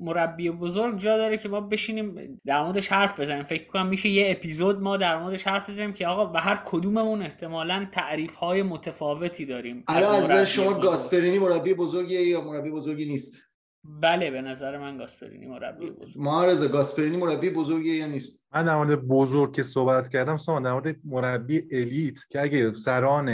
مربی 0.00 0.50
بزرگ 0.50 0.98
جا 0.98 1.16
داره 1.16 1.36
که 1.36 1.48
ما 1.48 1.60
بشینیم 1.60 2.40
در 2.46 2.62
موردش 2.62 2.88
حرف 2.88 3.20
بزنیم. 3.20 3.42
فکر 3.42 3.66
کنم 3.66 3.86
میشه 3.86 4.08
یه 4.08 4.30
اپیزود 4.30 4.80
ما 4.80 4.96
در 4.96 5.18
موردش 5.18 5.46
حرف 5.46 5.70
بزنیم 5.70 5.92
که 5.92 6.06
آقا 6.06 6.32
و 6.32 6.36
هر 6.36 6.62
کدوممون 6.64 7.22
احتمالا 7.22 7.86
تعریف 7.92 8.34
های 8.34 8.62
متفاوتی 8.62 9.46
داریم. 9.46 9.84
الان 9.88 10.30
از 10.30 10.50
شما 10.50 10.74
گاسپرینی 10.74 11.38
مربی 11.38 11.74
بزرگیه 11.74 12.20
یا 12.20 12.40
مربی 12.40 12.70
بزرگی 12.70 13.04
نیست؟ 13.04 13.46
بله 13.84 14.30
به 14.30 14.42
نظر 14.42 14.78
من 14.78 14.98
گاسپرینی 14.98 15.46
مربی 15.46 15.90
بزرگ. 15.90 16.22
معارضه 16.22 16.68
گاسپرینی 16.68 17.16
مربی 17.16 17.50
بزرگیه 17.50 17.96
یا 17.96 18.06
نیست؟ 18.06 18.46
من 18.54 18.64
در 18.64 18.76
مورد 18.76 19.08
بزرگ 19.08 19.54
که 19.54 19.62
صحبت 19.62 20.08
کردم 20.08 20.36
سامان 20.36 20.62
در 20.62 20.72
مورد 20.72 20.96
مربی 21.04 21.62
الیت 21.70 22.14
که 22.30 22.40
اگه 22.40 22.74
سران 22.74 23.28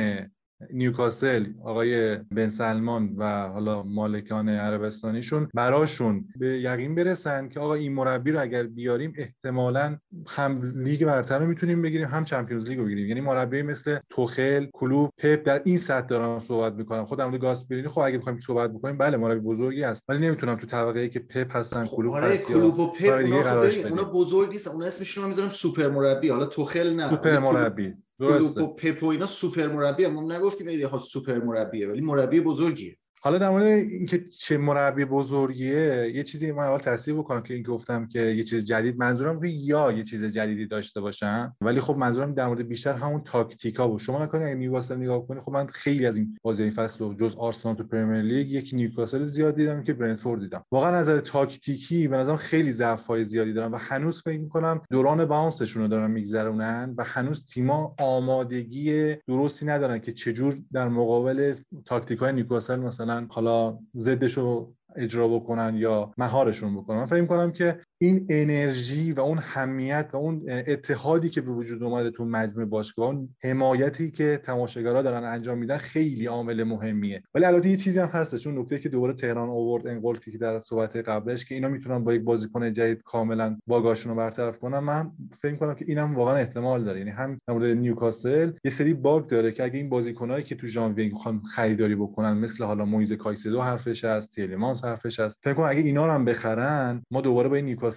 نیوکاسل 0.72 1.46
آقای 1.64 2.16
بن 2.16 2.50
سلمان 2.50 3.14
و 3.16 3.48
حالا 3.48 3.82
مالکان 3.82 4.48
عربستانیشون 4.48 5.48
براشون 5.54 6.24
به 6.36 6.46
یقین 6.46 6.94
برسن 6.94 7.48
که 7.48 7.60
آقا 7.60 7.74
این 7.74 7.92
مربی 7.92 8.32
رو 8.32 8.40
اگر 8.40 8.62
بیاریم 8.62 9.12
احتمالا 9.16 9.96
هم 10.26 10.82
لیگ 10.84 11.04
برتر 11.04 11.38
رو 11.38 11.46
می‌تونیم 11.46 11.82
بگیریم 11.82 12.08
هم 12.08 12.24
Champions 12.24 12.68
League 12.68 12.78
رو 12.78 12.84
بگیریم. 12.84 13.08
یعنی 13.08 13.20
مربی 13.20 13.62
مثل 13.62 13.98
توخل 14.10 14.66
کلوب 14.72 15.10
پپ 15.18 15.42
در 15.44 15.62
این 15.64 15.78
سطح 15.78 16.06
دارم 16.06 16.40
صحبت 16.40 16.72
می‌کنم. 16.72 17.06
خودم 17.06 17.26
مورد 17.26 17.40
گاسپرینی 17.40 17.88
خب 17.88 18.00
اگه 18.00 18.18
بخوایم 18.18 18.38
صحبت 18.38 18.70
بکنیم 18.70 18.98
بله 18.98 19.16
مربی 19.16 19.40
بزرگی 19.40 19.84
است 19.84 20.02
ولی 20.08 20.26
نمی‌تونم 20.26 20.54
تو 20.54 20.66
طبقه 20.66 21.00
ای 21.00 21.08
که 21.08 21.20
پپ 21.20 21.56
هستن 21.56 21.84
خب 21.84 21.96
کلوب 21.96 22.12
آره 22.14 22.36
کلوب 22.38 22.78
و 22.78 22.92
پپ 22.92 23.12
اونا, 23.12 23.42
خب 23.42 23.86
اونا 23.88 24.04
بزرگ 24.04 24.48
نیستن 24.50 24.70
اونا 24.70 24.86
اسمشون 24.86 25.22
رو 25.22 25.28
می‌ذارم 25.28 25.48
سوپر 25.48 25.88
مربی. 25.88 26.28
حالا 26.28 26.46
توخل 26.46 26.94
نه 26.94 27.08
سوپر 27.08 27.38
مربی. 27.38 27.94
درسته. 28.28 28.62
و 28.62 28.74
پپ 28.74 29.02
و 29.02 29.06
اینا 29.06 29.26
سوپر 29.26 29.68
مربی 29.68 30.06
ما 30.06 30.22
نگفتیم 30.22 30.66
ادی 30.66 30.86
هاو 30.88 30.98
سوپر 30.98 31.38
مربیه 31.38 31.88
ولی 31.88 32.00
مربی 32.00 32.40
بزرگیه. 32.40 32.96
حالا 33.24 33.38
در 33.38 33.50
مورد 33.50 33.64
اینکه 33.64 34.24
چه 34.28 34.58
مربی 34.58 35.04
بزرگیه 35.04 36.12
یه 36.14 36.22
چیزی 36.22 36.52
من 36.52 36.64
اول 36.64 36.78
تصحیح 36.78 37.18
بکنم 37.18 37.42
که 37.42 37.54
این 37.54 37.62
گفتم 37.62 38.06
که 38.06 38.20
یه 38.20 38.44
چیز 38.44 38.64
جدید 38.64 38.98
منظورم 38.98 39.40
که 39.40 39.46
یا 39.46 39.92
یه 39.92 40.04
چیز 40.04 40.24
جدیدی 40.24 40.66
داشته 40.66 41.00
باشن 41.00 41.52
ولی 41.60 41.80
خب 41.80 41.96
منظورم 41.96 42.34
در 42.34 42.46
مورد 42.46 42.68
بیشتر 42.68 42.92
همون 42.92 43.22
تاکتیکا 43.24 43.88
بود. 43.88 44.00
شما 44.00 44.24
نکنید 44.24 44.46
اگه 44.46 44.54
نیوکاسل 44.54 44.96
نگاه 44.96 45.26
کنید 45.26 45.42
خب 45.42 45.52
من 45.52 45.66
خیلی 45.66 46.06
از 46.06 46.16
این 46.16 46.38
بازی 46.42 46.62
این 46.62 46.72
فصل 46.72 47.14
جز 47.14 47.36
آرسنال 47.36 47.74
تو 47.74 47.84
Premier 47.84 48.22
League 48.22 48.50
یک 48.50 48.70
نیوکاسل 48.72 49.26
زیاد 49.26 49.56
دیدم 49.56 49.82
یک 49.82 49.92
برنتفورد 49.92 50.40
دیدم. 50.40 50.64
واقعا 50.72 51.00
نظر 51.00 51.20
تاکتیکی 51.20 52.08
به 52.08 52.16
نظرم 52.16 52.36
خیلی 52.36 52.72
ضعف 52.72 53.06
های 53.06 53.24
زیادی 53.24 53.52
دارن 53.52 53.70
و 53.70 53.76
هنوز 53.76 54.22
فکر 54.22 54.40
می‌کنم 54.40 54.80
دوران 54.90 55.24
bounce 55.24 55.59
شون 55.59 55.82
رو 55.82 55.88
دارن 55.88 56.10
میگذرونن 56.10 56.94
و 56.98 57.04
هنوز 57.04 57.44
تیما 57.44 57.94
آمادگی 57.98 59.14
درستی 59.28 59.66
ندارن 59.66 59.98
که 59.98 60.12
چجور 60.12 60.58
در 60.72 60.88
مقابل 60.88 61.54
تاکتیک 61.84 62.18
های 62.18 62.32
نیوکاسل 62.32 62.76
مثلا 62.76 63.11
حالا 63.30 63.78
ضدش 63.96 64.38
رو 64.38 64.74
اجرا 64.96 65.28
بکنن 65.28 65.74
یا 65.76 66.12
مهارشون 66.18 66.76
بکنن. 66.76 66.96
من 66.96 67.06
فکر 67.06 67.26
کنم 67.26 67.52
که 67.52 67.80
این 68.03 68.26
انرژی 68.28 69.12
و 69.12 69.20
اون 69.20 69.38
حمیت 69.38 70.08
و 70.12 70.16
اون 70.16 70.42
اتحادی 70.48 71.28
که 71.28 71.40
به 71.40 71.50
وجود 71.50 71.82
اومده 71.82 72.11
تو 72.11 72.24
مجموعه 72.24 72.66
باشگاه 72.66 73.07
اون 73.07 73.28
حمایتی 73.44 74.11
که 74.11 74.40
تماشاگرها 74.44 75.03
دارن 75.03 75.24
انجام 75.24 75.59
میدن 75.59 75.76
خیلی 75.76 76.26
عامل 76.26 76.64
مهمیه. 76.64 77.22
ولی 77.34 77.44
البته 77.44 77.68
یه 77.68 77.76
چیزی 77.76 78.00
هم 78.00 78.07
هستش 78.07 78.46
اون 78.46 78.59
نکته 78.59 78.78
که 78.78 78.88
دوباره 78.88 79.12
تهران 79.12 79.48
آورد 79.48 79.86
ان 79.86 79.96
قلتی 79.96 80.32
که 80.32 80.38
در 80.38 80.61
صحبت 80.61 80.96
قبلش 80.96 81.44
که 81.44 81.55
اینا 81.55 81.68
می‌تونن 81.68 82.05
با 82.05 82.14
یک 82.14 82.22
بازیکن 82.22 82.72
جدید 82.72 83.03
کاملا 83.03 83.59
bug 83.66 83.86
اشون 83.86 84.12
رو 84.12 84.18
برطرف 84.18 84.59
کنن. 84.59 84.78
من 84.78 85.11
فکر 85.42 85.57
کنم 85.57 85.74
که 85.74 85.84
اینم 85.88 86.14
واقعا 86.14 86.36
احتمال 86.36 86.84
داره. 86.84 86.98
یعنی 86.98 87.11
هم 87.11 87.40
مورد 87.48 87.76
نیوکاسل 87.76 88.53
یه 88.64 88.70
سری 88.70 88.94
bug 88.94 89.26
داره 89.26 89.53
که 89.53 89.64
اگه 89.64 89.76
این 89.76 89.88
بازیکنایی 89.88 90.44
که 90.44 90.55
تو 90.55 90.66
ژانویه 90.66 91.09
می‌خوان 91.09 91.42
خریداری 91.55 91.94
بکنن 91.94 92.32
مثل 92.32 92.64
حالا 92.64 92.84
مویز 92.84 93.12
کایسدو 93.12 93.61
حرفش 93.61 94.05
هست 94.05 94.34
تیلمانس 94.34 94.84
حرفش 94.84 95.20
هست 95.20 95.40
فکر 95.42 95.55
کنم 95.55 95.66
اگه 95.68 95.80
اینا 95.80 96.07
رو 96.07 96.12
هم 96.12 96.24
بخرن 96.24 97.03
ما 97.11 97.20
دوباره 97.20 97.48
با 97.48 97.57
این 97.57 97.64
نیوکاسل 97.64 97.91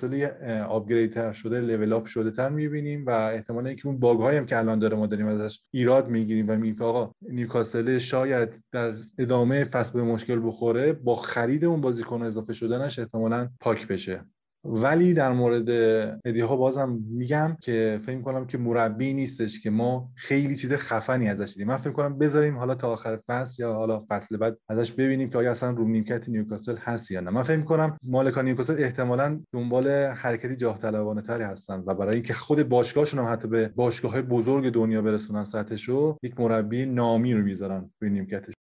upgrade 0.70 1.12
تر 1.12 1.34
شده 1.34 1.60
level 1.62 1.94
up 1.94 2.06
شده 2.06 2.32
تر 2.32 2.50
می‌بینیم 2.50 3.06
و 3.06 3.10
احتمال 3.10 3.68
اینکه 3.68 3.88
اون 3.88 4.00
bug 4.00 4.36
هم 4.36 4.46
که 4.46 4.58
الان 4.58 4.80
داره 4.80 4.98
ما 4.98 5.08
داریم 5.08 5.28
ازش 5.28 5.60
ایراد 5.72 6.10
می‌گیریم 6.10 6.50
و 6.50 6.56
میگیم 6.56 6.82
آقا 6.82 7.12
نیوکاسل 7.22 7.98
شاید 7.98 8.50
در 8.72 8.94
ادامه 9.18 9.64
فصل 9.64 9.94
به 9.94 10.04
مشکل 10.04 10.48
بخوره 10.48 10.94
با 10.94 11.16
خرید 11.16 11.66
اون 11.66 11.82
بازیکن 11.82 12.22
اضافه 12.22 12.54
شدنش 12.54 13.00
احتمالا 13.00 13.50
پاک 13.60 13.88
بشه. 13.88 14.26
ولی 14.68 15.14
در 15.14 15.34
مورد 15.34 15.70
ادی 16.26 16.40
هاو 16.40 16.56
بازم 16.56 17.00
میگم 17.10 17.58
که 17.62 18.00
فکر 18.06 18.22
کنم 18.22 18.46
که 18.46 18.58
مربی 18.58 19.14
نیستش 19.14 19.60
که 19.60 19.70
ما 19.70 20.10
خیلی 20.16 20.56
چیز 20.56 20.74
خفنی 20.74 21.30
ازش 21.30 21.54
دیدیم. 21.54 21.68
من 21.68 21.78
فکر 21.78 21.92
کنم 21.92 22.18
بذاریم 22.18 22.58
حالا 22.58 22.76
تا 22.76 22.92
آخر 22.92 23.20
فصل 23.28 23.62
یا 23.62 23.74
حالا 23.74 24.06
فصل 24.10 24.38
بعد 24.38 24.58
ازش 24.70 24.92
ببینیم 24.92 25.30
که 25.30 25.38
آیا 25.38 25.52
اصلا 25.52 25.70
رو 25.70 25.88
نیمکت 25.88 26.30
نیوکاسل 26.30 26.76
هست 26.78 27.12
یا 27.12 27.20
نه. 27.20 27.32
من 27.32 27.44
فکر 27.44 27.62
کنم 27.62 27.98
مالکان 28.04 28.46
نیوکاسل 28.46 28.84
احتمالا 28.84 29.40
دنبال 29.54 29.88
حرکتی 29.92 30.56
جاه 30.56 30.80
طلبانه 30.80 31.22
تری 31.22 31.44
هستن 31.44 31.84
و 31.86 31.94
برای 31.94 32.16
اینکه 32.16 32.34
خود 32.34 32.70
باشگاهشون 32.70 33.20
هم 33.20 33.34
حتی 33.34 33.48
به 33.48 33.72
باشگاه 33.76 34.12
های 34.12 34.22
بزرگ 34.22 34.74
دنیا 34.74 35.02
برسونن 35.02 35.44
سطحشو 35.44 36.18
یک 36.24 36.40
مربی 36.40 36.86
نامی 36.86 37.34
رو 37.34 37.44
می‌ذارن 37.44 37.90
روی 38.02 38.12
نیمکتش. 38.12 38.54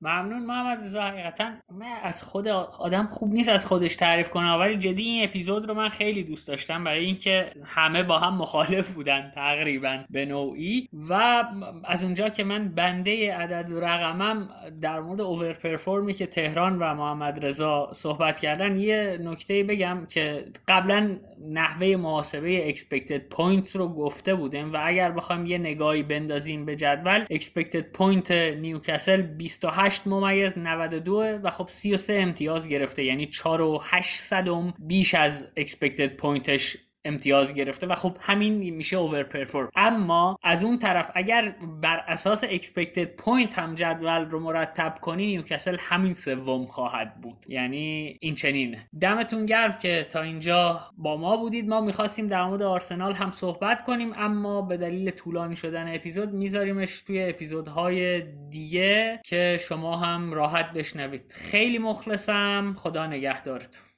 ممنون 0.00 0.46
محمد 0.46 0.84
رضا. 0.84 1.02
حقیقتا 1.02 1.52
من 1.72 1.86
از 2.02 2.22
خود 2.22 2.48
آدم 2.48 3.06
خوب 3.06 3.32
نیست 3.32 3.48
از 3.48 3.66
خودش 3.66 3.96
تعریف 3.96 4.30
کنه 4.30 4.52
ولی 4.52 4.76
جدی 4.76 5.02
این 5.02 5.24
اپیزود 5.24 5.68
رو 5.68 5.74
من 5.74 5.88
خیلی 5.88 6.24
دوست 6.24 6.48
داشتم 6.48 6.84
برای 6.84 7.04
اینکه 7.04 7.50
همه 7.64 8.02
با 8.02 8.18
هم 8.18 8.36
مخالف 8.36 8.90
بودن 8.90 9.30
تقریبا 9.34 10.04
به 10.10 10.26
نوعی. 10.26 10.88
و 11.08 11.44
از 11.84 12.04
اونجا 12.04 12.28
که 12.28 12.44
من 12.44 12.68
بنده 12.68 13.34
عدد 13.34 13.72
و 13.72 13.80
رقمم 13.80 14.48
در 14.80 15.00
مورد 15.00 15.20
اوور 15.20 15.52
پرفورمی 15.52 16.14
که 16.14 16.26
تهران 16.26 16.78
و 16.78 16.94
محمد 16.94 17.46
رضا 17.46 17.90
صحبت 17.92 18.38
کردن 18.38 18.76
یه 18.76 19.18
نکته 19.22 19.62
بگم 19.62 20.06
که 20.08 20.44
قبلا 20.68 21.16
نحوه 21.48 21.96
محاسبه 21.96 22.74
expected 22.74 23.36
points 23.36 23.76
رو 23.76 23.88
گفته 23.88 24.34
بودیم 24.34 24.72
و 24.72 24.78
اگر 24.82 25.12
بخوایم 25.12 25.46
یه 25.46 25.58
نگاهی 25.58 26.02
بندازیم 26.02 26.64
به 26.64 26.76
جدول 26.76 27.24
expected 27.24 27.98
point 27.98 28.30
نیوکاسل 28.30 29.22
28 29.22 29.83
8 29.84 30.06
ممیز 30.06 30.58
92 30.58 31.38
و 31.42 31.50
خب 31.50 31.68
33 31.68 32.14
امتیاز 32.14 32.68
گرفته 32.68 33.04
یعنی 33.04 33.26
4 33.26 33.60
و 33.60 33.80
8 33.82 34.16
صدم 34.16 34.74
بیش 34.78 35.14
از 35.14 35.46
expected 35.60 36.08
پوینتش 36.18 36.76
امتیاز 37.04 37.54
گرفته 37.54 37.86
و 37.86 37.94
خب 37.94 38.16
همین 38.20 38.74
میشه 38.74 38.96
over 38.96 39.22
perform 39.22 39.70
اما 39.76 40.38
از 40.42 40.64
اون 40.64 40.78
طرف 40.78 41.10
اگر 41.14 41.54
بر 41.82 42.04
اساس 42.08 42.44
expected 42.44 43.04
point 43.16 43.58
هم 43.58 43.74
جدول 43.74 44.30
رو 44.30 44.40
مرتب 44.40 44.98
کنی 45.00 45.26
نیوکاسل 45.26 45.76
همین 45.80 46.12
سوم 46.12 46.66
خواهد 46.66 47.20
بود. 47.20 47.36
یعنی 47.48 48.16
این 48.20 48.34
چنین. 48.34 48.76
دمتون 49.00 49.46
گرم 49.46 49.78
که 49.78 50.06
تا 50.10 50.22
اینجا 50.22 50.80
با 50.98 51.16
ما 51.16 51.36
بودید. 51.36 51.68
ما 51.68 51.80
می‌خواستیم 51.80 52.26
در 52.26 52.44
مورد 52.44 52.62
آرسنال 52.62 53.12
هم 53.12 53.30
صحبت 53.30 53.84
کنیم 53.84 54.12
اما 54.16 54.62
به 54.62 54.76
دلیل 54.76 55.10
طولانی 55.10 55.56
شدن 55.56 55.94
اپیزود 55.94 56.32
میذاریمش 56.32 57.00
توی 57.00 57.22
اپیزودهای 57.22 58.22
دیگه 58.50 59.20
که 59.24 59.58
شما 59.60 59.96
هم 59.96 60.32
راحت 60.32 60.72
بشنوید. 60.72 61.32
خیلی 61.32 61.78
مخلصم. 61.78 62.74
خدا 62.76 63.06
نگهدارتون. 63.06 63.93